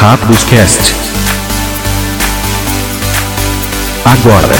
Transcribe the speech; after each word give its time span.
Rápidos 0.00 0.44
Cast. 0.44 0.94
Agora. 4.04 4.54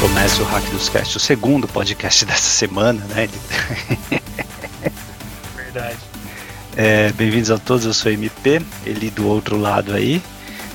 Começa 0.00 0.42
o 0.42 0.46
Rápidos 0.46 0.88
Cast, 0.88 1.18
o 1.18 1.20
segundo 1.20 1.68
podcast 1.68 2.24
dessa 2.24 2.48
semana, 2.48 3.04
né? 3.04 3.28
Verdade. 5.54 5.98
É, 6.74 7.12
Bem-vindos 7.12 7.50
a 7.50 7.58
todos, 7.58 7.84
eu 7.84 7.92
sou 7.92 8.10
o 8.10 8.14
MP, 8.14 8.62
ele 8.86 9.10
do 9.10 9.28
outro 9.28 9.58
lado 9.58 9.92
aí. 9.92 10.22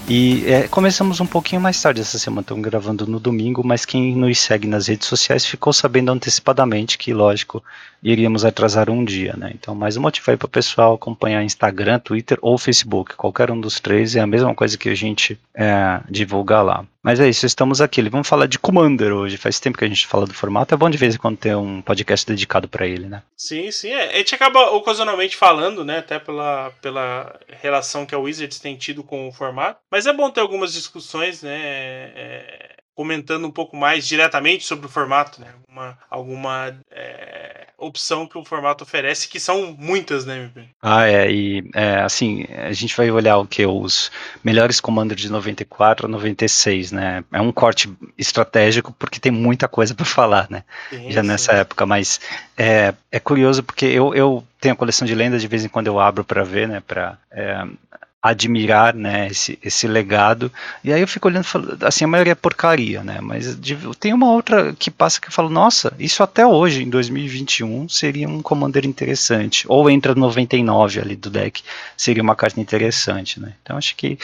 E 0.10 0.44
é, 0.48 0.68
começamos 0.68 1.20
um 1.20 1.26
pouquinho 1.28 1.62
mais 1.62 1.80
tarde 1.80 2.02
essa 2.02 2.18
semana, 2.18 2.42
estamos 2.42 2.64
gravando 2.64 3.06
no 3.06 3.20
domingo, 3.20 3.62
mas 3.64 3.86
quem 3.86 4.16
nos 4.16 4.40
segue 4.40 4.68
nas 4.68 4.88
redes 4.88 5.08
sociais 5.08 5.46
ficou 5.46 5.72
sabendo 5.72 6.12
antecipadamente 6.12 6.98
que, 6.98 7.14
lógico, 7.14 7.64
iríamos 8.04 8.46
atrasar 8.46 8.90
um 8.90 9.04
dia, 9.04 9.36
né? 9.38 9.52
Então, 9.54 9.76
mais 9.76 9.98
um 9.98 10.02
motivo 10.02 10.32
aí 10.32 10.38
para 10.38 10.46
o 10.46 10.50
pessoal 10.50 10.94
acompanhar 10.96 11.44
Instagram, 11.44 12.00
Twitter 12.00 12.38
ou 12.42 12.58
Facebook, 12.58 13.16
qualquer 13.16 13.52
um 13.52 13.60
dos 13.60 13.80
três 13.80 14.16
é 14.16 14.20
a 14.20 14.28
mesma 14.28 14.54
coisa 14.56 14.78
que 14.78 14.90
a 14.90 14.96
gente 14.96 15.40
é, 15.56 16.02
divulgar 16.10 16.64
lá. 16.64 16.86
Mas 17.02 17.20
é 17.20 17.30
isso, 17.30 17.46
estamos 17.46 17.80
aqui. 17.80 18.08
Vamos 18.10 18.28
falar 18.28 18.46
de 18.46 18.60
Commander 18.60 19.14
hoje. 19.14 19.38
Faz 19.38 19.60
tempo 19.60 19.78
que 19.78 19.86
a 19.86 19.88
gente 19.88 20.06
fala 20.06 20.26
do 20.26 20.34
formato. 20.34 20.74
É 20.74 20.78
bom 20.78 20.90
de 20.90 20.98
vez 20.98 21.16
em 21.16 21.18
quando 21.18 21.38
ter 21.38 21.56
um 21.56 21.82
podcast 21.82 22.28
dedicado 22.28 22.68
para 22.68 22.86
ele, 22.86 23.08
né? 23.08 23.24
Sim, 23.38 23.72
sim. 23.72 23.90
É. 23.90 24.16
A 24.16 24.18
gente 24.18 24.36
acaba 24.36 24.72
ocasionalmente 24.72 25.36
falando, 25.38 25.86
né? 25.86 26.00
Até 26.00 26.20
pela, 26.20 26.72
pela 26.82 27.40
relação 27.62 28.06
que 28.06 28.14
a 28.14 28.20
Wizards 28.20 28.60
tem 28.60 28.76
tido 28.76 29.02
com 29.02 29.30
o 29.30 29.32
formato. 29.32 29.80
Mas 29.90 30.08
é 30.08 30.14
bom 30.14 30.30
ter 30.30 30.42
algumas 30.42 30.74
discussões, 30.74 31.42
né? 31.42 31.58
É, 31.58 32.79
comentando 33.00 33.48
um 33.48 33.52
pouco 33.52 33.78
mais 33.78 34.06
diretamente 34.06 34.66
sobre 34.66 34.86
o 34.86 34.90
formato, 34.90 35.40
né? 35.40 35.48
Alguma, 35.56 35.98
alguma 36.10 36.76
é, 36.92 37.68
opção 37.78 38.28
que 38.28 38.38
o 38.38 38.44
formato 38.44 38.84
oferece, 38.84 39.30
que 39.30 39.40
são 39.40 39.74
muitas, 39.80 40.26
né, 40.26 40.38
MP? 40.38 40.66
Ah, 40.82 41.08
é, 41.08 41.32
e 41.32 41.64
é, 41.74 42.02
assim, 42.02 42.44
a 42.50 42.74
gente 42.74 42.98
vai 42.98 43.10
olhar 43.10 43.38
o 43.38 43.48
que? 43.48 43.66
Os 43.66 44.12
melhores 44.44 44.82
comandos 44.82 45.16
de 45.16 45.32
94 45.32 46.08
a 46.08 46.10
96, 46.10 46.92
né? 46.92 47.24
É 47.32 47.40
um 47.40 47.54
corte 47.54 47.90
estratégico 48.18 48.92
porque 49.00 49.18
tem 49.18 49.32
muita 49.32 49.70
coisa 49.70 49.96
para 49.96 50.04
falar, 50.06 50.48
né? 50.50 50.66
Sim, 50.90 51.10
Já 51.10 51.22
sim. 51.22 51.28
nessa 51.30 51.54
época, 51.54 51.86
mas 51.86 52.20
é, 52.58 52.94
é 53.10 53.20
curioso 53.22 53.64
porque 53.64 53.86
eu, 53.86 54.14
eu 54.14 54.44
tenho 54.60 54.74
a 54.74 54.78
coleção 54.78 55.08
de 55.08 55.16
lendas, 55.16 55.42
de 55.42 55.48
vez 55.48 55.64
em 55.64 55.70
quando 55.70 55.88
eu 55.88 56.02
abro 56.02 56.26
para 56.26 56.44
ver, 56.44 56.68
né? 56.68 56.84
Pra, 56.86 57.18
é, 57.32 57.66
admirar 58.22 58.94
né, 58.94 59.28
esse, 59.28 59.58
esse 59.64 59.88
legado. 59.88 60.52
E 60.84 60.92
aí 60.92 61.02
eu 61.02 61.08
fico 61.08 61.28
olhando, 61.28 61.44
falo, 61.44 61.78
assim, 61.82 62.04
a 62.04 62.08
maioria 62.08 62.34
é 62.34 62.36
porcaria, 62.36 63.04
né? 63.04 63.20
Mas 63.22 63.58
tem 64.00 64.14
uma 64.14 64.32
outra 64.32 64.74
que 64.74 64.92
passa 64.92 65.22
que 65.22 65.28
eu 65.28 65.32
falo, 65.32 65.50
nossa, 65.50 65.94
isso 65.98 66.22
até 66.22 66.46
hoje, 66.46 66.84
em 66.84 66.90
2021, 66.90 67.88
seria 67.88 68.28
um 68.28 68.42
commander 68.42 68.86
interessante. 68.86 69.66
Ou 69.68 69.90
entra 69.90 70.14
no 70.14 70.30
99 70.30 71.00
ali 71.00 71.16
do 71.16 71.30
deck, 71.30 71.64
seria 71.98 72.22
uma 72.22 72.36
carta 72.36 72.60
interessante, 72.60 73.40
né? 73.40 73.54
Então 73.62 73.78
acho 73.78 73.96
que 73.96 74.18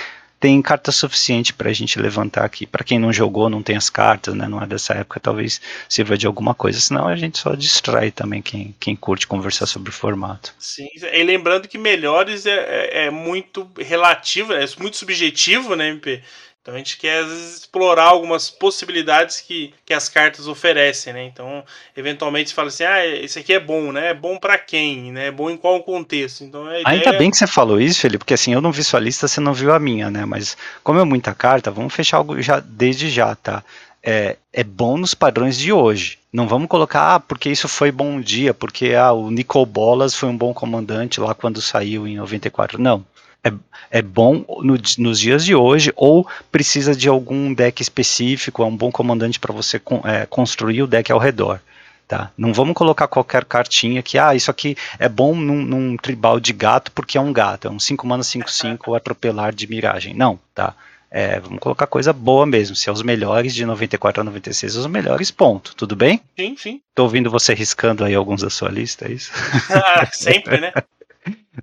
tem 0.45 0.61
carta 0.61 0.91
suficiente 0.91 1.51
para 1.51 1.71
a 1.71 1.73
gente 1.73 1.99
levantar 1.99 2.45
aqui. 2.45 2.67
Para 2.67 2.83
quem 2.83 2.99
não 2.99 3.11
jogou, 3.11 3.49
não 3.49 3.63
tem 3.63 3.75
as 3.75 3.89
cartas, 3.89 4.35
né? 4.35 4.47
Não 4.47 4.61
é 4.61 4.67
dessa 4.67 4.93
época, 4.93 5.19
talvez 5.19 5.59
sirva 5.89 6.15
de 6.15 6.27
alguma 6.27 6.53
coisa. 6.53 6.79
Senão 6.79 7.07
a 7.07 7.15
gente 7.15 7.39
só 7.39 7.55
distrai 7.55 8.11
também 8.11 8.43
quem, 8.43 8.75
quem 8.79 8.95
curte 8.95 9.25
conversar 9.25 9.65
sobre 9.65 9.89
o 9.89 9.93
formato. 9.93 10.53
Sim, 10.59 10.87
e 10.93 11.23
lembrando 11.23 11.67
que 11.67 11.79
melhores 11.79 12.45
é, 12.45 12.59
é, 12.59 13.05
é 13.05 13.09
muito 13.09 13.67
relativo, 13.75 14.53
é 14.53 14.63
muito 14.77 14.97
subjetivo, 14.97 15.75
né, 15.75 15.89
MP? 15.89 16.21
Então 16.65 16.73
a 16.73 16.77
gente 16.79 16.97
quer 16.97 17.19
às 17.19 17.27
vezes, 17.27 17.57
explorar 17.59 18.05
algumas 18.05 18.49
possibilidades 18.49 19.39
que, 19.39 19.71
que 19.85 19.93
as 19.93 20.09
cartas 20.09 20.47
oferecem, 20.47 21.13
né? 21.13 21.23
Então, 21.23 21.63
eventualmente 21.95 22.49
você 22.49 22.55
fala 22.55 22.69
assim, 22.69 22.83
ah, 22.83 23.05
esse 23.05 23.37
aqui 23.37 23.53
é 23.53 23.59
bom, 23.59 23.91
né? 23.91 24.09
É 24.09 24.13
bom 24.15 24.39
pra 24.39 24.57
quem, 24.57 25.11
né? 25.11 25.27
É 25.27 25.31
bom 25.31 25.51
em 25.51 25.57
qual 25.57 25.83
contexto? 25.83 26.43
Então 26.43 26.65
ideia 26.65 26.81
Ainda 26.83 27.13
bem 27.13 27.29
que 27.29 27.37
você 27.37 27.45
falou 27.45 27.79
isso, 27.79 27.99
Felipe, 27.99 28.17
porque 28.17 28.33
assim, 28.33 28.51
eu 28.51 28.61
não 28.61 28.71
vi 28.71 28.83
sua 28.83 28.99
lista, 28.99 29.27
você 29.27 29.39
não 29.39 29.53
viu 29.53 29.71
a 29.71 29.79
minha, 29.79 30.09
né? 30.09 30.25
Mas 30.25 30.57
como 30.83 30.99
é 30.99 31.03
muita 31.03 31.35
carta, 31.35 31.69
vamos 31.69 31.93
fechar 31.93 32.17
algo 32.17 32.41
já 32.41 32.59
desde 32.59 33.11
já, 33.11 33.35
tá? 33.35 33.63
É, 34.01 34.35
é 34.51 34.63
bom 34.63 34.97
nos 34.97 35.13
padrões 35.13 35.59
de 35.59 35.71
hoje. 35.71 36.17
Não 36.33 36.47
vamos 36.47 36.67
colocar, 36.67 37.13
ah, 37.13 37.19
porque 37.19 37.47
isso 37.47 37.67
foi 37.67 37.91
bom 37.91 38.19
dia, 38.19 38.55
porque 38.55 38.95
ah, 38.95 39.11
o 39.11 39.29
Nicol 39.29 39.67
Bolas 39.67 40.15
foi 40.15 40.29
um 40.29 40.37
bom 40.37 40.51
comandante 40.51 41.19
lá 41.19 41.35
quando 41.35 41.61
saiu 41.61 42.07
em 42.07 42.15
94. 42.15 42.81
Não. 42.81 43.05
É, 43.45 43.53
é 43.99 44.01
bom 44.01 44.43
no- 44.63 44.77
nos 44.97 45.19
dias 45.19 45.45
de 45.45 45.53
hoje, 45.55 45.93
ou 45.95 46.27
precisa 46.51 46.95
de 46.95 47.07
algum 47.07 47.53
deck 47.53 47.81
específico, 47.81 48.63
é 48.63 48.65
um 48.65 48.75
bom 48.75 48.91
comandante 48.91 49.39
para 49.39 49.53
você 49.53 49.77
con- 49.79 50.01
é, 50.03 50.25
construir 50.25 50.81
o 50.81 50.87
deck 50.87 51.11
ao 51.11 51.19
redor. 51.19 51.59
Tá? 52.07 52.31
Não 52.37 52.53
vamos 52.53 52.75
colocar 52.75 53.07
qualquer 53.07 53.45
cartinha 53.45 54.03
que, 54.03 54.17
ah, 54.19 54.35
isso 54.35 54.51
aqui 54.51 54.75
é 54.99 55.09
bom 55.09 55.33
num, 55.35 55.63
num 55.63 55.97
tribal 55.97 56.39
de 56.39 56.53
gato 56.53 56.91
porque 56.91 57.17
é 57.17 57.21
um 57.21 57.33
gato, 57.33 57.67
é 57.67 57.71
um 57.71 57.79
5 57.79 58.05
mana 58.05 58.21
5-5 58.23 58.89
ou 58.89 58.93
atropelar 58.95 59.53
de 59.55 59.65
miragem. 59.67 60.13
Não, 60.13 60.39
tá? 60.53 60.75
É, 61.09 61.39
vamos 61.39 61.59
colocar 61.59 61.87
coisa 61.87 62.11
boa 62.13 62.45
mesmo. 62.45 62.75
Se 62.75 62.89
é 62.89 62.91
os 62.91 63.01
melhores 63.01 63.55
de 63.55 63.65
94 63.65 64.21
a 64.21 64.23
96, 64.23 64.75
os 64.75 64.85
melhores, 64.85 65.31
ponto. 65.31 65.73
Tudo 65.75 65.95
bem? 65.95 66.19
Sim, 66.37 66.55
sim. 66.57 66.81
Tô 66.93 67.03
ouvindo 67.03 67.31
você 67.31 67.53
riscando 67.55 68.03
aí 68.03 68.13
alguns 68.13 68.41
da 68.41 68.49
sua 68.49 68.69
lista, 68.69 69.07
é 69.07 69.13
isso? 69.13 69.31
Ah, 69.71 70.05
sempre, 70.11 70.59
né? 70.59 70.73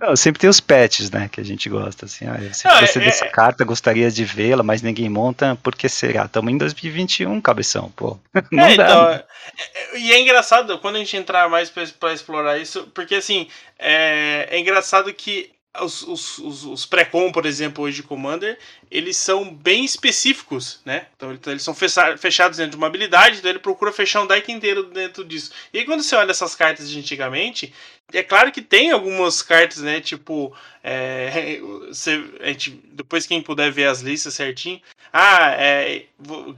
Não, 0.01 0.17
sempre 0.17 0.41
tem 0.41 0.49
os 0.51 0.61
patches, 0.61 1.11
né, 1.11 1.29
que 1.31 1.41
a 1.41 1.45
gente 1.45 1.69
gosta, 1.69 2.07
assim, 2.07 2.27
ah, 2.27 2.39
eu 2.41 2.53
sempre 2.55 2.71
Não, 2.71 2.77
é- 2.79 2.81
gostei 2.83 3.03
dessa 3.05 3.25
é- 3.25 3.29
carta, 3.29 3.65
gostaria 3.65 4.11
de 4.11 4.25
vê-la, 4.25 4.63
mas 4.63 4.83
ninguém 4.83 5.09
monta, 5.09 5.59
por 5.63 5.75
que 5.75 5.89
será? 5.89 6.25
Estamos 6.25 6.53
em 6.53 6.57
2021, 6.59 7.41
cabeção, 7.41 7.91
pô. 7.97 8.19
Não 8.51 8.65
é, 8.65 8.77
dá, 8.77 8.85
então, 8.85 9.09
né? 9.11 9.23
é- 9.59 9.97
é- 9.97 9.99
e 9.99 10.13
é 10.13 10.21
engraçado 10.21 10.79
quando 10.79 10.97
a 10.97 10.99
gente 10.99 11.17
entrar 11.17 11.49
mais 11.49 11.69
pra, 11.71 11.85
pra 12.01 12.13
explorar 12.13 12.59
isso, 12.59 12.89
porque 12.95 13.17
assim, 13.17 13.49
é, 13.79 14.49
é 14.51 14.59
engraçado 14.59 15.13
que 15.13 15.51
os, 15.81 16.03
os, 16.03 16.39
os, 16.39 16.65
os 16.65 16.87
pré-com, 16.87 17.33
por 17.33 17.47
exemplo, 17.47 17.85
hoje 17.85 17.97
de 17.97 18.03
Commander, 18.03 18.59
eles 18.91 19.17
são 19.17 19.53
bem 19.55 19.85
específicos, 19.85 20.81
né? 20.85 21.07
Então 21.17 21.31
ele- 21.31 21.41
eles 21.47 21.63
são 21.63 21.75
fecha- 21.75 22.17
fechados 22.19 22.59
dentro 22.59 22.73
de 22.73 22.77
uma 22.77 22.87
habilidade, 22.89 23.39
então 23.39 23.51
ele 23.51 23.59
procura 23.59 23.91
fechar 23.91 24.21
um 24.23 24.27
deck 24.27 24.53
inteiro 24.53 24.83
dentro 24.85 25.25
disso. 25.25 25.51
E 25.73 25.79
aí 25.79 25.85
quando 25.87 26.03
você 26.03 26.15
olha 26.15 26.31
essas 26.31 26.55
cartas 26.55 26.91
de 26.91 26.99
antigamente, 26.99 27.73
é 28.13 28.23
claro 28.23 28.53
que 28.53 28.61
tem 28.61 28.91
algumas 28.91 29.41
cartas, 29.41 29.79
né? 29.79 29.99
Tipo, 30.01 30.55
é, 30.85 31.59
você, 31.89 32.23
gente, 32.45 32.71
depois 32.93 33.27
quem 33.27 33.41
puder 33.41 33.71
ver 33.73 33.87
as 33.87 34.01
listas 34.03 34.35
certinho, 34.35 34.81
ah, 35.11 35.53
é, 35.59 36.05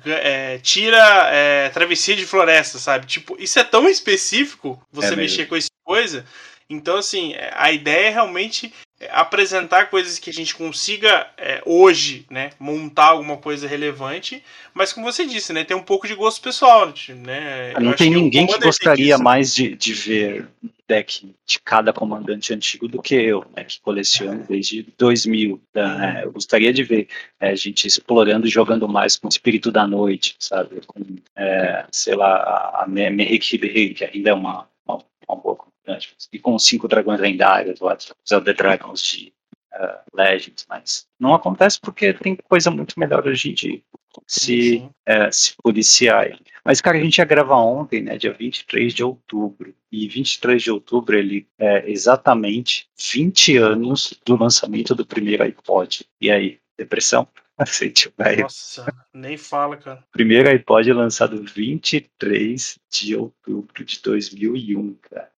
é, 0.07 0.59
tira 0.59 1.29
é, 1.33 1.69
travessia 1.69 2.17
de 2.17 2.27
floresta, 2.27 2.79
sabe? 2.79 3.07
Tipo, 3.07 3.37
isso 3.41 3.59
é 3.61 3.65
tão 3.65 3.89
específico 3.89 4.81
você 4.93 5.13
É 5.13 5.17
mexer 5.17 5.47
com 5.47 5.55
essa 5.57 5.69
coisa. 5.85 6.27
Então, 6.69 6.97
assim, 6.97 7.35
a 7.53 7.71
ideia 7.71 8.07
é 8.07 8.11
realmente 8.11 8.73
apresentar 9.11 9.91
coisas 9.91 10.19
que 10.19 10.31
a 10.31 10.33
gente 10.33 10.55
consiga 10.55 11.27
é, 11.37 11.63
hoje, 11.65 12.27
né, 12.31 12.51
montar 12.59 13.07
alguma 13.07 13.37
coisa 13.37 13.67
relevante, 13.69 14.43
mas 14.73 14.93
como 14.93 15.11
você 15.11 15.27
disse, 15.27 15.53
né, 15.53 15.65
tem 15.65 15.77
um 15.77 15.83
pouco 15.83 16.07
de 16.07 16.15
gosto 16.15 16.41
pessoal, 16.41 16.93
né? 17.09 17.73
Eu 17.75 17.81
Não 17.81 17.93
tem 17.95 18.11
que 18.13 18.17
ninguém 18.19 18.47
que 18.47 18.59
gostaria 18.59 19.19
mais 19.19 19.55
de, 19.55 19.75
de 19.77 19.93
ver 19.93 20.49
um 20.63 20.69
deck 20.89 21.35
de 21.47 21.59
cada 21.61 21.93
comandante 21.93 22.53
antigo 22.53 22.89
do 22.89 23.01
que 23.01 23.15
eu, 23.15 23.45
né, 23.57 23.65
que 23.65 23.81
coleciono 23.81 24.45
desde 24.49 24.87
2000. 24.99 25.61
né, 25.75 26.23
eu 26.25 26.33
gostaria 26.33 26.73
de 26.73 26.83
ver 26.83 27.09
é, 27.41 27.51
a 27.51 27.55
gente 27.55 27.87
explorando 27.87 28.47
e 28.47 28.51
jogando 28.51 28.89
mais 28.89 29.17
com 29.17 29.27
o 29.27 29.31
Espírito 29.31 29.71
da 29.71 29.87
Noite, 29.87 30.37
sabe? 30.39 30.81
Com, 30.87 31.01
é, 31.37 31.87
sei 31.91 32.15
lá, 32.15 32.37
a, 32.37 32.85
a 32.85 32.87
Me- 32.87 33.11
Merrick 33.11 33.59
que 33.95 34.05
ainda 34.05 34.31
é 34.31 34.35
uma, 34.35 34.69
uma, 34.87 34.99
uma 35.29 35.37
boa 35.41 35.57
comandante, 35.85 36.17
e 36.33 36.39
com 36.39 36.55
os 36.55 36.67
cinco 36.67 36.89
dragões 36.89 37.21
lendários, 37.21 37.81
lá, 37.81 37.97
os 37.97 38.33
Elder 38.33 38.57
Dragons 38.57 39.03
de 39.03 39.33
uh, 39.75 40.17
Legends, 40.17 40.65
mas 40.69 41.07
não 41.19 41.35
acontece 41.35 41.81
porque 41.81 42.13
tem 42.13 42.37
coisa 42.37 42.71
muito 42.71 42.99
melhor 42.99 43.27
hoje 43.27 43.51
em 43.51 43.55
dia. 43.55 43.83
Se, 44.29 44.41
Sim, 44.47 44.79
sim. 44.79 44.91
é, 45.05 45.31
se 45.33 45.55
policiar. 45.61 46.39
Mas, 46.65 46.81
cara, 46.81 46.97
a 46.97 47.01
gente 47.01 47.19
ia 47.19 47.25
gravar 47.25 47.57
ontem, 47.57 48.01
né, 48.01 48.17
dia 48.17 48.33
23 48.33 48.95
de 48.95 49.03
outubro. 49.03 49.75
E 49.91 50.07
23 50.09 50.63
de 50.63 50.71
outubro, 50.71 51.19
ele 51.19 51.49
é 51.59 51.91
exatamente 51.91 52.89
20 53.13 53.57
anos 53.57 54.15
do 54.25 54.37
lançamento 54.37 54.95
do 54.95 55.05
primeiro 55.05 55.43
iPod. 55.43 56.07
E 56.21 56.31
aí, 56.31 56.61
depressão? 56.79 57.27
Sente 57.67 58.13
velho. 58.17 58.43
Nossa, 58.43 58.87
nem 59.13 59.37
fala, 59.37 59.77
cara. 59.77 60.05
Primeiro 60.13 60.49
iPod 60.49 60.93
lançado 60.93 61.43
23 61.43 62.79
de 63.03 63.17
outubro 63.17 63.85
de 63.85 64.01
2001, 64.01 64.95
cara. 65.11 65.31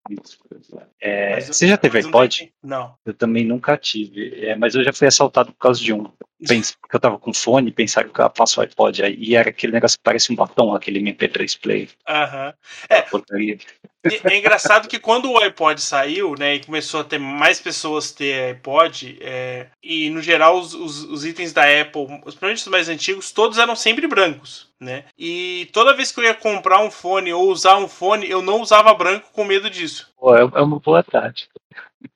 É, 1.00 1.34
Mas- 1.34 1.46
você 1.48 1.66
já 1.66 1.76
teve 1.76 1.98
iPod? 1.98 2.52
Não. 2.62 2.94
Eu 3.04 3.12
também 3.14 3.44
nunca 3.44 3.76
tive, 3.76 4.44
é, 4.46 4.54
mas 4.56 4.74
eu 4.74 4.84
já 4.84 4.92
fui 4.92 5.06
assaltado 5.06 5.52
por 5.52 5.58
causa 5.58 5.80
de 5.80 5.92
um. 5.92 6.04
Porque 6.38 6.96
eu 6.96 7.00
tava 7.00 7.18
com 7.18 7.32
fone, 7.32 7.72
pensaram 7.72 8.10
que 8.10 8.20
eu 8.20 8.28
passo 8.30 8.60
o 8.60 8.62
iPod 8.62 9.02
aí, 9.02 9.16
e 9.18 9.34
era 9.34 9.48
aquele 9.48 9.72
negócio 9.72 9.98
que 9.98 10.04
parece 10.04 10.30
um 10.32 10.36
batom, 10.36 10.74
aquele 10.74 11.00
MP3 11.00 11.58
Play. 11.58 11.88
Aham. 12.06 12.52
É. 12.90 13.02
Porcaria. 13.02 13.56
E- 14.04 14.20
É 14.22 14.38
engraçado 14.38 14.86
que 14.86 14.98
quando 15.00 15.30
o 15.32 15.38
iPod 15.38 15.80
saiu, 15.80 16.34
né, 16.38 16.56
e 16.56 16.64
começou 16.64 17.00
a 17.00 17.04
ter 17.04 17.18
mais 17.18 17.58
pessoas 17.60 18.12
ter 18.12 18.50
iPod, 18.54 19.18
é, 19.20 19.66
e 19.82 20.08
no 20.10 20.20
geral 20.22 20.58
os, 20.60 20.74
os- 20.74 21.02
os 21.04 21.24
itens 21.24 21.52
da 21.52 21.62
Apple, 21.64 22.06
principalmente 22.20 22.58
os 22.58 22.66
mais 22.68 22.88
antigos, 22.88 23.32
todos 23.32 23.58
eram 23.58 23.74
sempre 23.74 24.06
brancos, 24.06 24.65
né? 24.81 25.05
E 25.19 25.69
toda 25.73 25.94
vez 25.94 26.12
que 26.12 26.20
eu 26.20 26.25
ia 26.25 26.34
comprar 26.34 26.81
um 26.81 26.90
fone 26.90 27.32
ou 27.32 27.50
usar 27.50 27.76
um 27.78 27.88
fone, 27.88 28.28
eu 28.28 28.43
não 28.43 28.61
usava 28.61 28.93
branco 28.94 29.31
com 29.32 29.44
medo 29.44 29.70
disso. 29.70 30.12
Pô, 30.26 30.34
é, 30.34 30.40
é 30.40 30.61
uma 30.61 30.81
boa 30.81 31.05
tática. 31.05 31.55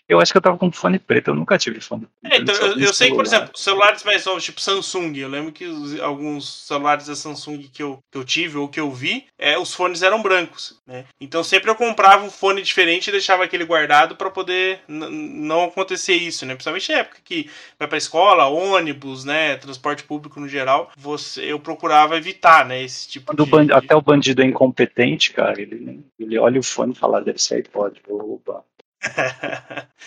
Eu 0.09 0.21
acho 0.21 0.33
que 0.33 0.39
eu 0.39 0.43
tava 0.43 0.59
com 0.59 0.73
fone 0.73 0.99
preto, 0.99 1.29
eu 1.29 1.35
nunca 1.37 1.57
tive 1.57 1.81
fone 1.81 2.09
preto. 2.21 2.35
É, 2.35 2.39
então, 2.39 2.55
eu, 2.57 2.77
eu 2.81 2.93
sei 2.93 3.11
que, 3.11 3.15
por 3.15 3.25
exemplo, 3.25 3.57
celulares 3.57 4.03
mais 4.03 4.25
novos, 4.25 4.43
tipo 4.43 4.61
Samsung, 4.61 5.17
eu 5.17 5.29
lembro 5.29 5.53
que 5.53 5.65
os, 5.67 6.01
alguns 6.01 6.67
celulares 6.67 7.07
da 7.07 7.15
Samsung 7.15 7.69
que 7.73 7.81
eu, 7.81 8.01
que 8.11 8.19
eu 8.19 8.25
tive 8.25 8.59
ou 8.59 8.69
que 8.69 8.81
eu 8.81 8.91
vi, 8.91 9.27
é, 9.39 9.57
os 9.57 9.73
fones 9.73 10.03
eram 10.03 10.21
brancos, 10.21 10.77
né? 10.85 11.05
Então 11.21 11.45
sempre 11.45 11.71
eu 11.71 11.77
comprava 11.77 12.25
um 12.25 12.31
fone 12.31 12.61
diferente 12.61 13.07
e 13.07 13.13
deixava 13.13 13.45
aquele 13.45 13.65
guardado 13.65 14.17
para 14.17 14.29
poder 14.29 14.81
não 14.89 15.65
acontecer 15.65 16.15
isso, 16.15 16.45
né? 16.45 16.55
Principalmente 16.55 16.91
na 16.91 16.99
época 16.99 17.19
que 17.25 17.49
vai 17.79 17.87
pra 17.87 17.97
escola, 17.97 18.47
ônibus, 18.47 19.25
né? 19.25 19.57
Transporte 19.59 20.03
público 20.03 20.41
no 20.41 20.49
geral, 20.49 20.91
você, 20.97 21.53
eu 21.53 21.61
procurava 21.61 22.17
evitar, 22.17 22.67
né? 22.67 22.83
Esse 22.83 23.09
tipo 23.09 23.37
de, 23.37 23.49
band... 23.49 23.69
Até 23.73 23.95
o 23.95 24.03
bandido 24.03 24.43
é 24.43 24.45
incompetente, 24.45 25.33
cara, 25.33 25.63
ele, 25.63 26.01
ele 26.19 26.37
olha 26.37 26.59
o 26.59 26.65
fone 26.65 26.93
e 26.93 26.97
fala, 26.97 27.19
ah, 27.19 27.23
deve 27.23 27.41
ser 27.41 27.59
iPod, 27.59 28.00
vou 28.07 28.19
roubar. 28.21 28.65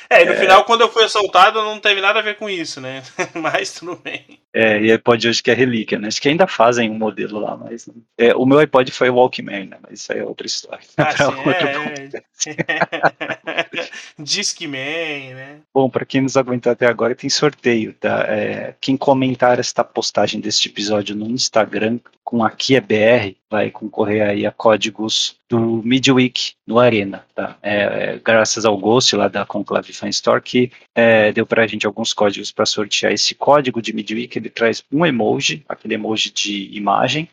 é, 0.10 0.22
e 0.22 0.26
no 0.26 0.34
é... 0.34 0.40
final, 0.40 0.66
quando 0.66 0.82
eu 0.82 0.90
fui 0.92 1.04
assaltado, 1.04 1.62
não 1.62 1.80
teve 1.80 2.02
nada 2.02 2.20
a 2.20 2.24
ver 2.24 2.38
com 2.38 2.50
isso, 2.50 2.80
né? 2.80 3.02
mas 3.34 3.74
tudo 3.74 3.96
bem. 3.96 4.43
É, 4.54 4.80
e 4.80 4.92
iPod 4.92 5.28
hoje 5.28 5.42
que 5.42 5.50
é 5.50 5.54
relíquia, 5.54 5.98
né? 5.98 6.08
Acho 6.08 6.22
que 6.22 6.30
ainda 6.30 6.46
fazem 6.46 6.90
um 6.90 6.98
modelo 6.98 7.40
lá, 7.40 7.58
mas. 7.58 7.90
É, 8.18 8.36
o 8.36 8.46
meu 8.46 8.60
iPod 8.60 8.92
foi 8.92 9.10
o 9.10 9.16
Walkman, 9.16 9.66
né? 9.66 9.78
Mas 9.82 10.02
isso 10.02 10.14
aí 10.14 10.20
é 10.20 10.24
outra 10.24 10.46
história. 10.46 10.86
Ah, 10.98 11.12
sim, 12.34 12.52
é... 12.68 13.66
Discman, 14.20 15.34
né? 15.34 15.58
Bom, 15.74 15.90
para 15.90 16.06
quem 16.06 16.22
nos 16.22 16.38
aguentou 16.38 16.72
até 16.72 16.86
agora, 16.86 17.16
tem 17.16 17.30
sorteio, 17.30 17.94
tá? 17.94 18.26
É, 18.28 18.76
quem 18.80 18.96
comentar 18.96 19.60
esta 19.60 19.84
postagem 19.84 20.40
deste 20.40 20.70
episódio 20.70 21.16
no 21.16 21.28
Instagram 21.28 22.00
com 22.24 22.44
aqui 22.44 22.76
é 22.76 22.82
BR 22.82 23.36
vai 23.50 23.70
concorrer 23.70 24.28
aí 24.28 24.46
a 24.46 24.52
códigos 24.52 25.38
do 25.48 25.84
Midweek 25.84 26.54
no 26.66 26.80
Arena, 26.80 27.24
tá? 27.36 27.58
É, 27.62 27.84
é, 27.84 28.22
graças 28.24 28.66
ao 28.66 28.76
Ghost 28.76 29.16
lá 29.16 29.28
da 29.28 29.46
Conclave 29.46 29.94
Fan 29.94 30.10
Store 30.10 30.42
que 30.42 30.72
é, 30.96 31.32
deu 31.32 31.46
pra 31.46 31.68
gente 31.68 31.86
alguns 31.86 32.14
códigos 32.14 32.52
para 32.52 32.66
sortear 32.66 33.12
esse 33.12 33.36
código 33.36 33.82
de 33.82 33.94
Midweek, 33.94 34.43
ele 34.44 34.50
traz 34.50 34.84
um 34.92 35.06
emoji, 35.06 35.64
aquele 35.68 35.96
emoji 35.96 36.32
de 36.32 36.70
imagem, 36.76 37.30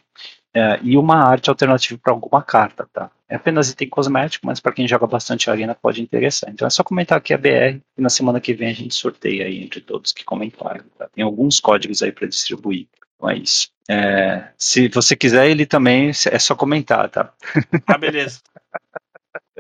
é, 0.55 0.81
e 0.83 0.97
uma 0.97 1.17
arte 1.17 1.49
alternativa 1.49 1.99
para 2.03 2.12
alguma 2.12 2.43
carta, 2.43 2.89
tá? 2.93 3.11
É 3.29 3.37
apenas 3.37 3.71
item 3.71 3.89
cosmético, 3.89 4.47
mas 4.47 4.59
para 4.59 4.73
quem 4.73 4.89
joga 4.89 5.07
bastante 5.07 5.49
arena 5.49 5.75
pode 5.75 6.03
interessar. 6.03 6.51
Então 6.51 6.67
é 6.67 6.71
só 6.71 6.83
comentar 6.83 7.19
aqui 7.19 7.33
a 7.33 7.39
BR 7.39 7.81
e 7.97 8.03
na 8.03 8.09
semana 8.09 8.41
que 8.41 8.53
vem 8.53 8.71
a 8.71 8.75
gente 8.75 8.95
sorteia 8.95 9.47
aí 9.47 9.62
entre 9.62 9.81
todos 9.81 10.12
que 10.12 10.25
comentaram. 10.25 10.85
Tá? 10.99 11.09
Tem 11.15 11.23
alguns 11.23 11.61
códigos 11.61 12.03
aí 12.03 12.11
para 12.11 12.27
distribuir. 12.27 12.89
Então 13.17 13.31
é 13.31 13.39
isso. 13.39 13.71
É, 13.89 14.49
se 14.59 14.89
você 14.89 15.15
quiser, 15.15 15.49
ele 15.49 15.65
também 15.65 16.11
é 16.11 16.39
só 16.39 16.57
comentar, 16.57 17.09
tá? 17.09 17.33
Ah, 17.87 17.99
beleza. 17.99 18.41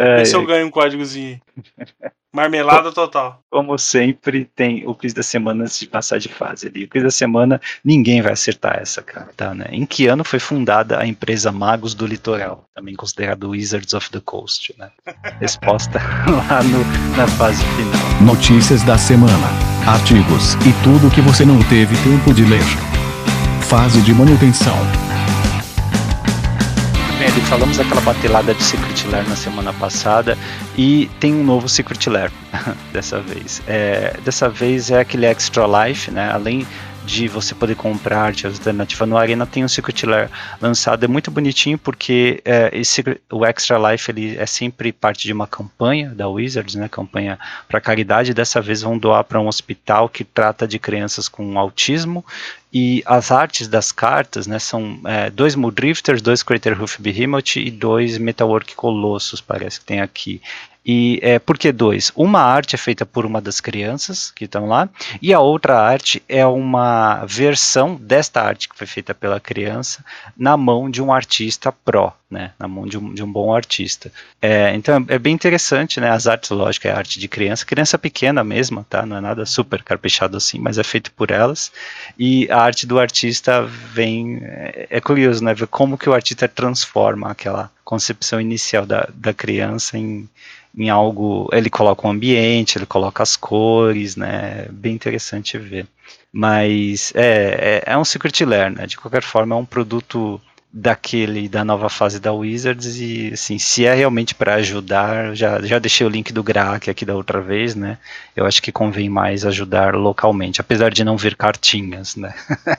É, 0.00 0.24
se 0.24 0.34
eu 0.34 0.46
ganho 0.46 0.66
um 0.66 0.70
códigozinho. 0.70 1.38
Marmelada 2.32 2.92
total. 2.92 3.42
Como 3.50 3.76
sempre, 3.76 4.48
tem 4.54 4.86
o 4.86 4.94
quiz 4.94 5.12
da 5.12 5.22
semana 5.22 5.64
antes 5.64 5.80
de 5.80 5.86
passar 5.88 6.18
de 6.18 6.28
fase 6.28 6.68
ali. 6.68 6.84
O 6.84 6.88
quiz 6.88 7.02
da 7.02 7.10
semana, 7.10 7.60
ninguém 7.84 8.22
vai 8.22 8.32
acertar 8.32 8.78
essa, 8.80 9.02
cara, 9.02 9.28
tá, 9.36 9.52
né? 9.52 9.66
Em 9.72 9.84
que 9.84 10.06
ano 10.06 10.22
foi 10.22 10.38
fundada 10.38 11.00
a 11.00 11.06
empresa 11.06 11.50
Magos 11.50 11.92
do 11.92 12.06
Litoral, 12.06 12.64
também 12.72 12.94
considerado 12.94 13.50
Wizards 13.50 13.92
of 13.92 14.08
the 14.10 14.20
Coast, 14.24 14.72
né? 14.78 14.90
Resposta 15.40 15.98
lá 16.30 16.62
no, 16.62 17.16
na 17.16 17.26
fase 17.26 17.62
final. 17.74 18.22
Notícias 18.22 18.84
da 18.84 18.96
semana, 18.96 19.48
artigos 19.86 20.54
e 20.54 20.72
tudo 20.84 21.12
que 21.12 21.20
você 21.20 21.44
não 21.44 21.58
teve 21.64 21.96
tempo 22.04 22.32
de 22.32 22.44
ler. 22.44 22.62
Fase 23.68 24.00
de 24.02 24.14
manutenção 24.14 25.09
bem, 27.20 27.28
falamos 27.42 27.76
daquela 27.76 28.00
batelada 28.00 28.54
de 28.54 28.62
Secret 28.62 29.06
Lair 29.10 29.28
na 29.28 29.36
semana 29.36 29.74
passada 29.74 30.38
e 30.74 31.10
tem 31.20 31.34
um 31.34 31.44
novo 31.44 31.68
Secret 31.68 32.08
Lair 32.08 32.32
dessa 32.94 33.20
vez. 33.20 33.60
É, 33.66 34.16
dessa 34.24 34.48
vez 34.48 34.90
é 34.90 35.00
aquele 35.00 35.26
Extra 35.26 35.66
Life, 35.66 36.10
né? 36.10 36.30
Além 36.32 36.66
de 37.10 37.26
você 37.26 37.56
poder 37.56 37.74
comprar 37.74 38.22
arte 38.22 38.46
alternativa 38.46 39.04
no 39.04 39.16
Arena, 39.16 39.44
tem 39.44 39.64
um 39.64 39.68
Secret 39.68 40.06
Lair 40.06 40.30
lançado. 40.60 41.02
É 41.04 41.08
muito 41.08 41.28
bonitinho 41.28 41.76
porque 41.76 42.40
é, 42.44 42.70
esse, 42.72 43.02
o 43.28 43.44
Extra 43.44 43.90
Life 43.90 44.10
ele 44.10 44.36
é 44.36 44.46
sempre 44.46 44.92
parte 44.92 45.26
de 45.26 45.32
uma 45.32 45.46
campanha 45.46 46.10
da 46.10 46.28
Wizards, 46.28 46.76
né? 46.76 46.88
Campanha 46.88 47.36
para 47.68 47.80
caridade. 47.80 48.32
Dessa 48.32 48.60
vez 48.60 48.82
vão 48.82 48.96
doar 48.96 49.24
para 49.24 49.40
um 49.40 49.48
hospital 49.48 50.08
que 50.08 50.22
trata 50.22 50.68
de 50.68 50.78
crianças 50.78 51.28
com 51.28 51.58
autismo 51.58 52.24
e 52.72 53.02
as 53.04 53.32
artes 53.32 53.66
das 53.66 53.90
cartas, 53.90 54.46
né, 54.46 54.60
são 54.60 55.00
é, 55.04 55.28
dois 55.28 55.56
Muldrifters, 55.56 56.22
dois 56.22 56.40
Craterhoof 56.40 57.02
Behemoth 57.02 57.56
e 57.56 57.68
dois 57.68 58.16
Metalwork 58.16 58.76
Colossus, 58.76 59.40
parece 59.40 59.80
que 59.80 59.86
tem 59.86 60.00
aqui. 60.00 60.40
E 60.84 61.18
é, 61.22 61.38
por 61.38 61.58
que 61.58 61.70
dois? 61.72 62.10
Uma 62.16 62.40
arte 62.40 62.74
é 62.74 62.78
feita 62.78 63.04
por 63.04 63.26
uma 63.26 63.40
das 63.40 63.60
crianças 63.60 64.30
que 64.30 64.46
estão 64.46 64.66
lá, 64.66 64.88
e 65.20 65.32
a 65.34 65.40
outra 65.40 65.78
arte 65.78 66.22
é 66.28 66.44
uma 66.46 67.24
versão 67.26 67.96
desta 67.96 68.40
arte 68.40 68.68
que 68.68 68.76
foi 68.76 68.86
feita 68.86 69.14
pela 69.14 69.38
criança 69.38 70.04
na 70.36 70.56
mão 70.56 70.90
de 70.90 71.02
um 71.02 71.12
artista 71.12 71.70
pró, 71.70 72.16
né, 72.30 72.52
na 72.58 72.66
mão 72.66 72.86
de 72.86 72.96
um, 72.96 73.12
de 73.12 73.22
um 73.22 73.30
bom 73.30 73.54
artista. 73.54 74.10
É, 74.40 74.74
então 74.74 75.04
é 75.08 75.18
bem 75.18 75.34
interessante, 75.34 76.00
né, 76.00 76.10
as 76.10 76.26
artes, 76.26 76.50
lógico, 76.50 76.88
é 76.88 76.92
arte 76.92 77.20
de 77.20 77.28
criança, 77.28 77.66
criança 77.66 77.98
pequena 77.98 78.42
mesmo, 78.42 78.82
tá, 78.88 79.04
não 79.04 79.18
é 79.18 79.20
nada 79.20 79.44
super 79.44 79.82
carpechado 79.82 80.36
assim, 80.36 80.58
mas 80.58 80.78
é 80.78 80.84
feito 80.84 81.12
por 81.12 81.30
elas, 81.30 81.70
e 82.18 82.50
a 82.50 82.58
arte 82.58 82.86
do 82.86 82.98
artista 82.98 83.62
vem, 83.62 84.40
é, 84.42 84.86
é 84.88 85.00
curioso, 85.00 85.44
né, 85.44 85.52
ver 85.52 85.66
como 85.66 85.98
que 85.98 86.08
o 86.08 86.14
artista 86.14 86.48
transforma 86.48 87.30
aquela 87.30 87.70
concepção 87.84 88.40
inicial 88.40 88.86
da, 88.86 89.08
da 89.12 89.34
criança 89.34 89.98
em 89.98 90.28
em 90.76 90.88
algo. 90.88 91.48
Ele 91.52 91.70
coloca 91.70 92.06
o 92.06 92.10
ambiente, 92.10 92.78
ele 92.78 92.86
coloca 92.86 93.22
as 93.22 93.36
cores, 93.36 94.16
né? 94.16 94.66
Bem 94.70 94.94
interessante 94.94 95.58
ver. 95.58 95.86
Mas 96.32 97.12
é, 97.14 97.82
é, 97.86 97.92
é 97.92 97.98
um 97.98 98.04
Secret 98.04 98.44
Lair, 98.44 98.70
né? 98.70 98.86
De 98.86 98.96
qualquer 98.96 99.22
forma, 99.22 99.54
é 99.54 99.58
um 99.58 99.64
produto 99.64 100.40
daquele 100.72 101.48
da 101.48 101.64
nova 101.64 101.88
fase 101.88 102.20
da 102.20 102.32
Wizards 102.32 102.96
e 102.98 103.30
assim, 103.32 103.58
se 103.58 103.84
é 103.84 103.92
realmente 103.92 104.34
para 104.34 104.54
ajudar, 104.54 105.34
já, 105.34 105.60
já 105.62 105.80
deixei 105.80 106.06
o 106.06 106.10
link 106.10 106.32
do 106.32 106.44
Graak 106.44 106.88
aqui 106.88 107.04
da 107.04 107.14
outra 107.16 107.40
vez, 107.40 107.74
né? 107.74 107.98
Eu 108.36 108.46
acho 108.46 108.62
que 108.62 108.70
convém 108.70 109.08
mais 109.08 109.44
ajudar 109.44 109.94
localmente, 109.96 110.60
apesar 110.60 110.90
de 110.92 111.02
não 111.02 111.16
vir 111.16 111.34
cartinhas, 111.34 112.14
né? 112.14 112.32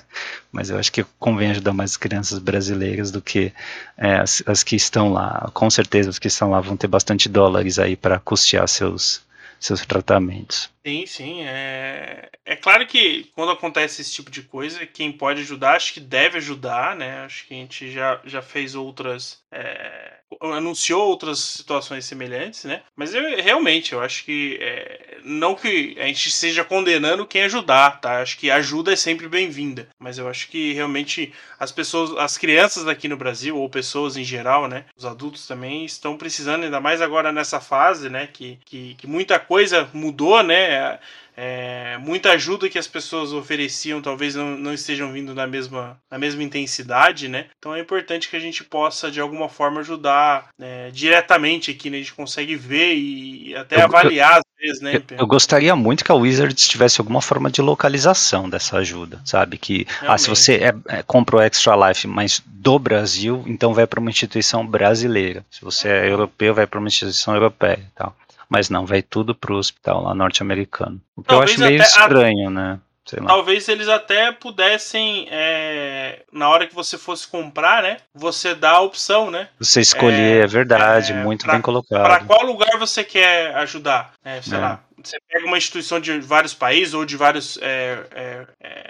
Mas 0.51 0.69
eu 0.69 0.79
acho 0.79 0.91
que 0.91 1.05
convém 1.19 1.51
ajudar 1.51 1.73
mais 1.73 1.91
as 1.91 1.97
crianças 1.97 2.39
brasileiras 2.39 3.11
do 3.11 3.21
que 3.21 3.51
é, 3.97 4.15
as, 4.15 4.41
as 4.45 4.63
que 4.63 4.75
estão 4.75 5.11
lá. 5.11 5.49
Com 5.53 5.69
certeza 5.69 6.09
as 6.09 6.19
que 6.19 6.27
estão 6.27 6.51
lá 6.51 6.61
vão 6.61 6.77
ter 6.77 6.87
bastante 6.87 7.27
dólares 7.27 7.77
aí 7.77 7.97
para 7.97 8.19
custear 8.19 8.67
seus 8.67 9.21
seus 9.61 9.85
tratamentos. 9.85 10.71
Sim, 10.85 11.05
sim. 11.05 11.41
É, 11.43 12.29
é 12.43 12.55
claro 12.55 12.87
que 12.87 13.25
quando 13.35 13.51
acontece 13.51 14.01
esse 14.01 14.11
tipo 14.13 14.31
de 14.31 14.41
coisa, 14.41 14.85
quem 14.85 15.11
pode 15.11 15.41
ajudar, 15.41 15.75
acho 15.75 15.93
que 15.93 15.99
deve 15.99 16.37
ajudar, 16.37 16.95
né? 16.95 17.19
Acho 17.19 17.45
que 17.45 17.53
a 17.53 17.57
gente 17.57 17.91
já, 17.91 18.19
já 18.25 18.41
fez 18.41 18.73
outras. 18.73 19.43
É, 19.51 20.21
anunciou 20.39 21.07
outras 21.07 21.39
situações 21.39 22.05
semelhantes, 22.05 22.63
né? 22.63 22.81
Mas 22.95 23.13
eu, 23.13 23.21
realmente, 23.41 23.93
eu 23.93 24.01
acho 24.01 24.23
que. 24.23 24.57
É, 24.59 25.17
não 25.23 25.53
que 25.53 25.95
a 25.99 26.07
gente 26.07 26.29
esteja 26.29 26.63
condenando 26.63 27.27
quem 27.27 27.43
ajudar, 27.43 28.01
tá? 28.01 28.21
Acho 28.21 28.37
que 28.37 28.49
ajuda 28.49 28.93
é 28.93 28.95
sempre 28.95 29.27
bem-vinda. 29.27 29.87
Mas 29.99 30.17
eu 30.17 30.27
acho 30.27 30.47
que 30.47 30.73
realmente 30.73 31.31
as 31.59 31.71
pessoas, 31.71 32.17
as 32.17 32.37
crianças 32.37 32.85
daqui 32.85 33.07
no 33.07 33.17
Brasil, 33.17 33.55
ou 33.55 33.69
pessoas 33.69 34.17
em 34.17 34.23
geral, 34.23 34.67
né? 34.67 34.85
Os 34.97 35.05
adultos 35.05 35.45
também 35.45 35.85
estão 35.85 36.17
precisando, 36.17 36.63
ainda 36.63 36.79
mais 36.79 37.01
agora 37.01 37.31
nessa 37.31 37.59
fase, 37.59 38.09
né? 38.09 38.27
Que, 38.27 38.57
que, 38.65 38.95
que 38.95 39.05
muita 39.05 39.39
coisa 39.39 39.87
mudou, 39.93 40.41
né? 40.41 40.70
É, 40.71 40.99
é, 41.35 41.97
muita 41.97 42.31
ajuda 42.31 42.69
que 42.69 42.77
as 42.77 42.87
pessoas 42.87 43.31
ofereciam 43.31 44.01
talvez 44.01 44.35
não, 44.35 44.57
não 44.57 44.73
estejam 44.73 45.11
vindo 45.11 45.33
na 45.33 45.47
mesma, 45.47 45.97
na 46.09 46.17
mesma 46.17 46.43
intensidade, 46.43 47.27
né? 47.27 47.45
Então 47.57 47.73
é 47.73 47.79
importante 47.79 48.29
que 48.29 48.35
a 48.35 48.39
gente 48.39 48.63
possa 48.63 49.09
de 49.09 49.21
alguma 49.21 49.47
forma 49.47 49.79
ajudar 49.79 50.49
né, 50.57 50.91
diretamente 50.91 51.71
aqui, 51.71 51.89
né? 51.89 51.97
A 51.97 52.01
gente 52.01 52.13
consegue 52.13 52.55
ver 52.55 52.95
e 52.95 53.55
até 53.55 53.77
eu, 53.77 53.85
avaliar 53.85 54.39
às 54.39 54.43
vezes, 54.59 54.81
né? 54.81 54.95
Eu, 54.95 55.17
eu, 55.19 55.27
gostaria 55.27 55.75
muito 55.75 56.03
que 56.03 56.11
a 56.11 56.15
Wizards 56.15 56.67
tivesse 56.67 56.99
alguma 56.99 57.21
forma 57.21 57.49
de 57.49 57.61
localização 57.61 58.49
dessa 58.49 58.77
ajuda, 58.77 59.21
sabe? 59.23 59.57
Que 59.57 59.87
ah, 60.01 60.17
se 60.17 60.29
você 60.29 60.55
é, 60.55 60.97
é, 60.97 61.03
compra 61.03 61.37
o 61.37 61.41
Extra 61.41 61.87
Life, 61.87 62.07
mas 62.07 62.43
do 62.45 62.77
Brasil, 62.77 63.43
então 63.47 63.73
vai 63.73 63.87
para 63.87 63.99
uma 63.99 64.09
instituição 64.09 64.67
brasileira. 64.67 65.45
Se 65.49 65.61
você 65.61 65.87
é 65.87 66.09
europeu, 66.09 66.53
vai 66.53 66.67
para 66.67 66.79
uma 66.79 66.87
instituição 66.87 67.33
europeia, 67.33 67.89
tal 67.95 68.15
mas 68.51 68.69
não, 68.69 68.85
vai 68.85 69.01
tudo 69.01 69.33
pro 69.33 69.55
hospital 69.55 70.03
lá 70.03 70.13
norte-americano. 70.13 71.01
O 71.15 71.21
que 71.23 71.29
Talvez 71.29 71.57
eu 71.57 71.65
acho 71.65 71.71
meio 71.71 71.81
estranho, 71.81 72.47
a... 72.49 72.51
né? 72.51 72.79
Talvez 73.25 73.67
eles 73.67 73.87
até 73.87 74.31
pudessem, 74.31 75.27
é, 75.31 76.23
na 76.31 76.49
hora 76.49 76.67
que 76.67 76.75
você 76.75 76.97
fosse 76.97 77.27
comprar, 77.27 77.81
né? 77.81 77.97
Você 78.13 78.53
dá 78.53 78.71
a 78.71 78.81
opção, 78.81 79.31
né? 79.31 79.47
Você 79.57 79.79
escolher, 79.79 80.41
é, 80.41 80.43
é 80.43 80.47
verdade, 80.47 81.13
é, 81.13 81.15
muito 81.15 81.45
pra, 81.45 81.53
bem 81.53 81.61
colocado. 81.61 82.03
Para 82.03 82.25
qual 82.25 82.45
lugar 82.45 82.77
você 82.77 83.03
quer 83.05 83.55
ajudar? 83.55 84.13
Né, 84.23 84.41
sei 84.41 84.57
é. 84.57 84.61
lá. 84.61 84.83
Você 85.01 85.17
pega 85.27 85.45
uma 85.45 85.57
instituição 85.57 85.99
de 85.99 86.19
vários 86.19 86.53
países 86.53 86.93
ou 86.93 87.05
de 87.05 87.17
vários 87.17 87.57
é, 87.61 88.43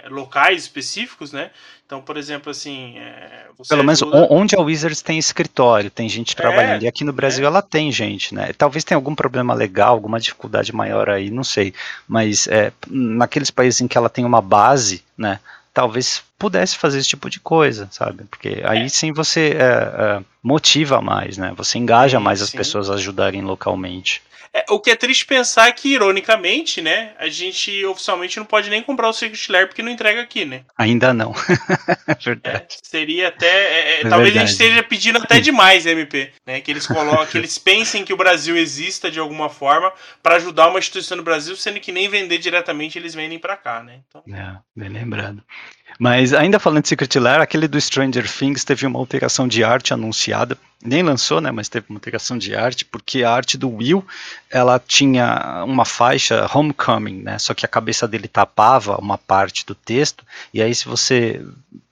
locais 0.08 0.62
específicos, 0.62 1.32
né? 1.32 1.50
Então, 1.92 2.00
por 2.00 2.16
exemplo, 2.16 2.50
assim. 2.50 2.96
É, 2.96 3.44
Pelo 3.68 3.84
menos 3.84 4.02
ajuda... 4.02 4.26
onde 4.30 4.56
a 4.56 4.60
Wizards 4.60 5.02
tem 5.02 5.18
escritório, 5.18 5.90
tem 5.90 6.08
gente 6.08 6.34
trabalhando. 6.34 6.80
É, 6.80 6.84
e 6.86 6.88
aqui 6.88 7.04
no 7.04 7.12
Brasil 7.12 7.44
é. 7.44 7.46
ela 7.46 7.60
tem 7.60 7.92
gente, 7.92 8.34
né? 8.34 8.50
Talvez 8.56 8.82
tenha 8.82 8.96
algum 8.96 9.14
problema 9.14 9.52
legal, 9.52 9.92
alguma 9.92 10.18
dificuldade 10.18 10.74
maior 10.74 11.10
aí, 11.10 11.30
não 11.30 11.44
sei. 11.44 11.74
Mas 12.08 12.48
é, 12.48 12.72
naqueles 12.88 13.50
países 13.50 13.82
em 13.82 13.86
que 13.88 13.98
ela 13.98 14.08
tem 14.08 14.24
uma 14.24 14.40
base, 14.40 15.04
né? 15.18 15.38
Talvez 15.74 16.22
pudesse 16.38 16.78
fazer 16.78 16.98
esse 16.98 17.08
tipo 17.08 17.28
de 17.28 17.38
coisa, 17.38 17.86
sabe? 17.90 18.24
Porque 18.24 18.62
aí 18.64 18.84
é. 18.84 18.88
sim 18.88 19.12
você 19.12 19.54
é, 19.54 20.22
motiva 20.42 21.02
mais, 21.02 21.36
né? 21.36 21.52
Você 21.58 21.76
engaja 21.76 22.16
sim, 22.16 22.24
mais 22.24 22.40
as 22.40 22.48
sim. 22.48 22.56
pessoas 22.56 22.88
a 22.88 22.94
ajudarem 22.94 23.42
localmente. 23.42 24.22
É, 24.54 24.66
o 24.68 24.78
que 24.78 24.90
é 24.90 24.96
triste 24.96 25.24
pensar 25.24 25.68
é 25.68 25.72
que, 25.72 25.88
ironicamente, 25.88 26.82
né, 26.82 27.14
a 27.18 27.26
gente 27.28 27.84
oficialmente 27.86 28.38
não 28.38 28.44
pode 28.44 28.68
nem 28.68 28.82
comprar 28.82 29.08
o 29.08 29.12
Secret 29.12 29.50
Lair 29.50 29.66
porque 29.66 29.82
não 29.82 29.90
entrega 29.90 30.20
aqui, 30.20 30.44
né? 30.44 30.64
Ainda 30.76 31.14
não. 31.14 31.32
verdade. 32.22 32.58
É, 32.58 32.66
seria 32.82 33.28
até. 33.28 33.46
É, 33.46 33.78
é, 33.78 34.00
é 34.00 34.08
talvez 34.08 34.32
verdade. 34.32 34.38
a 34.38 34.40
gente 34.40 34.50
esteja 34.50 34.82
pedindo 34.82 35.18
até 35.18 35.40
demais, 35.40 35.86
MP, 35.86 36.32
né? 36.46 36.60
Que 36.60 36.70
eles 36.70 36.86
coloquem, 36.86 37.26
que 37.32 37.38
eles 37.38 37.56
pensem 37.56 38.04
que 38.04 38.12
o 38.12 38.16
Brasil 38.16 38.54
exista 38.56 39.10
de 39.10 39.18
alguma 39.18 39.48
forma 39.48 39.90
para 40.22 40.36
ajudar 40.36 40.68
uma 40.68 40.78
instituição 40.78 41.16
no 41.16 41.22
Brasil, 41.22 41.56
sendo 41.56 41.80
que 41.80 41.90
nem 41.90 42.08
vender 42.08 42.36
diretamente 42.36 42.98
eles 42.98 43.14
vendem 43.14 43.38
para 43.38 43.56
cá, 43.56 43.82
né? 43.82 44.00
Então... 44.06 44.22
É, 44.34 44.58
bem 44.76 44.90
lembrado. 44.90 45.42
Mas 45.98 46.32
ainda 46.32 46.58
falando 46.58 46.82
de 46.82 46.88
Secret 46.88 47.18
Lair, 47.18 47.40
aquele 47.40 47.68
do 47.68 47.80
Stranger 47.80 48.30
Things 48.30 48.64
teve 48.64 48.86
uma 48.86 48.98
alteração 48.98 49.46
de 49.46 49.62
arte 49.62 49.92
anunciada. 49.92 50.56
Nem 50.84 51.02
lançou, 51.02 51.40
né, 51.40 51.52
mas 51.52 51.68
teve 51.68 51.86
uma 51.88 51.98
integração 51.98 52.36
de 52.36 52.56
arte, 52.56 52.84
porque 52.84 53.22
a 53.22 53.30
arte 53.30 53.56
do 53.56 53.70
Will, 53.70 54.04
ela 54.50 54.80
tinha 54.80 55.62
uma 55.64 55.84
faixa 55.84 56.50
Homecoming, 56.52 57.22
né, 57.22 57.38
só 57.38 57.54
que 57.54 57.64
a 57.64 57.68
cabeça 57.68 58.08
dele 58.08 58.26
tapava 58.26 58.96
uma 58.96 59.16
parte 59.16 59.64
do 59.64 59.76
texto, 59.76 60.24
e 60.52 60.60
aí 60.60 60.74
se 60.74 60.86
você 60.86 61.40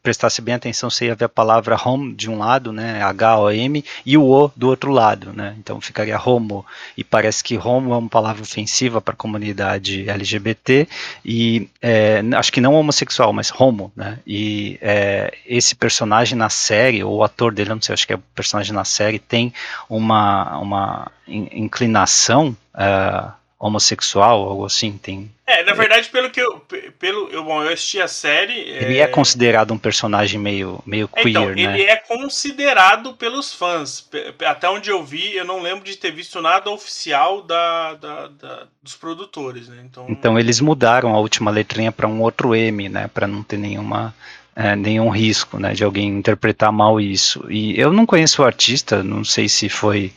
prestasse 0.03 0.41
bem 0.41 0.55
atenção, 0.55 0.89
você 0.89 1.07
ia 1.07 1.15
ver 1.15 1.27
a 1.27 1.29
palavra 1.29 1.77
home 1.83 2.15
de 2.15 2.31
um 2.31 2.39
lado, 2.39 2.73
né, 2.73 3.03
H-O-M, 3.03 3.85
e 4.05 4.17
o 4.17 4.25
O 4.25 4.51
do 4.57 4.69
outro 4.69 4.91
lado, 4.91 5.33
né, 5.33 5.55
então 5.59 5.81
ficaria 5.81 6.19
homo, 6.19 6.65
e 6.97 7.05
parece 7.05 7.45
que 7.45 7.59
homo 7.59 7.93
é 7.93 7.97
uma 7.97 8.09
palavra 8.09 8.43
ofensiva 8.43 9.01
para 9.01 9.15
a 9.15 9.17
comunidade 9.17 10.09
LGBT, 10.09 10.89
e 11.25 11.69
é, 11.83 12.23
acho 12.37 12.53
que 12.53 12.61
não 12.61 12.75
homossexual, 12.75 13.33
mas 13.33 13.53
homo, 13.53 13.93
né, 13.95 14.19
e 14.27 14.79
é, 14.81 15.35
esse 15.47 15.75
personagem 15.75 16.37
na 16.37 16.49
série, 16.49 17.05
ou 17.05 17.19
o 17.19 17.25
ator 17.25 17.53
dele, 17.53 17.71
não 17.71 17.83
sei, 17.83 17.93
acho 17.93 18.07
que 18.07 18.13
é 18.13 18.17
o 18.17 18.23
personagem 18.35 18.73
na 18.73 18.85
série, 18.85 19.19
tem 19.19 19.53
uma, 19.89 20.59
uma 20.59 21.13
inclinação 21.29 22.57
uh, 22.75 23.40
homossexual, 23.61 24.43
algo 24.43 24.65
assim, 24.65 24.99
tem 24.99 25.31
é, 25.51 25.65
na 25.65 25.73
verdade, 25.73 26.09
pelo 26.09 26.31
que 26.31 26.41
eu. 26.41 26.63
Pelo, 26.99 27.29
eu, 27.31 27.43
bom, 27.43 27.61
eu 27.63 27.73
assisti 27.73 28.01
a 28.01 28.07
série. 28.07 28.53
Ele 28.53 28.99
é, 28.99 29.03
é 29.03 29.07
considerado 29.09 29.75
um 29.75 29.79
personagem 29.79 30.39
meio, 30.39 30.81
meio 30.87 31.09
queer, 31.09 31.29
então, 31.29 31.47
né? 31.47 31.53
Ele 31.53 31.83
é 31.83 31.97
considerado 31.97 33.15
pelos 33.15 33.53
fãs. 33.53 34.09
Até 34.47 34.71
onde 34.71 34.91
eu 34.91 35.05
vi, 35.05 35.35
eu 35.35 35.45
não 35.45 35.61
lembro 35.61 35.85
de 35.85 35.97
ter 35.97 36.13
visto 36.13 36.41
nada 36.41 36.71
oficial 36.71 37.43
da, 37.43 37.95
da, 37.95 38.29
da 38.29 38.67
dos 38.81 38.95
produtores, 38.95 39.69
né? 39.69 39.83
Então, 39.85 40.07
então 40.09 40.39
eles 40.39 40.61
mudaram 40.61 41.15
a 41.15 41.19
última 41.19 41.51
letrinha 41.51 41.91
para 41.91 42.07
um 42.07 42.23
outro 42.23 42.55
M, 42.55 42.89
né? 42.89 43.11
Para 43.13 43.27
não 43.27 43.43
ter 43.43 43.57
nenhuma. 43.57 44.15
É, 44.55 44.75
nenhum 44.75 45.09
risco 45.09 45.59
né, 45.59 45.73
de 45.73 45.85
alguém 45.85 46.09
interpretar 46.09 46.73
mal 46.73 47.01
isso. 47.01 47.47
E 47.49 47.81
eu 47.81 47.93
não 47.93 48.05
conheço 48.05 48.43
o 48.43 48.45
artista, 48.45 49.03
não 49.03 49.25
sei 49.25 49.49
se 49.49 49.69
foi 49.69 50.13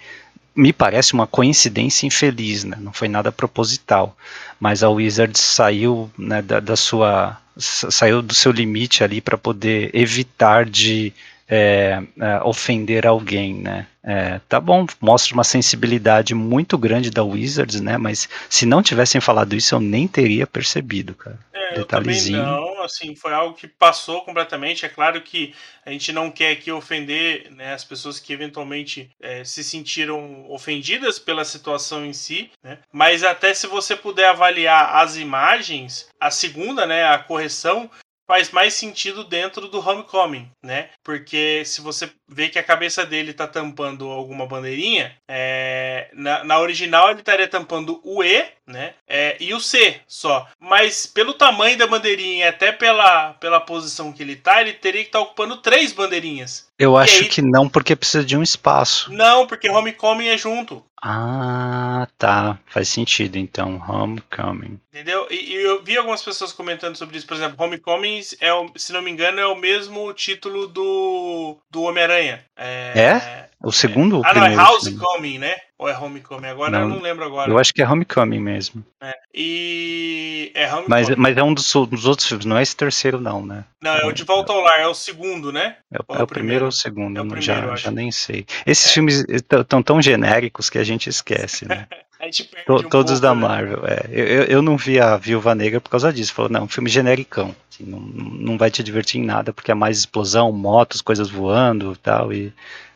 me 0.56 0.72
parece 0.72 1.14
uma 1.14 1.26
coincidência 1.26 2.06
infeliz, 2.06 2.64
né? 2.64 2.78
não 2.80 2.94
foi 2.94 3.08
nada 3.08 3.32
proposital, 3.32 4.16
mas 4.60 4.84
a 4.84 4.90
Wizards 4.90 5.42
saiu 5.42 6.12
né, 6.18 6.42
da, 6.42 6.60
da, 6.60 6.76
sua 6.76 7.38
saiu 7.58 8.22
do 8.22 8.34
seu 8.34 8.52
limite 8.52 9.04
ali 9.04 9.22
para 9.22 9.38
poder 9.38 9.92
evitar 9.94 10.66
de 10.66 11.14
é, 11.56 12.02
é, 12.20 12.44
ofender 12.44 13.06
alguém, 13.06 13.54
né? 13.54 13.86
É, 14.04 14.40
tá 14.50 14.60
bom, 14.60 14.86
mostra 15.00 15.34
uma 15.36 15.44
sensibilidade 15.44 16.34
muito 16.34 16.78
grande 16.78 17.12
da 17.12 17.24
Wizards, 17.24 17.80
né? 17.80 17.96
Mas 17.96 18.28
se 18.50 18.66
não 18.66 18.82
tivessem 18.82 19.22
falado 19.22 19.56
isso, 19.56 19.76
eu 19.76 19.80
nem 19.80 20.08
teria 20.08 20.48
percebido, 20.48 21.14
cara. 21.14 21.40
É, 21.54 21.76
Detalhezinho. 21.76 22.40
Eu 22.40 22.44
também 22.44 22.76
não, 22.76 22.84
assim, 22.84 23.16
foi 23.16 23.34
algo 23.34 23.56
que 23.56 23.68
passou 23.68 24.22
completamente. 24.22 24.86
É 24.86 24.90
claro 24.90 25.22
que 25.22 25.54
a 25.86 25.92
gente 25.92 26.12
não 26.12 26.32
quer 26.32 26.52
aqui 26.52 26.72
ofender 26.72 27.50
né, 27.52 27.74
as 27.74 27.84
pessoas 27.84 28.20
que 28.20 28.34
eventualmente 28.34 29.10
é, 29.22 29.44
se 29.44 29.64
sentiram 29.64 30.50
ofendidas 30.50 31.20
pela 31.20 31.46
situação 31.46 32.06
em 32.06 32.14
si, 32.14 32.50
né? 32.64 32.80
Mas 32.92 33.24
até 33.24 33.54
se 33.54 33.68
você 33.68 33.96
puder 33.96 34.30
avaliar 34.30 34.98
as 34.98 35.18
imagens, 35.18 36.10
a 36.20 36.32
segunda, 36.32 36.86
né, 36.86 37.06
a 37.06 37.20
correção, 37.20 37.90
faz 38.28 38.52
mais 38.52 38.74
sentido 38.74 39.24
dentro 39.24 39.68
do 39.68 39.80
Homecoming, 39.80 40.50
né? 40.64 40.90
Porque 41.04 41.64
se 41.66 41.82
você 41.82 42.10
vê 42.28 42.50
que 42.50 42.60
a 42.60 42.64
cabeça 42.64 43.06
dele 43.06 43.34
tá 43.34 43.48
tampando 43.48 44.10
alguma 44.10 44.46
bandeirinha, 44.46 45.16
é, 45.28 46.10
na, 46.14 46.44
na, 46.44 46.60
original 46.60 47.10
ele 47.10 47.20
estaria 47.20 47.48
tampando 47.48 48.00
o 48.04 48.24
E, 48.24 48.46
né? 48.68 48.94
É, 49.08 49.38
e 49.40 49.54
o 49.54 49.60
C 49.60 50.02
só. 50.08 50.48
Mas 50.60 51.06
pelo 51.06 51.34
tamanho 51.34 51.78
da 51.78 51.88
bandeirinha 51.88 52.46
e 52.46 52.48
até 52.48 52.72
pela, 52.72 53.34
pela 53.34 53.60
posição 53.60 54.12
que 54.12 54.24
ele 54.24 54.36
tá, 54.36 54.62
ele 54.62 54.74
teria 54.74 55.02
que 55.02 55.10
estar 55.10 55.20
tá 55.20 55.26
ocupando 55.26 55.58
três 55.58 55.92
bandeirinhas. 55.92 56.68
Eu 56.78 56.98
e 56.98 57.04
acho 57.04 57.24
aí... 57.24 57.30
que 57.30 57.42
não, 57.42 57.70
porque 57.70 57.96
precisa 57.96 58.24
de 58.24 58.38
um 58.38 58.44
espaço. 58.44 59.12
Não, 59.12 59.46
porque 59.46 59.70
Homecoming 59.70 60.28
é 60.28 60.38
junto. 60.38 60.84
Ah, 61.06 62.08
tá. 62.18 62.58
Faz 62.66 62.88
sentido, 62.88 63.36
então. 63.38 63.82
Homecoming. 63.86 64.80
Entendeu? 64.94 65.28
E, 65.30 65.52
e, 65.52 65.56
eu 65.56 65.84
vi 65.84 65.98
algumas 65.98 66.24
pessoas 66.24 66.54
comentando 66.54 66.96
sobre 66.96 67.18
isso. 67.18 67.28
Por 67.28 67.36
exemplo, 67.36 67.62
Homecoming, 67.62 68.22
é, 68.40 68.54
o, 68.54 68.72
se 68.78 68.94
não 68.94 69.02
me 69.02 69.12
engano, 69.12 69.38
é 69.38 69.46
o 69.46 69.56
mesmo 69.56 70.14
título 70.14 70.66
do, 70.66 71.58
do 71.70 71.84
Homem-Aranha. 71.84 72.46
É? 72.56 72.94
é? 72.96 73.50
O 73.64 73.72
segundo? 73.72 74.18
É. 74.18 74.30
Ah, 74.30 74.34
não, 74.34 74.46
é 74.46 74.56
Housecoming, 74.58 75.38
né? 75.38 75.56
Ou 75.78 75.88
é 75.88 75.98
Homecoming? 75.98 76.48
Agora 76.48 76.70
não, 76.70 76.82
eu 76.82 76.88
não 76.90 77.02
lembro 77.02 77.24
agora. 77.24 77.50
Eu 77.50 77.58
acho 77.58 77.74
que 77.74 77.82
é 77.82 77.88
Homecoming 77.88 78.40
mesmo. 78.40 78.86
É. 79.02 79.14
E. 79.34 80.52
É 80.54 80.66
Homecoming. 80.66 80.90
Mas, 80.90 81.10
mas 81.16 81.38
é 81.38 81.44
um 81.44 81.54
dos, 81.54 81.72
dos, 81.90 82.06
outros 82.06 82.28
filmes, 82.28 82.46
não 82.46 82.58
é 82.58 82.62
esse 82.62 82.76
terceiro, 82.76 83.22
não, 83.22 83.46
né? 83.46 83.64
Não, 83.82 83.96
é 83.96 84.06
o 84.06 84.12
De 84.12 84.24
Volta 84.24 84.52
ao 84.52 84.60
Lar, 84.60 84.82
é 84.82 84.88
o 84.88 84.94
segundo, 84.94 85.52
né? 85.52 85.78
É 85.92 85.98
o, 85.98 86.16
é 86.18 86.24
o 86.24 86.28
primeiro 86.28 86.66
ou 86.66 86.70
o 86.70 86.74
segundo? 86.74 87.18
É 87.18 87.22
o 87.22 87.28
primeiro, 87.28 87.70
já, 87.70 87.76
já 87.76 87.92
nem 87.92 88.12
sei. 88.12 88.46
Esses 88.66 88.90
é. 88.90 88.94
filmes 88.94 89.26
estão 89.30 89.82
tão 89.82 90.02
genéricos 90.02 90.70
que 90.70 90.78
a 90.78 90.84
gente 90.84 91.08
esquece, 91.08 91.66
né? 91.66 91.88
a 92.20 92.26
gente 92.26 92.44
perde 92.44 92.66
to, 92.66 92.76
um 92.76 92.90
Todos 92.90 93.20
pouco, 93.20 93.22
da 93.22 93.34
né? 93.34 93.42
Marvel, 93.42 93.82
né? 93.82 93.90
é. 93.90 94.08
Eu, 94.12 94.44
eu 94.44 94.62
não 94.62 94.76
vi 94.76 95.00
a 95.00 95.16
Viúva 95.16 95.56
Negra 95.56 95.80
por 95.80 95.90
causa 95.90 96.12
disso. 96.12 96.34
Falou, 96.34 96.52
não, 96.52 96.68
filme 96.68 96.90
genericão. 96.90 97.56
Assim, 97.72 97.86
não, 97.86 98.00
não 98.00 98.58
vai 98.58 98.70
te 98.70 98.84
divertir 98.84 99.22
em 99.22 99.26
nada, 99.26 99.52
porque 99.52 99.72
é 99.72 99.76
mais 99.76 100.00
explosão, 100.00 100.52
motos, 100.52 101.02
coisas 101.02 101.30
voando 101.30 101.94
e 101.94 101.98
tal. 101.98 102.34
E 102.34 102.54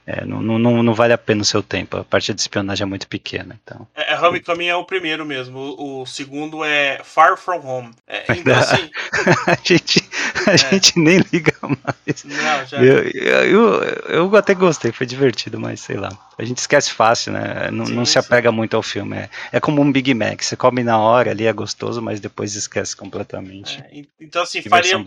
é, 0.10 0.24
não, 0.24 0.42
não, 0.42 0.82
não 0.82 0.94
vale 0.94 1.12
a 1.12 1.18
pena 1.18 1.42
o 1.42 1.46
seu 1.46 1.62
tempo. 1.62 1.98
A 1.98 2.04
parte 2.04 2.34
de 2.34 2.40
espionagem 2.40 2.84
é 2.84 2.88
muito 2.88 3.10
pequena. 3.10 3.60
Então. 3.62 3.86
É, 3.94 4.14
é 4.14 4.18
Homecoming 4.18 4.68
é 4.68 4.76
o 4.76 4.86
primeiro 4.86 5.26
mesmo. 5.26 5.60
O, 5.60 6.02
o 6.02 6.06
segundo 6.06 6.64
é 6.64 7.02
Far 7.04 7.38
From 7.38 7.60
Home. 7.60 7.92
É, 8.08 8.24
então, 8.30 8.58
assim, 8.58 8.90
a 9.46 9.58
gente, 9.62 10.02
a 10.48 10.54
é. 10.54 10.58
gente 10.58 10.98
nem 10.98 11.18
liga 11.34 11.54
mais. 11.62 12.24
Não, 12.24 12.66
já... 12.66 12.82
eu, 12.82 13.04
eu, 13.04 13.84
eu, 14.08 14.36
até 14.38 14.54
gostei, 14.54 14.94
foi 14.94 15.06
divertido, 15.06 15.60
mas 15.60 15.82
sei 15.82 15.98
lá. 15.98 16.18
A 16.38 16.46
gente 16.46 16.60
esquece 16.60 16.94
fácil, 16.94 17.34
né? 17.34 17.70
Não, 17.70 17.86
sim, 17.86 17.94
não 17.94 18.06
se 18.06 18.18
apega 18.18 18.50
sim. 18.50 18.56
muito 18.56 18.78
ao 18.78 18.84
filme. 18.84 19.18
É, 19.18 19.30
é 19.52 19.60
como 19.60 19.82
um 19.82 19.92
Big 19.92 20.14
Mac. 20.14 20.42
Você 20.42 20.56
come 20.56 20.84
na 20.86 20.98
hora 20.98 21.32
ali, 21.32 21.46
é 21.46 21.52
gostoso, 21.52 22.02
mas 22.02 22.22
depois 22.22 22.56
esquece 22.56 22.96
completamente. 22.96 23.84
É, 23.92 24.04
então, 24.22 24.42
assim, 24.42 24.62
faria. 24.62 24.98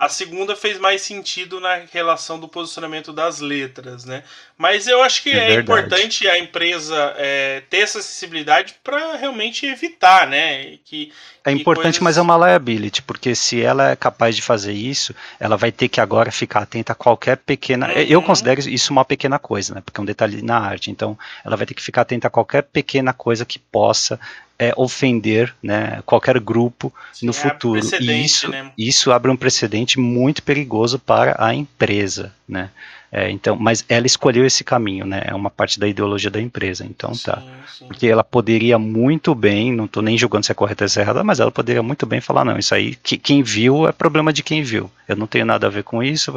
A 0.00 0.08
segunda 0.08 0.56
fez 0.56 0.78
mais 0.78 1.02
sentido 1.02 1.60
na 1.60 1.82
relação 1.92 2.40
do 2.40 2.48
posicionamento 2.48 3.12
das 3.12 3.40
letras, 3.40 4.06
né? 4.06 4.24
Mas 4.56 4.86
eu 4.86 5.02
acho 5.02 5.22
que 5.22 5.28
é, 5.28 5.52
é 5.52 5.60
importante 5.60 6.26
a 6.26 6.38
empresa 6.38 7.14
é, 7.18 7.62
ter 7.68 7.80
essa 7.80 7.98
acessibilidade 7.98 8.76
para 8.82 9.16
realmente 9.16 9.66
evitar, 9.66 10.26
né? 10.26 10.78
Que, 10.86 11.12
é 11.44 11.52
importante, 11.52 11.98
coisas... 11.98 12.00
mas 12.00 12.16
é 12.16 12.22
uma 12.22 12.48
liability, 12.48 13.02
porque 13.02 13.34
se 13.34 13.60
ela 13.60 13.90
é 13.90 13.96
capaz 13.96 14.34
de 14.34 14.40
fazer 14.40 14.72
isso, 14.72 15.14
ela 15.38 15.58
vai 15.58 15.70
ter 15.70 15.88
que 15.88 16.00
agora 16.00 16.32
ficar 16.32 16.60
atenta 16.60 16.92
a 16.92 16.96
qualquer 16.96 17.36
pequena. 17.36 17.88
Uhum. 17.88 18.00
Eu 18.00 18.22
considero 18.22 18.58
isso 18.58 18.92
uma 18.94 19.04
pequena 19.04 19.38
coisa, 19.38 19.74
né? 19.74 19.82
Porque 19.84 20.00
é 20.00 20.02
um 20.02 20.06
detalhe 20.06 20.40
na 20.40 20.58
arte. 20.58 20.90
Então, 20.90 21.18
ela 21.44 21.56
vai 21.58 21.66
ter 21.66 21.74
que 21.74 21.82
ficar 21.82 22.00
atenta 22.00 22.26
a 22.26 22.30
qualquer 22.30 22.62
pequena 22.62 23.12
coisa 23.12 23.44
que 23.44 23.58
possa 23.58 24.18
é, 24.60 24.74
ofender 24.76 25.54
né, 25.62 26.02
qualquer 26.04 26.38
grupo 26.38 26.92
Sim, 27.14 27.26
no 27.26 27.32
futuro. 27.32 27.80
E 27.98 28.24
isso, 28.24 28.50
né? 28.50 28.70
isso 28.76 29.10
abre 29.10 29.30
um 29.30 29.36
precedente 29.36 29.98
muito 29.98 30.42
perigoso 30.42 30.98
para 30.98 31.34
a 31.38 31.54
empresa. 31.54 32.32
né? 32.46 32.68
É, 33.12 33.28
então, 33.28 33.56
mas 33.56 33.84
ela 33.88 34.06
escolheu 34.06 34.46
esse 34.46 34.62
caminho, 34.62 35.04
né? 35.04 35.22
É 35.26 35.34
uma 35.34 35.50
parte 35.50 35.80
da 35.80 35.88
ideologia 35.88 36.30
da 36.30 36.40
empresa, 36.40 36.84
então 36.84 37.12
sim, 37.12 37.24
tá. 37.24 37.42
Sim. 37.76 37.86
Porque 37.88 38.06
ela 38.06 38.22
poderia 38.22 38.78
muito 38.78 39.34
bem, 39.34 39.72
não 39.72 39.86
estou 39.86 40.00
nem 40.00 40.16
julgando 40.16 40.46
se 40.46 40.52
é 40.52 40.54
correta 40.54 40.84
ou 40.84 40.88
se 40.88 41.00
é 41.00 41.02
errada, 41.02 41.24
mas 41.24 41.40
ela 41.40 41.50
poderia 41.50 41.82
muito 41.82 42.06
bem 42.06 42.20
falar, 42.20 42.44
não, 42.44 42.56
isso 42.56 42.72
aí, 42.72 42.94
que, 42.94 43.18
quem 43.18 43.42
viu 43.42 43.88
é 43.88 43.92
problema 43.92 44.32
de 44.32 44.44
quem 44.44 44.62
viu. 44.62 44.88
Eu 45.08 45.16
não 45.16 45.26
tenho 45.26 45.44
nada 45.44 45.66
a 45.66 45.70
ver 45.70 45.82
com 45.82 46.00
isso, 46.00 46.32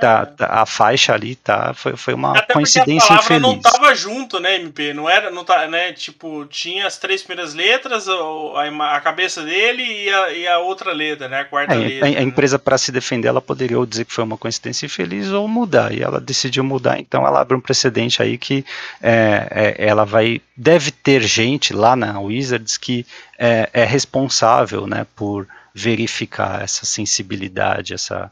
tá, 0.00 0.20
é. 0.22 0.26
tá 0.26 0.46
a 0.46 0.64
faixa 0.64 1.12
ali 1.12 1.34
tá, 1.34 1.74
foi, 1.74 1.96
foi 1.96 2.14
uma 2.14 2.38
Até 2.38 2.54
coincidência 2.54 3.16
a 3.16 3.18
palavra 3.18 3.36
infeliz. 3.38 3.42
não 3.42 3.60
tava 3.60 3.94
junto, 3.96 4.38
né, 4.38 4.60
MP? 4.60 4.94
Não 4.94 5.10
era, 5.10 5.28
não 5.28 5.44
tá, 5.44 5.66
né, 5.66 5.92
tipo, 5.92 6.46
tinha 6.46 6.86
as 6.86 6.98
três 6.98 7.24
primeiras 7.24 7.52
letras, 7.52 8.06
a, 8.08 8.96
a 8.96 9.00
cabeça 9.00 9.42
dele 9.42 9.82
e 9.82 10.08
a, 10.08 10.32
e 10.32 10.46
a 10.46 10.58
outra 10.60 10.92
letra, 10.92 11.28
né, 11.28 11.40
a 11.40 11.44
quarta 11.44 11.74
é, 11.74 11.78
letra. 11.78 12.06
A, 12.06 12.20
a 12.20 12.22
empresa, 12.22 12.60
para 12.60 12.78
se 12.78 12.92
defender, 12.92 13.26
ela 13.26 13.40
poderia 13.40 13.76
ou 13.76 13.84
dizer 13.84 14.04
que 14.04 14.12
foi 14.12 14.22
uma 14.22 14.38
coincidência 14.38 14.86
infeliz 14.86 15.30
ou 15.32 15.48
mudar, 15.48 15.92
e 15.92 16.00
ela 16.00 16.11
ela 16.14 16.20
decidiu 16.20 16.62
mudar, 16.62 16.98
então 16.98 17.26
ela 17.26 17.40
abre 17.40 17.56
um 17.56 17.60
precedente 17.60 18.22
aí 18.22 18.38
que 18.38 18.64
é, 19.00 19.76
é, 19.78 19.86
ela 19.86 20.04
vai 20.04 20.40
deve 20.56 20.90
ter 20.90 21.22
gente 21.22 21.72
lá 21.72 21.96
na 21.96 22.20
Wizards 22.20 22.76
que 22.76 23.06
é, 23.38 23.68
é 23.72 23.84
responsável, 23.84 24.86
né, 24.86 25.06
por 25.16 25.46
verificar 25.74 26.62
essa 26.62 26.84
sensibilidade, 26.84 27.94
essa 27.94 28.30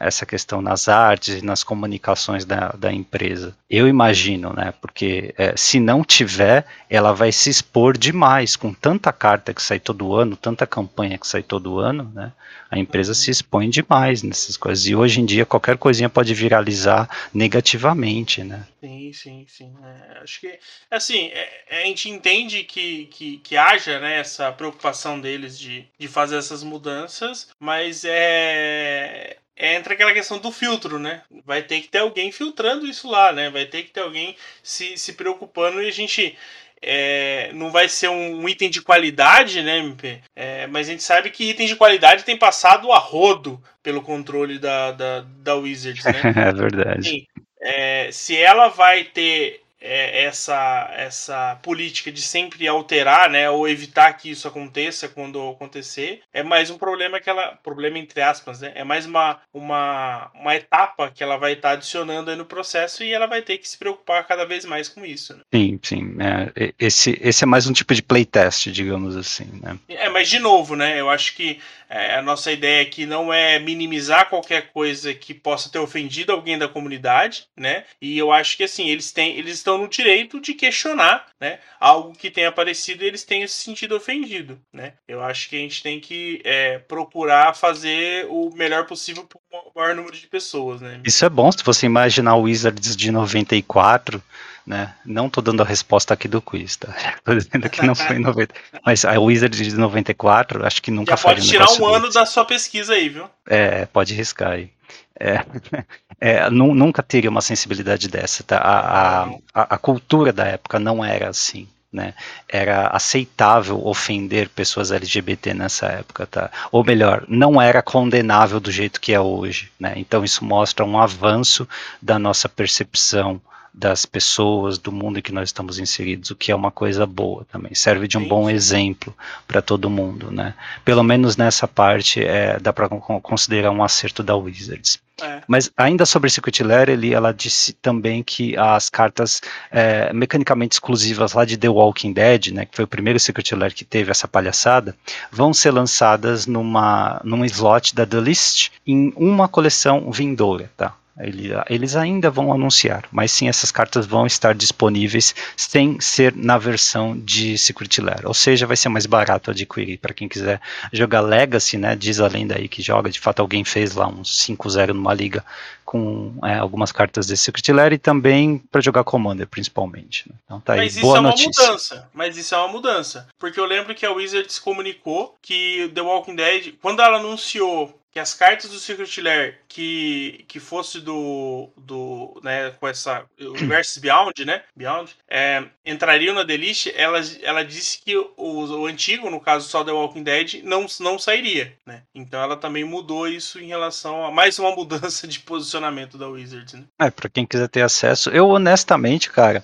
essa 0.00 0.24
questão 0.24 0.62
nas 0.62 0.88
artes 0.88 1.42
e 1.42 1.44
nas 1.44 1.62
comunicações 1.62 2.44
da, 2.46 2.68
da 2.70 2.90
empresa. 2.92 3.54
Eu 3.68 3.86
imagino, 3.86 4.52
né? 4.52 4.72
Porque 4.80 5.34
é, 5.36 5.54
se 5.56 5.78
não 5.78 6.02
tiver, 6.02 6.64
ela 6.88 7.12
vai 7.12 7.30
se 7.30 7.50
expor 7.50 7.96
demais 7.98 8.56
com 8.56 8.72
tanta 8.72 9.12
carta 9.12 9.52
que 9.52 9.62
sai 9.62 9.78
todo 9.78 10.14
ano, 10.14 10.34
tanta 10.34 10.66
campanha 10.66 11.18
que 11.18 11.26
sai 11.26 11.42
todo 11.42 11.78
ano, 11.78 12.10
né? 12.14 12.32
A 12.70 12.78
empresa 12.78 13.14
se 13.14 13.30
expõe 13.30 13.68
demais 13.68 14.22
nessas 14.22 14.56
coisas. 14.56 14.86
E 14.86 14.94
hoje 14.94 15.20
em 15.20 15.26
dia 15.26 15.44
qualquer 15.44 15.76
coisinha 15.76 16.08
pode 16.08 16.32
viralizar 16.32 17.08
negativamente, 17.34 18.42
né? 18.42 18.66
Sim, 18.80 19.12
sim, 19.12 19.46
sim. 19.48 19.74
É, 19.84 20.22
acho 20.22 20.40
que 20.40 20.58
assim, 20.90 21.26
é, 21.26 21.82
a 21.82 21.86
gente 21.86 22.08
entende 22.08 22.64
que, 22.64 23.06
que, 23.06 23.38
que 23.38 23.56
haja 23.56 24.00
né, 24.00 24.20
essa 24.20 24.50
preocupação 24.52 25.20
deles 25.20 25.58
de, 25.58 25.86
de 25.98 26.08
fazer 26.08 26.36
essas 26.36 26.62
mudanças, 26.62 27.48
mas 27.60 28.04
é 28.06 29.36
entra 29.56 29.94
aquela 29.94 30.12
questão 30.12 30.38
do 30.38 30.52
filtro, 30.52 30.98
né? 30.98 31.22
Vai 31.44 31.62
ter 31.62 31.80
que 31.80 31.88
ter 31.88 31.98
alguém 31.98 32.30
filtrando 32.30 32.86
isso 32.86 33.08
lá, 33.08 33.32
né? 33.32 33.48
Vai 33.48 33.64
ter 33.64 33.84
que 33.84 33.90
ter 33.90 34.00
alguém 34.00 34.36
se, 34.62 34.96
se 34.98 35.14
preocupando 35.14 35.82
e 35.82 35.88
a 35.88 35.92
gente. 35.92 36.36
É, 36.82 37.50
não 37.54 37.70
vai 37.70 37.88
ser 37.88 38.08
um, 38.08 38.46
item 38.46 38.68
de 38.68 38.82
qualidade, 38.82 39.62
né, 39.62 39.78
MP? 39.78 40.20
É, 40.36 40.66
mas 40.66 40.86
a 40.86 40.90
gente 40.90 41.02
sabe 41.02 41.30
que 41.30 41.48
itens 41.48 41.70
de 41.70 41.76
qualidade 41.76 42.22
tem 42.22 42.36
passado 42.36 42.92
a 42.92 42.98
rodo 42.98 43.60
pelo 43.82 44.02
controle 44.02 44.58
da, 44.58 44.92
da, 44.92 45.20
da 45.38 45.54
Wizards, 45.54 46.04
né? 46.04 46.20
é 46.36 46.52
verdade. 46.52 47.08
Assim, 47.08 47.26
é, 47.62 48.10
se 48.12 48.36
ela 48.36 48.68
vai 48.68 49.04
ter 49.04 49.62
essa, 49.86 50.90
essa 50.96 51.58
política 51.62 52.10
de 52.10 52.20
sempre 52.20 52.66
alterar, 52.66 53.30
né, 53.30 53.48
ou 53.50 53.68
evitar 53.68 54.12
que 54.14 54.30
isso 54.30 54.48
aconteça 54.48 55.08
quando 55.08 55.48
acontecer, 55.48 56.22
é 56.32 56.42
mais 56.42 56.70
um 56.70 56.78
problema 56.78 57.20
que 57.20 57.30
ela, 57.30 57.58
problema 57.62 57.98
entre 57.98 58.20
aspas, 58.20 58.60
né, 58.60 58.72
é 58.74 58.84
mais 58.84 59.06
uma, 59.06 59.40
uma, 59.52 60.30
uma 60.34 60.54
etapa 60.54 61.10
que 61.10 61.22
ela 61.22 61.36
vai 61.36 61.52
estar 61.52 61.70
tá 61.70 61.74
adicionando 61.74 62.34
no 62.36 62.44
processo 62.44 63.02
e 63.02 63.12
ela 63.12 63.26
vai 63.26 63.42
ter 63.42 63.58
que 63.58 63.68
se 63.68 63.78
preocupar 63.78 64.26
cada 64.26 64.44
vez 64.44 64.64
mais 64.64 64.88
com 64.88 65.04
isso. 65.04 65.34
Né? 65.34 65.40
Sim, 65.54 65.78
sim, 65.82 66.16
é, 66.20 66.72
esse, 66.78 67.18
esse 67.22 67.44
é 67.44 67.46
mais 67.46 67.66
um 67.66 67.72
tipo 67.72 67.94
de 67.94 68.02
playtest, 68.02 68.70
digamos 68.70 69.16
assim, 69.16 69.48
né? 69.62 69.78
É, 69.88 70.08
mas 70.08 70.28
de 70.28 70.38
novo, 70.38 70.74
né, 70.74 71.00
eu 71.00 71.08
acho 71.08 71.34
que 71.34 71.60
é, 71.88 72.16
a 72.16 72.22
nossa 72.22 72.50
ideia 72.50 72.82
aqui 72.82 73.06
não 73.06 73.32
é 73.32 73.58
minimizar 73.58 74.28
qualquer 74.28 74.72
coisa 74.72 75.14
que 75.14 75.32
possa 75.32 75.70
ter 75.70 75.78
ofendido 75.78 76.32
alguém 76.32 76.58
da 76.58 76.68
comunidade, 76.68 77.46
né? 77.56 77.84
E 78.00 78.18
eu 78.18 78.32
acho 78.32 78.56
que 78.56 78.64
assim, 78.64 78.88
eles 78.88 79.12
têm, 79.12 79.36
eles 79.36 79.54
estão 79.54 79.75
no 79.78 79.88
direito 79.88 80.40
de 80.40 80.54
questionar, 80.54 81.26
né? 81.40 81.58
Algo 81.78 82.12
que 82.12 82.30
tenha 82.30 82.48
aparecido 82.48 83.04
e 83.04 83.06
eles 83.06 83.24
tenham 83.24 83.46
se 83.48 83.64
sentido 83.64 83.96
ofendido, 83.96 84.58
né? 84.72 84.94
Eu 85.06 85.22
acho 85.22 85.48
que 85.48 85.56
a 85.56 85.58
gente 85.58 85.82
tem 85.82 86.00
que 86.00 86.40
é, 86.44 86.78
procurar 86.78 87.54
fazer 87.54 88.26
o 88.28 88.50
melhor 88.54 88.86
possível 88.86 89.24
para 89.24 89.38
o 89.38 89.72
maior 89.74 89.94
número 89.94 90.16
de 90.16 90.26
pessoas, 90.26 90.80
né? 90.80 91.00
Isso 91.04 91.24
é 91.24 91.28
bom 91.28 91.50
se 91.50 91.64
você 91.64 91.86
imaginar 91.86 92.36
o 92.36 92.42
Wizards 92.42 92.96
de 92.96 93.10
94 93.10 94.22
né? 94.66 94.92
Não 95.04 95.30
tô 95.30 95.40
dando 95.40 95.62
a 95.62 95.64
resposta 95.64 96.12
aqui 96.12 96.26
do 96.26 96.42
quiz, 96.42 96.76
tá? 96.76 96.92
Tô 97.24 97.32
dizendo 97.32 97.70
que 97.70 97.86
não 97.86 97.94
foi 97.94 98.16
em 98.16 98.20
90. 98.20 98.52
Mas 98.84 99.04
a 99.04 99.18
Wizard 99.18 99.56
de 99.56 99.76
94, 99.76 100.66
acho 100.66 100.82
que 100.82 100.90
nunca 100.90 101.16
Já 101.16 101.22
pode 101.22 101.48
tirar 101.48 101.70
um 101.70 101.86
ano 101.86 102.10
da 102.10 102.26
sua 102.26 102.44
pesquisa 102.44 102.94
aí, 102.94 103.08
viu? 103.08 103.30
É, 103.46 103.86
pode 103.86 104.12
riscar 104.12 104.52
aí. 104.52 104.70
É, 105.18 105.44
é, 106.20 106.50
nunca 106.50 107.02
teria 107.02 107.30
uma 107.30 107.40
sensibilidade 107.40 108.08
dessa, 108.08 108.42
tá? 108.42 108.58
A, 108.58 109.24
a, 109.54 109.74
a, 109.74 109.78
cultura 109.78 110.32
da 110.32 110.44
época 110.44 110.78
não 110.78 111.04
era 111.04 111.28
assim. 111.28 111.68
Né? 111.92 112.12
Era 112.46 112.88
aceitável 112.88 113.86
ofender 113.86 114.50
pessoas 114.50 114.90
LGBT 114.90 115.54
nessa 115.54 115.86
época, 115.86 116.26
tá? 116.26 116.50
Ou 116.70 116.84
melhor, 116.84 117.24
não 117.26 117.62
era 117.62 117.80
condenável 117.80 118.60
do 118.60 118.70
jeito 118.70 119.00
que 119.00 119.14
é 119.14 119.20
hoje, 119.20 119.70
né? 119.80 119.94
Então 119.96 120.22
isso 120.22 120.44
mostra 120.44 120.84
um 120.84 121.00
avanço 121.00 121.66
da 122.02 122.18
nossa 122.18 122.50
percepção 122.50 123.40
das 123.76 124.06
pessoas, 124.06 124.78
do 124.78 124.90
mundo 124.90 125.18
em 125.18 125.22
que 125.22 125.32
nós 125.32 125.50
estamos 125.50 125.78
inseridos, 125.78 126.30
o 126.30 126.34
que 126.34 126.50
é 126.50 126.54
uma 126.54 126.70
coisa 126.70 127.04
boa 127.04 127.44
também. 127.52 127.74
Serve 127.74 128.08
de 128.08 128.16
um 128.16 128.26
bom 128.26 128.48
exemplo 128.48 129.14
para 129.46 129.60
todo 129.60 129.90
mundo, 129.90 130.30
né? 130.30 130.54
Pelo 130.82 131.02
menos 131.02 131.36
nessa 131.36 131.68
parte 131.68 132.24
é, 132.24 132.58
dá 132.58 132.72
para 132.72 132.88
considerar 132.88 133.70
um 133.70 133.84
acerto 133.84 134.22
da 134.22 134.34
Wizards. 134.34 134.98
É. 135.20 135.42
Mas 135.46 135.70
ainda 135.76 136.06
sobre 136.06 136.30
Secret 136.30 136.62
Lair, 136.62 136.88
ele, 136.88 137.12
ela 137.12 137.32
disse 137.32 137.74
também 137.74 138.22
que 138.22 138.56
as 138.56 138.88
cartas 138.88 139.40
é, 139.70 140.10
mecanicamente 140.12 140.74
exclusivas 140.74 141.34
lá 141.34 141.44
de 141.44 141.56
The 141.56 141.68
Walking 141.68 142.12
Dead, 142.12 142.48
né, 142.48 142.64
que 142.66 142.76
foi 142.76 142.84
o 142.84 142.88
primeiro 142.88 143.20
Secret 143.20 143.54
Lair 143.54 143.74
que 143.74 143.84
teve 143.84 144.10
essa 144.10 144.26
palhaçada, 144.26 144.96
vão 145.30 145.52
ser 145.52 145.70
lançadas 145.70 146.46
numa, 146.46 147.20
num 147.24 147.44
slot 147.44 147.94
da 147.94 148.06
The 148.06 148.20
List 148.20 148.70
em 148.86 149.12
uma 149.16 149.48
coleção 149.48 150.10
vindoura, 150.10 150.70
tá? 150.76 150.94
Eles 151.18 151.96
ainda 151.96 152.30
vão 152.30 152.52
anunciar, 152.52 153.04
mas 153.10 153.32
sim 153.32 153.48
essas 153.48 153.72
cartas 153.72 154.04
vão 154.04 154.26
estar 154.26 154.54
disponíveis 154.54 155.34
sem 155.56 155.98
ser 155.98 156.34
na 156.36 156.58
versão 156.58 157.18
de 157.18 157.56
Secret 157.56 158.02
Lair. 158.02 158.26
Ou 158.26 158.34
seja, 158.34 158.66
vai 158.66 158.76
ser 158.76 158.90
mais 158.90 159.06
barato 159.06 159.50
adquirir 159.50 159.98
para 159.98 160.12
quem 160.12 160.28
quiser 160.28 160.60
jogar 160.92 161.22
Legacy, 161.22 161.78
né? 161.78 161.96
Diz 161.96 162.20
a 162.20 162.28
lenda 162.28 162.56
aí 162.58 162.68
que 162.68 162.82
joga. 162.82 163.08
De 163.08 163.18
fato, 163.18 163.40
alguém 163.40 163.64
fez 163.64 163.94
lá 163.94 164.06
uns 164.06 164.46
5-0 164.46 164.88
numa 164.88 165.14
liga 165.14 165.42
com 165.86 166.34
é, 166.44 166.56
algumas 166.56 166.92
cartas 166.92 167.26
de 167.26 167.36
Secret 167.36 167.72
Lair 167.72 167.92
e 167.94 167.98
também 167.98 168.58
para 168.58 168.82
jogar 168.82 169.04
Commander, 169.04 169.46
principalmente. 169.46 170.28
Né? 170.28 170.34
Então 170.44 170.60
tá 170.60 170.74
aí. 170.74 170.80
Mas 170.80 170.98
Boa 170.98 171.12
isso 171.12 171.16
é 171.16 171.20
uma 171.20 171.30
notícia. 171.30 171.62
mudança. 171.62 172.10
Mas 172.12 172.36
isso 172.36 172.54
é 172.54 172.58
uma 172.58 172.68
mudança. 172.68 173.26
Porque 173.38 173.58
eu 173.58 173.64
lembro 173.64 173.94
que 173.94 174.04
a 174.04 174.12
Wizards 174.12 174.58
comunicou 174.58 175.34
que 175.40 175.90
The 175.94 176.02
Walking 176.02 176.34
Dead, 176.34 176.74
quando 176.82 177.00
ela 177.00 177.18
anunciou 177.18 177.98
que 178.16 178.20
as 178.20 178.32
cartas 178.32 178.70
do 178.70 178.78
Secret 178.78 179.20
Lair 179.20 179.58
que, 179.68 180.46
que 180.48 180.58
fosse 180.58 181.02
do, 181.02 181.68
do 181.76 182.40
né, 182.42 182.70
com 182.80 182.88
essa 182.88 183.26
Universe 183.38 184.00
Beyond, 184.00 184.42
né, 184.46 184.62
Beyond, 184.74 185.14
é, 185.28 185.62
entrariam 185.84 186.34
na 186.34 186.42
Delist, 186.42 186.86
ela, 186.96 187.20
ela 187.42 187.62
disse 187.62 188.00
que 188.02 188.16
o, 188.16 188.32
o 188.38 188.86
antigo, 188.86 189.28
no 189.28 189.38
caso 189.38 189.68
só 189.68 189.84
The 189.84 189.92
Walking 189.92 190.22
Dead, 190.22 190.62
não, 190.64 190.86
não 190.98 191.18
sairia, 191.18 191.76
né? 191.84 192.04
Então 192.14 192.42
ela 192.42 192.56
também 192.56 192.84
mudou 192.84 193.28
isso 193.28 193.60
em 193.60 193.66
relação 193.66 194.24
a 194.24 194.30
mais 194.30 194.58
uma 194.58 194.72
mudança 194.74 195.28
de 195.28 195.40
posicionamento 195.40 196.16
da 196.16 196.26
Wizards, 196.26 196.72
né? 196.72 196.84
É, 196.98 197.10
para 197.10 197.28
quem 197.28 197.44
quiser 197.44 197.68
ter 197.68 197.82
acesso, 197.82 198.30
eu 198.30 198.48
honestamente, 198.48 199.30
cara, 199.30 199.62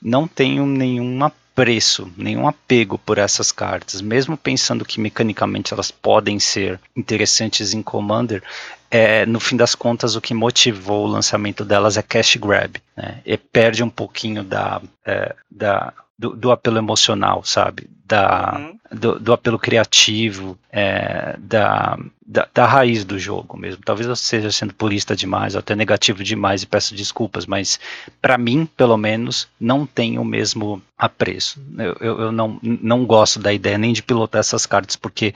não 0.00 0.26
tenho 0.26 0.64
nenhuma 0.64 1.30
preço, 1.60 2.10
nenhum 2.16 2.48
apego 2.48 2.96
por 2.96 3.18
essas 3.18 3.52
cartas, 3.52 4.00
mesmo 4.00 4.34
pensando 4.34 4.82
que 4.82 4.98
mecanicamente 4.98 5.74
elas 5.74 5.90
podem 5.90 6.40
ser 6.40 6.80
interessantes 6.96 7.74
em 7.74 7.82
Commander, 7.82 8.42
é, 8.90 9.26
no 9.26 9.38
fim 9.38 9.58
das 9.58 9.74
contas 9.74 10.16
o 10.16 10.22
que 10.22 10.32
motivou 10.32 11.04
o 11.04 11.10
lançamento 11.10 11.62
delas 11.62 11.98
é 11.98 12.02
cash 12.02 12.36
grab, 12.36 12.80
né? 12.96 13.20
E 13.26 13.36
perde 13.36 13.82
um 13.82 13.90
pouquinho 13.90 14.42
da, 14.42 14.80
é, 15.04 15.34
da 15.50 15.92
do, 16.20 16.36
do, 16.36 16.50
apelo 16.52 16.76
emocional, 16.76 17.42
sabe? 17.42 17.88
Da, 18.04 18.54
uhum. 18.58 18.78
do, 18.92 19.18
do, 19.18 19.32
apelo 19.32 19.58
criativo, 19.58 20.58
é, 20.70 21.34
da, 21.38 21.98
da, 22.26 22.46
da, 22.52 22.66
raiz 22.66 23.06
do 23.06 23.18
jogo 23.18 23.56
mesmo. 23.56 23.82
Talvez 23.82 24.06
eu 24.06 24.12
esteja 24.12 24.52
sendo 24.52 24.74
purista 24.74 25.16
demais, 25.16 25.54
ou 25.54 25.60
até 25.60 25.74
negativo 25.74 26.22
demais 26.22 26.62
e 26.62 26.66
peço 26.66 26.94
desculpas, 26.94 27.46
mas 27.46 27.80
para 28.20 28.36
mim, 28.36 28.68
pelo 28.76 28.98
menos, 28.98 29.48
não 29.58 29.86
tem 29.86 30.18
o 30.18 30.24
mesmo 30.24 30.82
apreço. 30.98 31.58
Eu, 31.78 31.96
eu, 32.00 32.20
eu 32.20 32.32
não, 32.32 32.58
não 32.62 33.06
gosto 33.06 33.38
da 33.38 33.50
ideia 33.50 33.78
nem 33.78 33.94
de 33.94 34.02
pilotar 34.02 34.40
essas 34.40 34.66
cartas, 34.66 34.96
porque 34.96 35.32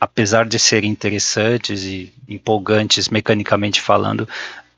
apesar 0.00 0.46
de 0.46 0.58
serem 0.58 0.90
interessantes 0.90 1.84
e 1.84 2.10
empolgantes 2.26 3.10
mecanicamente 3.10 3.82
falando, 3.82 4.26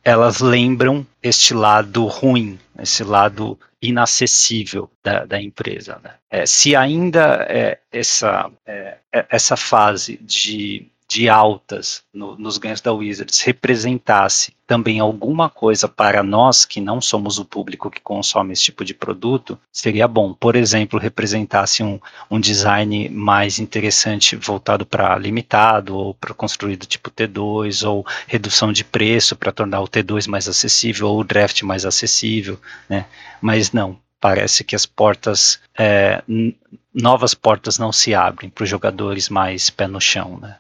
elas 0.05 0.41
lembram 0.41 1.07
este 1.23 1.55
lado 1.55 2.05
ruim, 2.07 2.59
esse 2.79 3.03
lado 3.03 3.59
inacessível 3.81 4.91
da, 5.03 5.25
da 5.25 5.41
empresa. 5.41 5.99
Né? 6.03 6.11
É, 6.31 6.47
se 6.47 6.77
ainda 6.77 7.47
é, 7.49 7.79
essa, 7.91 8.51
é, 8.67 8.99
é 9.13 9.27
essa 9.31 9.57
fase 9.57 10.19
de 10.19 10.87
de 11.09 11.29
altas 11.29 12.03
no, 12.13 12.37
nos 12.37 12.59
ganhos 12.59 12.81
da 12.81 12.93
Wizards 12.93 13.41
representasse 13.41 14.55
também 14.67 14.99
alguma 14.99 15.51
coisa 15.51 15.87
para 15.87 16.23
nós 16.23 16.65
que 16.65 16.81
não 16.81 17.01
somos 17.01 17.39
o 17.39 17.45
público 17.45 17.91
que 17.91 18.01
consome 18.01 18.53
esse 18.53 18.63
tipo 18.63 18.85
de 18.85 18.95
produto, 18.95 19.59
seria 19.71 20.09
bom. 20.09 20.33
Por 20.33 20.57
exemplo, 20.57 20.99
representasse 20.99 21.83
um, 21.83 22.01
um 22.31 22.41
design 22.41 23.09
mais 23.11 23.59
interessante 23.59 24.37
voltado 24.37 24.87
para 24.87 25.17
limitado 25.19 25.95
ou 25.97 26.15
para 26.15 26.33
construído 26.33 26.87
tipo 26.87 27.11
T2 27.11 27.87
ou 27.87 28.07
redução 28.27 28.73
de 28.73 28.85
preço 28.85 29.37
para 29.37 29.53
tornar 29.53 29.83
o 29.83 29.89
T2 29.89 30.27
mais 30.29 30.49
acessível 30.49 31.09
ou 31.09 31.21
o 31.21 31.25
draft 31.25 31.63
mais 31.63 31.85
acessível, 31.85 32.59
né? 32.89 33.05
Mas 33.43 33.73
não, 33.73 33.99
parece 34.25 34.65
que 34.65 34.75
as 34.75 34.87
portas, 34.87 35.61
é, 35.79 36.23
novas 36.95 37.35
portas 37.35 37.79
não 37.79 37.93
se 37.93 38.15
abrem 38.15 38.49
para 38.49 38.65
os 38.65 38.71
jogadores 38.71 39.29
mais 39.29 39.69
pé 39.69 39.87
no 39.87 40.01
chão, 40.01 40.39
né? 40.41 40.57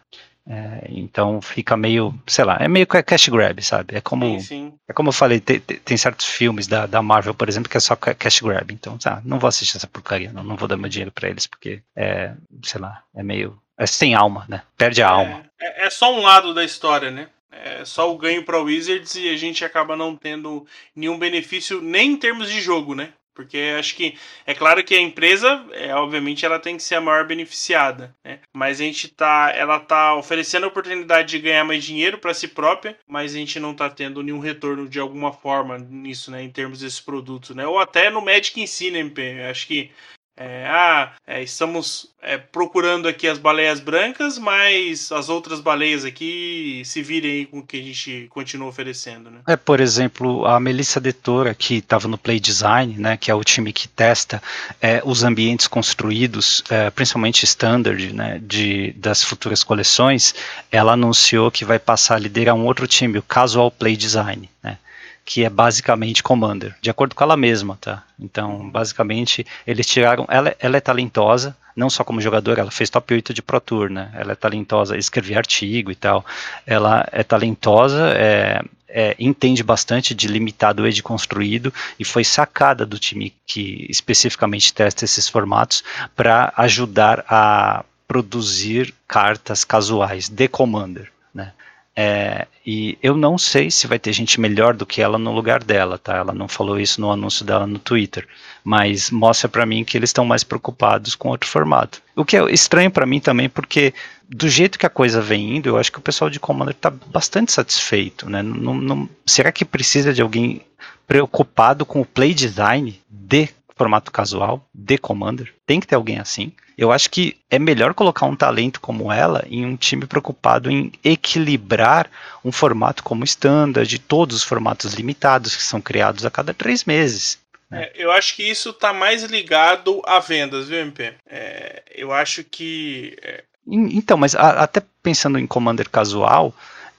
É, 0.47 0.89
então 0.91 1.41
fica 1.41 1.75
meio, 1.77 2.15
sei 2.27 2.45
lá, 2.45 2.59
é 2.61 2.69
meio 2.69 2.87
cash 2.87 3.29
grab, 3.29 3.63
sabe? 3.63 3.97
É 3.97 4.01
como, 4.01 4.27
sim, 4.27 4.41
sim. 4.41 4.75
é 4.87 4.93
como 4.93 5.09
eu 5.09 5.13
falei, 5.13 5.41
tem, 5.41 5.59
tem, 5.59 5.97
certos 5.97 6.27
filmes 6.27 6.67
da, 6.67 6.85
da 6.85 7.01
Marvel, 7.01 7.35
por 7.35 7.49
exemplo, 7.49 7.71
que 7.71 7.77
é 7.79 7.81
só 7.81 7.97
cash 7.97 8.41
grab. 8.41 8.71
Então, 8.73 8.99
tá, 8.99 9.23
não 9.25 9.39
vou 9.39 9.49
assistir 9.49 9.79
essa 9.79 9.87
porcaria, 9.87 10.33
não, 10.33 10.45
não 10.45 10.57
vou 10.57 10.69
dar 10.69 10.77
meu 10.77 10.91
dinheiro 10.91 11.11
para 11.11 11.31
eles, 11.31 11.47
porque 11.47 11.83
é, 11.97 12.35
sei 12.63 12.81
lá, 12.81 13.03
é 13.15 13.23
meio, 13.23 13.59
é 13.79 13.87
sem 13.87 14.15
alma, 14.15 14.45
né? 14.47 14.63
Perde 14.77 15.03
a 15.03 15.07
é, 15.07 15.11
alma. 15.11 15.45
É, 15.59 15.87
é 15.87 15.91
só 15.91 16.15
um 16.15 16.21
lado 16.21 16.53
da 16.53 16.63
história, 16.63 17.11
né? 17.11 17.29
É 17.51 17.85
só 17.85 18.13
o 18.13 18.19
ganho 18.19 18.45
para 18.45 18.61
Wizards 18.61 19.15
e 19.15 19.29
a 19.29 19.37
gente 19.37 19.65
acaba 19.65 19.97
não 19.97 20.17
tendo 20.17 20.67
nenhum 20.95 21.19
benefício 21.19 21.81
nem 21.81 22.13
em 22.13 22.17
termos 22.17 22.51
de 22.51 22.61
jogo, 22.61 22.95
né? 22.95 23.13
Porque 23.35 23.75
acho 23.79 23.97
que 23.97 24.17
é 24.47 24.55
claro 24.55 24.85
que 24.85 24.95
a 24.95 25.01
empresa, 25.01 25.65
é, 25.73 25.95
obviamente, 25.95 26.47
ela 26.47 26.59
tem 26.59 26.77
que 26.77 26.83
ser 26.83 26.95
a 26.95 27.01
maior 27.01 27.27
beneficiada, 27.27 28.15
né? 28.25 28.39
Mas 28.53 28.81
a 28.81 28.85
gente 28.85 29.09
tá, 29.09 29.53
ela 29.55 29.81
tá 29.81 30.15
oferecendo 30.15 30.65
a 30.65 30.69
oportunidade 30.69 31.31
de 31.31 31.41
ganhar 31.41 31.65
mais 31.65 31.85
dinheiro 31.85 32.19
para 32.19 32.33
si 32.33 32.47
própria, 32.47 32.97
mas 33.09 33.35
a 33.35 33.39
gente 33.39 33.59
não 33.59 33.75
tá 33.75 33.91
tendo 33.91 34.23
nenhum 34.23 34.39
retorno 34.39 34.89
de 34.89 35.01
alguma 35.01 35.33
forma 35.33 35.79
nisso, 35.79 36.31
né? 36.31 36.43
Em 36.43 36.51
termos 36.51 36.81
desses 36.81 37.01
produtos, 37.01 37.57
né? 37.57 37.67
Ou 37.67 37.79
até 37.79 38.09
no 38.09 38.21
Magic 38.21 38.61
em 38.61 38.67
si, 38.67 38.91
né, 38.91 39.01
MP? 39.01 39.43
Acho 39.43 39.67
que 39.67 39.91
é, 40.37 40.67
ah, 40.67 41.13
é, 41.25 41.43
estamos 41.45 42.09
é, 42.21 42.37
procurando 42.37 43.07
aqui 43.07 43.29
as 43.29 43.39
baleias 43.39 43.79
brancas, 43.79 44.37
mas 44.37 45.13
as 45.13 45.29
outras 45.29 45.61
baleias 45.61 46.05
aqui 46.05 46.83
se 46.85 47.03
virem 47.03 47.47
com 47.47 47.61
o 47.61 47.63
que 47.63 47.79
a 47.79 47.83
gente 47.83 48.27
continua 48.31 48.67
oferecendo, 48.67 49.31
né? 49.31 49.39
É, 49.47 49.57
por 49.57 49.79
exemplo, 49.79 50.45
a 50.45 50.59
Melissa 50.59 51.01
Detora, 51.01 51.55
que 51.55 51.77
estava 51.77 52.09
no 52.09 52.19
Play 52.19 52.41
Design, 52.41 52.99
né, 52.99 53.17
que 53.17 53.31
é 53.31 53.35
o 53.35 53.45
time 53.45 53.73
que 53.73 53.87
testa 53.87 54.43
é, 54.83 55.01
os 55.05 55.23
ambientes 55.23 55.69
construídos, 55.69 56.65
é, 56.69 56.91
principalmente 56.91 57.45
standard, 57.45 58.13
né, 58.13 58.41
de, 58.43 58.93
das 58.97 59.23
futuras 59.23 59.63
coleções, 59.63 60.35
ela 60.71 60.95
anunciou 60.95 61.49
que 61.49 61.65
vai 61.65 61.79
passar 61.79 62.17
a 62.17 62.19
liderar 62.19 62.57
um 62.57 62.67
outro 62.67 62.89
time, 62.89 63.19
o 63.19 63.23
Casual 63.23 63.71
Play 63.71 63.97
Design, 63.97 64.51
né? 64.63 64.79
Que 65.25 65.45
é 65.45 65.49
basicamente 65.49 66.23
Commander, 66.23 66.77
de 66.81 66.91
acordo 66.91 67.15
com 67.15 67.25
ela 67.25 67.37
mesma, 67.37 67.79
tá? 67.81 68.03
Então, 68.21 68.69
basicamente, 68.69 69.47
eles 69.67 69.87
tiraram. 69.87 70.27
Ela, 70.29 70.55
ela 70.59 70.77
é 70.77 70.81
talentosa, 70.81 71.57
não 71.75 71.89
só 71.89 72.05
como 72.05 72.21
jogadora, 72.21 72.61
ela 72.61 72.71
fez 72.71 72.91
top 72.91 73.15
8 73.15 73.33
de 73.33 73.43
Pro 73.43 73.61
Tour, 73.61 73.89
né? 73.89 74.11
Ela 74.15 74.33
é 74.33 74.37
talentosa, 74.37 74.97
escrevia 74.97 75.39
artigo 75.39 75.91
e 75.91 75.95
tal. 75.95 76.25
Ela 76.67 77.09
é 77.11 77.23
talentosa, 77.23 78.13
é, 78.15 78.61
é, 78.87 79.17
entende 79.19 79.63
bastante 79.63 80.15
de 80.15 80.29
limitado 80.29 80.87
e 80.87 80.93
de 80.93 81.03
construído 81.03 81.73
e 81.99 82.05
foi 82.05 82.23
sacada 82.23 82.85
do 82.85 82.99
time 82.99 83.35
que 83.47 83.87
especificamente 83.89 84.73
testa 84.73 85.05
esses 85.05 85.29
formatos 85.29 85.83
para 86.15 86.53
ajudar 86.57 87.25
a 87.29 87.85
produzir 88.07 88.95
cartas 89.09 89.65
casuais 89.65 90.29
de 90.29 90.47
Commander, 90.47 91.11
né? 91.35 91.53
É, 91.97 92.49
e 92.67 92.99
eu 93.01 93.17
não 93.17 93.39
sei 93.39 93.71
se 93.71 93.87
vai 93.87 93.99
ter 93.99 94.13
gente 94.13 94.41
melhor 94.41 94.75
do 94.75 94.85
que 94.85 95.01
ela 95.01 95.17
no 95.17 95.33
lugar 95.33 95.63
dela, 95.63 95.97
tá? 95.97 96.17
Ela 96.17 96.33
não 96.33 96.49
falou 96.49 96.81
isso 96.81 97.01
no 97.01 97.13
anúncio 97.13 97.45
dela 97.45 97.67
no 97.67 97.79
Twitter, 97.79 98.27
mas 98.65 99.11
mostra 99.11 99.49
para 99.49 99.65
mim 99.65 99.85
que 99.85 99.97
eles 99.97 100.11
estão 100.11 100.25
mais 100.25 100.43
preocupados 100.43 101.15
com 101.15 101.29
outro 101.29 101.49
formato. 101.49 102.03
O 102.17 102.25
que 102.25 102.37
é 102.37 102.51
estranho 102.51 102.91
para 102.91 103.07
mim 103.07 103.21
também, 103.21 103.49
porque 103.49 103.95
do 104.29 104.49
jeito 104.49 104.79
que 104.79 104.87
a 104.87 104.91
coisa 104.91 105.21
vem 105.21 105.57
indo, 105.57 105.69
eu 105.69 105.77
acho 105.77 105.93
que 105.93 105.99
o 105.99 106.03
pessoal 106.03 106.29
de 106.29 106.41
Commander 106.41 106.75
está 106.75 106.91
bastante 106.91 107.53
satisfeito, 107.53 108.29
né? 108.29 108.43
Não, 108.43 108.75
não, 108.75 109.09
será 109.25 109.53
que 109.53 109.65
precisa 109.65 110.13
de 110.13 110.23
alguém 110.23 110.63
preocupado 111.07 111.87
com 111.87 112.01
o 112.01 112.07
play 112.07 112.35
design 112.35 112.99
de 113.09 113.51
formato 113.77 114.11
casual 114.11 114.67
de 114.73 114.99
Commander? 114.99 115.53
Tem 115.67 115.81
que 115.81 115.87
ter 115.87 115.95
alguém 115.95 116.19
assim. 116.19 116.53
Eu 116.77 116.91
acho 116.91 117.09
que 117.09 117.37
é 117.49 117.59
melhor 117.59 117.95
colocar 117.95 118.27
um 118.27 118.35
talento 118.35 118.81
como 118.81 119.13
ela 119.13 119.45
em 119.49 119.65
um 119.65 119.77
time 119.77 120.07
preocupado 120.07 120.71
em 120.71 120.91
equilibrar 121.05 122.11
um 122.45 122.51
formato 122.51 123.03
como 123.03 123.25
standard, 123.25 123.89
de 123.89 123.99
todos 123.99 124.37
os 124.37 124.43
formatos 124.43 124.95
limitados 124.95 125.55
que 125.55 125.63
são 125.63 125.81
criados 125.81 126.27
a 126.27 126.31
cada 126.31 126.53
três 126.53 126.85
meses. 126.85 127.39
Né? 127.71 127.85
É, 127.85 127.93
eu 127.95 128.11
acho 128.11 128.35
que 128.35 128.43
isso 128.43 128.71
está 128.71 128.93
mais 128.93 129.23
ligado 129.23 130.03
a 130.05 130.19
vendas, 130.19 130.69
viu, 130.69 130.79
MP? 130.79 131.15
É, 131.27 131.83
eu 131.95 132.13
acho 132.13 132.43
que. 132.43 133.17
É... 133.23 133.45
Então, 133.67 134.17
mas 134.17 134.35
a, 134.35 134.63
até 134.63 134.83
pensando 135.03 135.39
em 135.39 135.47
Commander 135.47 135.89
casual, 135.89 136.55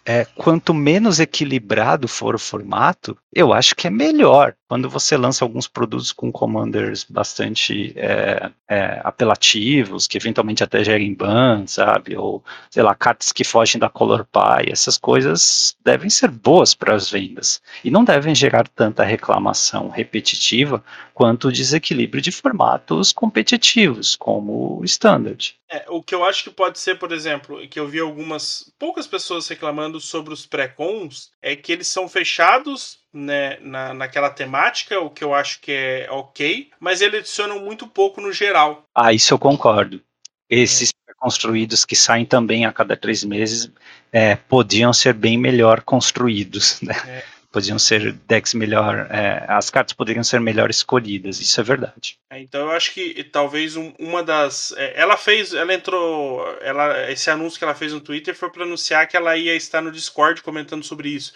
é, 0.06 0.26
quanto 0.36 0.74
menos 0.74 1.20
equilibrado 1.20 2.08
for 2.08 2.36
o 2.36 2.40
formato, 2.40 3.18
eu 3.34 3.52
acho 3.52 3.76
que 3.76 3.88
é 3.88 3.90
melhor. 3.90 4.54
Quando 4.68 4.90
você 4.90 5.16
lança 5.16 5.46
alguns 5.46 5.68
produtos 5.68 6.12
com 6.12 6.32
commanders 6.32 7.04
bastante 7.04 7.94
é, 7.96 8.50
é, 8.68 9.00
apelativos, 9.04 10.08
que 10.08 10.18
eventualmente 10.18 10.64
até 10.64 10.84
gerem 10.84 11.14
ban, 11.14 11.68
sabe? 11.68 12.18
Ou, 12.18 12.44
sei 12.72 12.82
lá, 12.82 12.96
cartas 12.96 13.32
que 13.32 13.44
fogem 13.44 13.80
da 13.80 13.90
color 13.90 14.26
pie, 14.26 14.72
essas 14.72 14.98
coisas 14.98 15.78
devem 15.84 16.10
ser 16.10 16.32
boas 16.32 16.74
para 16.74 16.96
as 16.96 17.12
vendas. 17.12 17.62
E 17.84 17.92
não 17.92 18.04
devem 18.04 18.34
gerar 18.34 18.68
tanta 18.68 19.04
reclamação 19.04 19.90
repetitiva 19.90 20.84
quanto 21.14 21.48
o 21.48 21.52
desequilíbrio 21.52 22.22
de 22.22 22.32
formatos 22.32 23.14
competitivos, 23.14 24.16
como 24.16 24.80
o 24.80 24.86
standard. 24.86 25.56
É, 25.70 25.86
o 25.90 26.02
que 26.02 26.14
eu 26.14 26.24
acho 26.24 26.44
que 26.44 26.50
pode 26.50 26.80
ser, 26.80 26.98
por 26.98 27.12
exemplo, 27.12 27.68
que 27.68 27.80
eu 27.80 27.88
vi 27.88 28.00
algumas 28.00 28.72
poucas 28.78 29.06
pessoas 29.08 29.48
reclamando 29.48 30.00
sobre 30.00 30.34
os 30.34 30.46
pré-cons, 30.46 31.32
é 31.42 31.56
que 31.56 31.72
eles 31.72 31.88
são 31.88 32.08
fechados 32.08 33.00
né, 33.16 33.58
na, 33.62 33.94
naquela 33.94 34.30
temática, 34.30 35.00
o 35.00 35.10
que 35.10 35.24
eu 35.24 35.34
acho 35.34 35.60
que 35.62 35.72
é 35.72 36.08
ok, 36.12 36.70
mas 36.80 37.02
eles 37.02 37.22
adicionam 37.22 37.60
muito 37.60 37.88
pouco 37.88 38.20
no 38.20 38.32
geral. 38.32 38.84
Ah, 38.94 39.14
isso 39.14 39.34
eu 39.34 39.40
concordo. 39.40 40.02
Esses 40.50 40.94
é. 41.10 41.14
construídos 41.18 41.86
que 41.86 41.96
saem 41.96 42.26
também 42.26 42.66
a 42.66 42.74
cada 42.74 42.96
três 42.96 43.24
meses 43.24 43.72
é, 44.12 44.36
podiam 44.36 44.94
ser 44.94 45.14
bem 45.14 45.38
melhor 45.38 45.82
construídos, 45.82 46.82
né? 46.82 46.94
É 47.08 47.36
podiam 47.56 47.80
ser 47.80 48.12
decks 48.28 48.54
melhor, 48.54 49.08
é, 49.10 49.46
as 49.48 49.70
cartas 49.70 49.94
poderiam 49.94 50.26
ser 50.26 50.42
melhor 50.42 50.70
escolhidas, 50.70 51.40
isso 51.40 51.58
é 51.62 51.64
verdade. 51.64 52.20
É, 52.30 52.42
então 52.42 52.64
eu 52.64 52.72
acho 52.72 52.94
que 52.94 53.24
talvez 53.24 53.78
um, 53.78 53.94
uma 53.98 54.22
das, 54.22 54.74
é, 54.76 55.00
ela 55.00 55.16
fez, 55.16 55.54
ela 55.54 55.74
entrou, 55.74 56.46
ela, 56.60 57.10
esse 57.10 57.30
anúncio 57.30 57.58
que 57.58 57.64
ela 57.64 57.74
fez 57.74 57.94
no 57.94 58.02
Twitter 58.02 58.36
foi 58.36 58.50
para 58.50 58.66
anunciar 58.66 59.08
que 59.08 59.16
ela 59.16 59.38
ia 59.38 59.56
estar 59.56 59.82
no 59.82 59.90
Discord 59.90 60.42
comentando 60.42 60.84
sobre 60.84 61.08
isso. 61.08 61.32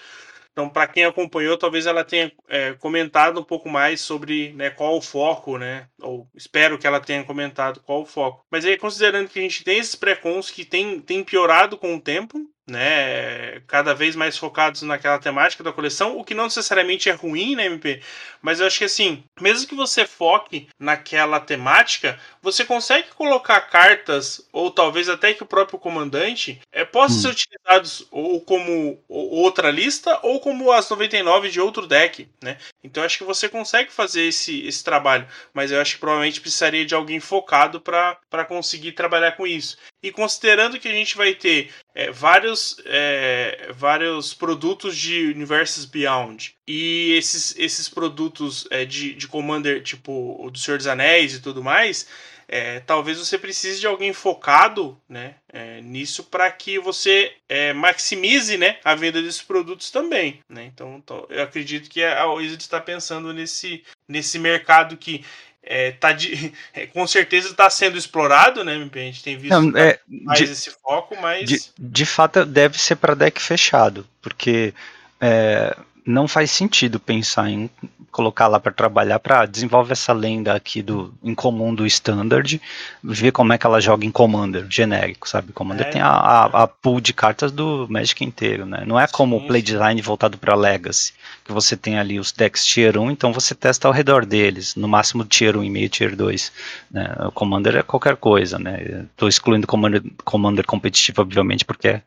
Então, 0.59 0.67
para 0.67 0.87
quem 0.87 1.05
acompanhou, 1.05 1.57
talvez 1.57 1.85
ela 1.85 2.03
tenha 2.03 2.29
é, 2.49 2.73
comentado 2.73 3.39
um 3.39 3.43
pouco 3.43 3.69
mais 3.69 4.01
sobre 4.01 4.51
né, 4.51 4.69
qual 4.69 4.97
o 4.97 5.01
foco, 5.01 5.57
né? 5.57 5.87
Ou 6.01 6.27
espero 6.35 6.77
que 6.77 6.85
ela 6.85 6.99
tenha 6.99 7.23
comentado 7.23 7.79
qual 7.79 8.01
o 8.01 8.05
foco. 8.05 8.45
Mas 8.51 8.65
aí, 8.65 8.75
considerando 8.75 9.29
que 9.29 9.39
a 9.39 9.41
gente 9.41 9.63
tem 9.63 9.79
esses 9.79 9.95
pré-cons 9.95 10.51
que 10.51 10.65
tem, 10.65 10.99
tem 10.99 11.23
piorado 11.23 11.77
com 11.77 11.95
o 11.95 12.01
tempo, 12.01 12.37
né, 12.69 13.59
cada 13.67 13.93
vez 13.93 14.15
mais 14.15 14.37
focados 14.37 14.81
naquela 14.81 15.19
temática 15.19 15.63
da 15.63 15.73
coleção, 15.73 16.17
o 16.17 16.23
que 16.23 16.33
não 16.33 16.45
necessariamente 16.45 17.09
é 17.09 17.13
ruim, 17.13 17.55
né, 17.55 17.65
MP? 17.65 18.01
Mas 18.41 18.59
eu 18.59 18.67
acho 18.67 18.77
que 18.77 18.85
assim, 18.85 19.23
mesmo 19.39 19.67
que 19.67 19.75
você 19.75 20.05
foque 20.05 20.67
naquela 20.79 21.39
temática, 21.39 22.19
você 22.41 22.63
consegue 22.63 23.09
colocar 23.09 23.59
cartas, 23.61 24.47
ou 24.53 24.71
talvez 24.71 25.09
até 25.09 25.33
que 25.33 25.43
o 25.43 25.47
próprio 25.47 25.77
comandante, 25.77 26.61
é, 26.71 26.85
possa 26.85 27.15
hum. 27.15 27.21
ser 27.21 27.27
utilizados 27.29 28.07
ou 28.11 28.39
como 28.41 28.99
outra 29.07 29.69
lista, 29.71 30.19
ou 30.23 30.39
como 30.39 30.71
as 30.71 30.89
99 30.89 31.49
de 31.49 31.59
outro 31.59 31.85
deck, 31.85 32.27
né? 32.41 32.57
Então 32.83 33.03
eu 33.03 33.05
acho 33.05 33.17
que 33.17 33.23
você 33.23 33.49
consegue 33.49 33.91
fazer 33.91 34.23
esse, 34.23 34.65
esse 34.65 34.83
trabalho, 34.83 35.27
mas 35.53 35.71
eu 35.71 35.81
acho 35.81 35.95
que 35.95 35.99
provavelmente 35.99 36.41
precisaria 36.41 36.85
de 36.85 36.95
alguém 36.95 37.19
focado 37.19 37.81
para 37.81 38.45
conseguir 38.47 38.93
trabalhar 38.93 39.33
com 39.33 39.45
isso. 39.45 39.77
E 40.01 40.11
considerando 40.11 40.79
que 40.79 40.87
a 40.87 40.93
gente 40.93 41.17
vai 41.17 41.33
ter 41.33 41.71
é, 41.93 42.11
vários, 42.11 42.58
é, 42.85 43.71
vários 43.73 44.33
produtos 44.33 44.95
de 44.97 45.27
Universes 45.27 45.85
Beyond 45.85 46.55
e 46.67 47.13
esses, 47.13 47.55
esses 47.57 47.89
produtos 47.89 48.67
é, 48.69 48.85
de, 48.85 49.13
de 49.13 49.27
Commander, 49.27 49.81
tipo 49.81 50.37
o 50.39 50.49
do 50.49 50.57
Senhor 50.57 50.77
dos 50.77 50.87
Anéis 50.87 51.35
e 51.35 51.41
tudo 51.41 51.63
mais, 51.63 52.07
é, 52.51 52.79
talvez 52.79 53.19
você 53.19 53.37
precise 53.37 53.79
de 53.79 53.85
alguém 53.85 54.11
focado 54.11 54.99
né, 55.07 55.35
é, 55.53 55.81
nisso 55.81 56.23
para 56.23 56.51
que 56.51 56.79
você 56.79 57.31
é, 57.47 57.73
maximize 57.73 58.57
né, 58.57 58.79
a 58.83 58.95
venda 58.95 59.21
desses 59.21 59.43
produtos 59.43 59.91
também. 59.91 60.41
Né? 60.49 60.65
Então, 60.65 61.01
eu 61.29 61.43
acredito 61.43 61.87
que 61.87 62.03
a 62.03 62.25
Wizard 62.25 62.63
está 62.63 62.81
pensando 62.81 63.31
nesse, 63.31 63.83
nesse 64.07 64.39
mercado 64.39 64.97
que 64.97 65.23
é, 65.63 65.91
tá 65.91 66.11
de, 66.11 66.53
é, 66.73 66.87
com 66.87 67.05
certeza 67.05 67.49
está 67.49 67.69
sendo 67.69 67.97
explorado, 67.97 68.63
né, 68.63 68.75
MP? 68.75 68.99
A 68.99 69.03
gente 69.03 69.23
tem 69.23 69.37
visto 69.37 69.59
Não, 69.59 69.77
é, 69.77 69.99
mais 70.07 70.39
de, 70.39 70.45
esse 70.45 70.71
foco, 70.71 71.15
mas. 71.21 71.47
de, 71.47 71.59
de 71.77 72.05
fato 72.05 72.45
deve 72.45 72.79
ser 72.79 72.95
para 72.95 73.15
deck 73.15 73.41
fechado, 73.41 74.07
porque 74.21 74.73
é, 75.21 75.75
não 76.05 76.27
faz 76.27 76.51
sentido 76.51 76.99
pensar 76.99 77.49
em 77.49 77.69
colocar 78.11 78.47
lá 78.47 78.59
para 78.59 78.71
trabalhar 78.71 79.19
para 79.19 79.45
desenvolver 79.45 79.93
essa 79.93 80.11
lenda 80.11 80.53
aqui 80.55 80.81
do 80.81 81.13
incomum 81.23 81.73
do 81.75 81.85
standard, 81.85 82.59
ver 83.03 83.31
como 83.31 83.53
é 83.53 83.57
que 83.57 83.65
ela 83.67 83.79
joga 83.79 84.05
em 84.05 84.11
Commander 84.11 84.65
genérico, 84.69 85.29
sabe? 85.29 85.53
Commander 85.53 85.87
É. 85.87 85.89
tem 85.91 86.01
a, 86.01 86.07
a, 86.09 86.63
a 86.63 86.67
pool 86.67 86.99
de 86.99 87.13
cartas 87.13 87.51
do 87.51 87.85
Magic 87.89 88.23
inteiro, 88.23 88.65
né? 88.65 88.83
Não 88.85 88.99
é 88.99 89.07
como 89.07 89.37
o 89.37 89.45
play 89.47 89.61
design 89.61 90.01
voltado 90.01 90.37
para 90.37 90.55
Legacy, 90.55 91.13
que 91.45 91.51
você 91.51 91.77
tem 91.77 91.99
ali 91.99 92.19
os 92.19 92.31
decks 92.31 92.65
tier 92.65 92.97
1, 92.97 93.11
então 93.11 93.31
você 93.31 93.53
testa 93.53 93.87
ao 93.87 93.93
redor 93.93 94.25
deles, 94.25 94.75
no 94.75 94.87
máximo 94.87 95.23
tier 95.23 95.55
1 95.55 95.63
e 95.63 95.69
meio 95.69 95.89
tier 95.89 96.15
2. 96.15 96.51
Né? 96.91 97.15
O 97.27 97.31
Commander 97.31 97.75
é 97.75 97.83
qualquer 97.83 98.15
coisa, 98.15 98.57
né? 98.57 99.05
Estou 99.11 99.29
excluindo 99.29 99.67
Commander, 99.67 100.01
Commander 100.25 100.65
competitivo, 100.65 101.21
obviamente, 101.21 101.63
porque 101.63 101.87
é, 101.87 102.01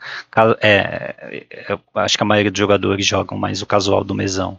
é, 0.61 1.46
é- 1.50 1.78
acho 1.94 2.16
que 2.16 2.22
a 2.22 2.26
maioria 2.26 2.50
dos 2.50 2.59
jogadores 2.59 3.07
jogam 3.07 3.38
mais 3.38 3.62
o 3.62 3.66
casual 3.92 4.02
do 4.02 4.14
mesão. 4.14 4.59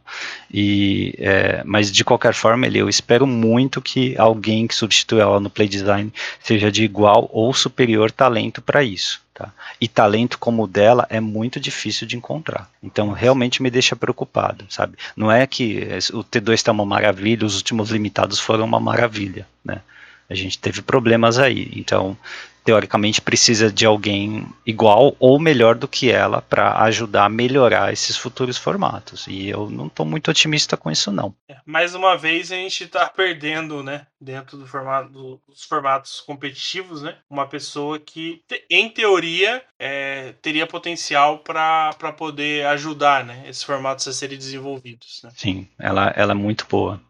E, 0.54 1.16
é, 1.18 1.64
mas 1.66 1.92
de 1.92 2.04
qualquer 2.04 2.34
forma, 2.34 2.68
ele, 2.68 2.78
eu 2.78 2.88
espero 2.88 3.26
muito 3.26 3.82
que 3.82 4.16
alguém 4.18 4.68
que 4.68 4.76
substitua 4.76 5.22
ela 5.22 5.40
no 5.40 5.50
play 5.50 5.68
design 5.68 6.14
seja 6.40 6.72
de 6.72 6.84
igual 6.84 7.30
ou 7.34 7.54
superior 7.54 8.12
talento 8.12 8.62
para 8.62 8.84
isso. 8.84 9.22
Tá? 9.34 9.52
E 9.82 9.88
talento 9.88 10.38
como 10.38 10.64
o 10.64 10.68
dela 10.68 11.08
é 11.10 11.20
muito 11.20 11.60
difícil 11.60 12.06
de 12.06 12.16
encontrar. 12.16 12.70
Então 12.84 13.12
realmente 13.12 13.64
me 13.64 13.72
deixa 13.72 13.96
preocupado, 13.96 14.66
sabe? 14.70 14.96
Não 15.16 15.32
é 15.32 15.48
que 15.48 15.88
o 16.14 16.24
T2 16.24 16.54
está 16.54 16.72
uma 16.72 16.86
maravilha, 16.86 17.46
os 17.46 17.56
últimos 17.56 17.90
limitados 17.90 18.40
foram 18.40 18.66
uma 18.66 18.80
maravilha, 18.80 19.48
né? 19.66 19.82
A 20.30 20.36
gente 20.36 20.58
teve 20.58 20.82
problemas 20.82 21.38
aí. 21.38 21.72
Então, 21.76 22.18
teoricamente, 22.64 23.22
precisa 23.22 23.72
de 23.72 23.86
alguém 23.86 24.48
igual 24.66 25.16
ou 25.20 25.40
melhor 25.40 25.76
do 25.76 25.88
que 25.88 26.12
ela 26.12 26.42
para 26.42 26.82
ajudar 26.84 27.26
a 27.26 27.30
melhorar 27.30 27.92
esses 27.92 28.16
futuros 28.18 28.58
formatos. 28.58 29.28
E 29.28 29.50
eu 29.50 29.70
não 29.70 29.88
estou 29.88 30.06
muito 30.06 30.30
otimista 30.32 30.78
com 30.78 30.90
isso, 30.90 31.12
não. 31.12 31.36
É, 31.50 31.58
Mais 31.66 31.94
uma 31.96 32.18
vez 32.18 32.52
a 32.52 32.56
gente 32.56 32.86
está 32.86 33.08
perdendo, 33.10 33.84
né, 33.84 34.08
dentro 34.20 34.58
do 34.58 34.66
formato, 34.68 35.10
do- 35.10 35.42
dos 35.48 35.64
formatos 35.64 36.22
competitivos, 36.22 37.02
né, 37.02 37.18
uma 37.30 37.46
pessoa 37.48 38.00
que, 38.00 38.42
em 38.70 38.90
teoria, 38.90 39.62
é, 39.78 40.34
teria 40.42 40.66
potencial 40.66 41.40
para 41.40 41.94
poder 42.18 42.66
ajudar, 42.68 43.24
né, 43.26 43.44
esses 43.48 43.64
formatos 43.64 44.08
a 44.08 44.14
serem 44.14 44.38
desenvolvidos. 44.38 45.22
Né. 45.24 45.32
Sim, 45.36 45.68
ela, 45.78 46.14
ela 46.16 46.32
é 46.32 46.36
muito 46.36 46.66
boa. 46.70 47.02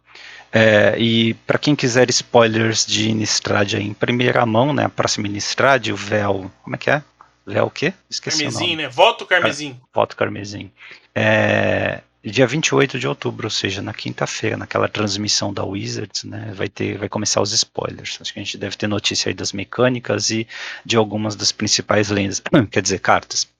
É, 0.56 0.96
e 1.00 1.34
para 1.34 1.58
quem 1.58 1.76
quiser 1.76 2.08
spoilers 2.12 2.86
de 2.86 3.10
Innistrad 3.10 3.74
em 3.74 3.92
primeira 3.92 4.46
mão, 4.46 4.72
né? 4.72 4.86
A 4.86 4.89
próxima 4.89 5.28
Innistrad, 5.28 5.89
o 5.89 5.96
Véu. 5.96 6.52
Como 6.63 6.76
é 6.76 6.78
que 6.78 6.92
é? 6.92 7.02
Véu 7.46 7.66
o 7.66 7.72
quê? 7.72 7.92
Esqueci 8.08 8.44
Carmesim, 8.44 8.76
né? 8.76 8.88
Voto 8.88 9.26
Carmesim. 9.26 9.80
Voto 9.92 10.16
Carmesim. 10.16 10.70
É, 11.16 12.02
dia 12.24 12.46
28 12.46 13.00
de 13.00 13.08
outubro, 13.08 13.48
ou 13.48 13.52
seja, 13.52 13.82
na 13.82 13.94
quinta-feira, 13.94 14.56
naquela 14.56 14.88
transmissão 14.88 15.52
da 15.52 15.63
Wizards, 15.66 16.24
né? 16.24 16.54
Vai, 16.56 16.70
ter, 16.70 17.00
vai 17.00 17.10
começar 17.10 17.42
os 17.42 17.52
spoilers. 17.52 18.20
Acho 18.22 18.32
que 18.32 18.39
a 18.39 18.44
gente 18.44 18.58
deve 18.58 18.78
ter 18.78 18.88
notícia 18.88 19.30
aí 19.30 19.34
das 19.34 19.54
mecânicas 19.54 20.30
e 20.30 20.48
de 20.86 20.96
algumas 20.96 21.36
das 21.36 21.52
principais 21.52 22.10
lendas, 22.10 22.39
quer 22.70 22.82
dizer, 22.84 23.00
cartas 23.00 23.52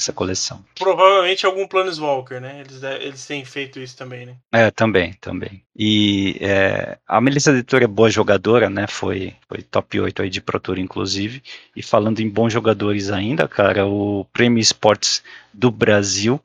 dessa 0.00 0.12
coleção. 0.12 0.64
Provavelmente 0.78 1.44
algum 1.44 1.68
Planeswalker, 1.68 2.40
né? 2.40 2.60
Eles, 2.60 2.82
eles 2.82 3.26
têm 3.26 3.44
feito 3.44 3.78
isso 3.78 3.96
também, 3.96 4.26
né? 4.26 4.36
É, 4.50 4.70
também, 4.70 5.12
também. 5.20 5.62
E 5.76 6.38
é, 6.40 6.98
a 7.06 7.20
Melissa 7.20 7.50
Editor 7.50 7.82
é 7.82 7.86
boa 7.86 8.10
jogadora, 8.10 8.70
né? 8.70 8.86
Foi, 8.86 9.34
foi 9.46 9.62
top 9.62 10.00
8 10.00 10.22
aí 10.22 10.30
de 10.30 10.40
Pro 10.40 10.58
Tour, 10.58 10.78
inclusive. 10.78 11.42
E 11.76 11.82
falando 11.82 12.20
em 12.20 12.28
bons 12.28 12.52
jogadores 12.52 13.10
ainda, 13.10 13.46
cara, 13.46 13.86
o 13.86 14.26
Prêmio 14.32 14.60
Esportes 14.60 15.22
do 15.52 15.70
Brasil 15.70 16.42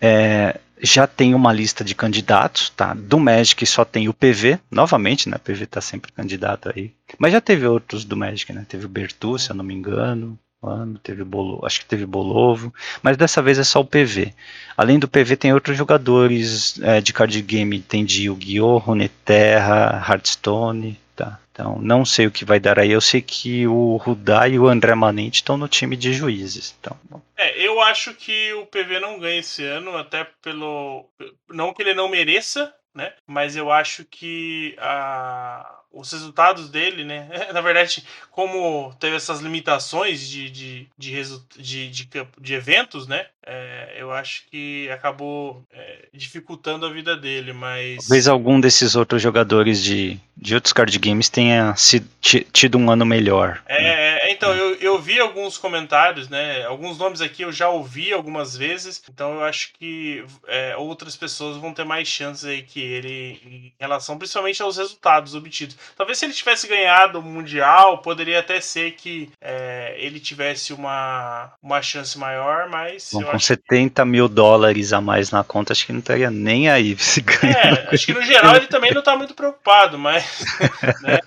é, 0.00 0.60
já 0.80 1.06
tem 1.06 1.34
uma 1.34 1.52
lista 1.52 1.82
de 1.82 1.94
candidatos, 1.94 2.70
tá? 2.70 2.94
Do 2.94 3.18
Magic 3.18 3.64
só 3.66 3.84
tem 3.84 4.08
o 4.08 4.14
PV, 4.14 4.58
novamente, 4.70 5.28
né? 5.28 5.36
O 5.36 5.40
PV 5.40 5.66
tá 5.66 5.80
sempre 5.80 6.12
candidato 6.12 6.70
aí. 6.74 6.92
Mas 7.18 7.32
já 7.32 7.40
teve 7.40 7.66
outros 7.66 8.04
do 8.04 8.16
Magic, 8.16 8.52
né? 8.52 8.66
Teve 8.68 8.84
o 8.84 8.88
Bertu, 8.88 9.38
se 9.38 9.50
eu 9.50 9.56
não 9.56 9.64
me 9.64 9.74
engano. 9.74 10.38
Mano, 10.60 10.98
teve 10.98 11.22
Bolo, 11.22 11.64
acho 11.64 11.80
que 11.80 11.86
teve 11.86 12.04
Bolovo, 12.04 12.74
mas 13.00 13.16
dessa 13.16 13.40
vez 13.40 13.58
é 13.58 13.64
só 13.64 13.80
o 13.80 13.84
PV. 13.84 14.34
Além 14.76 14.98
do 14.98 15.06
PV, 15.06 15.36
tem 15.36 15.52
outros 15.52 15.76
jogadores 15.76 16.80
é, 16.82 17.00
de 17.00 17.12
card 17.12 17.40
game, 17.42 17.80
tem 17.80 18.04
de 18.04 18.24
Yu-Gi-Oh!, 18.24 18.78
Runeterra, 18.78 20.04
Hearthstone, 20.08 20.98
tá? 21.14 21.38
Então, 21.52 21.78
não 21.80 22.04
sei 22.04 22.26
o 22.26 22.30
que 22.30 22.44
vai 22.44 22.60
dar 22.60 22.78
aí. 22.78 22.90
Eu 22.90 23.00
sei 23.00 23.20
que 23.20 23.66
o 23.66 23.96
Rudá 23.96 24.48
e 24.48 24.58
o 24.58 24.68
André 24.68 24.94
Manente 24.94 25.36
estão 25.36 25.56
no 25.56 25.66
time 25.68 25.96
de 25.96 26.12
juízes. 26.12 26.76
Então, 26.80 26.96
É, 27.36 27.60
eu 27.60 27.80
acho 27.80 28.14
que 28.14 28.52
o 28.54 28.66
PV 28.66 29.00
não 29.00 29.18
ganha 29.18 29.40
esse 29.40 29.64
ano, 29.64 29.96
até 29.96 30.24
pelo. 30.40 31.08
Não 31.48 31.72
que 31.72 31.82
ele 31.82 31.94
não 31.94 32.08
mereça, 32.08 32.72
né? 32.94 33.12
Mas 33.26 33.56
eu 33.56 33.72
acho 33.72 34.04
que 34.04 34.76
a, 34.78 35.77
os 35.92 36.12
resultados 36.12 36.68
dele, 36.68 37.04
né? 37.04 37.28
Na 37.52 37.60
verdade, 37.60 38.04
como 38.30 38.94
teve 39.00 39.16
essas 39.16 39.40
limitações 39.40 40.28
de, 40.28 40.50
de, 40.50 40.88
de, 40.96 41.22
de, 41.58 41.88
de, 41.90 42.08
de 42.40 42.54
eventos, 42.54 43.06
né? 43.06 43.26
É, 43.44 43.96
eu 43.98 44.12
acho 44.12 44.42
que 44.50 44.90
acabou 44.90 45.62
é, 45.72 46.08
dificultando 46.12 46.84
a 46.84 46.92
vida 46.92 47.16
dele, 47.16 47.52
mas. 47.54 48.04
talvez 48.06 48.28
algum 48.28 48.60
desses 48.60 48.94
outros 48.94 49.22
jogadores 49.22 49.82
de, 49.82 50.20
de 50.36 50.54
outros 50.54 50.72
card 50.74 50.98
games 50.98 51.30
tenha 51.30 51.74
sido, 51.74 52.06
ti- 52.20 52.46
tido 52.52 52.76
um 52.76 52.90
ano 52.90 53.06
melhor. 53.06 53.62
né? 53.68 53.76
É, 53.78 54.27
é, 54.27 54.27
então, 54.38 54.54
eu, 54.54 54.74
eu 54.76 54.98
vi 54.98 55.18
alguns 55.18 55.58
comentários, 55.58 56.28
né? 56.28 56.64
Alguns 56.64 56.96
nomes 56.96 57.20
aqui 57.20 57.42
eu 57.42 57.50
já 57.50 57.68
ouvi 57.68 58.12
algumas 58.12 58.56
vezes, 58.56 59.02
então 59.12 59.34
eu 59.34 59.44
acho 59.44 59.72
que 59.72 60.24
é, 60.46 60.76
outras 60.76 61.16
pessoas 61.16 61.56
vão 61.56 61.74
ter 61.74 61.84
mais 61.84 62.06
chances 62.06 62.44
aí 62.44 62.62
que 62.62 62.80
ele 62.80 63.40
em 63.44 63.72
relação 63.80 64.16
principalmente 64.16 64.62
aos 64.62 64.76
resultados 64.76 65.34
obtidos. 65.34 65.76
Talvez 65.96 66.18
se 66.18 66.24
ele 66.24 66.32
tivesse 66.32 66.68
ganhado 66.68 67.18
o 67.18 67.22
Mundial, 67.22 67.98
poderia 67.98 68.38
até 68.38 68.60
ser 68.60 68.92
que 68.92 69.28
é, 69.40 69.96
ele 69.98 70.20
tivesse 70.20 70.72
uma, 70.72 71.52
uma 71.60 71.82
chance 71.82 72.16
maior, 72.16 72.68
mas 72.68 73.10
Bom, 73.12 73.24
com 73.24 73.30
acho 73.30 73.46
70 73.46 74.04
mil 74.04 74.28
dólares 74.28 74.92
a 74.92 75.00
mais 75.00 75.32
na 75.32 75.42
conta, 75.42 75.72
acho 75.72 75.84
que 75.84 75.92
não 75.92 75.98
estaria 76.00 76.30
nem 76.30 76.70
aí 76.70 76.96
se 76.98 77.20
ganhar. 77.20 77.88
É, 77.88 77.88
acho 77.92 78.06
que 78.06 78.14
no 78.14 78.22
geral 78.22 78.54
ele 78.54 78.68
também 78.68 78.94
não 78.94 79.02
tá 79.02 79.16
muito 79.16 79.34
preocupado, 79.34 79.98
mas. 79.98 80.44
né, 81.02 81.18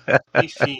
Enfim. 0.42 0.78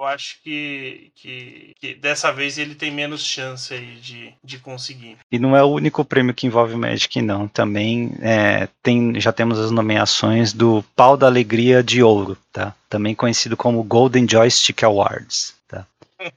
Eu 0.00 0.06
acho 0.06 0.38
que, 0.42 1.12
que, 1.14 1.74
que 1.78 1.94
dessa 1.94 2.32
vez 2.32 2.56
ele 2.56 2.74
tem 2.74 2.90
menos 2.90 3.22
chance 3.22 3.74
aí 3.74 3.96
de, 3.96 4.32
de 4.42 4.58
conseguir. 4.58 5.18
E 5.30 5.38
não 5.38 5.54
é 5.54 5.62
o 5.62 5.66
único 5.66 6.02
prêmio 6.06 6.32
que 6.32 6.46
envolve 6.46 6.74
Magic, 6.74 7.20
não. 7.20 7.46
Também 7.46 8.14
é, 8.22 8.66
tem, 8.82 9.20
já 9.20 9.30
temos 9.30 9.58
as 9.58 9.70
nomeações 9.70 10.54
do 10.54 10.82
Pau 10.96 11.18
da 11.18 11.26
Alegria 11.26 11.82
de 11.82 12.02
Ouro, 12.02 12.34
tá? 12.50 12.74
Também 12.88 13.14
conhecido 13.14 13.58
como 13.58 13.82
Golden 13.82 14.26
Joystick 14.26 14.82
Awards, 14.84 15.52
tá? 15.68 15.84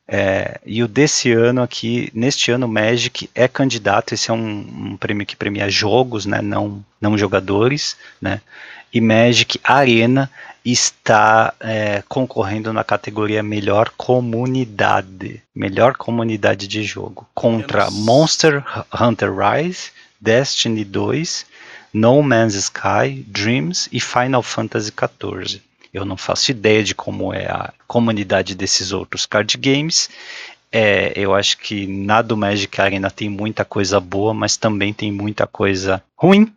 É, 0.06 0.60
e 0.66 0.84
o 0.84 0.88
desse 0.88 1.32
ano 1.32 1.64
aqui, 1.64 2.12
neste 2.14 2.52
ano, 2.52 2.66
o 2.66 2.70
Magic 2.70 3.30
é 3.34 3.48
candidato. 3.48 4.14
Esse 4.14 4.30
é 4.30 4.34
um, 4.34 4.92
um 4.92 4.98
prêmio 4.98 5.26
que 5.26 5.38
premia 5.38 5.70
jogos, 5.70 6.26
né? 6.26 6.42
Não, 6.42 6.84
não 7.00 7.18
jogadores, 7.18 7.96
né? 8.22 8.42
E 8.94 9.00
Magic 9.00 9.58
Arena 9.64 10.30
está 10.72 11.54
é, 11.60 12.04
concorrendo 12.08 12.72
na 12.72 12.84
categoria 12.84 13.44
Melhor 13.44 13.92
Comunidade. 13.98 15.42
Melhor 15.54 15.96
comunidade 15.96 16.68
de 16.68 16.84
jogo. 16.84 17.28
Contra 17.34 17.92
Monster 17.92 18.64
Hunter 18.94 19.32
Rise, 19.36 19.92
Destiny 20.22 20.86
2, 20.86 21.46
No 21.94 22.22
Man's 22.24 22.56
Sky, 22.56 23.26
Dreams 23.28 23.90
e 23.92 24.00
Final 24.00 24.42
Fantasy 24.42 24.92
XIV. 24.92 25.62
Eu 25.94 26.06
não 26.06 26.18
faço 26.18 26.50
ideia 26.50 26.84
de 26.84 26.96
como 26.96 27.34
é 27.34 27.46
a 27.46 27.72
comunidade 27.88 28.56
desses 28.56 28.92
outros 28.92 29.26
card 29.26 29.58
games. 29.58 30.10
É, 30.72 31.14
eu 31.16 31.36
acho 31.36 31.60
que 31.60 31.86
na 31.86 32.24
do 32.24 32.36
Magic 32.36 32.82
Arena 32.82 33.12
tem 33.12 33.30
muita 33.30 33.64
coisa 33.64 34.00
boa, 34.00 34.34
mas 34.34 34.58
também 34.58 34.92
tem 34.92 35.12
muita 35.12 35.46
coisa 35.46 36.02
ruim. 36.18 36.52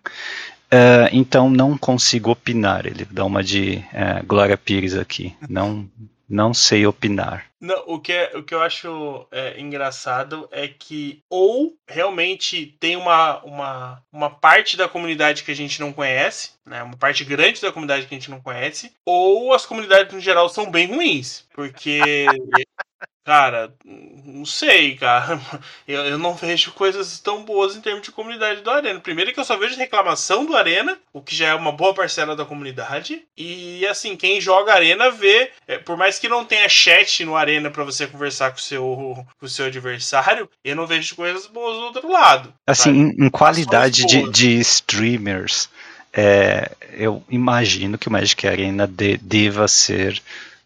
É, 0.71 1.09
então 1.13 1.49
não 1.49 1.77
consigo 1.77 2.31
opinar. 2.31 2.87
Ele 2.87 3.05
dá 3.11 3.25
uma 3.25 3.43
de 3.43 3.85
é, 3.93 4.23
Glória 4.23 4.57
Pires 4.57 4.95
aqui. 4.95 5.35
Não, 5.49 5.89
não 6.29 6.53
sei 6.53 6.87
opinar. 6.87 7.47
Não, 7.61 7.83
o, 7.87 7.99
que 7.99 8.13
é, 8.13 8.37
o 8.37 8.43
que 8.43 8.55
eu 8.55 8.63
acho 8.63 9.27
é, 9.31 9.59
engraçado 9.61 10.49
é 10.53 10.69
que 10.69 11.23
ou 11.31 11.75
realmente 11.89 12.77
tem 12.79 12.97
uma, 12.97 13.43
uma, 13.43 14.03
uma 14.13 14.31
parte 14.31 14.77
da 14.77 14.89
comunidade 14.89 15.43
que 15.43 15.51
a 15.51 15.57
gente 15.57 15.81
não 15.81 15.93
conhece, 15.93 16.51
né? 16.65 16.83
Uma 16.83 16.97
parte 16.97 17.25
grande 17.25 17.61
da 17.63 17.73
comunidade 17.73 18.07
que 18.07 18.15
a 18.15 18.19
gente 18.19 18.31
não 18.31 18.41
conhece, 18.41 18.93
ou 19.05 19.55
as 19.55 19.65
comunidades 19.65 20.13
no 20.13 20.21
geral 20.21 20.49
são 20.49 20.71
bem 20.71 20.87
ruins. 20.87 21.45
Porque 21.55 22.27
Cara, 23.27 23.75
não 23.85 24.47
sei, 24.47 24.95
cara. 24.95 25.41
Eu, 25.87 26.05
eu 26.05 26.19
não 26.19 26.35
vejo 26.35 26.73
coisas 26.73 27.19
tão 27.19 27.45
boas 27.45 27.75
em 27.75 27.81
termos 27.81 28.03
de 28.03 28.13
comunidade 28.13 28.61
do 28.61 28.71
Arena. 28.71 29.01
Primeiro 29.01 29.33
que 29.33 29.39
eu 29.39 29.45
só 29.45 29.57
vejo 29.57 29.77
reclamação 29.77 30.45
do 30.45 30.57
Arena, 30.57 30.99
o 31.13 31.21
que 31.21 31.35
já 31.35 31.49
é 31.49 31.55
uma 31.55 31.71
boa 31.71 31.95
parcela 31.95 32.35
da 32.35 32.45
comunidade. 32.45 33.23
E 33.37 33.87
assim, 33.87 34.17
quem 34.17 34.41
joga 34.41 34.75
Arena 34.75 35.11
vê, 35.11 35.51
é, 35.67 35.79
por 35.79 35.97
mais 35.97 36.19
que 36.19 36.29
não 36.29 36.45
tenha 36.45 36.69
chat 36.69 37.25
no 37.25 37.37
Arena 37.37 37.71
para 37.71 37.85
você 37.85 38.07
conversar 38.07 38.51
com 38.51 38.59
o 38.59 38.61
seu, 38.61 38.83
com 39.39 39.47
o 39.47 39.49
seu 39.49 39.67
adversário, 39.67 40.49
eu 40.65 40.75
não 40.75 40.87
vejo 40.87 41.15
coisas 41.15 41.47
boas 41.47 41.77
do 41.77 41.85
outro 41.85 42.11
lado. 42.11 42.53
Assim, 42.67 42.91
em, 42.91 43.27
em, 43.27 43.31
qualidade 43.31 44.07
de, 44.07 44.29
de 44.31 44.59
streamers, 44.61 45.69
é, 46.13 46.71
eu 46.93 47.23
imagino 47.29 47.99
que 47.99 48.09
o 48.09 48.13
Magic 48.13 48.47
Arena 48.47 48.87
de, 48.87 49.17
deva 49.19 49.69
ser 49.69 50.21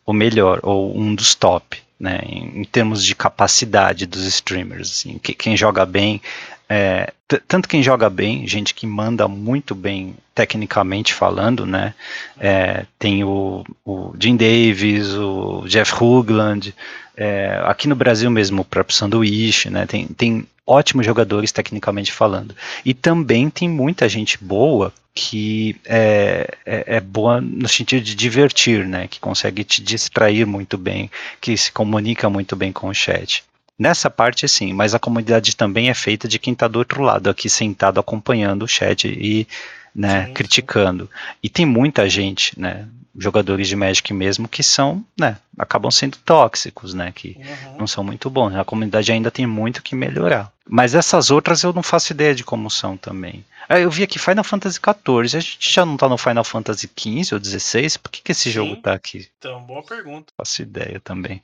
o 0.05 0.13
melhor, 0.13 0.61
ou 0.63 0.97
um 0.97 1.15
dos 1.15 1.35
top 1.35 1.83
né, 2.01 2.21
em, 2.25 2.63
em, 2.63 2.65
termos 2.65 3.05
de 3.05 3.15
capacidade 3.15 4.07
dos 4.07 4.25
streamers. 4.25 4.91
Assim, 4.91 5.19
que, 5.19 5.35
quem 5.35 5.57
joga 5.57 5.85
bem, 5.85 6.23
é, 6.69 7.13
tanto 7.47 7.69
quem 7.69 7.83
joga 7.83 8.09
bem, 8.09 8.47
gente 8.47 8.75
que 8.75 8.87
manda 8.87 9.29
muito 9.29 9.75
bem 9.75 10.17
tecnicamente 10.35 11.13
falando, 11.13 11.67
né? 11.67 11.93
É, 12.39 12.87
tem 12.99 13.23
o, 13.23 13.65
o 13.85 14.15
Jim 14.19 14.37
Davis, 14.37 15.13
o 15.13 15.65
Jeff 15.67 15.93
Hoogland, 15.93 16.75
é, 17.17 17.61
aqui 17.65 17.87
no 17.87 17.95
Brasil 17.95 18.31
mesmo 18.31 18.63
o 18.63 18.65
próprio 18.65 18.97
Sanduíche, 18.97 19.69
né? 19.69 19.85
Tem, 19.85 20.07
tem 20.07 20.47
ótimos 20.71 21.05
jogadores 21.05 21.51
tecnicamente 21.51 22.13
falando. 22.13 22.55
E 22.85 22.95
também 22.95 23.51
tem 23.51 23.69
muita 23.69 24.09
gente 24.09 24.39
boa 24.41 24.93
que 25.13 25.75
é, 25.85 26.49
é, 26.65 26.97
é, 26.97 27.01
boa 27.01 27.41
no 27.41 27.69
sentido 27.69 28.05
de 28.05 28.15
divertir, 28.15 28.87
né? 28.87 29.09
Que 29.09 29.19
consegue 29.19 29.65
te 29.65 29.83
distrair 29.83 30.47
muito 30.47 30.79
bem, 30.79 31.11
que 31.41 31.57
se 31.57 31.73
comunica 31.73 32.31
muito 32.31 32.55
bem 32.55 32.71
com 32.71 32.89
o 32.89 32.95
chat. 32.95 33.43
Nessa 33.77 34.09
parte 34.09 34.47
sim, 34.49 34.73
mas 34.73 34.95
a 34.95 34.99
comunidade 34.99 35.57
também 35.57 35.91
é 35.91 35.95
feita 35.95 36.29
de 36.29 36.39
quem 36.39 36.53
está 36.53 36.69
do 36.69 36.79
outro 36.79 37.03
lado, 37.03 37.29
aqui 37.29 37.49
sentado 37.49 37.99
acompanhando 37.99 38.63
o 38.63 38.69
chat 38.69 39.09
e 39.09 39.49
né, 39.95 40.27
sim, 40.27 40.35
criticando. 40.35 41.05
Sim. 41.05 41.39
E 41.43 41.49
tem 41.49 41.67
muita 41.67 42.09
gente, 42.09 42.59
né, 42.61 42.87
jogadores 43.17 43.69
de 43.69 43.77
Magic 43.77 44.13
mesmo 44.13 44.49
que 44.49 44.63
são, 44.63 45.05
né, 45.19 45.37
acabam 45.59 45.91
sendo 45.91 46.17
tóxicos, 46.19 46.95
né, 46.95 47.13
que 47.15 47.37
uhum. 47.39 47.79
não 47.81 47.87
são 47.87 48.05
muito 48.05 48.31
bons. 48.31 48.55
A 48.55 48.65
comunidade 48.65 49.13
ainda 49.13 49.31
tem 49.31 49.47
muito 49.47 49.83
que 49.83 49.95
melhorar. 49.95 50.53
Mas 50.69 50.95
essas 50.95 51.31
outras 51.31 51.63
eu 51.63 51.73
não 51.73 51.83
faço 51.83 52.13
ideia 52.13 52.35
de 52.35 52.45
como 52.45 52.71
são 52.71 52.97
também. 52.97 53.45
Ah, 53.69 53.79
eu 53.79 53.91
vi 53.91 54.03
aqui 54.03 54.19
Final 54.19 54.45
Fantasy 54.45 54.79
XIV, 54.79 55.37
a 55.37 55.41
gente 55.41 55.73
já 55.73 55.85
não 55.85 55.97
tá 55.97 56.09
no 56.09 56.19
Final 56.19 56.45
Fantasy 56.45 56.89
XV 56.97 57.35
ou 57.35 57.45
XVI? 57.45 57.99
Por 57.99 58.11
que, 58.11 58.23
que 58.23 58.33
esse 58.33 58.45
Sim. 58.45 58.51
jogo 58.51 58.77
tá 58.77 58.93
aqui? 58.93 59.29
Então, 59.39 59.61
boa 59.63 59.83
pergunta. 59.83 60.33
Faço 60.37 60.63
ideia 60.63 61.01
também. 61.01 61.43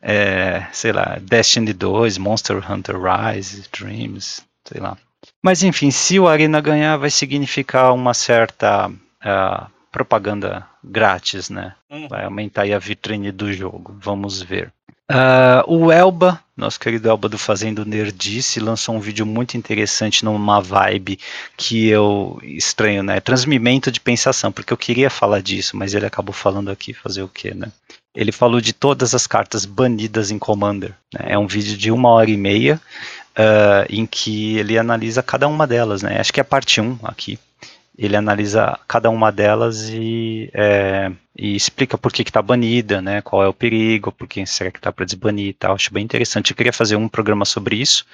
É, 0.00 0.66
sei 0.72 0.92
lá, 0.92 1.18
Destiny 1.20 1.72
2, 1.72 2.18
Monster 2.18 2.70
Hunter 2.70 2.96
Rise, 2.96 3.64
Dreams, 3.72 4.42
sei 4.64 4.80
lá. 4.80 4.96
Mas 5.42 5.62
enfim, 5.62 5.90
se 5.90 6.18
o 6.18 6.28
Arena 6.28 6.60
ganhar, 6.60 6.96
vai 6.96 7.10
significar 7.10 7.92
uma 7.92 8.14
certa 8.14 8.88
uh, 8.88 9.70
propaganda 9.90 10.66
grátis, 10.82 11.50
né? 11.50 11.74
Uhum. 11.90 12.08
Vai 12.08 12.24
aumentar 12.24 12.70
a 12.70 12.78
vitrine 12.78 13.32
do 13.32 13.52
jogo. 13.52 13.96
Vamos 14.00 14.42
ver. 14.42 14.72
Uh, 15.10 15.64
o 15.66 15.90
Elba, 15.90 16.38
nosso 16.54 16.78
querido 16.78 17.08
Elba 17.08 17.30
do 17.30 17.38
Fazendo 17.38 17.86
Nerdice, 17.86 18.60
lançou 18.60 18.94
um 18.94 19.00
vídeo 19.00 19.24
muito 19.24 19.56
interessante 19.56 20.22
numa 20.22 20.60
vibe 20.60 21.18
que 21.56 21.88
eu 21.88 22.38
estranho, 22.42 23.02
né? 23.02 23.18
Transmimento 23.18 23.90
de 23.90 24.00
pensação, 24.00 24.52
porque 24.52 24.70
eu 24.70 24.76
queria 24.76 25.08
falar 25.08 25.40
disso, 25.40 25.78
mas 25.78 25.94
ele 25.94 26.04
acabou 26.04 26.34
falando 26.34 26.70
aqui 26.70 26.92
fazer 26.92 27.22
o 27.22 27.28
quê, 27.28 27.54
né? 27.54 27.72
Ele 28.14 28.32
falou 28.32 28.60
de 28.60 28.74
todas 28.74 29.14
as 29.14 29.26
cartas 29.26 29.64
banidas 29.64 30.30
em 30.30 30.38
Commander. 30.38 30.94
Né? 31.14 31.20
É 31.28 31.38
um 31.38 31.46
vídeo 31.46 31.76
de 31.76 31.90
uma 31.90 32.10
hora 32.10 32.30
e 32.30 32.36
meia 32.36 32.78
uh, 33.30 33.86
em 33.88 34.04
que 34.04 34.58
ele 34.58 34.76
analisa 34.76 35.22
cada 35.22 35.48
uma 35.48 35.66
delas, 35.66 36.02
né? 36.02 36.20
Acho 36.20 36.32
que 36.32 36.40
é 36.40 36.42
a 36.42 36.44
parte 36.44 36.80
1 36.82 36.98
aqui 37.04 37.38
ele 37.98 38.14
analisa 38.14 38.78
cada 38.86 39.10
uma 39.10 39.32
delas 39.32 39.88
e, 39.88 40.48
é, 40.54 41.10
e 41.36 41.56
explica 41.56 41.98
por 41.98 42.12
que 42.12 42.22
está 42.22 42.40
banida, 42.40 43.02
né, 43.02 43.20
qual 43.20 43.42
é 43.42 43.48
o 43.48 43.52
perigo, 43.52 44.12
por 44.12 44.28
que 44.28 44.46
será 44.46 44.70
que 44.70 44.78
está 44.78 44.92
para 44.92 45.04
desbanir 45.04 45.48
e 45.48 45.52
tal. 45.52 45.74
Acho 45.74 45.92
bem 45.92 46.04
interessante. 46.04 46.52
Eu 46.52 46.56
queria 46.56 46.72
fazer 46.72 46.94
um 46.94 47.08
programa 47.08 47.44
sobre 47.44 47.76
isso, 47.76 48.06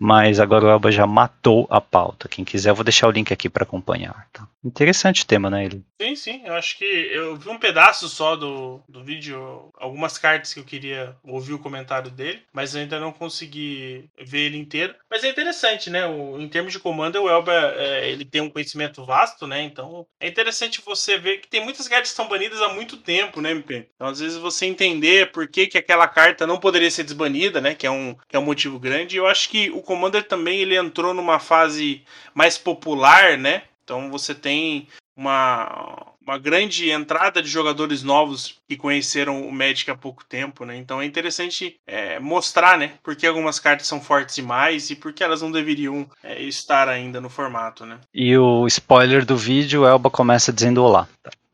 mas 0.00 0.40
agora 0.40 0.64
o 0.64 0.70
Elba 0.70 0.90
já 0.90 1.06
matou 1.06 1.66
a 1.68 1.78
pauta. 1.78 2.26
Quem 2.26 2.42
quiser, 2.42 2.70
eu 2.70 2.74
vou 2.74 2.82
deixar 2.82 3.06
o 3.06 3.10
link 3.10 3.30
aqui 3.30 3.50
para 3.50 3.64
acompanhar. 3.64 4.26
Tá? 4.32 4.48
Interessante 4.64 5.26
tema, 5.26 5.50
né, 5.50 5.66
ele? 5.66 5.84
Sim, 6.00 6.16
sim. 6.16 6.42
Eu 6.44 6.54
acho 6.54 6.78
que 6.78 6.84
eu 6.84 7.36
vi 7.36 7.50
um 7.50 7.58
pedaço 7.58 8.08
só 8.08 8.34
do, 8.34 8.80
do 8.88 9.04
vídeo, 9.04 9.70
algumas 9.78 10.16
cartas 10.16 10.54
que 10.54 10.60
eu 10.60 10.64
queria 10.64 11.14
ouvir 11.22 11.52
o 11.52 11.58
comentário 11.58 12.10
dele, 12.10 12.42
mas 12.50 12.74
ainda 12.74 12.98
não 12.98 13.12
consegui 13.12 14.08
ver 14.18 14.46
ele 14.46 14.56
inteiro. 14.56 14.94
Mas 15.10 15.22
é 15.22 15.28
interessante, 15.28 15.90
né? 15.90 16.06
O, 16.06 16.40
em 16.40 16.48
termos 16.48 16.72
de 16.72 16.78
comando, 16.78 17.22
o 17.22 17.28
Elba 17.28 17.52
é, 17.52 18.10
ele 18.10 18.24
tem 18.24 18.40
um 18.40 18.48
conhecimento 18.48 19.04
vasto, 19.04 19.46
né? 19.46 19.62
Então 19.62 20.06
é 20.18 20.26
interessante 20.26 20.82
você 20.84 21.18
ver 21.18 21.38
que 21.38 21.48
tem 21.48 21.62
muitas 21.62 21.86
cartas 21.86 22.08
que 22.08 22.12
estão 22.12 22.28
banidas 22.28 22.62
há 22.62 22.70
muito 22.70 22.96
tempo, 22.96 23.42
né, 23.42 23.50
MP? 23.50 23.88
Então 23.94 24.08
às 24.08 24.20
vezes 24.20 24.38
você 24.38 24.64
entender 24.64 25.30
por 25.30 25.46
que, 25.46 25.66
que 25.66 25.76
aquela 25.76 26.08
carta 26.08 26.46
não 26.46 26.58
poderia 26.58 26.90
ser 26.90 27.04
desbanida, 27.04 27.60
né? 27.60 27.74
Que 27.74 27.86
é 27.86 27.90
um, 27.90 28.16
que 28.26 28.34
é 28.34 28.38
um 28.38 28.44
motivo 28.44 28.78
grande. 28.78 29.16
Eu 29.18 29.26
acho 29.26 29.50
que 29.50 29.70
o 29.70 29.82
Commander 29.90 30.22
também 30.22 30.60
ele 30.60 30.76
entrou 30.76 31.12
numa 31.12 31.40
fase 31.40 32.04
mais 32.32 32.56
popular, 32.56 33.36
né? 33.36 33.64
Então 33.82 34.08
você 34.08 34.32
tem 34.32 34.86
uma, 35.16 36.06
uma 36.24 36.38
grande 36.38 36.92
entrada 36.92 37.42
de 37.42 37.48
jogadores 37.48 38.04
novos 38.04 38.54
que 38.68 38.76
conheceram 38.76 39.44
o 39.44 39.50
Magic 39.50 39.90
há 39.90 39.96
pouco 39.96 40.24
tempo, 40.24 40.64
né? 40.64 40.76
Então 40.76 41.02
é 41.02 41.04
interessante 41.04 41.74
é, 41.84 42.20
mostrar, 42.20 42.78
né? 42.78 42.92
Porque 43.02 43.26
algumas 43.26 43.58
cartas 43.58 43.88
são 43.88 44.00
fortes 44.00 44.36
demais 44.36 44.90
e 44.90 44.94
porque 44.94 45.24
elas 45.24 45.42
não 45.42 45.50
deveriam 45.50 46.08
é, 46.22 46.40
estar 46.40 46.88
ainda 46.88 47.20
no 47.20 47.28
formato, 47.28 47.84
né? 47.84 47.98
E 48.14 48.38
o 48.38 48.68
spoiler 48.68 49.24
do 49.24 49.36
vídeo, 49.36 49.84
Elba 49.84 50.08
começa 50.08 50.52
dizendo 50.52 50.84
olá. 50.84 51.08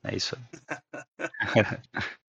É 0.09 0.15
isso 0.15 0.37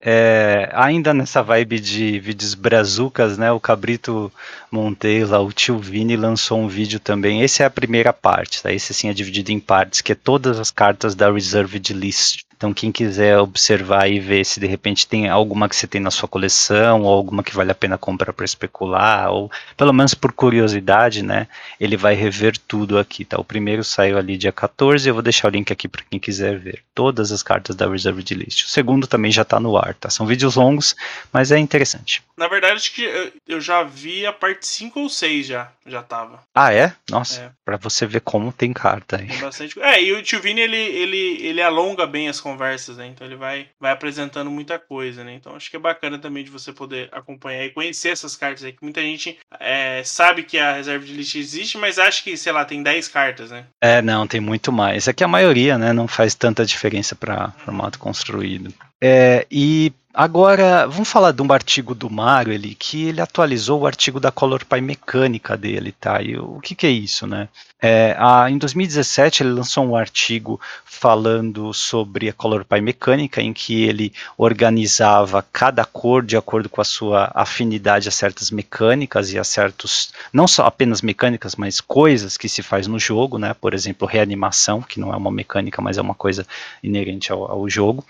é, 0.02 0.70
ainda 0.74 1.14
nessa 1.14 1.44
vibe 1.44 1.80
de 1.80 2.20
vídeos 2.20 2.54
brazucas, 2.54 3.38
né? 3.38 3.52
O 3.52 3.60
Cabrito 3.60 4.32
Monteiro, 4.72 5.36
o 5.44 5.52
tio 5.52 5.78
Vini 5.78 6.16
lançou 6.16 6.60
um 6.60 6.68
vídeo 6.68 7.00
também. 7.00 7.42
Esse 7.42 7.62
é 7.62 7.66
a 7.66 7.70
primeira 7.70 8.12
parte, 8.12 8.64
tá? 8.64 8.72
Esse 8.72 8.94
sim 8.94 9.10
é 9.10 9.14
dividido 9.14 9.52
em 9.52 9.60
partes, 9.60 10.02
que 10.02 10.12
é 10.12 10.16
todas 10.16 10.60
as 10.60 10.72
cartas 10.72 11.14
da 11.14 11.32
Reserved 11.32 11.94
List. 11.94 12.47
Então, 12.58 12.74
quem 12.74 12.92
quiser 12.92 13.38
observar 13.38 14.10
e 14.10 14.20
ver 14.20 14.44
se 14.44 14.60
de 14.60 14.66
repente 14.66 15.08
tem 15.08 15.30
alguma 15.30 15.70
que 15.70 15.76
você 15.76 15.86
tem 15.86 16.02
na 16.02 16.10
sua 16.10 16.28
coleção, 16.28 17.04
ou 17.04 17.14
alguma 17.14 17.44
que 17.44 17.54
vale 17.54 17.72
a 17.72 17.76
pena 17.76 18.00
comprar 18.00 18.34
para 18.34 18.46
especular, 18.46 19.32
ou 19.32 19.52
pelo 19.78 19.94
menos 19.94 20.16
por 20.16 20.34
curiosidade, 20.34 21.22
né? 21.22 21.48
Ele 21.80 21.96
vai 21.96 22.16
rever 22.16 22.58
tudo 22.58 22.98
aqui, 22.98 23.24
tá? 23.24 23.40
O 23.40 23.44
primeiro 23.44 23.84
saiu 23.84 24.18
ali 24.18 24.38
dia 24.38 24.52
14, 24.52 25.08
eu 25.08 25.14
vou 25.14 25.22
deixar 25.22 25.50
o 25.50 25.52
link 25.52 25.72
aqui 25.72 25.88
para 25.88 26.04
quem 26.10 26.20
quiser 26.20 26.58
ver. 26.58 26.82
Todas 26.96 27.32
as 27.32 27.44
cartas 27.44 27.76
da 27.76 27.88
Reserved 27.88 28.34
List. 28.34 28.66
O 28.66 28.70
segundo 28.70 29.06
também 29.06 29.32
já 29.32 29.44
está 29.44 29.60
no 29.60 29.78
ar, 29.78 29.94
tá? 29.94 30.10
São 30.10 30.26
vídeos 30.26 30.56
longos, 30.56 30.96
mas 31.32 31.52
é 31.52 31.60
interessante. 31.60 32.24
Na 32.38 32.48
verdade, 32.48 32.76
acho 32.76 32.94
que 32.94 33.34
eu 33.48 33.60
já 33.60 33.82
vi 33.84 34.26
a 34.26 34.32
parte 34.32 34.68
5 34.68 35.00
ou 35.00 35.10
6 35.10 35.48
já, 35.48 35.72
já 35.86 36.04
tava. 36.04 36.44
Ah, 36.54 36.72
é? 36.72 36.94
Nossa, 37.10 37.42
é. 37.42 37.52
para 37.66 37.78
você 37.78 38.06
ver 38.06 38.22
como 38.22 38.54
tem 38.54 38.72
carta 38.72 39.18
aí. 39.18 39.28
Tem 39.28 39.40
bastante... 39.40 39.80
É, 39.82 40.02
e 40.02 40.14
o 40.14 40.22
Tio 40.22 40.40
Vini, 40.40 40.62
ele, 40.62 40.78
ele, 40.78 41.38
ele 41.42 41.62
alonga 41.62 42.06
bem 42.06 42.30
as 42.30 42.40
conversas, 42.40 42.98
né? 42.98 43.08
Então 43.08 43.26
ele 43.26 43.36
vai, 43.36 43.68
vai 43.80 43.92
apresentando 43.92 44.52
muita 44.52 44.78
coisa, 44.78 45.24
né? 45.24 45.34
Então 45.34 45.56
acho 45.56 45.70
que 45.70 45.78
é 45.78 45.80
bacana 45.80 46.20
também 46.20 46.44
de 46.44 46.52
você 46.52 46.72
poder 46.72 47.10
acompanhar 47.12 47.66
e 47.66 47.72
conhecer 47.72 48.10
essas 48.10 48.36
cartas 48.36 48.64
aí, 48.64 48.72
que 48.72 48.84
muita 48.84 49.02
gente 49.02 49.40
é, 49.60 50.04
sabe 50.04 50.44
que 50.44 50.60
a 50.60 50.74
reserva 50.74 51.04
de 51.04 51.14
list 51.14 51.34
existe, 51.36 51.78
mas 51.78 51.98
acha 51.98 52.24
que, 52.24 52.38
sei 52.38 52.52
lá, 52.52 52.64
tem 52.64 52.84
10 52.84 53.08
cartas, 53.08 53.50
né? 53.50 53.66
É, 53.82 54.00
não, 54.02 54.28
tem 54.28 54.40
muito 54.40 54.72
mais. 54.72 55.08
É 55.08 55.14
que 55.14 55.24
a 55.24 55.28
maioria, 55.28 55.78
né, 55.78 55.92
não 55.92 56.08
faz 56.08 56.36
tanta 56.36 56.64
diferença 56.64 57.16
para 57.16 57.52
formato 57.66 57.98
construído. 57.98 58.72
É, 59.02 59.46
e 59.50 59.92
Agora, 60.20 60.88
vamos 60.88 61.08
falar 61.08 61.32
de 61.32 61.44
um 61.44 61.54
artigo 61.54 61.94
do 61.94 62.10
Mário 62.10 62.52
ele, 62.52 62.74
que 62.74 63.06
ele 63.06 63.22
atualizou 63.22 63.82
o 63.82 63.86
artigo 63.86 64.20
da 64.20 64.32
Color 64.32 64.66
Pie 64.66 64.82
mecânica 64.82 65.56
dele, 65.56 65.92
tá? 65.92 66.20
E 66.24 66.36
o 66.36 66.60
que, 66.60 66.74
que 66.74 66.88
é 66.88 66.90
isso, 66.90 67.28
né? 67.28 67.48
É, 67.80 68.16
a, 68.18 68.50
em 68.50 68.58
2017 68.58 69.44
ele 69.44 69.52
lançou 69.52 69.86
um 69.86 69.96
artigo 69.96 70.60
falando 70.84 71.72
sobre 71.72 72.28
a 72.28 72.34
Color 72.34 72.66
Pie 72.66 72.82
mecânica, 72.82 73.40
em 73.40 73.54
que 73.54 73.84
ele 73.84 74.12
organizava 74.36 75.46
cada 75.54 75.86
cor 75.86 76.26
de 76.26 76.36
acordo 76.36 76.68
com 76.68 76.82
a 76.82 76.84
sua 76.84 77.32
afinidade 77.36 78.10
a 78.10 78.12
certas 78.12 78.50
mecânicas 78.50 79.32
e 79.32 79.38
a 79.38 79.44
certos, 79.44 80.12
não 80.34 80.48
só 80.48 80.66
apenas 80.66 81.04
mecânicas, 81.04 81.56
mas 81.56 81.80
coisas 81.80 82.36
que 82.36 82.50
se 82.50 82.64
faz 82.64 82.88
no 82.88 82.98
jogo, 82.98 83.38
né? 83.38 83.54
Por 83.54 83.76
exemplo, 83.76 84.08
reanimação, 84.08 84.82
que 84.82 85.00
não 85.00 85.14
é 85.14 85.16
uma 85.16 85.32
mecânica, 85.32 85.80
mas 85.80 86.00
é 86.00 86.02
uma 86.02 86.16
coisa 86.16 86.48
inerente 86.82 87.32
ao, 87.32 87.52
ao 87.52 87.70
jogo. 87.70 88.04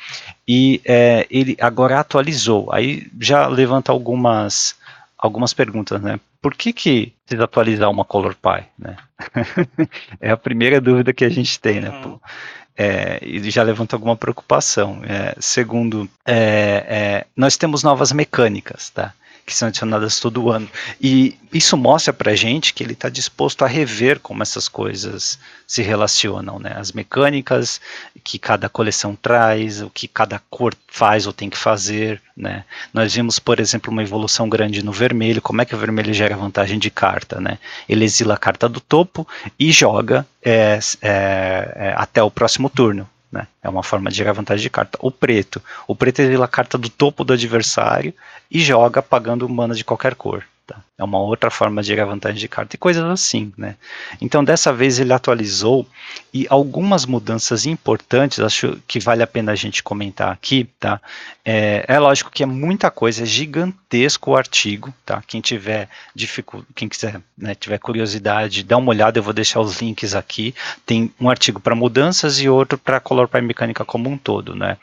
E 0.48 0.80
é, 0.86 1.28
ele 1.30 1.58
agora 1.60 1.96
atualizou. 1.99 2.71
Aí 2.71 3.07
já 3.19 3.47
levanta 3.47 3.91
algumas 3.91 4.75
algumas 5.17 5.53
perguntas, 5.53 6.01
né? 6.01 6.19
Por 6.41 6.53
que 6.53 6.71
que 6.71 7.13
precisa 7.25 7.45
atualizar 7.45 7.89
uma 7.89 8.05
Color 8.05 8.36
Pie, 8.36 8.65
né? 8.77 8.95
é 10.21 10.29
a 10.29 10.38
primeira 10.38 10.79
dúvida 10.79 11.12
que 11.12 11.25
a 11.25 11.29
gente 11.29 11.60
tem, 11.60 11.81
né? 11.81 11.89
Uhum. 11.89 12.19
É, 12.77 13.19
e 13.23 13.49
já 13.49 13.63
levanta 13.63 13.95
alguma 13.95 14.15
preocupação. 14.15 15.01
É, 15.03 15.36
segundo, 15.39 16.07
é, 16.23 16.86
é, 16.88 17.25
nós 17.36 17.57
temos 17.57 17.81
novas 17.81 18.12
mecânicas, 18.12 18.91
tá? 18.91 19.13
Que 19.47 19.55
são 19.55 19.69
adicionadas 19.69 20.19
todo 20.19 20.51
ano. 20.51 20.69
E 20.99 21.38
isso 21.53 21.77
mostra 21.77 22.12
pra 22.12 22.36
gente 22.36 22.73
que 22.73 22.83
ele 22.83 22.91
está 22.91 23.07
disposto 23.07 23.63
a 23.63 23.67
rever 23.67 24.19
como 24.19 24.43
essas 24.43 24.67
coisas 24.67 25.39
se 25.65 25.81
relacionam, 25.81 26.60
né? 26.60 26.73
As 26.75 26.91
mecânicas 26.91 27.79
que 28.25 28.37
cada 28.37 28.67
coleção 28.67 29.15
traz, 29.15 29.81
o 29.81 29.89
que 29.89 30.06
cada 30.06 30.37
cor 30.50 30.75
faz 30.89 31.25
ou 31.25 31.31
tem 31.31 31.50
que 31.50 31.58
fazer, 31.58 32.21
né? 32.35 32.65
Nós 32.93 33.15
vimos, 33.15 33.39
por 33.39 33.62
exemplo, 33.62 33.89
uma 33.89 34.04
evolução 34.04 34.50
grande 34.50 34.83
no 34.83 34.91
vermelho. 34.91 35.41
Como 35.41 35.62
é 35.62 35.65
que 35.65 35.73
o 35.73 35.77
vermelho 35.77 36.13
gera 36.13 36.35
vantagem 36.35 36.77
de 36.77 36.91
carta, 36.91 37.39
né? 37.39 37.58
Ele 37.87 38.04
exila 38.04 38.33
a 38.33 38.37
carta 38.37 38.67
do 38.67 38.81
topo 38.81 39.25
e 39.58 39.71
joga 39.71 40.27
é, 40.43 40.77
é, 41.02 41.73
é, 41.73 41.93
até 41.95 42.21
o 42.21 42.29
próximo 42.29 42.69
turno. 42.69 43.10
Né? 43.32 43.48
É 43.62 43.69
uma 43.69 43.84
forma 43.84 44.10
de 44.10 44.17
gerar 44.17 44.34
vantagem 44.34 44.63
de 44.63 44.69
carta. 44.69 44.98
O 45.02 45.12
preto. 45.12 45.62
O 45.88 45.96
preto 45.96 46.19
exila 46.19 46.46
a 46.46 46.50
carta 46.50 46.78
do 46.78 46.90
topo 46.90 47.23
do 47.23 47.34
adversário 47.34 48.13
e 48.50 48.60
joga 48.60 49.02
pagando 49.02 49.48
mana 49.50 49.73
de 49.73 49.84
qualquer 49.84 50.15
cor. 50.15 50.46
Tá? 50.68 50.82
É 50.98 51.04
uma 51.04 51.18
outra 51.18 51.50
forma 51.50 51.82
de 51.82 51.88
gerar 51.88 52.04
vantagem 52.04 52.38
de 52.38 52.48
carta 52.50 52.76
e 52.76 52.78
coisas 52.78 53.02
assim, 53.06 53.54
né? 53.58 53.78
Então 54.20 54.44
dessa 54.44 54.74
vez 54.74 55.00
ele 55.00 55.13
atualizou 55.13 55.88
e 56.34 56.46
algumas 56.50 57.06
mudanças 57.06 57.65
importantes, 57.65 58.42
acho 58.42 58.78
que 58.86 59.00
vale 59.00 59.24
a 59.24 59.28
pena 59.28 59.54
a 59.54 59.56
gente 59.56 59.82
comentar 59.82 60.30
aqui, 60.30 60.70
tá? 60.78 61.00
É, 61.46 61.86
é 61.88 61.98
lógico 61.98 62.30
que 62.30 62.44
é 62.44 62.46
muita 62.46 62.92
coisa, 62.92 63.24
é 63.24 63.26
gigantesco 63.26 64.32
o 64.32 64.36
artigo, 64.36 64.94
tá? 65.06 65.24
Quem 65.26 65.40
tiver 65.40 65.88
dificuldade, 66.13 66.68
quem 66.76 66.90
quiser, 66.90 67.22
né, 67.38 67.56
tiver 67.56 67.78
curiosidade, 67.78 68.62
dá 68.62 68.76
uma 68.76 68.90
olhada, 68.90 69.18
eu 69.18 69.24
vou 69.24 69.34
deixar 69.34 69.62
os 69.62 69.82
links 69.82 70.13
aqui. 70.13 70.54
Tem 70.86 71.10
um 71.18 71.30
artigo 71.30 71.62
para 71.62 71.76
mudanças 71.76 72.42
e 72.42 72.50
outro 72.50 72.78
para 72.78 73.00
color 73.00 73.30
para 73.30 73.42
mecânica 73.42 73.86
como 73.86 74.10
um 74.10 74.18
todo, 74.18 74.54
né? 74.54 74.78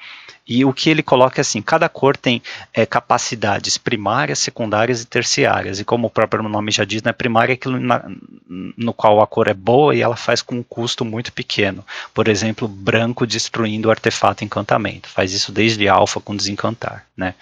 E 0.47 0.65
o 0.65 0.73
que 0.73 0.91
ele 0.91 1.03
coloca 1.03 1.41
é 1.41 1.43
assim: 1.43 1.63
cada 1.63 1.89
cor 1.89 2.17
tem 2.17 2.43
é, 2.73 2.85
capacidades 2.85 3.79
primárias, 3.79 4.39
secundárias 4.39 5.01
e 5.01 5.07
terciárias. 5.07 5.81
E 5.81 5.85
como 5.85 6.07
o 6.07 6.11
próprio 6.11 6.43
nome 6.43 6.71
já 6.71 6.85
diz, 6.85 7.03
né, 7.03 7.13
primária 7.13 7.53
é 7.53 7.55
aquilo 7.55 7.81
na, 7.81 8.05
no 8.47 8.93
qual 8.93 9.23
a 9.23 9.27
cor 9.27 9.49
é 9.49 9.55
boa 9.55 9.95
e 9.95 10.03
ela 10.03 10.17
faz 10.17 10.43
com 10.43 10.57
um 10.57 10.63
custo 10.63 11.05
muito 11.05 11.33
pequeno. 11.33 11.85
Por 12.13 12.29
exemplo, 12.29 12.69
branco 12.69 13.27
destruindo 13.27 13.89
o 13.89 13.91
artefato 13.91 14.45
encantamento. 14.45 15.09
Faz 15.09 15.33
isso 15.33 15.51
desde 15.51 15.89
alfa 15.89 16.21
com 16.21 16.37
desencantar. 16.37 17.07
Né? 17.17 17.35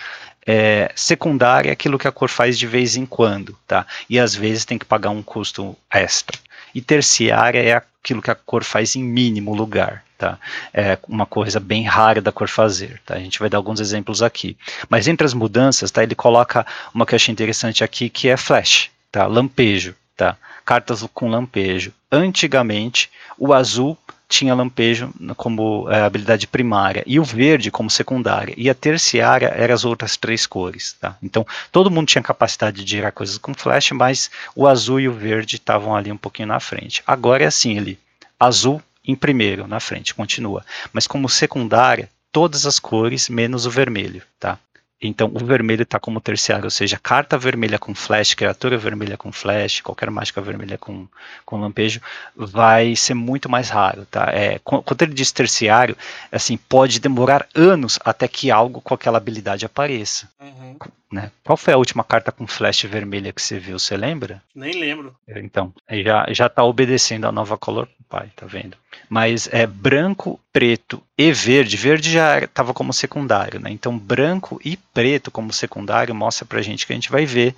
É, 0.46 0.90
secundária 0.94 1.70
é 1.70 1.72
aquilo 1.72 1.98
que 1.98 2.08
a 2.08 2.12
cor 2.12 2.28
faz 2.28 2.58
de 2.58 2.66
vez 2.66 2.96
em 2.96 3.06
quando, 3.06 3.56
tá? 3.66 3.86
E 4.10 4.18
às 4.18 4.34
vezes 4.34 4.64
tem 4.64 4.78
que 4.78 4.84
pagar 4.84 5.10
um 5.10 5.22
custo 5.22 5.76
extra. 5.90 6.38
E 6.74 6.80
terciária 6.80 7.60
é 7.60 7.82
aquilo 8.02 8.20
que 8.20 8.30
a 8.30 8.34
cor 8.34 8.64
faz 8.64 8.96
em 8.96 9.02
mínimo 9.02 9.54
lugar, 9.54 10.04
tá? 10.18 10.36
É 10.74 10.98
uma 11.08 11.24
coisa 11.24 11.60
bem 11.60 11.84
rara 11.84 12.20
da 12.20 12.32
cor 12.32 12.48
fazer, 12.48 13.00
tá? 13.06 13.14
A 13.14 13.20
gente 13.20 13.38
vai 13.38 13.48
dar 13.48 13.58
alguns 13.58 13.78
exemplos 13.78 14.22
aqui. 14.22 14.56
Mas 14.88 15.06
entre 15.06 15.24
as 15.24 15.32
mudanças, 15.32 15.90
tá? 15.90 16.02
Ele 16.02 16.16
coloca 16.16 16.66
uma 16.92 17.06
que 17.06 17.14
eu 17.14 17.16
achei 17.16 17.32
interessante 17.32 17.84
aqui, 17.84 18.10
que 18.10 18.28
é 18.28 18.36
flash, 18.36 18.90
tá? 19.10 19.26
Lampejo, 19.26 19.94
tá? 20.16 20.36
Cartas 20.64 21.06
com 21.14 21.30
lampejo. 21.30 21.92
Antigamente, 22.10 23.08
o 23.38 23.54
azul 23.54 23.96
tinha 24.32 24.54
lampejo 24.54 25.12
como 25.36 25.90
é, 25.90 26.00
habilidade 26.02 26.46
primária 26.46 27.04
e 27.06 27.20
o 27.20 27.24
verde 27.24 27.70
como 27.70 27.90
secundária 27.90 28.54
e 28.56 28.70
a 28.70 28.74
terciária 28.74 29.52
eram 29.54 29.74
as 29.74 29.84
outras 29.84 30.16
três 30.16 30.46
cores, 30.46 30.96
tá? 30.98 31.16
Então 31.22 31.46
todo 31.70 31.90
mundo 31.90 32.08
tinha 32.08 32.22
capacidade 32.22 32.82
de 32.82 32.90
gerar 32.90 33.12
coisas 33.12 33.36
com 33.36 33.52
flash, 33.52 33.90
mas 33.90 34.30
o 34.56 34.66
azul 34.66 34.98
e 34.98 35.08
o 35.08 35.12
verde 35.12 35.56
estavam 35.56 35.94
ali 35.94 36.10
um 36.10 36.16
pouquinho 36.16 36.48
na 36.48 36.58
frente. 36.58 37.02
Agora 37.06 37.44
é 37.44 37.46
assim, 37.46 37.76
ele 37.76 37.98
azul 38.40 38.82
em 39.04 39.14
primeiro, 39.14 39.66
na 39.66 39.80
frente, 39.80 40.14
continua. 40.14 40.64
Mas 40.92 41.06
como 41.06 41.28
secundária, 41.28 42.08
todas 42.30 42.64
as 42.64 42.78
cores 42.78 43.28
menos 43.28 43.66
o 43.66 43.70
vermelho, 43.70 44.22
tá? 44.40 44.58
Então 45.02 45.30
o 45.34 45.44
vermelho 45.44 45.82
está 45.82 45.98
como 45.98 46.20
terciário, 46.20 46.64
ou 46.64 46.70
seja, 46.70 46.98
carta 47.02 47.36
vermelha 47.36 47.78
com 47.78 47.92
flash, 47.92 48.34
criatura 48.34 48.78
vermelha 48.78 49.16
com 49.16 49.32
flash, 49.32 49.80
qualquer 49.80 50.08
mágica 50.10 50.40
vermelha 50.40 50.78
com, 50.78 51.08
com 51.44 51.60
lampejo, 51.60 52.00
vai 52.36 52.94
ser 52.94 53.14
muito 53.14 53.48
mais 53.48 53.68
raro. 53.68 54.06
Tá? 54.06 54.30
É, 54.32 54.60
quando 54.62 55.02
ele 55.02 55.12
diz 55.12 55.32
terciário, 55.32 55.96
assim, 56.30 56.56
pode 56.56 57.00
demorar 57.00 57.48
anos 57.52 57.98
até 58.04 58.28
que 58.28 58.50
algo 58.50 58.80
com 58.80 58.94
aquela 58.94 59.18
habilidade 59.18 59.66
apareça. 59.66 60.28
Uhum. 60.40 60.76
Né? 61.10 61.30
Qual 61.42 61.56
foi 61.56 61.74
a 61.74 61.76
última 61.76 62.04
carta 62.04 62.30
com 62.30 62.46
flash 62.46 62.84
vermelha 62.84 63.32
que 63.32 63.42
você 63.42 63.58
viu? 63.58 63.78
Você 63.78 63.96
lembra? 63.96 64.40
Nem 64.54 64.78
lembro. 64.78 65.14
Então, 65.28 65.74
já 65.90 66.26
já 66.30 66.46
está 66.46 66.62
obedecendo 66.64 67.26
a 67.26 67.32
nova 67.32 67.58
color 67.58 67.88
pai, 68.08 68.30
tá 68.36 68.46
vendo? 68.46 68.76
Mas 69.08 69.48
é 69.52 69.66
branco, 69.66 70.40
preto 70.52 71.02
e 71.16 71.32
verde. 71.32 71.76
Verde 71.76 72.10
já 72.10 72.38
estava 72.38 72.72
como 72.74 72.92
secundário, 72.92 73.60
né? 73.60 73.70
Então 73.70 73.98
branco 73.98 74.60
e 74.64 74.76
preto 74.76 75.30
como 75.30 75.52
secundário 75.52 76.14
mostra 76.14 76.44
pra 76.44 76.62
gente 76.62 76.86
que 76.86 76.92
a 76.92 76.96
gente 76.96 77.10
vai 77.10 77.26
ver 77.26 77.54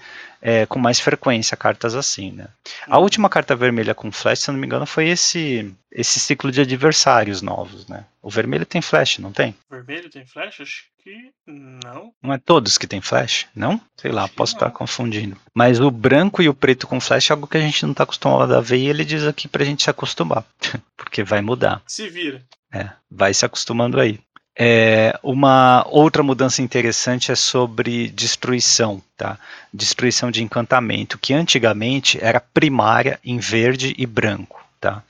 é, 0.46 0.66
com 0.66 0.78
mais 0.78 1.00
frequência 1.00 1.56
cartas 1.56 1.94
assim, 1.94 2.30
né? 2.30 2.48
A 2.86 2.98
uhum. 2.98 3.02
última 3.04 3.30
carta 3.30 3.56
vermelha 3.56 3.94
com 3.94 4.12
flash, 4.12 4.40
se 4.40 4.52
não 4.52 4.58
me 4.58 4.66
engano, 4.66 4.84
foi 4.84 5.08
esse 5.08 5.74
esse 5.90 6.20
ciclo 6.20 6.52
de 6.52 6.60
adversários 6.60 7.40
novos, 7.40 7.86
né? 7.86 8.04
O 8.20 8.28
vermelho 8.28 8.66
tem 8.66 8.82
flash, 8.82 9.18
não 9.18 9.32
tem? 9.32 9.54
Vermelho 9.70 10.10
tem 10.10 10.26
flash? 10.26 10.60
Acho 10.60 10.84
que 11.02 11.30
não. 11.46 12.12
Não 12.22 12.34
é 12.34 12.38
todos 12.38 12.76
que 12.76 12.86
tem 12.86 13.00
flash, 13.00 13.46
não? 13.54 13.80
Sei 13.96 14.10
lá, 14.10 14.24
Acho 14.24 14.34
posso 14.34 14.54
estar 14.54 14.70
confundindo. 14.70 15.36
Mas 15.54 15.80
o 15.80 15.90
branco 15.90 16.42
e 16.42 16.48
o 16.48 16.54
preto 16.54 16.86
com 16.86 17.00
flash 17.00 17.30
é 17.30 17.32
algo 17.32 17.46
que 17.46 17.56
a 17.56 17.60
gente 17.60 17.84
não 17.84 17.92
está 17.92 18.02
acostumado 18.04 18.54
a 18.54 18.60
ver 18.60 18.76
e 18.76 18.88
ele 18.88 19.04
diz 19.04 19.24
aqui 19.24 19.48
pra 19.48 19.64
gente 19.64 19.84
se 19.84 19.88
acostumar, 19.88 20.44
porque 20.94 21.22
vai 21.24 21.40
mudar. 21.40 21.80
Se 21.86 22.06
vira. 22.10 22.44
É, 22.70 22.90
vai 23.10 23.32
se 23.32 23.46
acostumando 23.46 23.98
aí. 23.98 24.20
É, 24.56 25.18
uma 25.22 25.84
outra 25.88 26.22
mudança 26.22 26.62
interessante 26.62 27.32
é 27.32 27.34
sobre 27.34 28.08
destruição, 28.08 29.02
tá? 29.16 29.36
Destruição 29.72 30.30
de 30.30 30.42
encantamento, 30.42 31.18
que 31.18 31.34
antigamente 31.34 32.18
era 32.22 32.40
primária 32.40 33.18
em 33.24 33.38
verde 33.38 33.94
e 33.98 34.06
branco, 34.06 34.64
tá? 34.80 35.02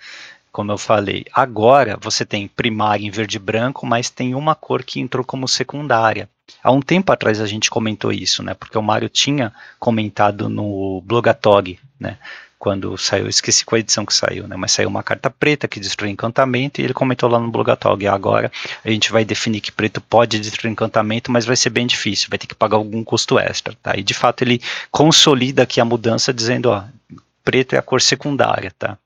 Como 0.50 0.72
eu 0.72 0.78
falei, 0.78 1.26
agora 1.32 1.98
você 2.00 2.24
tem 2.24 2.48
primária 2.48 3.04
em 3.04 3.10
verde 3.10 3.36
e 3.36 3.40
branco, 3.40 3.84
mas 3.84 4.08
tem 4.08 4.34
uma 4.34 4.54
cor 4.54 4.82
que 4.82 5.00
entrou 5.00 5.24
como 5.24 5.48
secundária. 5.48 6.28
Há 6.62 6.70
um 6.70 6.80
tempo 6.80 7.12
atrás 7.12 7.40
a 7.40 7.46
gente 7.46 7.70
comentou 7.70 8.12
isso, 8.12 8.42
né? 8.42 8.54
Porque 8.54 8.78
o 8.78 8.82
Mário 8.82 9.08
tinha 9.08 9.52
comentado 9.78 10.48
no 10.48 11.02
Blogatog, 11.04 11.78
né? 11.98 12.18
Quando 12.64 12.96
saiu, 12.96 13.28
esqueci 13.28 13.62
qual 13.62 13.78
edição 13.78 14.06
que 14.06 14.14
saiu, 14.14 14.48
né? 14.48 14.56
Mas 14.56 14.72
saiu 14.72 14.88
uma 14.88 15.02
carta 15.02 15.28
preta 15.28 15.68
que 15.68 15.78
destrui 15.78 16.08
encantamento 16.08 16.80
e 16.80 16.84
ele 16.84 16.94
comentou 16.94 17.28
lá 17.28 17.38
no 17.38 17.50
Blogatog. 17.50 18.06
Agora 18.06 18.50
a 18.82 18.88
gente 18.88 19.12
vai 19.12 19.22
definir 19.22 19.60
que 19.60 19.70
preto 19.70 20.00
pode 20.00 20.40
destruir 20.40 20.72
encantamento, 20.72 21.30
mas 21.30 21.44
vai 21.44 21.56
ser 21.56 21.68
bem 21.68 21.86
difícil, 21.86 22.30
vai 22.30 22.38
ter 22.38 22.46
que 22.46 22.54
pagar 22.54 22.78
algum 22.78 23.04
custo 23.04 23.38
extra, 23.38 23.76
tá? 23.82 23.92
E 23.98 24.02
de 24.02 24.14
fato 24.14 24.40
ele 24.40 24.62
consolida 24.90 25.62
aqui 25.62 25.78
a 25.78 25.84
mudança 25.84 26.32
dizendo, 26.32 26.70
ó, 26.70 26.84
preto 27.44 27.74
é 27.74 27.78
a 27.78 27.82
cor 27.82 28.00
secundária, 28.00 28.72
tá? 28.78 28.96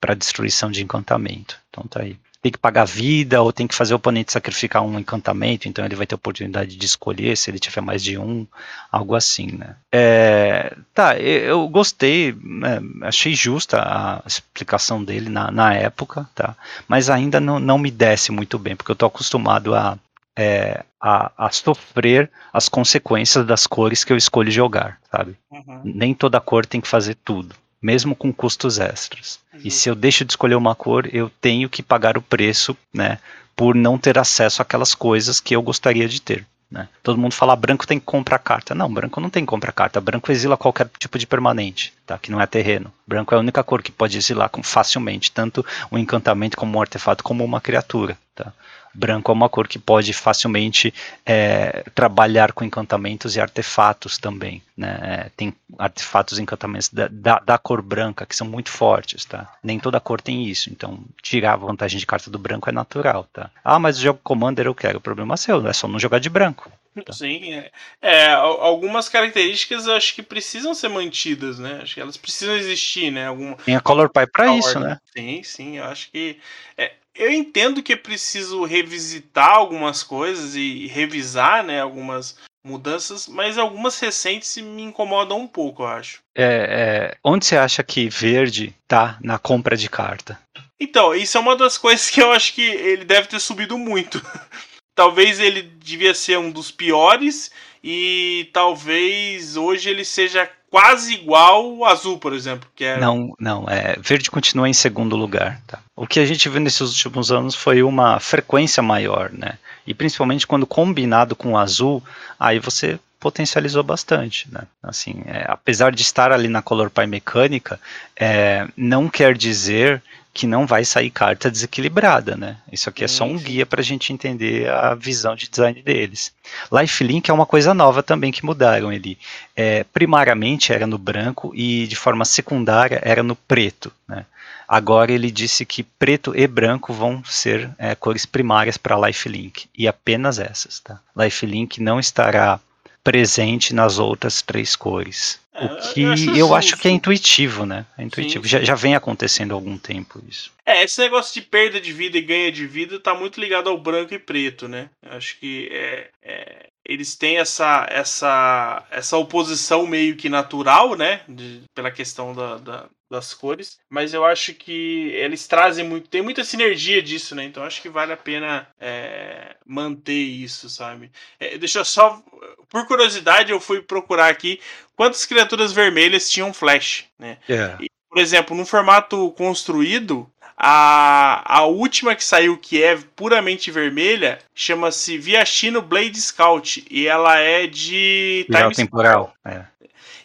Para 0.00 0.14
destruição 0.14 0.68
de 0.68 0.82
encantamento. 0.82 1.56
Então 1.70 1.86
tá 1.86 2.02
aí 2.02 2.16
tem 2.44 2.52
que 2.52 2.58
pagar 2.58 2.84
vida 2.84 3.40
ou 3.40 3.50
tem 3.50 3.66
que 3.66 3.74
fazer 3.74 3.94
o 3.94 3.96
oponente 3.96 4.30
sacrificar 4.30 4.82
um 4.82 4.98
encantamento, 4.98 5.66
então 5.66 5.82
ele 5.82 5.96
vai 5.96 6.06
ter 6.06 6.14
a 6.14 6.16
oportunidade 6.16 6.76
de 6.76 6.84
escolher 6.84 7.34
se 7.38 7.50
ele 7.50 7.58
tiver 7.58 7.80
mais 7.80 8.04
de 8.04 8.18
um, 8.18 8.46
algo 8.92 9.14
assim, 9.14 9.52
né? 9.52 9.76
É, 9.90 10.76
tá, 10.92 11.18
eu 11.18 11.66
gostei, 11.68 12.36
né, 12.38 12.82
achei 13.00 13.34
justa 13.34 13.80
a 13.80 14.22
explicação 14.26 15.02
dele 15.02 15.30
na, 15.30 15.50
na 15.50 15.72
época, 15.72 16.28
tá? 16.34 16.54
Mas 16.86 17.08
ainda 17.08 17.40
não, 17.40 17.58
não 17.58 17.78
me 17.78 17.90
desce 17.90 18.30
muito 18.30 18.58
bem, 18.58 18.76
porque 18.76 18.92
eu 18.92 18.96
tô 18.96 19.06
acostumado 19.06 19.74
a, 19.74 19.98
é, 20.36 20.84
a, 21.00 21.32
a, 21.38 21.50
sofrer 21.50 22.30
as 22.52 22.68
consequências 22.68 23.46
das 23.46 23.66
cores 23.66 24.04
que 24.04 24.12
eu 24.12 24.18
escolho 24.18 24.50
jogar, 24.50 24.98
sabe? 25.10 25.34
Uhum. 25.50 25.80
Nem 25.82 26.12
toda 26.12 26.38
cor 26.42 26.66
tem 26.66 26.82
que 26.82 26.88
fazer 26.88 27.16
tudo 27.24 27.54
mesmo 27.84 28.16
com 28.16 28.32
custos 28.32 28.78
extras. 28.78 29.38
Uhum. 29.52 29.60
E 29.62 29.70
se 29.70 29.90
eu 29.90 29.94
deixo 29.94 30.24
de 30.24 30.32
escolher 30.32 30.54
uma 30.54 30.74
cor, 30.74 31.06
eu 31.12 31.30
tenho 31.38 31.68
que 31.68 31.82
pagar 31.82 32.16
o 32.16 32.22
preço, 32.22 32.74
né, 32.94 33.18
por 33.54 33.74
não 33.74 33.98
ter 33.98 34.18
acesso 34.18 34.62
àquelas 34.62 34.94
coisas 34.94 35.38
que 35.38 35.54
eu 35.54 35.60
gostaria 35.60 36.08
de 36.08 36.18
ter. 36.18 36.46
Né? 36.70 36.88
Todo 37.02 37.18
mundo 37.18 37.34
fala 37.34 37.54
branco 37.54 37.86
tem 37.86 38.00
que 38.00 38.06
comprar 38.06 38.38
carta. 38.38 38.74
Não, 38.74 38.92
branco 38.92 39.20
não 39.20 39.28
tem 39.28 39.44
que 39.44 39.50
comprar 39.50 39.70
carta. 39.70 40.00
Branco 40.00 40.32
exila 40.32 40.56
qualquer 40.56 40.88
tipo 40.98 41.18
de 41.18 41.26
permanente, 41.26 41.92
tá? 42.06 42.18
que 42.18 42.32
não 42.32 42.40
é 42.40 42.46
terreno. 42.46 42.90
Branco 43.06 43.34
é 43.34 43.36
a 43.36 43.40
única 43.40 43.62
cor 43.62 43.82
que 43.82 43.92
pode 43.92 44.16
exilar 44.16 44.50
facilmente, 44.62 45.30
tanto 45.30 45.64
um 45.92 45.98
encantamento 45.98 46.56
como 46.56 46.78
um 46.78 46.80
artefato, 46.80 47.22
como 47.22 47.44
uma 47.44 47.60
criatura. 47.60 48.16
Tá? 48.34 48.50
Branco 48.94 49.30
é 49.30 49.34
uma 49.34 49.48
cor 49.48 49.66
que 49.66 49.78
pode 49.78 50.12
facilmente 50.12 50.94
é, 51.26 51.84
trabalhar 51.94 52.52
com 52.52 52.64
encantamentos 52.64 53.34
e 53.34 53.40
artefatos 53.40 54.18
também. 54.18 54.62
Né? 54.76 54.98
É, 55.02 55.30
tem 55.36 55.54
artefatos 55.78 56.38
e 56.38 56.42
encantamentos 56.42 56.88
da, 56.88 57.08
da, 57.10 57.38
da, 57.40 57.58
cor 57.58 57.82
branca 57.82 58.24
que 58.24 58.36
são 58.36 58.46
muito 58.46 58.70
fortes. 58.70 59.24
Tá? 59.24 59.52
Nem 59.62 59.78
toda 59.78 60.00
cor 60.00 60.20
tem 60.20 60.44
isso, 60.44 60.70
então 60.70 61.00
tirar 61.20 61.54
a 61.54 61.56
vantagem 61.56 61.98
de 61.98 62.06
carta 62.06 62.30
do 62.30 62.38
branco 62.38 62.68
é 62.68 62.72
natural. 62.72 63.26
Tá? 63.32 63.50
Ah, 63.64 63.78
mas 63.78 63.98
o 63.98 64.02
jogo 64.02 64.20
Commander 64.22 64.66
eu 64.66 64.74
quero. 64.74 64.98
O 64.98 65.02
problema 65.02 65.34
é 65.34 65.36
seu, 65.36 65.66
é 65.66 65.72
só 65.72 65.88
não 65.88 65.98
jogar 65.98 66.20
de 66.20 66.30
branco. 66.30 66.70
Tá. 67.02 67.12
Sim, 67.12 67.52
é. 67.52 67.70
é. 68.00 68.32
algumas 68.32 69.08
características 69.08 69.86
eu 69.86 69.94
acho 69.94 70.14
que 70.14 70.22
precisam 70.22 70.74
ser 70.74 70.88
mantidas, 70.88 71.58
né? 71.58 71.80
Acho 71.82 71.94
que 71.94 72.00
elas 72.00 72.16
precisam 72.16 72.54
existir, 72.54 73.10
né? 73.10 73.26
Alguma, 73.26 73.56
Tem 73.56 73.74
a 73.74 73.80
Color 73.80 74.08
Pie 74.10 74.26
para 74.28 74.54
isso, 74.54 74.78
né? 74.78 75.00
Sim, 75.12 75.42
sim, 75.42 75.78
eu 75.78 75.84
acho 75.84 76.10
que 76.12 76.38
é, 76.78 76.92
eu 77.14 77.30
entendo 77.30 77.82
que 77.82 77.92
é 77.92 77.96
preciso 77.96 78.64
revisitar 78.64 79.54
algumas 79.54 80.02
coisas 80.02 80.54
e 80.54 80.86
revisar, 80.86 81.62
né, 81.62 81.80
algumas 81.80 82.36
mudanças, 82.64 83.28
mas 83.28 83.58
algumas 83.58 83.98
recentes 84.00 84.56
me 84.56 84.82
incomodam 84.82 85.38
um 85.38 85.46
pouco, 85.46 85.82
eu 85.82 85.86
acho. 85.88 86.18
É, 86.34 86.44
é, 86.44 87.16
onde 87.22 87.44
você 87.44 87.56
acha 87.56 87.82
que 87.82 88.08
verde 88.08 88.74
tá 88.88 89.18
na 89.22 89.38
compra 89.38 89.76
de 89.76 89.88
carta? 89.88 90.38
Então, 90.80 91.14
isso 91.14 91.36
é 91.36 91.40
uma 91.40 91.56
das 91.56 91.76
coisas 91.78 92.10
que 92.10 92.22
eu 92.22 92.32
acho 92.32 92.54
que 92.54 92.62
ele 92.62 93.04
deve 93.04 93.28
ter 93.28 93.38
subido 93.38 93.76
muito. 93.78 94.20
talvez 94.94 95.40
ele 95.40 95.62
devia 95.62 96.14
ser 96.14 96.38
um 96.38 96.50
dos 96.50 96.70
piores 96.70 97.50
e 97.82 98.48
talvez 98.52 99.56
hoje 99.56 99.90
ele 99.90 100.04
seja 100.04 100.48
quase 100.70 101.14
igual 101.14 101.76
o 101.76 101.84
azul, 101.84 102.18
por 102.18 102.32
exemplo. 102.32 102.68
Que 102.74 102.84
é... 102.84 102.98
Não, 102.98 103.34
não. 103.38 103.68
É, 103.68 103.96
verde 104.00 104.30
continua 104.30 104.68
em 104.68 104.72
segundo 104.72 105.16
lugar. 105.16 105.60
Tá? 105.66 105.80
O 105.96 106.06
que 106.06 106.18
a 106.18 106.26
gente 106.26 106.48
viu 106.48 106.60
nesses 106.60 106.80
últimos 106.80 107.30
anos 107.30 107.54
foi 107.54 107.82
uma 107.82 108.18
frequência 108.18 108.82
maior, 108.82 109.30
né? 109.32 109.58
E 109.86 109.94
principalmente 109.94 110.46
quando 110.46 110.66
combinado 110.66 111.36
com 111.36 111.52
o 111.52 111.58
azul, 111.58 112.02
aí 112.38 112.58
você 112.58 112.98
potencializou 113.20 113.82
bastante, 113.82 114.46
né? 114.52 114.62
Assim, 114.82 115.22
é, 115.26 115.44
apesar 115.48 115.92
de 115.92 116.02
estar 116.02 116.32
ali 116.32 116.48
na 116.48 116.60
Color 116.60 116.90
Pie 116.90 117.06
mecânica, 117.06 117.80
é, 118.16 118.66
não 118.76 119.08
quer 119.08 119.36
dizer 119.36 120.02
que 120.34 120.48
não 120.48 120.66
vai 120.66 120.84
sair 120.84 121.10
carta 121.10 121.48
desequilibrada, 121.48 122.36
né? 122.36 122.56
Isso 122.70 122.88
aqui 122.88 123.04
é 123.04 123.08
só 123.08 123.24
um 123.24 123.38
guia 123.38 123.64
para 123.64 123.80
a 123.80 123.84
gente 123.84 124.12
entender 124.12 124.68
a 124.68 124.92
visão 124.96 125.36
de 125.36 125.48
design 125.48 125.80
deles. 125.80 126.32
Lifelink 126.72 127.30
é 127.30 127.32
uma 127.32 127.46
coisa 127.46 127.72
nova 127.72 128.02
também 128.02 128.32
que 128.32 128.44
mudaram 128.44 128.92
ele. 128.92 129.16
É, 129.54 129.84
primariamente 129.84 130.72
era 130.72 130.88
no 130.88 130.98
branco 130.98 131.52
e 131.54 131.86
de 131.86 131.94
forma 131.94 132.24
secundária 132.24 133.00
era 133.04 133.22
no 133.22 133.36
preto, 133.36 133.92
né? 134.08 134.26
Agora 134.66 135.12
ele 135.12 135.30
disse 135.30 135.64
que 135.64 135.82
preto 135.82 136.32
e 136.36 136.46
branco 136.46 136.92
vão 136.92 137.22
ser 137.24 137.70
é, 137.78 137.94
cores 137.94 138.26
primárias 138.26 138.76
para 138.76 139.06
Lifelink 139.06 139.66
e 139.76 139.86
apenas 139.86 140.38
essas, 140.38 140.80
tá? 140.80 141.00
Lifelink 141.16 141.82
não 141.82 142.00
estará 142.00 142.60
presente 143.02 143.74
nas 143.74 143.98
outras 143.98 144.40
três 144.40 144.74
cores. 144.74 145.38
É, 145.52 145.66
o 145.66 145.92
que 145.92 146.02
eu 146.02 146.12
acho, 146.12 146.36
eu 146.36 146.54
acho 146.54 146.76
que 146.76 146.88
é 146.88 146.90
intuitivo, 146.90 147.64
né? 147.64 147.86
É 147.96 148.02
intuitivo. 148.02 148.44
Sim, 148.44 148.50
sim. 148.50 148.58
Já, 148.58 148.64
já 148.64 148.74
vem 148.74 148.96
acontecendo 148.96 149.52
há 149.52 149.54
algum 149.54 149.78
tempo 149.78 150.20
isso. 150.28 150.50
É, 150.66 150.82
esse 150.82 150.98
negócio 151.00 151.32
de 151.40 151.46
perda 151.46 151.80
de 151.80 151.92
vida 151.92 152.18
e 152.18 152.22
ganha 152.22 152.50
de 152.50 152.66
vida 152.66 152.98
tá 152.98 153.14
muito 153.14 153.38
ligado 153.38 153.68
ao 153.68 153.78
branco 153.78 154.14
e 154.14 154.18
preto, 154.18 154.66
né? 154.66 154.88
Eu 155.02 155.12
acho 155.12 155.38
que 155.38 155.68
é, 155.70 156.08
é, 156.22 156.66
eles 156.86 157.16
têm 157.16 157.38
essa, 157.38 157.86
essa, 157.90 158.84
essa 158.90 159.16
oposição 159.16 159.86
meio 159.86 160.16
que 160.16 160.28
natural, 160.28 160.94
né? 160.94 161.22
De, 161.28 161.62
pela 161.74 161.90
questão 161.90 162.34
da, 162.34 162.58
da, 162.58 162.86
das 163.10 163.32
cores. 163.32 163.78
Mas 163.88 164.12
eu 164.12 164.24
acho 164.24 164.52
que 164.54 165.10
eles 165.14 165.46
trazem 165.46 165.86
muito. 165.86 166.08
Tem 166.08 166.20
muita 166.20 166.44
sinergia 166.44 167.02
disso, 167.02 167.34
né? 167.34 167.44
Então 167.44 167.62
acho 167.62 167.80
que 167.80 167.88
vale 167.88 168.12
a 168.12 168.16
pena 168.16 168.68
é, 168.78 169.56
manter 169.66 170.12
isso, 170.12 170.68
sabe? 170.68 171.10
É, 171.40 171.56
deixa 171.56 171.78
eu 171.78 171.84
só. 171.84 172.22
Por 172.68 172.86
curiosidade, 172.86 173.52
eu 173.52 173.60
fui 173.60 173.80
procurar 173.80 174.28
aqui 174.28 174.60
quantas 174.96 175.24
criaturas 175.24 175.72
vermelhas 175.72 176.30
tinham 176.30 176.52
flash, 176.52 177.06
né? 177.18 177.38
Yeah. 177.48 177.78
E, 177.82 177.88
por 178.08 178.18
exemplo, 178.18 178.56
no 178.56 178.66
formato 178.66 179.30
construído, 179.32 180.30
a, 180.56 181.42
a 181.58 181.64
última 181.64 182.14
que 182.14 182.24
saiu, 182.24 182.56
que 182.56 182.82
é 182.82 182.96
puramente 183.16 183.70
vermelha, 183.70 184.38
chama-se 184.54 185.18
Viashino 185.18 185.82
Blade 185.82 186.20
Scout. 186.20 186.84
E 186.90 187.06
ela 187.06 187.38
é 187.38 187.66
de. 187.66 188.46
Time 188.50 188.74
temporal. 188.74 189.34
É. 189.44 189.64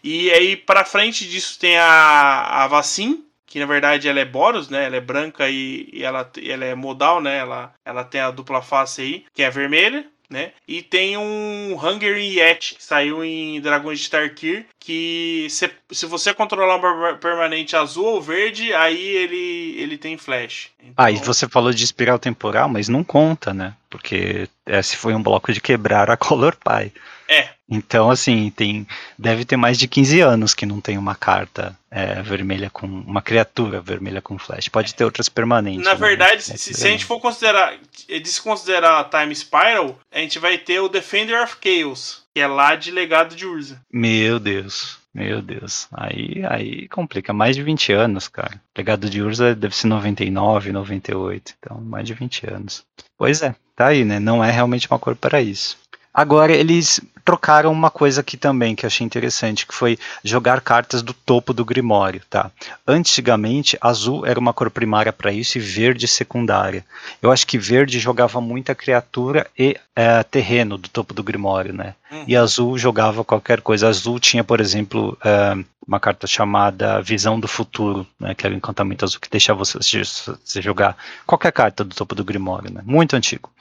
E 0.04 0.32
aí, 0.32 0.56
para 0.56 0.86
frente 0.86 1.28
disso, 1.28 1.60
tem 1.60 1.78
a, 1.78 2.64
a 2.64 2.68
Vacin, 2.68 3.26
que 3.46 3.60
na 3.60 3.66
verdade 3.66 4.08
ela 4.08 4.20
é 4.20 4.26
Boros, 4.26 4.70
né? 4.70 4.86
Ela 4.86 4.96
é 4.96 5.02
branca 5.02 5.50
e, 5.50 5.90
e 5.92 6.04
ela, 6.04 6.30
ela 6.42 6.66
é 6.66 6.76
modal, 6.76 7.22
né? 7.22 7.38
Ela, 7.38 7.74
ela 7.84 8.04
tem 8.04 8.22
a 8.22 8.32
dupla 8.32 8.62
face 8.62 9.02
aí, 9.02 9.26
que 9.34 9.44
é 9.44 9.50
vermelha 9.50 10.06
né? 10.30 10.52
E 10.68 10.82
tem 10.82 11.18
um 11.18 11.76
Hunger 11.76 12.18
Yet, 12.18 12.76
que 12.76 12.84
saiu 12.84 13.24
em 13.24 13.60
Dragões 13.60 14.00
de 14.00 14.10
Tarkir, 14.10 14.66
que 14.80 15.48
se, 15.50 15.72
se 15.92 16.06
você 16.06 16.34
controlar 16.34 16.76
um 16.76 17.18
permanente 17.18 17.76
azul 17.76 18.06
ou 18.06 18.22
verde, 18.22 18.72
aí 18.74 19.02
ele, 19.02 19.76
ele 19.78 19.98
tem 19.98 20.18
flash. 20.18 20.70
Então... 20.80 20.94
Ah, 20.96 21.10
e 21.10 21.18
você 21.18 21.48
falou 21.48 21.74
de 21.74 21.84
espiral 21.84 22.20
temporal, 22.20 22.70
mas 22.70 22.88
não 22.88 23.04
conta, 23.04 23.54
né? 23.54 23.74
Porque 23.90 24.48
esse 24.68 24.96
foi 24.96 25.16
um 25.16 25.24
bloco 25.24 25.52
de 25.52 25.60
quebrar 25.60 26.12
a 26.12 26.18
Color 26.18 26.56
Pie. 26.56 26.94
É. 27.30 27.50
Então, 27.70 28.10
assim, 28.10 28.50
tem 28.50 28.88
deve 29.18 29.46
ter 29.46 29.56
mais 29.56 29.78
de 29.78 29.88
15 29.88 30.20
anos 30.20 30.56
que 30.56 30.66
não 30.66 30.82
tem 30.82 30.98
uma 30.98 31.14
carta 31.14 31.78
é, 31.92 32.20
vermelha 32.24 32.72
com 32.72 32.88
uma 32.88 33.22
criatura 33.22 33.80
vermelha 33.80 34.20
com 34.20 34.40
flash. 34.40 34.68
Pode 34.68 34.96
ter 34.96 35.06
outras 35.06 35.30
permanentes. 35.30 35.86
Na 35.86 35.94
né? 35.94 36.00
verdade, 36.00 36.38
é 36.38 36.58
se, 36.58 36.74
se, 36.74 36.88
a 36.88 36.90
gente 36.90 37.06
for 37.06 37.20
considerar 37.20 37.78
desconsiderar 38.24 39.00
a 39.00 39.04
Time 39.04 39.36
Spiral, 39.36 40.00
a 40.12 40.18
gente 40.18 40.40
vai 40.40 40.58
ter 40.58 40.80
o 40.80 40.90
Defender 40.90 41.44
of 41.44 41.58
Chaos, 41.64 42.24
que 42.34 42.42
é 42.42 42.48
lá 42.48 42.76
de 42.76 42.90
legado 42.90 43.36
de 43.36 43.46
Urza. 43.46 43.80
Meu 43.94 44.40
Deus. 44.40 44.98
Meu 45.14 45.42
Deus, 45.42 45.88
aí, 45.92 46.44
aí 46.48 46.88
complica. 46.88 47.34
Mais 47.34 47.56
de 47.56 47.64
20 47.64 47.92
anos, 47.94 48.28
cara. 48.28 48.62
Legado 48.78 49.10
de 49.10 49.22
Urza 49.22 49.56
deve 49.56 49.76
ser 49.76 49.88
99, 49.88 50.72
98. 50.72 51.54
Então, 51.60 51.82
mais 51.82 52.08
de 52.08 52.14
20 52.14 52.48
anos. 52.48 52.86
Pois 53.18 53.42
é, 53.42 53.56
tá 53.76 53.88
aí, 53.88 54.06
né? 54.06 54.20
Não 54.20 54.44
é 54.44 54.52
realmente 54.52 54.88
uma 54.90 55.00
cor 55.00 55.16
para 55.16 55.42
isso. 55.42 55.78
Agora 56.14 56.54
eles 56.54 57.00
trocaram 57.30 57.72
uma 57.72 57.92
coisa 57.92 58.22
aqui 58.22 58.36
também 58.36 58.76
que 58.76 58.84
eu 58.84 58.88
achei 58.88 59.06
interessante, 59.06 59.68
que 59.68 59.74
foi 59.76 60.00
jogar 60.24 60.62
cartas 60.62 61.04
do 61.04 61.14
topo 61.14 61.54
do 61.54 61.64
Grimório, 61.64 62.24
tá? 62.28 62.50
Antigamente, 62.88 63.78
azul 63.80 64.26
era 64.26 64.40
uma 64.40 64.52
cor 64.52 64.72
primária 64.72 65.14
para 65.14 65.32
isso 65.32 65.60
e 65.60 65.62
verde 65.62 66.08
secundária. 66.08 66.84
Eu 67.22 67.32
acho 67.32 67.46
que 67.46 67.60
verde 67.60 68.00
jogava 68.00 68.42
muita 68.42 68.74
criatura 68.74 69.46
e 69.56 69.78
é, 69.96 70.24
terreno 70.24 70.76
do 70.76 70.90
topo 70.90 71.14
do 71.14 71.22
Grimório, 71.22 71.72
né? 71.72 71.94
Uhum. 72.12 72.24
E 72.28 72.36
azul 72.36 72.80
jogava 72.80 73.24
qualquer 73.24 73.62
coisa. 73.62 73.88
Azul 73.88 74.20
tinha, 74.20 74.44
por 74.44 74.60
exemplo, 74.60 75.16
é, 75.24 75.56
uma 75.88 76.00
carta 76.00 76.26
chamada 76.26 77.00
Visão 77.00 77.40
do 77.40 77.48
Futuro, 77.48 78.08
né? 78.20 78.34
Que 78.34 78.48
era 78.48 78.56
um 78.56 78.58
encantamento 78.58 79.06
azul 79.06 79.20
que 79.20 79.30
deixava 79.30 79.60
você, 79.60 79.78
você 79.78 80.62
jogar 80.64 80.98
qualquer 81.28 81.52
carta 81.52 81.84
do 81.84 81.94
topo 81.94 82.16
do 82.16 82.26
Grimório, 82.26 82.74
né? 82.74 82.82
Muito 82.84 83.16
antigo. 83.16 83.52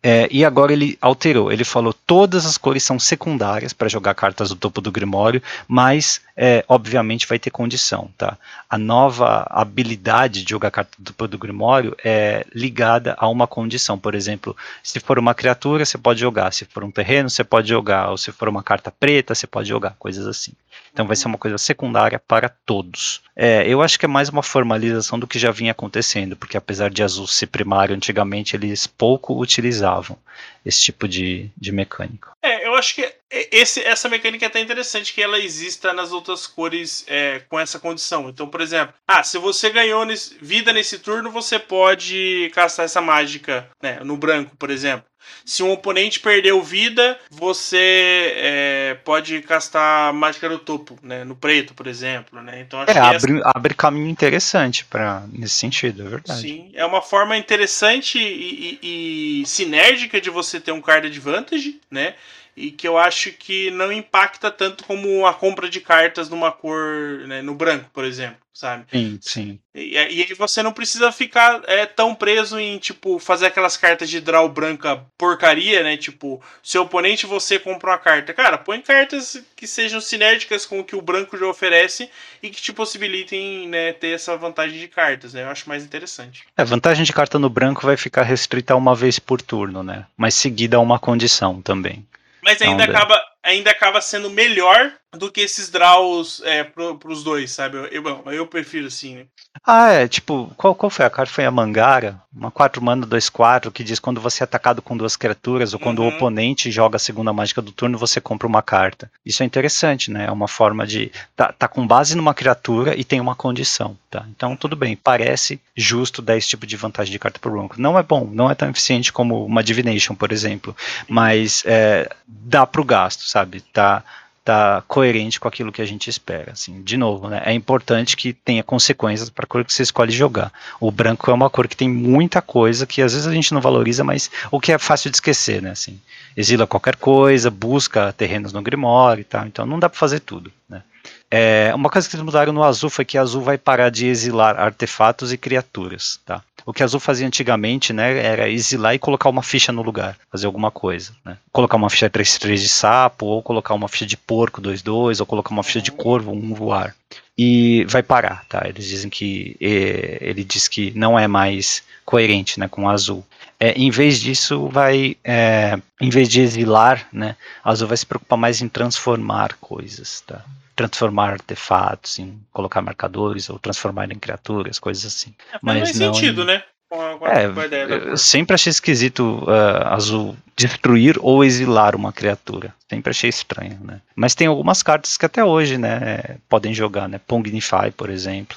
É, 0.00 0.28
e 0.30 0.44
agora 0.44 0.72
ele 0.72 0.96
alterou, 1.00 1.50
ele 1.50 1.64
falou 1.64 1.92
todas 1.92 2.46
as 2.46 2.56
cores 2.56 2.84
são 2.84 3.00
secundárias 3.00 3.72
para 3.72 3.88
jogar 3.88 4.14
cartas 4.14 4.50
do 4.50 4.54
topo 4.54 4.80
do 4.80 4.92
Grimório, 4.92 5.42
mas 5.66 6.20
é, 6.36 6.64
obviamente 6.68 7.26
vai 7.26 7.36
ter 7.36 7.50
condição. 7.50 8.08
Tá? 8.16 8.38
A 8.70 8.78
nova 8.78 9.44
habilidade 9.50 10.44
de 10.44 10.50
jogar 10.50 10.70
carta 10.70 10.92
do 10.96 11.06
topo 11.06 11.26
do 11.26 11.36
Grimório 11.36 11.96
é 12.04 12.46
ligada 12.54 13.16
a 13.18 13.28
uma 13.28 13.48
condição. 13.48 13.98
Por 13.98 14.14
exemplo, 14.14 14.56
se 14.84 15.00
for 15.00 15.18
uma 15.18 15.34
criatura, 15.34 15.84
você 15.84 15.98
pode 15.98 16.20
jogar, 16.20 16.52
se 16.52 16.64
for 16.64 16.84
um 16.84 16.92
terreno, 16.92 17.28
você 17.28 17.42
pode 17.42 17.68
jogar, 17.68 18.10
ou 18.10 18.16
se 18.16 18.30
for 18.30 18.48
uma 18.48 18.62
carta 18.62 18.92
preta, 18.92 19.34
você 19.34 19.48
pode 19.48 19.68
jogar, 19.68 19.96
coisas 19.98 20.28
assim. 20.28 20.52
Então 20.92 21.06
vai 21.06 21.16
ser 21.16 21.28
uma 21.28 21.38
coisa 21.38 21.58
secundária 21.58 22.18
para 22.18 22.48
todos. 22.48 23.22
É, 23.36 23.66
eu 23.68 23.82
acho 23.82 23.98
que 23.98 24.04
é 24.04 24.08
mais 24.08 24.28
uma 24.28 24.42
formalização 24.42 25.18
do 25.18 25.26
que 25.26 25.38
já 25.38 25.50
vinha 25.50 25.72
acontecendo, 25.72 26.36
porque 26.36 26.56
apesar 26.56 26.90
de 26.90 27.02
azul 27.02 27.26
ser 27.26 27.46
primário 27.46 27.94
antigamente, 27.94 28.56
eles 28.56 28.86
pouco 28.86 29.40
utilizavam 29.40 30.18
esse 30.64 30.82
tipo 30.82 31.08
de, 31.08 31.50
de 31.56 31.72
mecânica. 31.72 32.30
Eu 32.78 32.80
acho 32.80 32.94
que 32.94 33.12
esse, 33.50 33.82
essa 33.82 34.08
mecânica 34.08 34.46
é 34.46 34.48
até 34.48 34.60
interessante 34.60 35.12
que 35.12 35.20
ela 35.20 35.36
exista 35.36 35.92
nas 35.92 36.12
outras 36.12 36.46
cores 36.46 37.04
é, 37.08 37.40
com 37.48 37.58
essa 37.58 37.80
condição. 37.80 38.28
Então, 38.28 38.46
por 38.46 38.60
exemplo, 38.60 38.94
ah, 39.06 39.24
se 39.24 39.36
você 39.36 39.68
ganhou 39.68 40.04
nesse, 40.04 40.36
vida 40.40 40.72
nesse 40.72 41.00
turno, 41.00 41.28
você 41.28 41.58
pode 41.58 42.48
castar 42.54 42.84
essa 42.84 43.00
mágica 43.00 43.68
né, 43.82 43.98
no 44.04 44.16
branco, 44.16 44.56
por 44.56 44.70
exemplo. 44.70 45.04
Se 45.44 45.62
um 45.62 45.72
oponente 45.72 46.20
perdeu 46.20 46.62
vida, 46.62 47.18
você 47.28 48.32
é, 48.36 48.96
pode 49.04 49.42
castar 49.42 50.12
mágica 50.12 50.48
no 50.48 50.58
topo, 50.58 50.98
né? 51.02 51.24
No 51.24 51.34
preto, 51.34 51.74
por 51.74 51.86
exemplo, 51.86 52.40
né? 52.40 52.60
Então 52.60 52.80
acho 52.80 52.90
é, 52.90 52.94
que 52.94 53.00
abre, 53.00 53.38
essa... 53.38 53.52
abre 53.54 53.74
caminho 53.74 54.08
interessante 54.08 54.84
para 54.84 55.24
nesse 55.32 55.54
sentido, 55.54 56.06
é 56.06 56.08
verdade. 56.08 56.40
Sim, 56.40 56.70
é 56.74 56.86
uma 56.86 57.02
forma 57.02 57.36
interessante 57.36 58.18
e, 58.18 58.78
e, 58.82 59.42
e 59.42 59.46
sinérgica 59.46 60.20
de 60.20 60.30
você 60.30 60.60
ter 60.60 60.72
um 60.72 60.80
card 60.80 61.08
advantage, 61.08 61.78
né? 61.90 62.14
E 62.58 62.72
que 62.72 62.88
eu 62.88 62.98
acho 62.98 63.30
que 63.32 63.70
não 63.70 63.92
impacta 63.92 64.50
tanto 64.50 64.84
como 64.84 65.24
a 65.24 65.32
compra 65.32 65.68
de 65.68 65.80
cartas 65.80 66.28
numa 66.28 66.50
cor, 66.50 67.20
né, 67.28 67.40
no 67.40 67.54
branco, 67.54 67.88
por 67.92 68.04
exemplo, 68.04 68.38
sabe? 68.52 68.84
Sim, 68.90 69.18
sim. 69.22 69.60
E, 69.72 69.92
e 69.92 69.98
aí 69.98 70.34
você 70.34 70.60
não 70.60 70.72
precisa 70.72 71.12
ficar 71.12 71.62
é, 71.66 71.86
tão 71.86 72.16
preso 72.16 72.58
em, 72.58 72.76
tipo, 72.78 73.20
fazer 73.20 73.46
aquelas 73.46 73.76
cartas 73.76 74.10
de 74.10 74.20
draw 74.20 74.48
branca 74.48 75.06
porcaria, 75.16 75.84
né? 75.84 75.96
Tipo, 75.96 76.42
seu 76.60 76.82
oponente 76.82 77.26
você 77.26 77.60
compra 77.60 77.92
uma 77.92 77.98
carta. 77.98 78.34
Cara, 78.34 78.58
põe 78.58 78.80
cartas 78.80 79.40
que 79.54 79.66
sejam 79.66 80.00
sinérgicas 80.00 80.66
com 80.66 80.80
o 80.80 80.84
que 80.84 80.96
o 80.96 81.02
branco 81.02 81.38
já 81.38 81.46
oferece 81.46 82.10
e 82.42 82.50
que 82.50 82.60
te 82.60 82.72
possibilitem, 82.72 83.68
né, 83.68 83.92
ter 83.92 84.08
essa 84.08 84.36
vantagem 84.36 84.80
de 84.80 84.88
cartas, 84.88 85.32
né? 85.32 85.44
Eu 85.44 85.48
acho 85.48 85.68
mais 85.68 85.84
interessante. 85.84 86.44
A 86.56 86.62
é, 86.62 86.64
vantagem 86.64 87.04
de 87.04 87.12
carta 87.12 87.38
no 87.38 87.48
branco 87.48 87.86
vai 87.86 87.96
ficar 87.96 88.22
restrita 88.22 88.74
a 88.74 88.76
uma 88.76 88.96
vez 88.96 89.20
por 89.20 89.40
turno, 89.40 89.84
né? 89.84 90.06
Mas 90.16 90.34
seguida 90.34 90.76
a 90.76 90.80
uma 90.80 90.98
condição 90.98 91.62
também. 91.62 92.04
Mas 92.48 92.62
ainda 92.62 92.84
acaba, 92.84 93.22
ainda 93.42 93.70
acaba 93.70 94.00
sendo 94.00 94.30
melhor 94.30 94.90
do 95.18 95.30
que 95.30 95.40
esses 95.40 95.68
draws 95.68 96.40
é, 96.44 96.64
pro, 96.64 96.96
pros 96.96 97.22
dois, 97.22 97.50
sabe? 97.50 97.76
Eu, 97.76 97.86
eu, 97.86 98.32
eu 98.32 98.46
prefiro 98.46 98.86
assim, 98.86 99.16
né? 99.16 99.26
Ah, 99.66 99.90
é, 99.90 100.08
tipo, 100.08 100.52
qual, 100.56 100.74
qual 100.74 100.88
foi 100.88 101.04
a 101.04 101.10
carta? 101.10 101.32
Foi 101.32 101.44
a 101.44 101.50
Mangara, 101.50 102.20
uma 102.34 102.50
4 102.50 102.82
mana 102.82 103.04
2 103.04 103.28
4 103.28 103.70
que 103.72 103.82
diz 103.82 103.98
quando 103.98 104.20
você 104.20 104.42
é 104.42 104.44
atacado 104.44 104.80
com 104.80 104.96
duas 104.96 105.16
criaturas 105.16 105.74
ou 105.74 105.80
quando 105.80 105.98
uhum. 105.98 106.06
o 106.06 106.08
oponente 106.08 106.70
joga 106.70 106.96
a 106.96 107.00
segunda 107.00 107.32
mágica 107.32 107.60
do 107.60 107.72
turno, 107.72 107.98
você 107.98 108.20
compra 108.20 108.46
uma 108.46 108.62
carta. 108.62 109.10
Isso 109.24 109.42
é 109.42 109.46
interessante, 109.46 110.10
né? 110.10 110.26
É 110.26 110.30
uma 110.30 110.48
forma 110.48 110.86
de 110.86 111.10
tá, 111.34 111.52
tá 111.52 111.66
com 111.66 111.86
base 111.86 112.16
numa 112.16 112.34
criatura 112.34 112.98
e 112.98 113.04
tem 113.04 113.20
uma 113.20 113.34
condição, 113.34 113.96
tá? 114.10 114.24
Então 114.30 114.56
tudo 114.56 114.76
bem, 114.76 114.96
parece 114.96 115.60
justo 115.76 116.22
dar 116.22 116.36
esse 116.36 116.48
tipo 116.48 116.66
de 116.66 116.76
vantagem 116.76 117.12
de 117.12 117.18
carta 117.18 117.38
pro 117.38 117.50
branco. 117.50 117.76
Não 117.78 117.98
é 117.98 118.02
bom, 118.02 118.28
não 118.32 118.50
é 118.50 118.54
tão 118.54 118.70
eficiente 118.70 119.12
como 119.12 119.44
uma 119.44 119.62
Divination, 119.62 120.14
por 120.14 120.32
exemplo, 120.32 120.74
mas 121.08 121.62
é, 121.66 122.08
dá 122.26 122.66
pro 122.66 122.84
gasto, 122.84 123.24
sabe? 123.24 123.60
Tá 123.60 124.02
tá 124.48 124.82
coerente 124.88 125.38
com 125.38 125.46
aquilo 125.46 125.70
que 125.70 125.82
a 125.82 125.84
gente 125.84 126.08
espera. 126.08 126.52
Assim, 126.52 126.80
de 126.80 126.96
novo, 126.96 127.28
né, 127.28 127.42
é 127.44 127.52
importante 127.52 128.16
que 128.16 128.32
tenha 128.32 128.62
consequências 128.62 129.28
para 129.28 129.44
a 129.44 129.46
cor 129.46 129.62
que 129.62 129.70
você 129.70 129.82
escolhe 129.82 130.10
jogar. 130.10 130.50
O 130.80 130.90
branco 130.90 131.30
é 131.30 131.34
uma 131.34 131.50
cor 131.50 131.68
que 131.68 131.76
tem 131.76 131.86
muita 131.86 132.40
coisa 132.40 132.86
que 132.86 133.02
às 133.02 133.12
vezes 133.12 133.26
a 133.26 133.32
gente 133.34 133.52
não 133.52 133.60
valoriza, 133.60 134.02
mas 134.02 134.30
o 134.50 134.58
que 134.58 134.72
é 134.72 134.78
fácil 134.78 135.10
de 135.10 135.18
esquecer, 135.18 135.60
né? 135.60 135.72
Assim, 135.72 136.00
exila 136.34 136.66
qualquer 136.66 136.96
coisa, 136.96 137.50
busca 137.50 138.10
terrenos 138.14 138.50
no 138.50 138.62
Grimório 138.62 139.20
e 139.20 139.24
tal. 139.24 139.46
Então 139.46 139.66
não 139.66 139.78
dá 139.78 139.86
para 139.86 139.98
fazer 139.98 140.20
tudo, 140.20 140.50
né? 140.66 140.82
É, 141.30 141.72
uma 141.74 141.90
coisa 141.90 142.08
que 142.08 142.16
eles 142.16 142.24
mudaram 142.24 142.52
no 142.52 142.64
azul 142.64 142.88
foi 142.88 143.04
que 143.04 143.18
azul 143.18 143.42
vai 143.42 143.58
parar 143.58 143.90
de 143.90 144.06
exilar 144.06 144.58
artefatos 144.58 145.32
e 145.32 145.36
criaturas, 145.36 146.18
tá? 146.24 146.42
O 146.64 146.72
que 146.72 146.82
azul 146.82 147.00
fazia 147.00 147.26
antigamente, 147.26 147.92
né, 147.94 148.18
era 148.22 148.48
exilar 148.48 148.94
e 148.94 148.98
colocar 148.98 149.28
uma 149.30 149.42
ficha 149.42 149.72
no 149.72 149.82
lugar, 149.82 150.18
fazer 150.30 150.46
alguma 150.46 150.70
coisa, 150.70 151.12
né? 151.24 151.38
Colocar 151.50 151.76
uma 151.76 151.88
ficha 151.88 152.10
3-3 152.10 152.56
de 152.56 152.68
sapo, 152.68 153.26
ou 153.26 153.42
colocar 153.42 153.74
uma 153.74 153.88
ficha 153.88 154.04
de 154.04 154.16
porco 154.16 154.60
2-2, 154.60 155.20
ou 155.20 155.26
colocar 155.26 155.50
uma 155.50 155.62
ficha 155.62 155.80
de 155.80 155.90
corvo 155.90 156.32
1 156.32 156.36
um 156.36 156.54
voar. 156.54 156.94
E 157.36 157.84
vai 157.88 158.02
parar, 158.02 158.44
tá? 158.48 158.66
Eles 158.66 158.86
dizem 158.86 159.08
que 159.08 159.56
ele 159.60 160.44
diz 160.44 160.68
que 160.68 160.92
não 160.94 161.18
é 161.18 161.26
mais 161.26 161.82
coerente, 162.04 162.58
né, 162.58 162.68
com 162.68 162.88
azul. 162.88 163.24
É, 163.60 163.72
em 163.72 163.90
vez 163.90 164.20
disso, 164.20 164.68
vai, 164.68 165.16
é, 165.24 165.78
em 166.00 166.10
vez 166.10 166.28
de 166.28 166.40
exilar, 166.40 167.06
né, 167.12 167.36
azul 167.64 167.88
vai 167.88 167.96
se 167.96 168.04
preocupar 168.04 168.38
mais 168.38 168.60
em 168.60 168.68
transformar 168.68 169.56
coisas, 169.60 170.22
tá? 170.26 170.44
Transformar 170.86 171.32
artefatos, 171.32 172.18
em 172.18 172.38
colocar 172.52 172.80
marcadores 172.80 173.50
ou 173.50 173.58
transformar 173.58 174.10
em 174.12 174.18
criaturas, 174.18 174.78
coisas 174.78 175.04
assim. 175.04 175.34
É, 175.52 175.58
Mas 175.60 175.80
faz 175.80 175.98
não 175.98 176.14
sentido, 176.14 176.42
em... 176.42 176.46
né? 176.46 176.62
Com 176.88 177.02
a, 177.02 177.18
com 177.18 177.24
a, 177.26 177.32
é, 177.32 177.66
ideia 177.66 177.84
eu 177.84 178.16
sempre 178.16 178.54
achei 178.54 178.70
esquisito 178.70 179.44
uh, 179.44 179.88
azul 179.88 180.34
destruir 180.56 181.16
ou 181.20 181.44
exilar 181.44 181.94
uma 181.94 182.12
criatura. 182.12 182.74
Sempre 182.88 183.10
achei 183.10 183.28
estranho, 183.28 183.78
né? 183.82 184.00
Mas 184.16 184.34
tem 184.34 184.46
algumas 184.46 184.82
cartas 184.82 185.16
que 185.16 185.26
até 185.26 185.44
hoje, 185.44 185.76
né, 185.76 186.38
podem 186.48 186.72
jogar, 186.72 187.08
né? 187.08 187.20
Pongnify, 187.26 187.90
por 187.94 188.08
exemplo. 188.08 188.56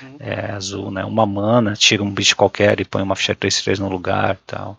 Uhum. 0.00 0.16
É 0.20 0.52
azul, 0.52 0.90
né? 0.90 1.04
Uma 1.04 1.26
mana, 1.26 1.74
tira 1.74 2.02
um 2.02 2.10
bicho 2.10 2.36
qualquer 2.36 2.80
e 2.80 2.84
põe 2.84 3.02
uma 3.02 3.16
ficha 3.16 3.34
3-3 3.34 3.78
no 3.78 3.88
lugar 3.88 4.38
tal. 4.46 4.78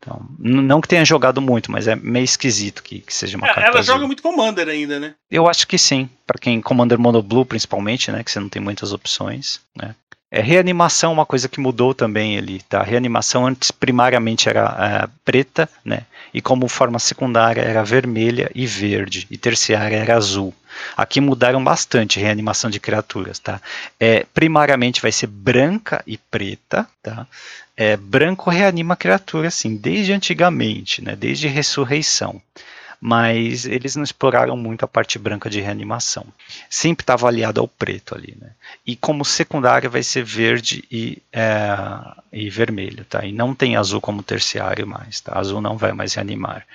Então, 0.00 0.26
não 0.38 0.80
que 0.80 0.88
tenha 0.88 1.04
jogado 1.04 1.42
muito, 1.42 1.70
mas 1.70 1.86
é 1.86 1.94
meio 1.94 2.24
esquisito 2.24 2.82
que, 2.82 3.00
que 3.00 3.12
seja 3.14 3.36
uma 3.36 3.46
é, 3.46 3.52
carta 3.52 3.68
Ela 3.68 3.80
azul. 3.80 3.94
joga 3.94 4.06
muito 4.06 4.22
Commander 4.22 4.66
ainda, 4.66 4.98
né? 4.98 5.14
Eu 5.30 5.46
acho 5.46 5.66
que 5.66 5.76
sim. 5.76 6.08
para 6.26 6.38
quem 6.40 6.60
Commander 6.62 6.98
Mono 6.98 7.22
Blue, 7.22 7.44
principalmente, 7.44 8.10
né? 8.10 8.24
Que 8.24 8.30
você 8.30 8.40
não 8.40 8.48
tem 8.48 8.62
muitas 8.62 8.94
opções, 8.94 9.60
né? 9.76 9.94
É, 10.32 10.40
reanimação 10.40 11.10
é 11.10 11.14
uma 11.14 11.26
coisa 11.26 11.48
que 11.48 11.58
mudou 11.58 11.92
também 11.92 12.38
ali, 12.38 12.62
tá? 12.62 12.82
Reanimação 12.82 13.46
antes 13.46 13.72
primariamente 13.72 14.48
era 14.48 15.04
é, 15.04 15.08
preta, 15.24 15.68
né? 15.84 16.02
E 16.32 16.40
como 16.40 16.68
forma 16.68 17.00
secundária 17.00 17.62
era 17.62 17.82
vermelha 17.82 18.48
e 18.54 18.64
verde, 18.64 19.26
e 19.28 19.36
terciária 19.36 19.96
era 19.96 20.16
azul. 20.16 20.54
Aqui 20.96 21.20
mudaram 21.20 21.62
bastante 21.64 22.20
reanimação 22.20 22.70
de 22.70 22.78
criaturas, 22.78 23.40
tá? 23.40 23.60
É, 23.98 24.24
primariamente 24.32 25.02
vai 25.02 25.10
ser 25.10 25.26
branca 25.26 26.00
e 26.06 26.16
preta, 26.16 26.86
tá? 27.02 27.26
É, 27.76 27.96
branco 27.96 28.50
reanima 28.50 28.94
criatura, 28.94 29.48
assim, 29.48 29.74
desde 29.74 30.12
antigamente, 30.12 31.02
né? 31.02 31.16
Desde 31.16 31.48
ressurreição 31.48 32.40
mas 33.00 33.64
eles 33.64 33.96
não 33.96 34.04
exploraram 34.04 34.56
muito 34.56 34.84
a 34.84 34.88
parte 34.88 35.18
branca 35.18 35.48
de 35.48 35.60
reanimação. 35.60 36.26
Sempre 36.68 37.02
estava 37.02 37.26
aliado 37.26 37.60
ao 37.60 37.66
preto 37.66 38.14
ali, 38.14 38.36
né? 38.38 38.50
E 38.86 38.94
como 38.94 39.24
secundária 39.24 39.88
vai 39.88 40.02
ser 40.02 40.22
verde 40.22 40.84
e, 40.90 41.22
é, 41.32 41.78
e 42.30 42.50
vermelho, 42.50 43.04
tá? 43.06 43.24
E 43.24 43.32
não 43.32 43.54
tem 43.54 43.76
azul 43.76 44.00
como 44.00 44.22
terciário 44.22 44.86
mais, 44.86 45.20
tá? 45.20 45.38
Azul 45.38 45.62
não 45.62 45.78
vai 45.78 45.92
mais 45.92 46.12
reanimar. 46.12 46.66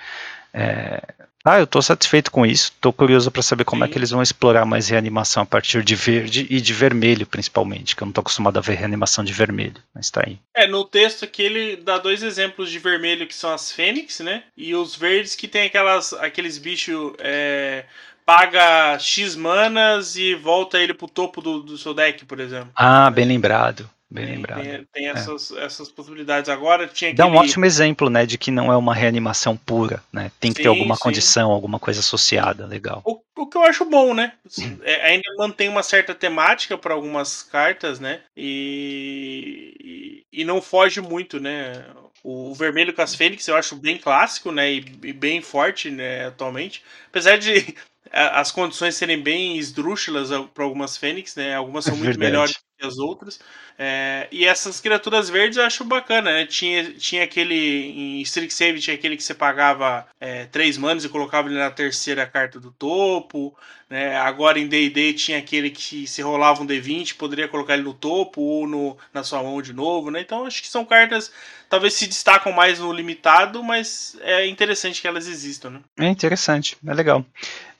É, 0.51 1.03
ah, 1.45 1.59
eu 1.59 1.65
estou 1.65 1.81
satisfeito 1.81 2.31
com 2.31 2.45
isso. 2.45 2.71
Estou 2.75 2.91
curioso 2.91 3.29
para 3.29 3.43
saber 3.43 3.63
como 3.63 3.83
Sim. 3.83 3.89
é 3.89 3.91
que 3.91 3.97
eles 3.97 4.09
vão 4.09 4.21
explorar 4.21 4.65
mais 4.65 4.89
reanimação 4.89 5.43
a 5.43 5.45
partir 5.45 5.83
de 5.83 5.95
verde 5.95 6.47
e 6.49 6.59
de 6.59 6.73
vermelho, 6.73 7.27
principalmente, 7.27 7.95
que 7.95 8.01
eu 8.01 8.05
não 8.05 8.11
estou 8.11 8.21
acostumado 8.21 8.57
a 8.57 8.61
ver 8.61 8.75
reanimação 8.75 9.23
de 9.23 9.31
vermelho, 9.31 9.75
mas 9.93 10.05
está 10.05 10.23
aí. 10.25 10.39
É, 10.55 10.65
no 10.65 10.83
texto 10.83 11.23
aqui 11.23 11.43
ele 11.43 11.75
dá 11.75 11.99
dois 11.99 12.23
exemplos 12.23 12.71
de 12.71 12.79
vermelho 12.79 13.27
que 13.27 13.35
são 13.35 13.53
as 13.53 13.71
fênix, 13.71 14.19
né? 14.19 14.43
E 14.57 14.73
os 14.73 14.95
verdes 14.95 15.35
que 15.35 15.47
tem 15.47 15.67
aquelas, 15.67 16.13
aqueles 16.13 16.57
bichos. 16.57 17.13
É, 17.19 17.85
paga 18.25 18.97
X 18.97 19.35
manas 19.35 20.15
e 20.15 20.33
volta 20.33 20.79
ele 20.79 20.93
pro 20.93 21.07
topo 21.07 21.41
do, 21.41 21.61
do 21.61 21.77
seu 21.77 21.93
deck, 21.93 22.25
por 22.25 22.39
exemplo. 22.39 22.71
Ah, 22.75 23.09
bem 23.11 23.25
lembrado. 23.25 23.87
Bem 24.15 24.35
lembrado. 24.35 24.61
Tem, 24.61 24.87
tem 24.93 25.07
é. 25.07 25.11
essas, 25.11 25.51
é. 25.51 25.65
essas 25.65 25.89
possibilidades. 25.89 26.49
Agora 26.49 26.87
tinha 26.87 27.11
aquele... 27.11 27.17
Dá 27.17 27.27
um 27.27 27.35
ótimo 27.35 27.65
exemplo, 27.65 28.09
né, 28.09 28.25
de 28.25 28.37
que 28.37 28.49
não 28.49 28.71
é 28.71 28.77
uma 28.77 28.95
reanimação 28.95 29.57
pura, 29.57 30.01
né? 30.11 30.31
Tem 30.39 30.51
que 30.51 30.57
sim, 30.57 30.63
ter 30.63 30.69
alguma 30.69 30.95
sim. 30.95 31.01
condição, 31.01 31.51
alguma 31.51 31.79
coisa 31.79 31.99
associada, 31.99 32.65
legal. 32.65 33.01
O, 33.03 33.19
o 33.35 33.47
que 33.47 33.57
eu 33.57 33.63
acho 33.63 33.83
bom, 33.85 34.13
né? 34.13 34.33
É, 34.83 35.07
ainda 35.07 35.27
mantém 35.37 35.67
uma 35.67 35.81
certa 35.81 36.13
temática 36.13 36.77
para 36.77 36.93
algumas 36.93 37.41
cartas, 37.41 37.99
né? 37.99 38.21
E, 38.37 40.23
e, 40.31 40.41
e, 40.41 40.45
não 40.45 40.61
foge 40.61 41.01
muito, 41.01 41.39
né? 41.39 41.85
O, 42.23 42.51
o 42.51 42.53
vermelho 42.53 42.93
com 42.93 43.01
as 43.01 43.15
Fênix 43.15 43.47
eu 43.47 43.55
acho 43.55 43.75
bem 43.75 43.97
clássico, 43.97 44.51
né? 44.51 44.71
E, 44.71 44.85
e 45.03 45.13
bem 45.13 45.41
forte, 45.41 45.89
né, 45.89 46.27
atualmente. 46.27 46.83
Apesar 47.09 47.37
de 47.37 47.75
as 48.11 48.51
condições 48.51 48.95
serem 48.95 49.21
bem 49.21 49.57
esdrúxulas 49.57 50.29
para 50.53 50.63
algumas 50.63 50.97
Fênix, 50.97 51.35
né? 51.35 51.55
Algumas 51.55 51.85
são 51.85 51.95
muito 51.95 52.19
melhores 52.19 52.59
que 52.77 52.85
as 52.85 52.97
outras. 52.97 53.39
É, 53.77 54.27
e 54.31 54.45
essas 54.45 54.79
criaturas 54.79 55.29
verdes 55.29 55.57
eu 55.57 55.63
acho 55.63 55.83
bacana, 55.83 56.31
né? 56.31 56.45
Tinha, 56.45 56.93
tinha 56.93 57.23
aquele. 57.23 57.55
Em 57.55 58.21
Strixhaven 58.21 58.79
tinha 58.79 58.95
aquele 58.95 59.17
que 59.17 59.23
você 59.23 59.33
pagava 59.33 60.07
é, 60.19 60.45
3 60.45 60.77
manos 60.77 61.05
e 61.05 61.09
colocava 61.09 61.47
ele 61.47 61.57
na 61.57 61.71
terceira 61.71 62.25
carta 62.25 62.59
do 62.59 62.71
topo. 62.71 63.55
Né? 63.89 64.17
Agora 64.17 64.59
em 64.59 64.67
DD 64.67 65.13
tinha 65.13 65.37
aquele 65.37 65.69
que 65.69 66.07
se 66.07 66.21
rolava 66.21 66.63
um 66.63 66.67
D20, 66.67 67.15
poderia 67.17 67.47
colocar 67.47 67.75
ele 67.75 67.83
no 67.83 67.93
topo 67.93 68.41
ou 68.41 68.67
no, 68.67 68.97
na 69.13 69.23
sua 69.23 69.43
mão 69.43 69.61
de 69.61 69.73
novo. 69.73 70.09
Né? 70.09 70.21
Então 70.21 70.45
acho 70.45 70.61
que 70.61 70.67
são 70.67 70.83
cartas 70.83 71.31
talvez 71.69 71.93
se 71.93 72.07
destacam 72.07 72.51
mais 72.51 72.79
no 72.79 72.91
limitado, 72.91 73.63
mas 73.63 74.17
é 74.21 74.47
interessante 74.47 75.01
que 75.01 75.07
elas 75.07 75.27
existam. 75.27 75.69
Né? 75.71 75.81
É 75.99 76.07
interessante, 76.07 76.77
é 76.85 76.93
legal. 76.93 77.25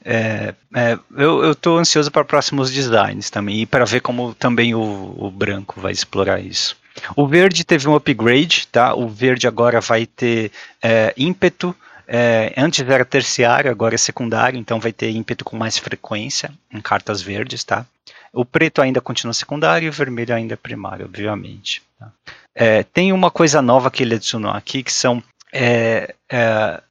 É, 0.08 0.54
é, 0.76 1.00
eu 1.18 1.52
estou 1.52 1.80
ansioso 1.80 2.12
para 2.12 2.24
próximos 2.24 2.72
designs 2.72 3.32
também 3.32 3.62
e 3.62 3.66
para 3.66 3.86
ver 3.86 4.02
como 4.02 4.36
também 4.36 4.76
o, 4.76 5.16
o, 5.18 5.32
branco 5.32 5.82
vai 5.82 5.92
explorar 5.92 6.40
isso. 6.40 6.78
O 7.16 7.28
verde 7.28 7.64
teve 7.64 7.90
um 7.90 7.96
upgrade, 7.96 8.68
tá? 8.68 8.94
O 8.94 9.10
verde 9.10 9.48
agora 9.48 9.82
vai 9.82 10.06
ter 10.06 10.52
é, 10.80 11.12
ímpeto. 11.18 11.76
É, 12.08 12.54
antes 12.56 12.88
era 12.88 13.04
terciário, 13.04 13.72
agora 13.72 13.96
é 13.96 13.98
secundário, 13.98 14.60
então 14.60 14.80
vai 14.80 14.94
ter 14.94 15.10
ímpeto 15.10 15.44
com 15.44 15.58
mais 15.58 15.76
frequência 15.76 16.54
em 16.72 16.80
cartas 16.80 17.24
verdes, 17.24 17.64
tá? 17.64 17.84
O 18.32 18.46
preto 18.46 18.84
ainda 18.84 19.02
continua 19.02 19.34
secundário 19.34 19.88
e 19.88 19.90
o 19.90 19.94
vermelho 19.94 20.36
ainda 20.36 20.54
é 20.54 20.58
primário, 20.58 21.06
obviamente. 21.06 21.82
Tá? 22.00 22.12
É, 22.54 22.84
tem 22.84 23.12
uma 23.12 23.32
coisa 23.32 23.60
nova 23.60 23.90
que 23.90 24.04
ele 24.04 24.14
adicionou 24.14 24.52
aqui 24.52 24.84
que 24.84 24.94
são 24.94 25.24
é, 25.52 26.14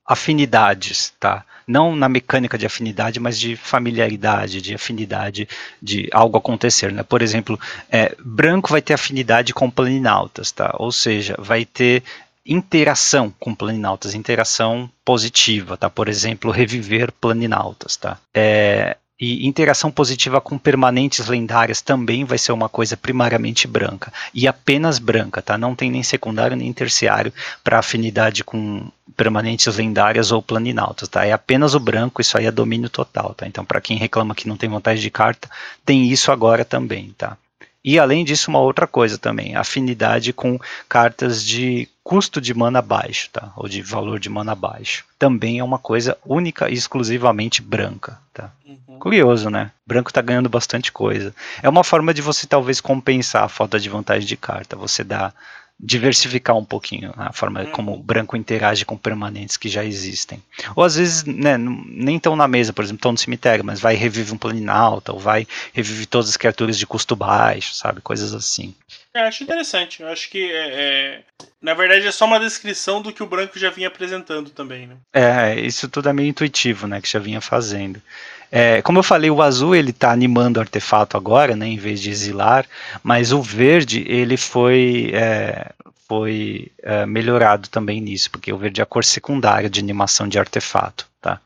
afinidades, 0.04 1.12
tá? 1.20 1.44
Não 1.66 1.94
na 1.96 2.08
mecânica 2.08 2.58
de 2.58 2.66
afinidade, 2.66 3.20
mas 3.20 3.38
de 3.38 3.56
familiaridade, 3.56 4.60
de 4.60 4.74
afinidade 4.74 5.48
de 5.80 6.08
algo 6.12 6.38
acontecer, 6.38 6.92
né? 6.92 7.02
Por 7.02 7.22
exemplo, 7.22 7.58
é, 7.90 8.14
branco 8.24 8.70
vai 8.70 8.82
ter 8.82 8.94
afinidade 8.94 9.54
com 9.54 9.70
planinautas, 9.70 10.52
tá? 10.52 10.74
Ou 10.78 10.92
seja, 10.92 11.34
vai 11.38 11.64
ter 11.64 12.02
interação 12.46 13.32
com 13.40 13.54
planinautas, 13.54 14.14
interação 14.14 14.90
positiva, 15.04 15.76
tá? 15.76 15.88
Por 15.88 16.08
exemplo, 16.08 16.50
reviver 16.50 17.10
planinautas, 17.12 17.96
tá? 17.96 18.18
É, 18.34 18.96
e 19.20 19.46
interação 19.46 19.90
positiva 19.90 20.40
com 20.40 20.58
permanentes 20.58 21.26
lendárias 21.28 21.80
também 21.80 22.24
vai 22.24 22.36
ser 22.36 22.52
uma 22.52 22.68
coisa 22.68 22.96
primariamente 22.96 23.66
branca. 23.68 24.12
E 24.32 24.48
apenas 24.48 24.98
branca, 24.98 25.40
tá? 25.40 25.56
Não 25.56 25.74
tem 25.74 25.90
nem 25.90 26.02
secundário 26.02 26.56
nem 26.56 26.72
terciário 26.72 27.32
para 27.62 27.78
afinidade 27.78 28.42
com 28.42 28.90
permanentes 29.16 29.74
lendárias 29.76 30.32
ou 30.32 30.42
planinautas, 30.42 31.08
tá? 31.08 31.24
É 31.24 31.32
apenas 31.32 31.74
o 31.74 31.80
branco, 31.80 32.20
isso 32.20 32.36
aí 32.36 32.46
é 32.46 32.50
domínio 32.50 32.90
total, 32.90 33.34
tá? 33.34 33.46
Então, 33.46 33.64
para 33.64 33.80
quem 33.80 33.96
reclama 33.96 34.34
que 34.34 34.48
não 34.48 34.56
tem 34.56 34.68
vantagem 34.68 35.02
de 35.02 35.10
carta, 35.10 35.48
tem 35.84 36.10
isso 36.10 36.32
agora 36.32 36.64
também, 36.64 37.14
tá? 37.16 37.36
E 37.84 37.98
além 37.98 38.24
disso, 38.24 38.50
uma 38.50 38.60
outra 38.60 38.86
coisa 38.86 39.18
também, 39.18 39.54
afinidade 39.54 40.32
com 40.32 40.58
cartas 40.88 41.44
de 41.44 41.86
custo 42.04 42.38
de 42.38 42.52
mana 42.52 42.82
baixo, 42.82 43.30
tá? 43.32 43.50
Ou 43.56 43.66
de 43.66 43.80
valor 43.80 44.20
de 44.20 44.28
mana 44.28 44.54
baixo. 44.54 45.06
Também 45.18 45.58
é 45.58 45.64
uma 45.64 45.78
coisa 45.78 46.18
única 46.24 46.68
e 46.68 46.74
exclusivamente 46.74 47.62
branca, 47.62 48.20
tá? 48.32 48.52
Uhum. 48.66 48.98
Curioso, 48.98 49.48
né? 49.48 49.72
Branco 49.86 50.12
tá 50.12 50.20
ganhando 50.20 50.50
bastante 50.50 50.92
coisa. 50.92 51.34
É 51.62 51.68
uma 51.68 51.82
forma 51.82 52.12
de 52.12 52.20
você 52.20 52.46
talvez 52.46 52.78
compensar 52.78 53.44
a 53.44 53.48
falta 53.48 53.80
de 53.80 53.88
vantagem 53.88 54.28
de 54.28 54.36
carta. 54.36 54.76
Você 54.76 55.02
dá 55.02 55.32
diversificar 55.78 56.56
um 56.56 56.64
pouquinho 56.64 57.12
a 57.16 57.32
forma 57.32 57.62
uhum. 57.62 57.70
como 57.72 57.94
o 57.94 58.02
branco 58.02 58.36
interage 58.36 58.84
com 58.84 58.96
permanentes 58.96 59.56
que 59.56 59.68
já 59.68 59.84
existem. 59.84 60.42
Ou 60.76 60.84
às 60.84 60.94
vezes 60.94 61.24
né, 61.24 61.58
nem 61.58 62.16
estão 62.16 62.36
na 62.36 62.46
mesa, 62.46 62.72
por 62.72 62.84
exemplo, 62.84 62.98
estão 62.98 63.12
no 63.12 63.18
cemitério, 63.18 63.64
mas 63.64 63.80
vai 63.80 63.94
revive 63.94 64.32
um 64.32 64.38
planinalta, 64.38 65.12
ou 65.12 65.18
vai 65.18 65.46
revive 65.72 66.06
todas 66.06 66.30
as 66.30 66.36
criaturas 66.36 66.78
de 66.78 66.86
custo 66.86 67.16
baixo, 67.16 67.74
sabe? 67.74 68.00
Coisas 68.00 68.32
assim. 68.34 68.74
Eu 69.14 69.22
acho 69.22 69.44
interessante. 69.44 70.02
Eu 70.02 70.08
acho 70.08 70.28
que 70.28 70.50
é, 70.50 70.66
é, 70.74 71.22
na 71.62 71.72
verdade 71.72 72.06
é 72.06 72.10
só 72.10 72.24
uma 72.24 72.40
descrição 72.40 73.00
do 73.00 73.12
que 73.12 73.22
o 73.22 73.26
branco 73.26 73.58
já 73.58 73.70
vinha 73.70 73.88
apresentando 73.88 74.50
também, 74.50 74.88
né? 74.88 74.96
É, 75.12 75.60
isso 75.60 75.88
tudo 75.88 76.08
é 76.08 76.12
meio 76.12 76.28
intuitivo, 76.28 76.88
né? 76.88 77.00
Que 77.00 77.08
já 77.08 77.20
vinha 77.20 77.40
fazendo. 77.40 78.02
É, 78.50 78.82
como 78.82 78.98
eu 78.98 79.02
falei, 79.02 79.30
o 79.30 79.42
azul 79.42 79.74
ele 79.74 79.90
está 79.90 80.12
animando 80.12 80.58
o 80.58 80.60
artefato 80.60 81.16
agora, 81.16 81.56
né, 81.56 81.66
em 81.66 81.76
vez 81.76 82.00
de 82.00 82.10
exilar, 82.10 82.64
mas 83.02 83.32
o 83.32 83.42
verde 83.42 84.04
ele 84.06 84.36
foi, 84.36 85.10
é, 85.12 85.72
foi 86.06 86.70
é, 86.80 87.04
melhorado 87.04 87.68
também 87.68 88.00
nisso, 88.00 88.30
porque 88.30 88.52
o 88.52 88.58
verde 88.58 88.80
é 88.80 88.84
a 88.84 88.86
cor 88.86 89.04
secundária 89.04 89.68
de 89.68 89.80
animação 89.80 90.28
de 90.28 90.38
artefato, 90.38 91.08
tá? 91.20 91.40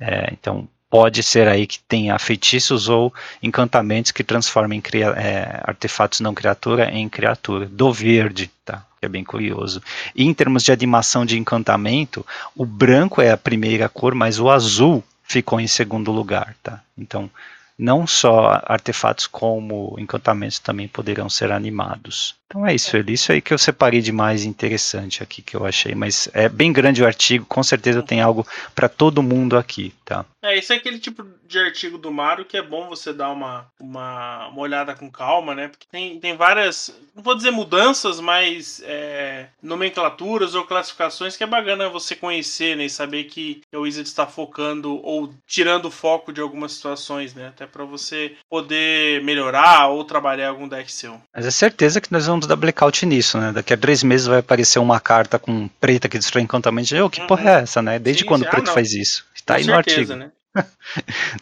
É, 0.00 0.30
então 0.32 0.66
pode 0.90 1.22
ser 1.22 1.48
aí 1.48 1.66
que 1.66 1.78
tenha 1.80 2.18
feitiços 2.18 2.88
ou 2.88 3.12
encantamentos 3.42 4.12
que 4.12 4.24
transformem 4.24 4.82
é, 5.16 5.60
artefatos 5.64 6.20
não 6.20 6.34
criatura 6.34 6.90
em 6.90 7.08
criatura 7.08 7.66
do 7.66 7.92
verde, 7.92 8.50
tá? 8.64 8.84
Que 9.00 9.06
é 9.06 9.08
bem 9.08 9.24
curioso. 9.24 9.82
E 10.14 10.24
em 10.24 10.32
termos 10.32 10.62
de 10.62 10.72
animação 10.72 11.26
de 11.26 11.38
encantamento, 11.38 12.24
o 12.54 12.64
branco 12.64 13.20
é 13.20 13.30
a 13.30 13.36
primeira 13.36 13.88
cor, 13.88 14.14
mas 14.14 14.38
o 14.38 14.50
azul 14.50 15.02
ficou 15.24 15.60
em 15.60 15.66
segundo 15.66 16.12
lugar, 16.12 16.54
tá? 16.62 16.80
Então, 16.96 17.30
não 17.78 18.06
só 18.06 18.62
artefatos 18.64 19.26
como 19.26 19.96
encantamentos 19.98 20.58
também 20.58 20.88
poderão 20.88 21.28
ser 21.28 21.52
animados. 21.52 22.34
Então 22.46 22.64
é 22.64 22.74
isso, 22.74 22.96
Eli. 22.96 23.14
Isso 23.14 23.32
aí 23.32 23.40
que 23.40 23.52
eu 23.52 23.58
separei 23.58 24.00
de 24.00 24.12
mais 24.12 24.44
interessante 24.44 25.22
aqui 25.22 25.42
que 25.42 25.56
eu 25.56 25.66
achei. 25.66 25.94
Mas 25.94 26.28
é 26.32 26.48
bem 26.48 26.72
grande 26.72 27.02
o 27.02 27.06
artigo, 27.06 27.44
com 27.46 27.62
certeza 27.62 28.02
tem 28.02 28.20
algo 28.20 28.46
para 28.74 28.88
todo 28.88 29.22
mundo 29.22 29.56
aqui, 29.56 29.92
tá? 30.04 30.24
É, 30.42 30.56
esse 30.56 30.72
é 30.72 30.76
aquele 30.76 30.98
tipo 30.98 31.26
de 31.46 31.58
artigo 31.58 31.98
do 31.98 32.10
Mário 32.10 32.44
que 32.44 32.56
é 32.56 32.62
bom 32.62 32.88
você 32.88 33.12
dar 33.12 33.30
uma, 33.30 33.66
uma, 33.80 34.48
uma 34.48 34.60
olhada 34.60 34.94
com 34.94 35.10
calma, 35.10 35.54
né? 35.54 35.68
Porque 35.68 35.86
tem, 35.90 36.20
tem 36.20 36.36
várias, 36.36 36.94
não 37.14 37.22
vou 37.22 37.34
dizer 37.34 37.50
mudanças, 37.50 38.20
mas 38.20 38.80
é, 38.84 39.46
nomenclaturas 39.60 40.54
ou 40.54 40.64
classificações 40.64 41.36
que 41.36 41.42
é 41.42 41.46
bacana 41.46 41.88
você 41.88 42.14
conhecer, 42.14 42.76
né? 42.76 42.84
E 42.84 42.90
saber 42.90 43.24
que 43.24 43.62
o 43.72 43.80
Wizard 43.80 44.08
está 44.08 44.26
focando 44.26 45.00
ou 45.04 45.32
tirando 45.46 45.86
o 45.86 45.90
foco 45.90 46.32
de 46.32 46.40
algumas 46.40 46.72
situações, 46.72 47.34
né? 47.34 47.48
Até 47.48 47.66
para 47.66 47.84
você 47.84 48.36
poder 48.48 49.22
melhorar 49.24 49.88
ou 49.88 50.04
trabalhar 50.04 50.50
algum 50.50 50.68
deck 50.68 50.90
seu. 50.92 51.20
Mas 51.34 51.46
é 51.46 51.50
certeza 51.50 52.00
que 52.00 52.12
nós 52.12 52.26
vamos 52.26 52.35
dar 52.44 52.56
blackout 52.56 53.06
nisso, 53.06 53.38
né? 53.38 53.52
Daqui 53.52 53.72
a 53.72 53.76
três 53.76 54.02
meses 54.02 54.26
vai 54.26 54.40
aparecer 54.40 54.78
uma 54.78 54.98
carta 54.98 55.38
com 55.38 55.68
preta 55.80 56.08
que 56.08 56.18
destrói 56.18 56.42
encantamento. 56.42 56.94
Oh, 56.96 57.08
que 57.08 57.20
uhum. 57.20 57.26
porra 57.28 57.50
é 57.50 57.62
essa, 57.62 57.80
né? 57.80 57.98
Desde 57.98 58.22
sim, 58.22 58.28
quando 58.28 58.42
o 58.42 58.50
preto 58.50 58.70
ah, 58.70 58.74
faz 58.74 58.92
isso? 58.92 59.24
Está 59.34 59.54
aí 59.54 59.64
certeza, 59.64 60.16
no 60.16 60.24
artigo. 60.24 60.32
Né? 60.56 60.64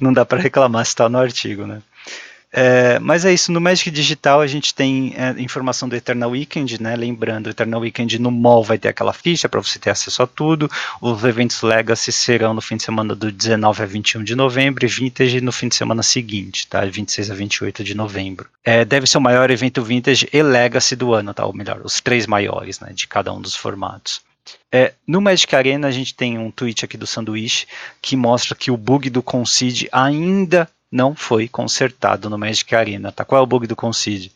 não 0.00 0.12
dá 0.12 0.24
para 0.24 0.40
reclamar 0.40 0.84
se 0.84 0.90
está 0.90 1.08
no 1.08 1.18
artigo, 1.18 1.66
né? 1.66 1.80
É, 2.56 3.00
mas 3.00 3.24
é 3.24 3.34
isso, 3.34 3.50
no 3.50 3.60
Magic 3.60 3.90
Digital 3.90 4.40
a 4.40 4.46
gente 4.46 4.72
tem 4.72 5.12
é, 5.16 5.30
informação 5.42 5.88
do 5.88 5.96
Eternal 5.96 6.30
Weekend, 6.30 6.80
né? 6.80 6.94
Lembrando, 6.94 7.48
o 7.48 7.50
Eternal 7.50 7.80
Weekend 7.80 8.20
no 8.20 8.30
mall 8.30 8.62
vai 8.62 8.78
ter 8.78 8.86
aquela 8.86 9.12
ficha 9.12 9.48
para 9.48 9.60
você 9.60 9.76
ter 9.76 9.90
acesso 9.90 10.22
a 10.22 10.26
tudo. 10.26 10.70
Os 11.00 11.24
eventos 11.24 11.60
Legacy 11.62 12.12
serão 12.12 12.54
no 12.54 12.60
fim 12.60 12.76
de 12.76 12.84
semana 12.84 13.12
do 13.12 13.32
19 13.32 13.82
a 13.82 13.86
21 13.86 14.22
de 14.22 14.36
novembro 14.36 14.84
e 14.84 14.88
Vintage 14.88 15.40
no 15.40 15.50
fim 15.50 15.66
de 15.66 15.74
semana 15.74 16.04
seguinte, 16.04 16.68
tá? 16.68 16.84
26 16.84 17.32
a 17.32 17.34
28 17.34 17.82
de 17.82 17.92
novembro. 17.96 18.48
É, 18.64 18.84
deve 18.84 19.08
ser 19.08 19.18
o 19.18 19.20
maior 19.20 19.50
evento 19.50 19.82
Vintage 19.82 20.28
e 20.32 20.40
Legacy 20.40 20.94
do 20.94 21.12
ano, 21.12 21.34
tá? 21.34 21.44
Ou 21.44 21.52
melhor, 21.52 21.80
os 21.82 22.00
três 22.00 22.24
maiores, 22.24 22.78
né? 22.78 22.92
De 22.94 23.08
cada 23.08 23.32
um 23.32 23.40
dos 23.40 23.56
formatos. 23.56 24.20
É, 24.70 24.92
no 25.04 25.20
Magic 25.20 25.56
Arena 25.56 25.88
a 25.88 25.90
gente 25.90 26.14
tem 26.14 26.38
um 26.38 26.52
tweet 26.52 26.84
aqui 26.84 26.96
do 26.96 27.06
Sanduíche 27.06 27.66
que 28.00 28.14
mostra 28.14 28.54
que 28.54 28.70
o 28.70 28.76
bug 28.76 29.10
do 29.10 29.22
Concede 29.22 29.88
ainda 29.90 30.68
não 30.94 31.12
foi 31.12 31.48
consertado 31.48 32.30
no 32.30 32.38
Magic 32.38 32.72
Arena. 32.72 33.10
Tá? 33.10 33.24
Qual 33.24 33.40
é 33.40 33.42
o 33.42 33.46
bug 33.46 33.66
do 33.66 33.74
Concede? 33.74 34.30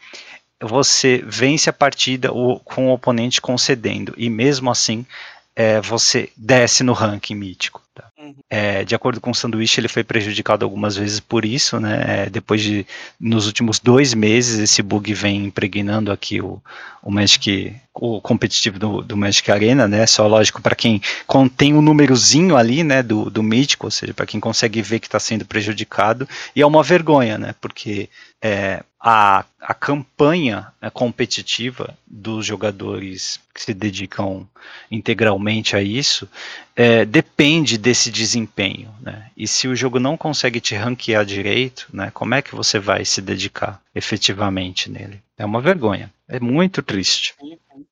Você 0.60 1.22
vence 1.24 1.70
a 1.70 1.72
partida 1.72 2.30
com 2.64 2.88
o 2.88 2.92
oponente 2.92 3.40
concedendo 3.40 4.12
e 4.16 4.28
mesmo 4.28 4.68
assim 4.68 5.06
é, 5.54 5.80
você 5.80 6.32
desce 6.36 6.82
no 6.82 6.92
ranking 6.92 7.36
mítico. 7.36 7.80
Tá? 7.94 8.07
É, 8.48 8.84
de 8.84 8.94
acordo 8.94 9.20
com 9.20 9.30
o 9.30 9.34
Sanduíche, 9.34 9.80
ele 9.80 9.88
foi 9.88 10.04
prejudicado 10.04 10.64
algumas 10.64 10.96
vezes 10.96 11.20
por 11.20 11.44
isso, 11.44 11.78
né? 11.78 12.04
É, 12.06 12.30
depois 12.30 12.62
de, 12.62 12.86
nos 13.20 13.46
últimos 13.46 13.78
dois 13.78 14.14
meses, 14.14 14.58
esse 14.58 14.82
bug 14.82 15.12
vem 15.14 15.46
impregnando 15.46 16.10
aqui 16.10 16.40
o, 16.40 16.60
o 17.02 17.10
Magic, 17.10 17.74
o 17.94 18.20
competitivo 18.20 18.78
do, 18.78 19.02
do 19.02 19.16
Magic 19.16 19.50
Arena, 19.50 19.86
né? 19.86 20.06
Só 20.06 20.26
lógico 20.26 20.62
para 20.62 20.74
quem 20.74 21.00
contém 21.26 21.74
o 21.74 21.78
um 21.78 21.82
númerozinho 21.82 22.56
ali, 22.56 22.82
né? 22.82 23.02
Do, 23.02 23.30
do 23.30 23.42
mítico, 23.42 23.86
ou 23.86 23.90
seja, 23.90 24.14
para 24.14 24.26
quem 24.26 24.40
consegue 24.40 24.82
ver 24.82 25.00
que 25.00 25.06
está 25.06 25.20
sendo 25.20 25.44
prejudicado. 25.44 26.28
E 26.54 26.62
é 26.62 26.66
uma 26.66 26.82
vergonha, 26.82 27.38
né? 27.38 27.54
Porque 27.60 28.08
é, 28.42 28.82
a, 29.00 29.44
a 29.60 29.74
campanha 29.74 30.72
né, 30.80 30.90
competitiva 30.90 31.96
dos 32.06 32.44
jogadores 32.44 33.40
que 33.54 33.62
se 33.62 33.72
dedicam 33.72 34.48
integralmente 34.90 35.76
a 35.76 35.82
isso 35.82 36.28
é, 36.74 37.04
depende 37.04 37.78
desse 37.78 38.10
desempenho. 38.10 38.92
Né? 39.00 39.30
E 39.36 39.46
se 39.46 39.68
o 39.68 39.76
jogo 39.76 40.00
não 40.00 40.16
consegue 40.16 40.60
te 40.60 40.74
ranquear 40.74 41.24
direito, 41.24 41.86
né, 41.92 42.10
como 42.12 42.34
é 42.34 42.42
que 42.42 42.54
você 42.54 42.78
vai 42.78 43.04
se 43.04 43.22
dedicar 43.22 43.80
efetivamente 43.94 44.90
nele? 44.90 45.22
É 45.36 45.44
uma 45.44 45.60
vergonha. 45.60 46.12
É 46.28 46.40
muito 46.40 46.82
triste. 46.82 47.34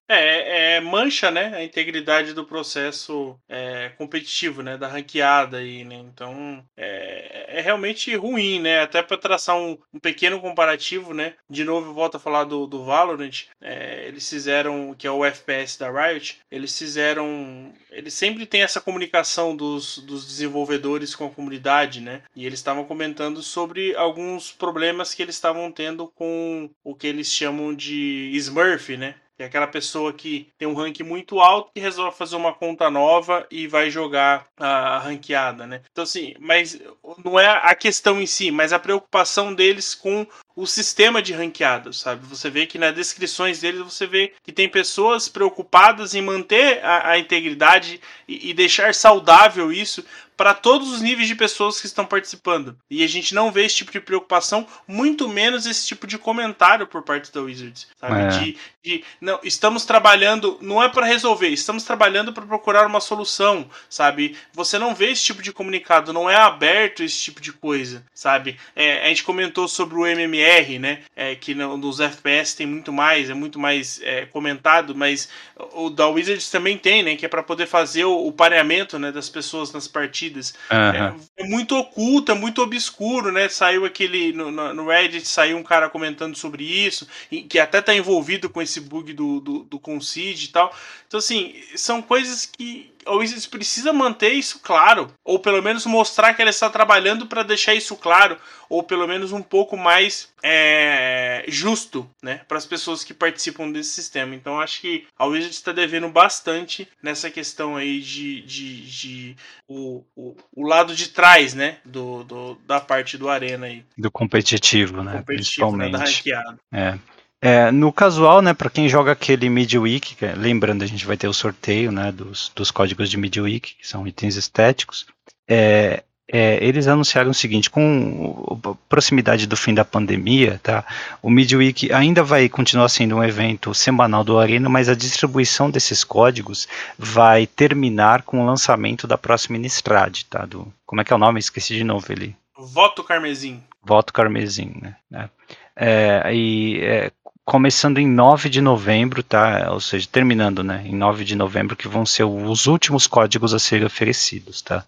É, 0.09 0.77
é, 0.77 0.81
mancha, 0.81 1.31
né, 1.31 1.53
a 1.57 1.65
integridade 1.65 2.33
do 2.33 2.45
processo 2.45 3.39
é, 3.49 3.91
competitivo, 3.99 4.63
né, 4.63 4.77
da 4.79 4.87
ranqueada 4.87 5.59
aí, 5.59 5.85
né? 5.85 5.97
Então 5.97 6.65
é, 6.77 7.59
é 7.59 7.61
realmente 7.61 8.15
ruim, 8.15 8.61
né? 8.61 8.81
Até 8.83 9.03
para 9.03 9.17
traçar 9.17 9.57
um, 9.57 9.77
um, 9.93 9.99
pequeno 9.99 10.41
comparativo, 10.41 11.13
né? 11.13 11.35
De 11.51 11.65
novo, 11.65 11.91
eu 11.91 11.95
volto 11.95 12.17
a 12.17 12.21
falar 12.21 12.45
do, 12.45 12.67
do 12.67 12.85
Valorant. 12.85 13.47
É, 13.61 14.07
eles 14.07 14.29
fizeram, 14.29 14.95
que 14.97 15.07
é 15.07 15.11
o 15.11 15.25
FPS 15.25 15.79
da 15.79 15.91
Riot, 15.91 16.39
eles 16.51 16.79
fizeram, 16.79 17.73
eles 17.91 18.15
sempre 18.15 18.47
têm 18.47 18.63
essa 18.63 18.81
comunicação 18.81 19.57
dos, 19.57 19.99
dos 19.99 20.27
desenvolvedores 20.27 21.15
com 21.15 21.27
a 21.27 21.31
comunidade, 21.31 22.01
né? 22.01 22.23
E 22.35 22.47
eles 22.47 22.61
estavam 22.61 22.85
comentando 22.85 23.43
sobre 23.43 23.95
alguns 23.97 24.53
problemas 24.53 25.15
que 25.15 25.23
eles 25.23 25.35
estavam 25.35 25.73
tendo 25.73 26.09
com 26.15 26.71
o 26.85 26.95
que 26.95 27.07
eles 27.07 27.33
chamam 27.33 27.75
de 27.75 28.31
Smurf, 28.35 28.97
né? 28.97 29.17
É 29.39 29.45
aquela 29.45 29.67
pessoa 29.67 30.13
que 30.13 30.49
tem 30.59 30.67
um 30.67 30.75
rank 30.75 31.01
muito 31.01 31.41
alto 31.41 31.71
que 31.75 31.81
resolve 31.81 32.17
fazer 32.17 32.37
uma 32.37 32.55
conta 32.55 32.91
nova 32.91 33.47
e 33.51 33.67
vai 33.67 33.91
jogar 33.91 34.47
a 34.57 34.99
ranqueada, 34.99 35.67
né? 35.67 35.83
Então, 35.91 36.05
assim, 36.05 36.35
mas 36.41 36.81
não 37.25 37.39
é 37.39 37.47
a 37.47 37.75
questão 37.75 38.21
em 38.21 38.27
si, 38.27 38.51
mas 38.51 38.73
a 38.73 38.79
preocupação 38.79 39.55
deles 39.55 39.95
com 39.95 40.27
o 40.57 40.67
sistema 40.67 41.21
de 41.21 41.35
ranqueadas, 41.35 41.99
sabe? 41.99 42.27
Você 42.27 42.49
vê 42.49 42.67
que 42.67 42.79
nas 42.79 42.95
descrições 42.95 43.61
deles 43.61 43.81
você 43.81 44.07
vê 44.07 44.33
que 44.43 44.51
tem 44.51 44.67
pessoas 44.67 45.29
preocupadas 45.29 46.15
em 46.15 46.23
manter 46.23 46.83
a, 46.83 47.11
a 47.11 47.19
integridade 47.19 48.01
e, 48.27 48.51
e, 48.51 48.55
deixar 48.55 48.95
saudável 48.95 49.71
isso 49.71 50.03
para 50.37 50.53
todos 50.53 50.93
os 50.93 51.01
níveis 51.01 51.27
de 51.27 51.35
pessoas 51.35 51.81
que 51.81 51.87
estão 51.87 52.05
participando. 52.05 52.77
E 52.91 53.03
a 53.03 53.07
gente 53.07 53.35
não 53.35 53.51
vê 53.51 53.65
esse 53.65 53.77
tipo 53.77 53.91
de 53.91 54.01
preocupação, 54.01 54.67
muito 54.87 55.29
menos 55.29 55.65
esse 55.65 55.87
tipo 55.87 56.07
de 56.07 56.19
comentário 56.19 56.87
por 56.87 57.03
parte 57.03 57.33
da 57.33 57.41
Wizards, 57.41 57.89
sabe? 57.99 58.21
É. 58.21 58.29
De, 58.29 58.59
de, 58.83 59.05
não, 59.21 59.41
estamos 59.43 59.87
trabalhando, 59.87 60.59
não 60.61 60.83
é 60.83 60.89
para 60.89 61.07
resolver, 61.07 61.49
estamos 61.49 61.85
trabalhando 61.85 62.33
para 62.33 62.45
procurar 62.45 62.87
uma 62.87 63.01
solução, 63.01 63.69
sabe? 63.89 64.37
Você 64.53 64.79
não 64.79 64.95
vê 64.95 65.11
esse 65.11 65.25
tipo 65.25 65.43
de 65.43 65.53
comunicado, 65.53 66.13
não 66.13 66.29
é 66.29 66.37
aberto 66.37 67.03
esse 67.03 67.19
tipo 67.19 67.41
de 67.41 67.53
coisa, 67.53 68.05
sabe? 68.15 68.59
É, 68.75 69.07
a 69.07 69.09
gente 69.09 69.25
comentou 69.25 69.67
sobre 69.67 69.97
o 69.97 70.07
MMR, 70.07 70.79
né? 70.79 71.01
É, 71.15 71.35
que 71.35 71.55
no, 71.55 71.77
nos 71.77 71.99
FPS 71.99 72.55
tem 72.55 72.67
muito 72.67 72.93
mais, 72.93 73.31
é 73.31 73.35
muito 73.35 73.59
mais 73.59 74.01
é, 74.03 74.27
comentado, 74.27 74.95
mas 74.95 75.29
o 75.73 75.89
da 75.89 76.07
Wizards 76.09 76.51
também 76.51 76.77
tem, 76.77 77.03
né? 77.03 77.17
Que 77.17 77.25
é 77.25 77.29
para 77.29 77.43
poder 77.43 77.67
fazer 77.67 78.05
o, 78.05 78.27
o 78.27 78.33
pareamento 78.33 78.99
né, 78.99 79.11
das 79.11 79.31
pessoas 79.31 79.73
nas 79.73 79.89
partidas 79.89 80.26
partidas. 80.27 80.55
Uhum. 80.71 81.23
É, 81.39 81.45
é, 81.45 81.47
muito 81.47 81.77
oculto, 81.77 82.33
é 82.33 82.35
muito 82.35 82.63
obscuro, 82.63 83.33
né? 83.33 83.49
Saiu 83.49 83.85
aquele. 83.85 84.33
No, 84.33 84.51
no, 84.51 84.87
Reddit 84.89 85.27
saiu 85.27 85.57
um 85.57 85.63
cara 85.63 85.89
comentando 85.89 86.37
sobre 86.37 86.65
isso, 86.65 87.07
que 87.49 87.59
até 87.59 87.81
tá 87.81 87.95
envolvido 87.95 88.49
com 88.51 88.61
esse 88.61 88.81
bug 88.81 89.13
do, 89.13 89.41
do, 89.41 89.59
do 89.65 89.79
Concede 89.79 90.47
e 90.47 90.49
tal. 90.49 90.75
Então, 91.07 91.19
assim, 91.19 91.55
são 91.75 92.03
coisas 92.03 92.47
que 92.47 92.93
a 93.07 93.15
Wizards 93.15 93.47
precisa 93.47 93.93
manter 93.93 94.33
isso 94.33 94.61
claro, 94.61 95.13
ou 95.25 95.39
pelo 95.39 95.63
menos 95.63 95.87
mostrar 95.87 96.35
que 96.35 96.43
ela 96.43 96.51
está 96.51 96.69
trabalhando 96.69 97.27
para 97.27 97.43
deixar 97.43 97.75
isso 97.75 97.97
claro, 97.97 98.37
ou 98.69 98.83
pelo 98.83 99.07
menos 99.07 99.33
um 99.33 99.43
pouco 99.43 99.77
mais 99.77 100.29
é, 100.43 101.45
justo, 101.49 102.09
né, 102.23 102.41
para 102.49 102.59
as 102.59 102.67
pessoas 102.67 103.05
que 103.05 103.15
participam 103.15 103.71
desse 103.71 103.91
sistema. 103.91 104.35
Então 104.35 104.61
acho 104.61 104.81
que 104.81 105.07
a 105.17 105.25
Wizards 105.25 105.57
está 105.57 105.73
devendo 105.73 106.09
bastante 106.09 106.89
nessa 107.03 107.31
questão 107.31 107.77
aí 107.77 108.01
de, 108.01 108.43
de, 108.43 108.87
de 108.87 109.37
o, 109.69 110.03
o, 110.17 110.37
o, 110.55 110.67
lado 110.67 110.95
de 110.95 111.09
trás, 111.09 111.55
né, 111.55 111.79
do, 111.85 112.25
do, 112.25 112.55
da 112.67 112.81
parte 112.81 113.17
do 113.17 113.29
arena 113.29 113.67
aí. 113.67 113.85
Do 113.97 114.11
competitivo, 114.11 115.03
né, 115.03 115.19
competitivo, 115.19 115.27
principalmente. 115.27 115.93
Né, 115.93 115.99
da 115.99 116.05
ranqueada. 116.05 116.59
É. 116.73 116.99
É, 117.47 117.71
no 117.71 117.93
casual, 117.93 118.43
né, 118.43 118.53
para 118.53 118.69
quem 118.69 118.89
joga 118.89 119.13
aquele 119.13 119.49
midweek, 119.49 120.17
é, 120.25 120.35
lembrando 120.35 120.83
a 120.83 120.87
gente 120.87 121.07
vai 121.07 121.17
ter 121.17 121.29
o 121.29 121.33
sorteio, 121.33 121.93
né, 121.93 122.11
dos, 122.11 122.51
dos 122.57 122.73
códigos 122.73 123.09
de 123.09 123.17
midweek, 123.17 123.77
que 123.77 123.87
são 123.87 124.05
itens 124.05 124.35
estéticos. 124.35 125.07
É, 125.47 126.03
é, 126.29 126.59
eles 126.61 126.89
anunciaram 126.89 127.31
o 127.31 127.35
seguinte: 127.35 127.71
com 127.71 128.59
a 128.65 128.75
proximidade 128.89 129.47
do 129.47 129.57
fim 129.57 129.73
da 129.73 129.85
pandemia, 129.85 130.59
tá, 130.61 130.85
o 131.23 131.31
Midweek 131.31 131.93
ainda 131.93 132.25
vai 132.25 132.49
continuar 132.49 132.89
sendo 132.89 133.15
um 133.15 133.23
evento 133.23 133.73
semanal 133.73 134.25
do 134.25 134.41
Arena, 134.41 134.69
mas 134.69 134.89
a 134.89 134.95
distribuição 134.97 135.71
desses 135.71 136.03
códigos 136.03 136.67
vai 136.99 137.47
terminar 137.47 138.23
com 138.23 138.43
o 138.43 138.45
lançamento 138.47 139.07
da 139.07 139.17
próxima 139.17 139.57
Innistrad, 139.57 140.25
tá? 140.25 140.45
Do, 140.45 140.67
como 140.85 141.01
é 141.01 141.05
que 141.05 141.13
é 141.13 141.17
o 141.17 141.21
nome? 141.21 141.39
Esqueci 141.39 141.77
de 141.77 141.85
novo 141.85 142.11
ele. 142.11 142.35
Voto 142.59 143.05
Carmesim. 143.05 143.63
Voto 143.85 144.13
Carmesim, 144.13 144.75
né? 144.81 145.31
É, 145.77 146.35
e 146.35 146.81
é, 146.83 147.13
começando 147.47 147.99
em 147.99 148.09
9 148.09 148.49
de 148.49 148.61
novembro, 148.61 149.23
tá? 149.23 149.69
Ou 149.71 149.81
seja, 149.81 150.09
terminando, 150.11 150.65
né? 150.65 150.83
Em 150.85 150.97
9 150.97 151.25
de 151.25 151.37
novembro, 151.37 151.77
que 151.77 151.87
vão 151.87 152.05
ser 152.05 152.25
os 152.25 152.67
últimos 152.67 153.07
códigos 153.07 153.55
a 153.55 153.59
serem 153.61 153.87
oferecidos, 153.87 154.61
tá? 154.61 154.85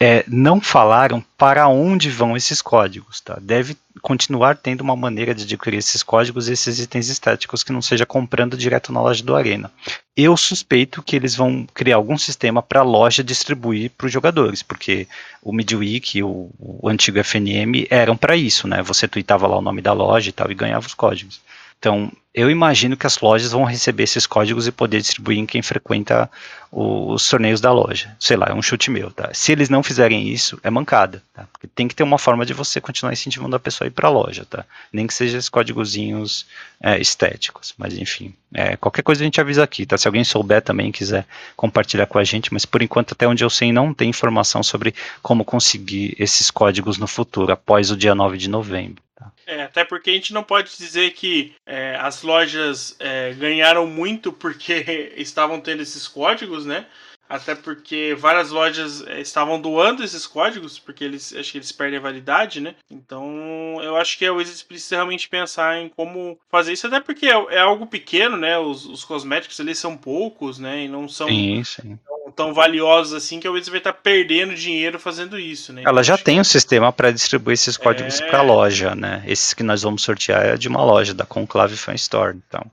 É, 0.00 0.24
não 0.26 0.60
falaram 0.60 1.24
para 1.38 1.68
onde 1.68 2.10
vão 2.10 2.36
esses 2.36 2.60
códigos, 2.60 3.20
tá? 3.20 3.38
Deve 3.40 3.76
continuar 4.00 4.56
tendo 4.56 4.80
uma 4.80 4.96
maneira 4.96 5.32
de 5.32 5.44
adquirir 5.44 5.76
esses 5.76 6.02
códigos 6.02 6.48
e 6.48 6.54
esses 6.54 6.80
itens 6.80 7.08
estéticos 7.08 7.62
que 7.62 7.70
não 7.70 7.80
seja 7.80 8.04
comprando 8.04 8.56
direto 8.56 8.92
na 8.92 9.00
loja 9.00 9.22
do 9.22 9.36
Arena. 9.36 9.70
Eu 10.16 10.36
suspeito 10.36 11.04
que 11.04 11.14
eles 11.14 11.36
vão 11.36 11.64
criar 11.72 11.96
algum 11.96 12.18
sistema 12.18 12.60
para 12.60 12.80
a 12.80 12.84
loja 12.84 13.22
distribuir 13.22 13.92
para 13.96 14.06
os 14.08 14.12
jogadores, 14.12 14.60
porque 14.60 15.06
o 15.40 15.52
Midweek 15.52 16.20
o, 16.20 16.50
o 16.58 16.88
antigo 16.88 17.22
FNM 17.22 17.86
eram 17.88 18.16
para 18.16 18.34
isso, 18.34 18.66
né? 18.66 18.82
Você 18.82 19.06
tweetava 19.06 19.46
lá 19.46 19.56
o 19.56 19.62
nome 19.62 19.80
da 19.80 19.92
loja 19.92 20.30
e 20.30 20.32
tal 20.32 20.50
e 20.50 20.54
ganhava 20.56 20.84
os 20.84 20.94
códigos. 20.94 21.40
Então, 21.82 22.12
eu 22.32 22.48
imagino 22.48 22.96
que 22.96 23.08
as 23.08 23.18
lojas 23.18 23.50
vão 23.50 23.64
receber 23.64 24.04
esses 24.04 24.24
códigos 24.24 24.68
e 24.68 24.72
poder 24.72 25.00
distribuir 25.00 25.40
em 25.40 25.44
quem 25.44 25.60
frequenta 25.62 26.30
os 26.70 27.28
torneios 27.28 27.60
da 27.60 27.72
loja. 27.72 28.16
Sei 28.20 28.36
lá, 28.36 28.46
é 28.50 28.54
um 28.54 28.62
chute 28.62 28.88
meu, 28.88 29.10
tá? 29.10 29.30
Se 29.34 29.50
eles 29.50 29.68
não 29.68 29.82
fizerem 29.82 30.28
isso, 30.28 30.60
é 30.62 30.70
mancada, 30.70 31.20
tá? 31.34 31.44
Porque 31.52 31.66
tem 31.66 31.88
que 31.88 31.94
ter 31.96 32.04
uma 32.04 32.18
forma 32.18 32.46
de 32.46 32.54
você 32.54 32.80
continuar 32.80 33.12
incentivando 33.12 33.56
a 33.56 33.58
pessoa 33.58 33.86
a 33.86 33.88
ir 33.88 33.90
para 33.90 34.06
a 34.06 34.12
loja, 34.12 34.46
tá? 34.48 34.64
Nem 34.92 35.08
que 35.08 35.12
seja 35.12 35.36
esses 35.36 35.48
códigozinhos 35.48 36.46
é, 36.80 37.00
estéticos, 37.00 37.74
mas 37.76 37.98
enfim. 37.98 38.32
É, 38.54 38.76
qualquer 38.76 39.02
coisa 39.02 39.20
a 39.20 39.24
gente 39.24 39.40
avisa 39.40 39.64
aqui, 39.64 39.84
tá? 39.84 39.98
Se 39.98 40.06
alguém 40.06 40.22
souber 40.22 40.62
também 40.62 40.92
quiser 40.92 41.26
compartilhar 41.56 42.06
com 42.06 42.16
a 42.16 42.22
gente, 42.22 42.52
mas 42.52 42.64
por 42.64 42.80
enquanto, 42.80 43.10
até 43.10 43.26
onde 43.26 43.42
eu 43.42 43.50
sei, 43.50 43.72
não 43.72 43.92
tem 43.92 44.08
informação 44.08 44.62
sobre 44.62 44.94
como 45.20 45.44
conseguir 45.44 46.14
esses 46.16 46.48
códigos 46.48 46.96
no 46.96 47.08
futuro, 47.08 47.52
após 47.52 47.90
o 47.90 47.96
dia 47.96 48.14
9 48.14 48.38
de 48.38 48.48
novembro. 48.48 49.02
É, 49.46 49.62
até 49.62 49.84
porque 49.84 50.10
a 50.10 50.12
gente 50.12 50.32
não 50.32 50.42
pode 50.42 50.76
dizer 50.76 51.12
que 51.12 51.54
é, 51.66 51.96
as 51.96 52.22
lojas 52.22 52.96
é, 52.98 53.32
ganharam 53.34 53.86
muito 53.86 54.32
porque 54.32 55.12
estavam 55.16 55.60
tendo 55.60 55.82
esses 55.82 56.06
códigos, 56.06 56.64
né? 56.64 56.86
Até 57.32 57.54
porque 57.54 58.14
várias 58.18 58.50
lojas 58.50 59.02
é, 59.06 59.18
estavam 59.18 59.58
doando 59.58 60.04
esses 60.04 60.26
códigos, 60.26 60.78
porque 60.78 61.02
eles 61.02 61.34
acho 61.34 61.50
que 61.50 61.56
eles 61.56 61.72
perdem 61.72 61.98
a 61.98 62.02
validade, 62.02 62.60
né? 62.60 62.74
Então 62.90 63.80
eu 63.82 63.96
acho 63.96 64.18
que 64.18 64.26
a 64.26 64.32
Wizards 64.34 64.62
precisa 64.62 64.96
realmente 64.96 65.30
pensar 65.30 65.78
em 65.78 65.88
como 65.88 66.38
fazer 66.50 66.74
isso, 66.74 66.86
até 66.86 67.00
porque 67.00 67.24
é, 67.24 67.54
é 67.54 67.58
algo 67.58 67.86
pequeno, 67.86 68.36
né? 68.36 68.58
Os, 68.58 68.84
os 68.84 69.02
cosméticos 69.02 69.58
ali 69.58 69.74
são 69.74 69.96
poucos, 69.96 70.58
né? 70.58 70.84
E 70.84 70.88
não 70.88 71.08
são 71.08 71.26
sim, 71.26 71.64
sim 71.64 71.98
tão 72.36 72.52
valiosos 72.52 73.14
assim 73.14 73.38
que 73.38 73.46
a 73.46 73.50
Wizards 73.50 73.68
vai 73.68 73.78
estar 73.78 73.92
perdendo 73.92 74.54
dinheiro 74.54 74.98
fazendo 74.98 75.38
isso, 75.38 75.72
né? 75.72 75.82
Ela 75.84 76.02
já 76.02 76.18
tem 76.18 76.40
um 76.40 76.44
sistema 76.44 76.92
para 76.92 77.10
distribuir 77.10 77.54
esses 77.54 77.76
códigos 77.76 78.20
é... 78.20 78.26
para 78.26 78.38
a 78.40 78.42
loja, 78.42 78.94
né? 78.94 79.22
Esses 79.26 79.54
que 79.54 79.62
nós 79.62 79.82
vamos 79.82 80.02
sortear 80.02 80.44
é 80.44 80.56
de 80.56 80.68
uma 80.68 80.82
loja 80.82 81.14
da 81.14 81.24
Conclave 81.24 81.76
Fan 81.76 81.94
Store, 81.94 82.36
então 82.36 82.70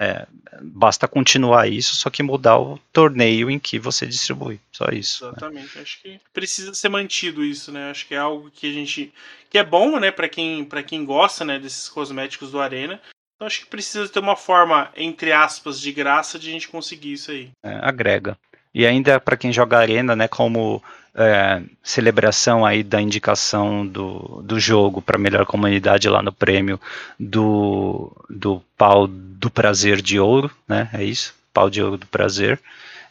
é, 0.00 0.26
basta 0.62 1.06
continuar 1.06 1.68
isso, 1.68 1.94
só 1.94 2.08
que 2.08 2.22
mudar 2.22 2.58
o 2.58 2.78
torneio 2.90 3.50
em 3.50 3.58
que 3.58 3.78
você 3.78 4.06
distribui, 4.06 4.58
só 4.72 4.86
isso. 4.86 5.26
Né? 5.26 5.32
Exatamente, 5.32 5.76
né? 5.76 5.82
acho 5.82 6.00
que 6.00 6.20
precisa 6.32 6.72
ser 6.72 6.88
mantido 6.88 7.44
isso, 7.44 7.70
né? 7.70 7.90
Acho 7.90 8.06
que 8.06 8.14
é 8.14 8.18
algo 8.18 8.50
que 8.50 8.66
a 8.66 8.72
gente 8.72 9.12
que 9.50 9.58
é 9.58 9.64
bom, 9.64 10.00
né, 10.00 10.10
para 10.10 10.28
quem 10.28 10.64
para 10.64 10.82
quem 10.82 11.04
gosta, 11.04 11.44
né, 11.44 11.58
desses 11.58 11.88
cosméticos 11.90 12.50
do 12.50 12.60
Arena, 12.60 12.98
então 13.36 13.46
acho 13.46 13.60
que 13.60 13.66
precisa 13.66 14.08
ter 14.08 14.20
uma 14.20 14.36
forma, 14.36 14.90
entre 14.96 15.32
aspas, 15.32 15.78
de 15.78 15.92
graça 15.92 16.38
de 16.38 16.48
a 16.48 16.52
gente 16.52 16.68
conseguir 16.68 17.12
isso 17.12 17.30
aí. 17.30 17.50
É, 17.62 17.78
agrega. 17.82 18.38
E 18.72 18.86
ainda 18.86 19.20
para 19.20 19.36
quem 19.36 19.52
joga 19.52 19.78
Arena, 19.78 20.16
né, 20.16 20.28
como 20.28 20.82
é, 21.14 21.62
celebração 21.82 22.64
aí 22.64 22.82
da 22.82 23.00
indicação 23.00 23.86
do, 23.86 24.42
do 24.44 24.60
jogo 24.60 25.02
para 25.02 25.18
melhor 25.18 25.44
comunidade 25.46 26.08
lá 26.08 26.22
no 26.22 26.32
prêmio 26.32 26.80
do, 27.18 28.12
do 28.28 28.62
pau 28.76 29.06
do 29.06 29.50
prazer 29.50 30.00
de 30.00 30.18
ouro, 30.18 30.50
né? 30.68 30.88
É 30.92 31.04
isso, 31.04 31.34
pau 31.52 31.68
de 31.68 31.82
ouro 31.82 31.96
do 31.96 32.06
prazer. 32.06 32.60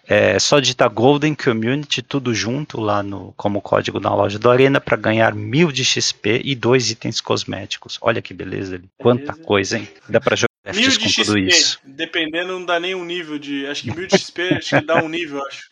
É 0.07 0.39
só 0.39 0.59
digitar 0.59 0.89
Golden 0.89 1.35
Community 1.35 2.01
tudo 2.01 2.33
junto 2.33 2.81
lá 2.81 3.03
no 3.03 3.31
como 3.37 3.61
código 3.61 3.99
na 3.99 4.13
loja 4.13 4.39
do 4.39 4.49
Arena 4.49 4.81
para 4.81 4.97
ganhar 4.97 5.35
mil 5.35 5.71
de 5.71 5.85
XP 5.85 6.41
e 6.43 6.55
dois 6.55 6.89
itens 6.89 7.21
cosméticos. 7.21 7.99
Olha 8.01 8.19
que 8.19 8.33
beleza 8.33 8.75
ali. 8.75 8.89
Quanta 8.97 9.35
coisa, 9.35 9.77
hein? 9.77 9.87
Dá 10.09 10.19
para 10.19 10.35
Mil 10.73 10.89
de 10.89 11.09
XP, 11.09 11.79
dependendo, 11.83 12.53
não 12.53 12.65
dá 12.65 12.79
nem 12.79 12.93
um 12.93 13.05
nível 13.05 13.39
de. 13.39 13.65
Acho 13.67 13.83
que 13.83 13.95
mil 13.95 14.07
de 14.07 14.17
XP 14.17 14.41
acho 14.55 14.77
que 14.77 14.85
dá 14.85 15.01
um 15.01 15.07
nível, 15.09 15.41
acho. 15.47 15.69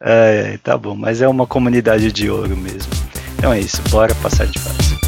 É, 0.00 0.58
tá 0.62 0.76
bom, 0.76 0.94
mas 0.94 1.22
é 1.22 1.28
uma 1.28 1.46
comunidade 1.46 2.12
de 2.12 2.28
ouro 2.28 2.56
mesmo. 2.56 2.92
Então 3.38 3.52
é 3.52 3.60
isso, 3.60 3.80
bora 3.88 4.14
passar 4.16 4.46
de 4.46 4.58
fase. 4.58 4.98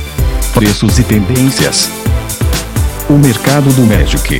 Preços 0.54 0.98
e 0.98 1.04
tendências. 1.04 1.90
O 3.08 3.14
mercado 3.14 3.70
do 3.74 3.82
Magic. 3.82 4.38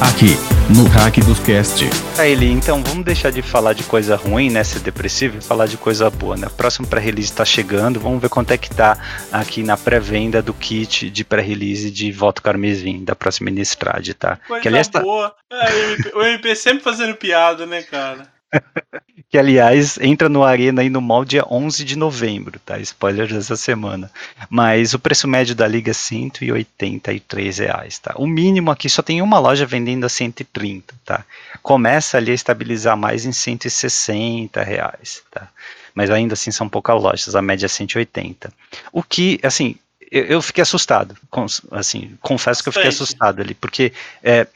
Aqui, 0.00 0.36
no 0.72 0.86
Hack 0.86 1.18
dos 1.24 1.40
Cast. 1.40 1.84
Aí, 2.18 2.30
Eli, 2.30 2.52
então 2.52 2.82
vamos 2.84 3.04
deixar 3.04 3.32
de 3.32 3.42
falar 3.42 3.72
de 3.72 3.82
coisa 3.82 4.14
ruim, 4.14 4.48
né? 4.48 4.62
Ser 4.62 4.78
depressivo 4.78 5.38
e 5.38 5.40
falar 5.40 5.66
de 5.66 5.76
coisa 5.76 6.08
boa, 6.08 6.36
né? 6.36 6.46
O 6.46 6.50
próximo 6.50 6.86
pré-release 6.86 7.32
tá 7.32 7.44
chegando, 7.44 7.98
vamos 7.98 8.22
ver 8.22 8.28
quanto 8.28 8.52
é 8.52 8.56
que 8.56 8.70
tá 8.70 8.96
aqui 9.32 9.64
na 9.64 9.76
pré-venda 9.76 10.40
do 10.40 10.54
kit 10.54 11.10
de 11.10 11.24
pré-release 11.24 11.90
de 11.90 12.12
Voto 12.12 12.42
Carmesim, 12.42 13.04
da 13.04 13.16
próxima 13.16 13.50
Innistrad, 13.50 14.08
tá? 14.10 14.38
Coisa 14.46 14.62
que, 14.62 14.68
aliás, 14.68 14.86
tá 14.86 15.00
boa. 15.00 15.34
Tá... 15.48 15.56
É, 15.56 16.16
o 16.16 16.22
MP 16.22 16.54
sempre 16.54 16.84
fazendo 16.84 17.16
piada, 17.16 17.66
né, 17.66 17.82
cara? 17.82 18.37
Que 19.30 19.36
aliás 19.36 19.98
entra 19.98 20.28
no 20.28 20.42
Arena 20.42 20.80
aí 20.80 20.88
no 20.88 21.00
mal 21.00 21.24
dia 21.24 21.44
11 21.50 21.84
de 21.84 21.96
novembro, 21.96 22.58
tá? 22.60 22.78
Spoiler 22.78 23.28
dessa 23.28 23.56
semana. 23.56 24.10
Mas 24.48 24.94
o 24.94 24.98
preço 24.98 25.28
médio 25.28 25.54
da 25.54 25.66
liga 25.66 25.90
é 25.90 25.94
183 25.94 27.58
reais, 27.58 27.98
tá? 27.98 28.14
O 28.16 28.26
mínimo 28.26 28.70
aqui 28.70 28.88
só 28.88 29.02
tem 29.02 29.20
uma 29.20 29.38
loja 29.38 29.66
vendendo 29.66 30.04
a 30.04 30.08
130, 30.08 30.94
tá? 31.04 31.24
Começa 31.62 32.16
ali 32.16 32.30
a 32.30 32.34
estabilizar 32.34 32.96
mais 32.96 33.26
em 33.26 33.32
160 33.32 34.62
reais, 34.62 35.22
tá? 35.30 35.48
Mas 35.94 36.10
ainda 36.10 36.34
assim 36.34 36.50
são 36.50 36.68
poucas 36.68 37.00
lojas, 37.02 37.34
a 37.34 37.42
média 37.42 37.66
é 37.66 37.68
180. 37.68 38.52
O 38.92 39.02
que, 39.02 39.38
assim, 39.42 39.76
eu, 40.10 40.40
fiquei 40.40 40.62
assustado, 40.62 41.14
assim, 41.70 42.16
confesso 42.22 42.62
que 42.62 42.68
eu 42.68 42.72
fiquei 42.72 42.88
assustado 42.88 43.42
ali, 43.42 43.54
porque 43.54 43.92
é, 44.22 44.46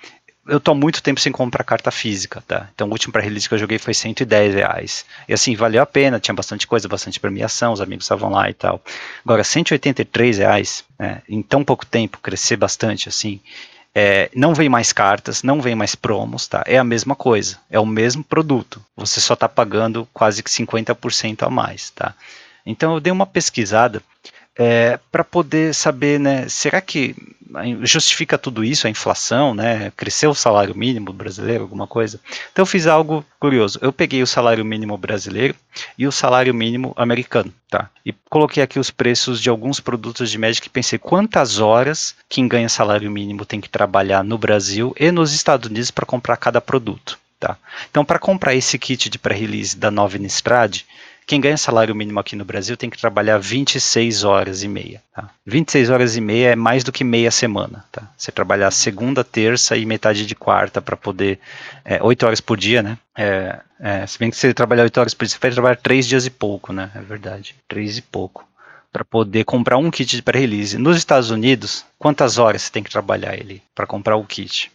eu 0.46 0.58
tô 0.58 0.72
há 0.72 0.74
muito 0.74 1.02
tempo 1.02 1.20
sem 1.20 1.30
comprar 1.30 1.62
carta 1.62 1.90
física, 1.90 2.42
tá? 2.46 2.68
Então 2.74 2.88
o 2.88 2.90
último 2.90 3.12
pré-release 3.12 3.48
que 3.48 3.54
eu 3.54 3.58
joguei 3.58 3.78
foi 3.78 3.94
110 3.94 4.54
reais. 4.54 5.04
E 5.28 5.32
assim, 5.32 5.54
valeu 5.54 5.82
a 5.82 5.86
pena, 5.86 6.18
tinha 6.18 6.34
bastante 6.34 6.66
coisa, 6.66 6.88
bastante 6.88 7.20
premiação, 7.20 7.72
os 7.72 7.80
amigos 7.80 8.04
estavam 8.04 8.30
lá 8.30 8.50
e 8.50 8.54
tal. 8.54 8.82
Agora, 9.24 9.44
183 9.44 10.38
reais, 10.38 10.84
né, 10.98 11.22
em 11.28 11.42
tão 11.42 11.64
pouco 11.64 11.86
tempo, 11.86 12.18
crescer 12.18 12.56
bastante 12.56 13.08
assim, 13.08 13.40
é, 13.94 14.30
não 14.34 14.54
vem 14.54 14.68
mais 14.68 14.92
cartas, 14.92 15.42
não 15.42 15.60
vem 15.60 15.74
mais 15.74 15.94
promos, 15.94 16.48
tá? 16.48 16.64
É 16.66 16.78
a 16.78 16.84
mesma 16.84 17.14
coisa, 17.14 17.58
é 17.70 17.78
o 17.78 17.86
mesmo 17.86 18.24
produto. 18.24 18.84
Você 18.96 19.20
só 19.20 19.34
está 19.34 19.48
pagando 19.48 20.08
quase 20.12 20.42
que 20.42 20.50
50% 20.50 21.46
a 21.46 21.50
mais, 21.50 21.90
tá? 21.90 22.14
Então 22.64 22.94
eu 22.94 23.00
dei 23.00 23.12
uma 23.12 23.26
pesquisada 23.26 24.02
é, 24.58 24.98
para 25.10 25.24
poder 25.24 25.74
saber, 25.74 26.20
né, 26.20 26.48
será 26.48 26.80
que 26.80 27.14
justifica 27.82 28.38
tudo 28.38 28.64
isso, 28.64 28.86
a 28.86 28.90
inflação, 28.90 29.54
né, 29.54 29.92
cresceu 29.96 30.30
o 30.30 30.34
salário 30.34 30.74
mínimo 30.74 31.12
brasileiro, 31.12 31.64
alguma 31.64 31.86
coisa? 31.86 32.18
Então 32.50 32.62
eu 32.62 32.66
fiz 32.66 32.86
algo 32.86 33.24
curioso, 33.38 33.78
eu 33.82 33.92
peguei 33.92 34.22
o 34.22 34.26
salário 34.26 34.64
mínimo 34.64 34.96
brasileiro 34.96 35.54
e 35.98 36.06
o 36.06 36.12
salário 36.12 36.54
mínimo 36.54 36.94
americano, 36.96 37.52
tá, 37.68 37.90
e 38.04 38.12
coloquei 38.30 38.62
aqui 38.62 38.78
os 38.78 38.90
preços 38.90 39.40
de 39.40 39.50
alguns 39.50 39.80
produtos 39.80 40.30
de 40.30 40.38
Magic 40.38 40.66
e 40.66 40.70
pensei 40.70 40.98
quantas 40.98 41.58
horas 41.58 42.14
quem 42.28 42.48
ganha 42.48 42.68
salário 42.68 43.10
mínimo 43.10 43.44
tem 43.44 43.60
que 43.60 43.68
trabalhar 43.68 44.24
no 44.24 44.38
Brasil 44.38 44.94
e 44.98 45.10
nos 45.10 45.34
Estados 45.34 45.68
Unidos 45.68 45.90
para 45.90 46.06
comprar 46.06 46.36
cada 46.36 46.60
produto. 46.60 47.18
Tá? 47.42 47.56
Então, 47.90 48.04
para 48.04 48.20
comprar 48.20 48.54
esse 48.54 48.78
kit 48.78 49.10
de 49.10 49.18
pré-release 49.18 49.76
da 49.76 49.90
nova 49.90 50.16
Innistrad, 50.16 50.82
quem 51.26 51.40
ganha 51.40 51.56
salário 51.56 51.94
mínimo 51.94 52.18
aqui 52.18 52.34
no 52.34 52.44
Brasil 52.44 52.76
tem 52.76 52.90
que 52.90 52.98
trabalhar 52.98 53.38
26 53.38 54.24
horas 54.24 54.62
e 54.62 54.68
meia. 54.68 55.02
Tá? 55.14 55.30
26 55.46 55.90
horas 55.90 56.16
e 56.16 56.20
meia 56.20 56.50
é 56.50 56.56
mais 56.56 56.82
do 56.82 56.92
que 56.92 57.04
meia 57.04 57.30
semana. 57.30 57.84
Tá? 57.92 58.10
Você 58.16 58.32
trabalhar 58.32 58.70
segunda, 58.70 59.22
terça 59.22 59.76
e 59.76 59.86
metade 59.86 60.26
de 60.26 60.34
quarta 60.34 60.82
para 60.82 60.96
poder. 60.96 61.38
É, 61.84 62.02
8 62.02 62.26
horas 62.26 62.40
por 62.40 62.56
dia, 62.56 62.82
né? 62.82 62.98
É, 63.16 63.60
é, 63.78 64.06
se 64.06 64.18
bem 64.18 64.30
que 64.30 64.36
você 64.36 64.52
trabalhar 64.52 64.82
8 64.82 64.98
horas 64.98 65.14
por 65.14 65.24
dia, 65.24 65.32
você 65.32 65.38
vai 65.40 65.50
trabalhar 65.50 65.76
3 65.76 66.06
dias 66.06 66.26
e 66.26 66.30
pouco, 66.30 66.72
né? 66.72 66.90
É 66.94 67.00
verdade. 67.00 67.54
3 67.68 67.98
e 67.98 68.02
pouco. 68.02 68.44
Para 68.92 69.04
poder 69.04 69.44
comprar 69.44 69.78
um 69.78 69.90
kit 69.90 70.16
de 70.16 70.22
pré-release. 70.22 70.76
Nos 70.76 70.96
Estados 70.96 71.30
Unidos, 71.30 71.84
quantas 71.98 72.36
horas 72.38 72.62
você 72.62 72.72
tem 72.72 72.82
que 72.82 72.90
trabalhar 72.90 73.34
ele 73.34 73.62
para 73.74 73.86
comprar 73.86 74.16
o 74.16 74.24
kit? 74.24 74.71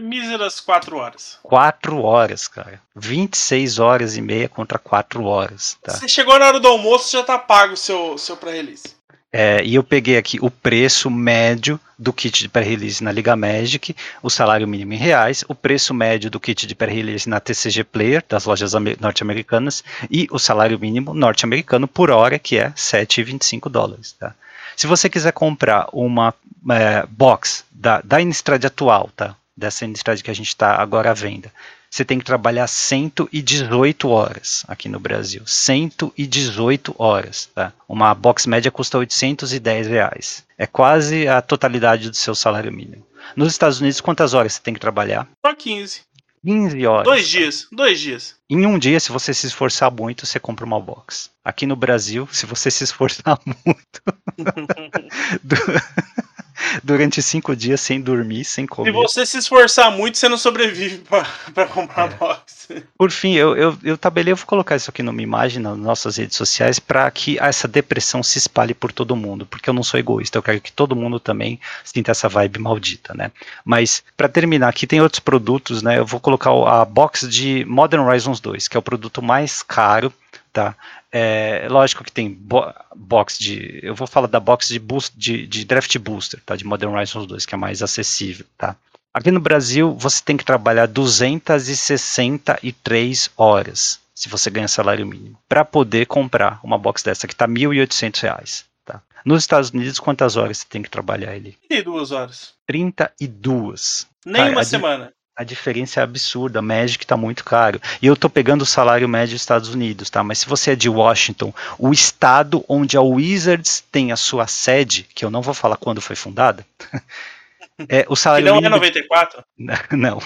Míseras 0.00 0.60
4 0.60 0.96
horas. 0.96 1.38
4 1.42 2.02
horas, 2.02 2.48
cara. 2.48 2.80
26 2.96 3.78
horas 3.78 4.16
e 4.16 4.20
meia 4.20 4.48
contra 4.48 4.78
4 4.78 5.24
horas. 5.24 5.76
Tá? 5.82 5.92
Você 5.92 6.08
chegou 6.08 6.38
na 6.38 6.46
hora 6.46 6.60
do 6.60 6.68
almoço, 6.68 7.12
já 7.12 7.22
tá 7.22 7.38
pago 7.38 7.74
o 7.74 7.76
seu, 7.76 8.16
seu 8.18 8.36
pré-release. 8.36 9.00
É, 9.32 9.62
e 9.64 9.76
eu 9.76 9.84
peguei 9.84 10.16
aqui 10.16 10.38
o 10.42 10.50
preço 10.50 11.08
médio 11.08 11.78
do 11.96 12.12
kit 12.12 12.36
de 12.40 12.48
pré-release 12.48 13.02
na 13.04 13.12
Liga 13.12 13.36
Magic, 13.36 13.94
o 14.20 14.28
salário 14.28 14.66
mínimo 14.66 14.94
em 14.94 14.96
reais, 14.96 15.44
o 15.46 15.54
preço 15.54 15.94
médio 15.94 16.28
do 16.28 16.40
kit 16.40 16.66
de 16.66 16.74
pré-release 16.74 17.28
na 17.28 17.38
TCG 17.38 17.84
Player, 17.84 18.24
das 18.28 18.44
lojas 18.44 18.72
norte-americanas, 18.98 19.84
e 20.10 20.26
o 20.32 20.38
salário 20.38 20.78
mínimo 20.80 21.14
norte-americano 21.14 21.86
por 21.86 22.10
hora, 22.10 22.40
que 22.40 22.58
é 22.58 22.70
7,25 22.70 23.70
dólares. 23.70 24.16
Tá? 24.18 24.34
Se 24.76 24.88
você 24.88 25.08
quiser 25.08 25.32
comprar 25.32 25.88
uma 25.92 26.34
é, 26.70 27.06
box 27.06 27.64
da, 27.70 28.00
da 28.00 28.20
Innistrad 28.20 28.64
atual, 28.64 29.10
tá? 29.14 29.36
Dessa 29.60 29.84
Innistrad 29.84 30.20
que 30.22 30.30
a 30.30 30.34
gente 30.34 30.48
está 30.48 30.80
agora 30.80 31.10
à 31.10 31.14
venda, 31.14 31.52
você 31.90 32.04
tem 32.04 32.18
que 32.18 32.24
trabalhar 32.24 32.66
118 32.66 34.08
horas 34.08 34.64
aqui 34.66 34.88
no 34.88 35.00
Brasil. 35.00 35.42
118 35.44 36.94
horas. 36.98 37.48
Tá? 37.54 37.72
Uma 37.88 38.14
box 38.14 38.46
média 38.46 38.70
custa 38.70 38.98
810 38.98 39.86
reais. 39.88 40.44
É 40.56 40.66
quase 40.66 41.26
a 41.28 41.42
totalidade 41.42 42.08
do 42.08 42.16
seu 42.16 42.34
salário 42.34 42.72
mínimo. 42.72 43.06
Nos 43.36 43.52
Estados 43.52 43.80
Unidos, 43.80 44.00
quantas 44.00 44.34
horas 44.34 44.54
você 44.54 44.62
tem 44.62 44.72
que 44.72 44.80
trabalhar? 44.80 45.28
Só 45.44 45.54
15. 45.54 46.02
15 46.44 46.86
horas. 46.86 47.04
Dois 47.04 47.28
dias. 47.28 47.66
Dois 47.70 48.00
dias. 48.00 48.36
Em 48.48 48.64
um 48.64 48.78
dia, 48.78 48.98
se 48.98 49.12
você 49.12 49.34
se 49.34 49.46
esforçar 49.46 49.90
muito, 49.90 50.26
você 50.26 50.40
compra 50.40 50.64
uma 50.64 50.80
box. 50.80 51.28
Aqui 51.44 51.66
no 51.66 51.76
Brasil, 51.76 52.28
se 52.32 52.46
você 52.46 52.70
se 52.70 52.84
esforçar 52.84 53.38
muito. 53.44 54.02
durante 56.82 57.22
cinco 57.22 57.54
dias 57.54 57.80
sem 57.80 58.00
dormir, 58.00 58.44
sem 58.44 58.66
comer. 58.66 58.90
Se 58.90 58.92
você 58.92 59.26
se 59.26 59.38
esforçar 59.38 59.90
muito, 59.90 60.18
você 60.18 60.28
não 60.28 60.38
sobrevive 60.38 61.02
para 61.54 61.66
comprar 61.66 62.10
é. 62.10 62.14
box. 62.14 62.68
Por 62.96 63.10
fim, 63.10 63.34
eu, 63.34 63.56
eu, 63.56 63.78
eu 63.82 63.98
tabelei, 63.98 64.32
eu 64.32 64.36
vou 64.36 64.46
colocar 64.46 64.76
isso 64.76 64.90
aqui 64.90 65.02
numa 65.02 65.20
imagem 65.20 65.60
nas 65.60 65.76
nossas 65.76 66.16
redes 66.16 66.36
sociais 66.36 66.78
para 66.78 67.10
que 67.10 67.38
essa 67.38 67.66
depressão 67.66 68.22
se 68.22 68.38
espalhe 68.38 68.74
por 68.74 68.92
todo 68.92 69.16
mundo, 69.16 69.44
porque 69.44 69.68
eu 69.68 69.74
não 69.74 69.82
sou 69.82 69.98
egoísta, 69.98 70.38
eu 70.38 70.42
quero 70.42 70.60
que 70.60 70.72
todo 70.72 70.94
mundo 70.94 71.18
também 71.18 71.58
sinta 71.82 72.12
essa 72.12 72.28
vibe 72.28 72.60
maldita, 72.60 73.12
né? 73.14 73.32
Mas 73.64 74.04
para 74.16 74.28
terminar, 74.28 74.68
aqui 74.68 74.86
tem 74.86 75.00
outros 75.00 75.20
produtos, 75.20 75.82
né? 75.82 75.98
Eu 75.98 76.06
vou 76.06 76.20
colocar 76.20 76.50
a 76.50 76.84
box 76.84 77.28
de 77.28 77.64
Modern 77.64 78.04
Horizons 78.04 78.40
2, 78.40 78.68
que 78.68 78.76
é 78.76 78.80
o 78.80 78.82
produto 78.82 79.20
mais 79.20 79.62
caro 79.62 80.12
tá? 80.52 80.74
É, 81.12 81.66
lógico 81.68 82.04
que 82.04 82.12
tem 82.12 82.30
bo 82.30 82.72
box 82.94 83.36
de. 83.38 83.80
Eu 83.82 83.94
vou 83.94 84.06
falar 84.06 84.26
da 84.28 84.38
box 84.38 84.68
de, 84.68 84.78
boost, 84.78 85.12
de, 85.16 85.46
de 85.46 85.64
Draft 85.64 85.96
Booster, 85.98 86.40
tá? 86.46 86.54
De 86.54 86.64
Modern 86.64 86.94
Horizons 86.94 87.26
2, 87.26 87.46
que 87.46 87.54
é 87.54 87.58
mais 87.58 87.82
acessível, 87.82 88.46
tá? 88.56 88.76
Aqui 89.12 89.32
no 89.32 89.40
Brasil, 89.40 89.92
você 89.92 90.22
tem 90.22 90.36
que 90.36 90.44
trabalhar 90.44 90.86
263 90.86 93.30
horas, 93.36 93.98
se 94.14 94.28
você 94.28 94.48
ganha 94.50 94.68
salário 94.68 95.04
mínimo, 95.04 95.36
para 95.48 95.64
poder 95.64 96.06
comprar 96.06 96.60
uma 96.62 96.78
box 96.78 97.02
dessa, 97.02 97.26
que 97.26 97.34
está 97.34 97.46
R$ 97.46 97.54
1.800. 97.54 98.66
Tá? 98.84 99.02
Nos 99.24 99.42
Estados 99.42 99.70
Unidos, 99.70 99.98
quantas 99.98 100.36
horas 100.36 100.58
você 100.58 100.66
tem 100.68 100.80
que 100.80 100.88
trabalhar 100.88 101.34
ele? 101.34 101.58
32 101.68 102.12
horas. 102.12 102.54
32. 102.68 104.06
Nem 104.24 104.44
tá, 104.44 104.50
uma 104.50 104.62
semana 104.62 105.12
a 105.40 105.42
diferença 105.42 106.00
é 106.00 106.02
absurda, 106.02 106.60
Magic 106.60 107.02
está 107.02 107.16
muito 107.16 107.46
caro. 107.46 107.80
E 108.02 108.06
eu 108.06 108.12
estou 108.12 108.28
pegando 108.28 108.60
o 108.60 108.66
salário 108.66 109.08
médio 109.08 109.32
dos 109.32 109.40
Estados 109.40 109.70
Unidos, 109.70 110.10
tá? 110.10 110.22
Mas 110.22 110.40
se 110.40 110.46
você 110.46 110.72
é 110.72 110.76
de 110.76 110.86
Washington, 110.86 111.50
o 111.78 111.94
estado 111.94 112.62
onde 112.68 112.94
a 112.94 113.00
Wizards 113.00 113.82
tem 113.90 114.12
a 114.12 114.16
sua 114.16 114.46
sede, 114.46 115.06
que 115.14 115.24
eu 115.24 115.30
não 115.30 115.40
vou 115.40 115.54
falar 115.54 115.76
quando 115.76 116.02
foi 116.02 116.14
fundada, 116.14 116.66
é 117.88 118.04
o 118.06 118.14
salário 118.14 118.44
que 118.44 118.50
não 118.50 118.58
é 118.58 118.60
mínimo, 118.60 118.76
é 118.76 118.78
94? 118.78 119.44
Não, 119.96 120.22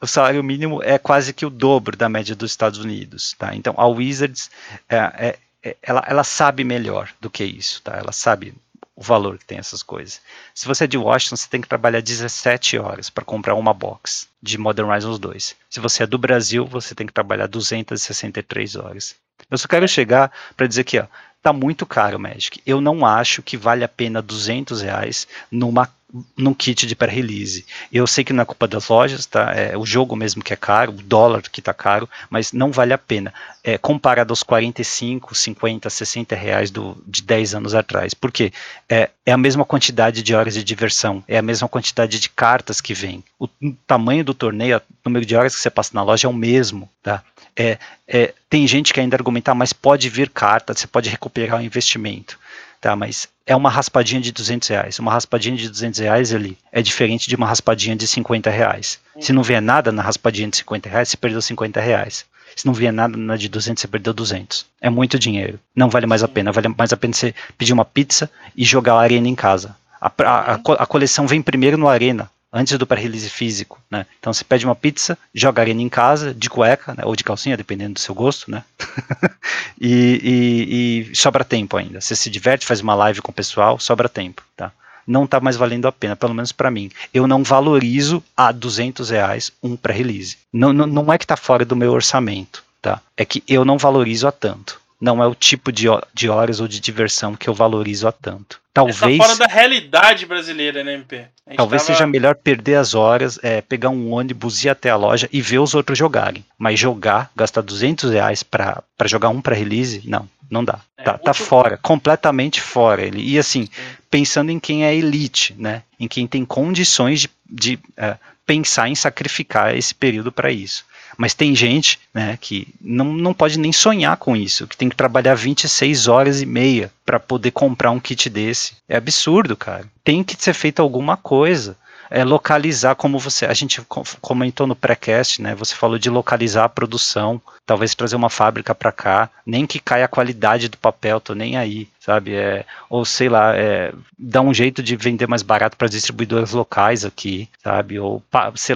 o 0.00 0.06
salário 0.06 0.42
mínimo 0.42 0.82
é 0.82 0.96
quase 0.96 1.34
que 1.34 1.44
o 1.44 1.50
dobro 1.50 1.94
da 1.94 2.08
média 2.08 2.34
dos 2.34 2.50
Estados 2.50 2.78
Unidos, 2.78 3.36
tá? 3.38 3.54
Então 3.54 3.74
a 3.76 3.86
Wizards 3.86 4.50
é, 4.88 4.96
é, 4.96 5.38
é 5.62 5.76
ela, 5.82 6.02
ela 6.08 6.24
sabe 6.24 6.64
melhor 6.64 7.10
do 7.20 7.28
que 7.28 7.44
isso, 7.44 7.82
tá? 7.82 7.98
Ela 7.98 8.12
sabe 8.12 8.54
o 8.96 9.02
valor 9.02 9.38
que 9.38 9.44
tem 9.44 9.58
essas 9.58 9.82
coisas. 9.82 10.20
Se 10.54 10.66
você 10.66 10.84
é 10.84 10.86
de 10.86 10.96
Washington, 10.96 11.36
você 11.36 11.48
tem 11.48 11.60
que 11.60 11.68
trabalhar 11.68 12.00
17 12.00 12.78
horas 12.78 13.10
para 13.10 13.24
comprar 13.24 13.54
uma 13.54 13.74
box 13.74 14.28
de 14.40 14.56
Modern 14.56 14.88
Horizons 14.88 15.18
2. 15.18 15.56
Se 15.68 15.80
você 15.80 16.04
é 16.04 16.06
do 16.06 16.18
Brasil, 16.18 16.64
você 16.64 16.94
tem 16.94 17.06
que 17.06 17.12
trabalhar 17.12 17.46
263 17.46 18.76
horas. 18.76 19.16
Eu 19.50 19.58
só 19.58 19.66
quero 19.66 19.88
chegar 19.88 20.30
para 20.56 20.66
dizer 20.66 20.84
que 20.84 20.98
ó, 20.98 21.06
tá 21.42 21.52
muito 21.52 21.84
caro 21.84 22.16
o 22.16 22.20
Magic. 22.20 22.62
Eu 22.64 22.80
não 22.80 23.04
acho 23.04 23.42
que 23.42 23.56
vale 23.56 23.84
a 23.84 23.88
pena 23.88 24.22
200 24.22 24.80
reais 24.80 25.26
numa 25.50 25.88
num 26.36 26.54
kit 26.54 26.86
de 26.86 26.94
pré-release. 26.94 27.66
Eu 27.92 28.06
sei 28.06 28.22
que 28.22 28.32
não 28.32 28.42
é 28.42 28.44
culpa 28.44 28.68
das 28.68 28.88
lojas, 28.88 29.26
tá? 29.26 29.52
É 29.52 29.76
o 29.76 29.84
jogo 29.84 30.14
mesmo 30.14 30.42
que 30.42 30.52
é 30.52 30.56
caro, 30.56 30.92
o 30.92 31.02
dólar 31.02 31.42
que 31.42 31.60
está 31.60 31.74
caro, 31.74 32.08
mas 32.30 32.52
não 32.52 32.70
vale 32.70 32.92
a 32.92 32.98
pena. 32.98 33.34
É, 33.62 33.76
comparado 33.76 34.32
aos 34.32 34.42
45, 34.42 35.34
50, 35.34 35.90
60 35.90 36.36
reais 36.36 36.70
do, 36.70 36.96
de 37.06 37.22
10 37.22 37.56
anos 37.56 37.74
atrás. 37.74 38.14
Por 38.14 38.30
quê? 38.30 38.52
É, 38.88 39.10
é 39.26 39.32
a 39.32 39.36
mesma 39.36 39.64
quantidade 39.64 40.22
de 40.22 40.34
horas 40.34 40.54
de 40.54 40.62
diversão, 40.62 41.24
é 41.26 41.38
a 41.38 41.42
mesma 41.42 41.68
quantidade 41.68 42.20
de 42.20 42.28
cartas 42.28 42.80
que 42.80 42.94
vem. 42.94 43.24
O 43.38 43.48
tamanho 43.86 44.24
do 44.24 44.34
torneio, 44.34 44.78
o 44.78 44.82
número 45.04 45.26
de 45.26 45.34
horas 45.34 45.54
que 45.54 45.60
você 45.60 45.70
passa 45.70 45.90
na 45.94 46.02
loja 46.02 46.28
é 46.28 46.30
o 46.30 46.34
mesmo, 46.34 46.88
tá? 47.02 47.22
É, 47.56 47.78
é, 48.06 48.34
tem 48.50 48.66
gente 48.66 48.92
que 48.92 49.00
ainda 49.00 49.16
argumentar, 49.16 49.54
mas 49.54 49.72
pode 49.72 50.08
vir 50.08 50.28
carta, 50.28 50.74
você 50.74 50.86
pode 50.86 51.08
recuperar 51.08 51.60
o 51.60 51.62
investimento 51.62 52.38
tá? 52.84 52.94
Mas 52.94 53.26
é 53.46 53.56
uma 53.56 53.70
raspadinha 53.70 54.20
de 54.20 54.30
200 54.30 54.68
reais. 54.68 54.98
Uma 54.98 55.10
raspadinha 55.10 55.56
de 55.56 55.70
200 55.70 56.00
reais 56.00 56.34
ali 56.34 56.58
é 56.70 56.82
diferente 56.82 57.28
de 57.28 57.34
uma 57.34 57.46
raspadinha 57.46 57.96
de 57.96 58.06
50 58.06 58.50
reais. 58.50 59.00
Se 59.18 59.32
não 59.32 59.42
vier 59.42 59.62
nada 59.62 59.90
na 59.90 60.02
raspadinha 60.02 60.48
de 60.48 60.58
50 60.58 60.88
reais, 60.88 61.08
você 61.08 61.16
perdeu 61.16 61.40
50 61.40 61.80
reais. 61.80 62.26
Se 62.54 62.66
não 62.66 62.74
vier 62.74 62.92
nada 62.92 63.16
na 63.16 63.36
de 63.36 63.48
200, 63.48 63.80
você 63.80 63.88
perdeu 63.88 64.12
200. 64.12 64.66
É 64.80 64.90
muito 64.90 65.18
dinheiro. 65.18 65.58
Não 65.74 65.88
vale 65.88 66.06
mais 66.06 66.22
a 66.22 66.28
pena. 66.28 66.52
Vale 66.52 66.68
mais 66.68 66.92
a 66.92 66.96
pena 66.96 67.14
você 67.14 67.34
pedir 67.56 67.72
uma 67.72 67.84
pizza 67.84 68.30
e 68.54 68.64
jogar 68.64 68.94
a 68.94 69.00
arena 69.00 69.26
em 69.26 69.34
casa. 69.34 69.74
A, 70.00 70.12
a, 70.18 70.54
a 70.54 70.86
coleção 70.86 71.26
vem 71.26 71.40
primeiro 71.40 71.78
no 71.78 71.88
Arena 71.88 72.30
antes 72.54 72.78
do 72.78 72.86
pré-release 72.86 73.28
físico, 73.28 73.80
né? 73.90 74.06
Então 74.20 74.32
você 74.32 74.44
pede 74.44 74.64
uma 74.64 74.76
pizza, 74.76 75.18
joga 75.34 75.60
arena 75.60 75.82
em 75.82 75.88
casa, 75.88 76.32
de 76.32 76.48
cueca, 76.48 76.94
né? 76.94 77.02
ou 77.04 77.16
de 77.16 77.24
calcinha, 77.24 77.56
dependendo 77.56 77.94
do 77.94 78.00
seu 78.00 78.14
gosto, 78.14 78.48
né? 78.48 78.62
e, 79.80 80.20
e, 80.22 81.10
e, 81.10 81.16
sobra 81.16 81.44
tempo 81.44 81.76
ainda. 81.76 82.00
Você 82.00 82.14
se 82.14 82.30
diverte, 82.30 82.64
faz 82.64 82.80
uma 82.80 82.94
live 82.94 83.20
com 83.20 83.32
o 83.32 83.34
pessoal, 83.34 83.80
sobra 83.80 84.08
tempo, 84.08 84.42
tá? 84.56 84.70
Não 85.06 85.24
está 85.24 85.40
mais 85.40 85.56
valendo 85.56 85.86
a 85.86 85.92
pena, 85.92 86.14
pelo 86.14 86.32
menos 86.32 86.52
para 86.52 86.70
mim. 86.70 86.90
Eu 87.12 87.26
não 87.26 87.42
valorizo 87.42 88.22
a 88.36 88.52
200 88.52 89.10
reais 89.10 89.52
um 89.62 89.76
pré-release. 89.76 90.38
Não, 90.52 90.72
não, 90.72 90.86
não 90.86 91.12
é 91.12 91.18
que 91.18 91.24
está 91.24 91.36
fora 91.36 91.64
do 91.64 91.76
meu 91.76 91.92
orçamento, 91.92 92.64
tá? 92.80 93.02
É 93.16 93.24
que 93.24 93.42
eu 93.48 93.64
não 93.64 93.76
valorizo 93.76 94.28
a 94.28 94.32
tanto 94.32 94.80
não 95.04 95.22
é 95.22 95.26
o 95.26 95.34
tipo 95.34 95.70
de, 95.70 95.84
de 96.14 96.30
horas 96.30 96.60
ou 96.60 96.66
de 96.66 96.80
diversão 96.80 97.36
que 97.36 97.46
eu 97.46 97.52
valorizo 97.52 98.08
a 98.08 98.12
tanto. 98.12 98.58
Talvez. 98.72 99.18
Tá 99.18 99.24
fora 99.24 99.36
da 99.36 99.46
realidade 99.46 100.24
brasileira, 100.24 100.82
né, 100.82 100.94
MP? 100.94 101.26
Talvez 101.54 101.82
tava... 101.82 101.94
seja 101.94 102.06
melhor 102.06 102.34
perder 102.34 102.76
as 102.76 102.94
horas, 102.94 103.38
é, 103.42 103.60
pegar 103.60 103.90
um 103.90 104.10
ônibus, 104.10 104.64
ir 104.64 104.70
até 104.70 104.88
a 104.88 104.96
loja 104.96 105.28
e 105.30 105.42
ver 105.42 105.58
os 105.58 105.74
outros 105.74 105.98
jogarem. 105.98 106.42
Mas 106.56 106.80
jogar, 106.80 107.30
gastar 107.36 107.60
200 107.60 108.12
reais 108.12 108.42
para 108.42 108.82
jogar 109.04 109.28
um 109.28 109.42
para 109.42 109.54
release, 109.54 110.00
não, 110.06 110.26
não 110.50 110.64
dá. 110.64 110.80
É, 110.96 111.02
tá, 111.02 111.18
tá 111.18 111.34
fora, 111.34 111.76
completamente 111.76 112.62
fora. 112.62 113.02
Ele. 113.02 113.22
E 113.22 113.38
assim, 113.38 113.66
Sim. 113.66 113.70
pensando 114.10 114.50
em 114.50 114.58
quem 114.58 114.86
é 114.86 114.94
elite, 114.94 115.54
né? 115.58 115.82
Em 116.00 116.08
quem 116.08 116.26
tem 116.26 116.46
condições 116.46 117.20
de, 117.20 117.30
de 117.46 117.78
é, 117.94 118.16
pensar 118.46 118.88
em 118.88 118.94
sacrificar 118.94 119.76
esse 119.76 119.94
período 119.94 120.32
para 120.32 120.50
isso. 120.50 120.86
Mas 121.16 121.34
tem 121.34 121.54
gente 121.54 121.98
né, 122.12 122.38
que 122.40 122.68
não, 122.80 123.12
não 123.12 123.34
pode 123.34 123.58
nem 123.58 123.72
sonhar 123.72 124.16
com 124.16 124.36
isso, 124.36 124.66
que 124.66 124.76
tem 124.76 124.88
que 124.88 124.96
trabalhar 124.96 125.34
26 125.34 126.08
horas 126.08 126.42
e 126.42 126.46
meia 126.46 126.92
para 127.04 127.20
poder 127.20 127.50
comprar 127.50 127.90
um 127.90 128.00
kit 128.00 128.28
desse. 128.28 128.74
É 128.88 128.96
absurdo, 128.96 129.56
cara. 129.56 129.86
Tem 130.02 130.22
que 130.22 130.36
ser 130.38 130.54
feito 130.54 130.80
alguma 130.80 131.16
coisa. 131.16 131.76
É 132.14 132.22
localizar 132.22 132.94
como 132.94 133.18
você. 133.18 133.44
A 133.44 133.52
gente 133.52 133.84
comentou 134.20 134.68
no 134.68 134.76
pré-cast, 134.76 135.42
né? 135.42 135.52
Você 135.56 135.74
falou 135.74 135.98
de 135.98 136.08
localizar 136.08 136.62
a 136.62 136.68
produção, 136.68 137.42
talvez 137.66 137.92
trazer 137.92 138.14
uma 138.14 138.30
fábrica 138.30 138.72
para 138.72 138.92
cá, 138.92 139.28
nem 139.44 139.66
que 139.66 139.80
caia 139.80 140.04
a 140.04 140.08
qualidade 140.08 140.68
do 140.68 140.78
papel, 140.78 141.20
tô 141.20 141.34
nem 141.34 141.56
aí, 141.56 141.88
sabe? 141.98 142.36
É, 142.36 142.64
ou 142.88 143.04
sei 143.04 143.28
lá, 143.28 143.56
é, 143.56 143.92
dar 144.16 144.42
um 144.42 144.54
jeito 144.54 144.80
de 144.80 144.94
vender 144.94 145.26
mais 145.26 145.42
barato 145.42 145.76
para 145.76 145.88
distribuidores 145.88 146.52
locais 146.52 147.04
aqui, 147.04 147.48
sabe? 147.64 147.98
Ou 147.98 148.22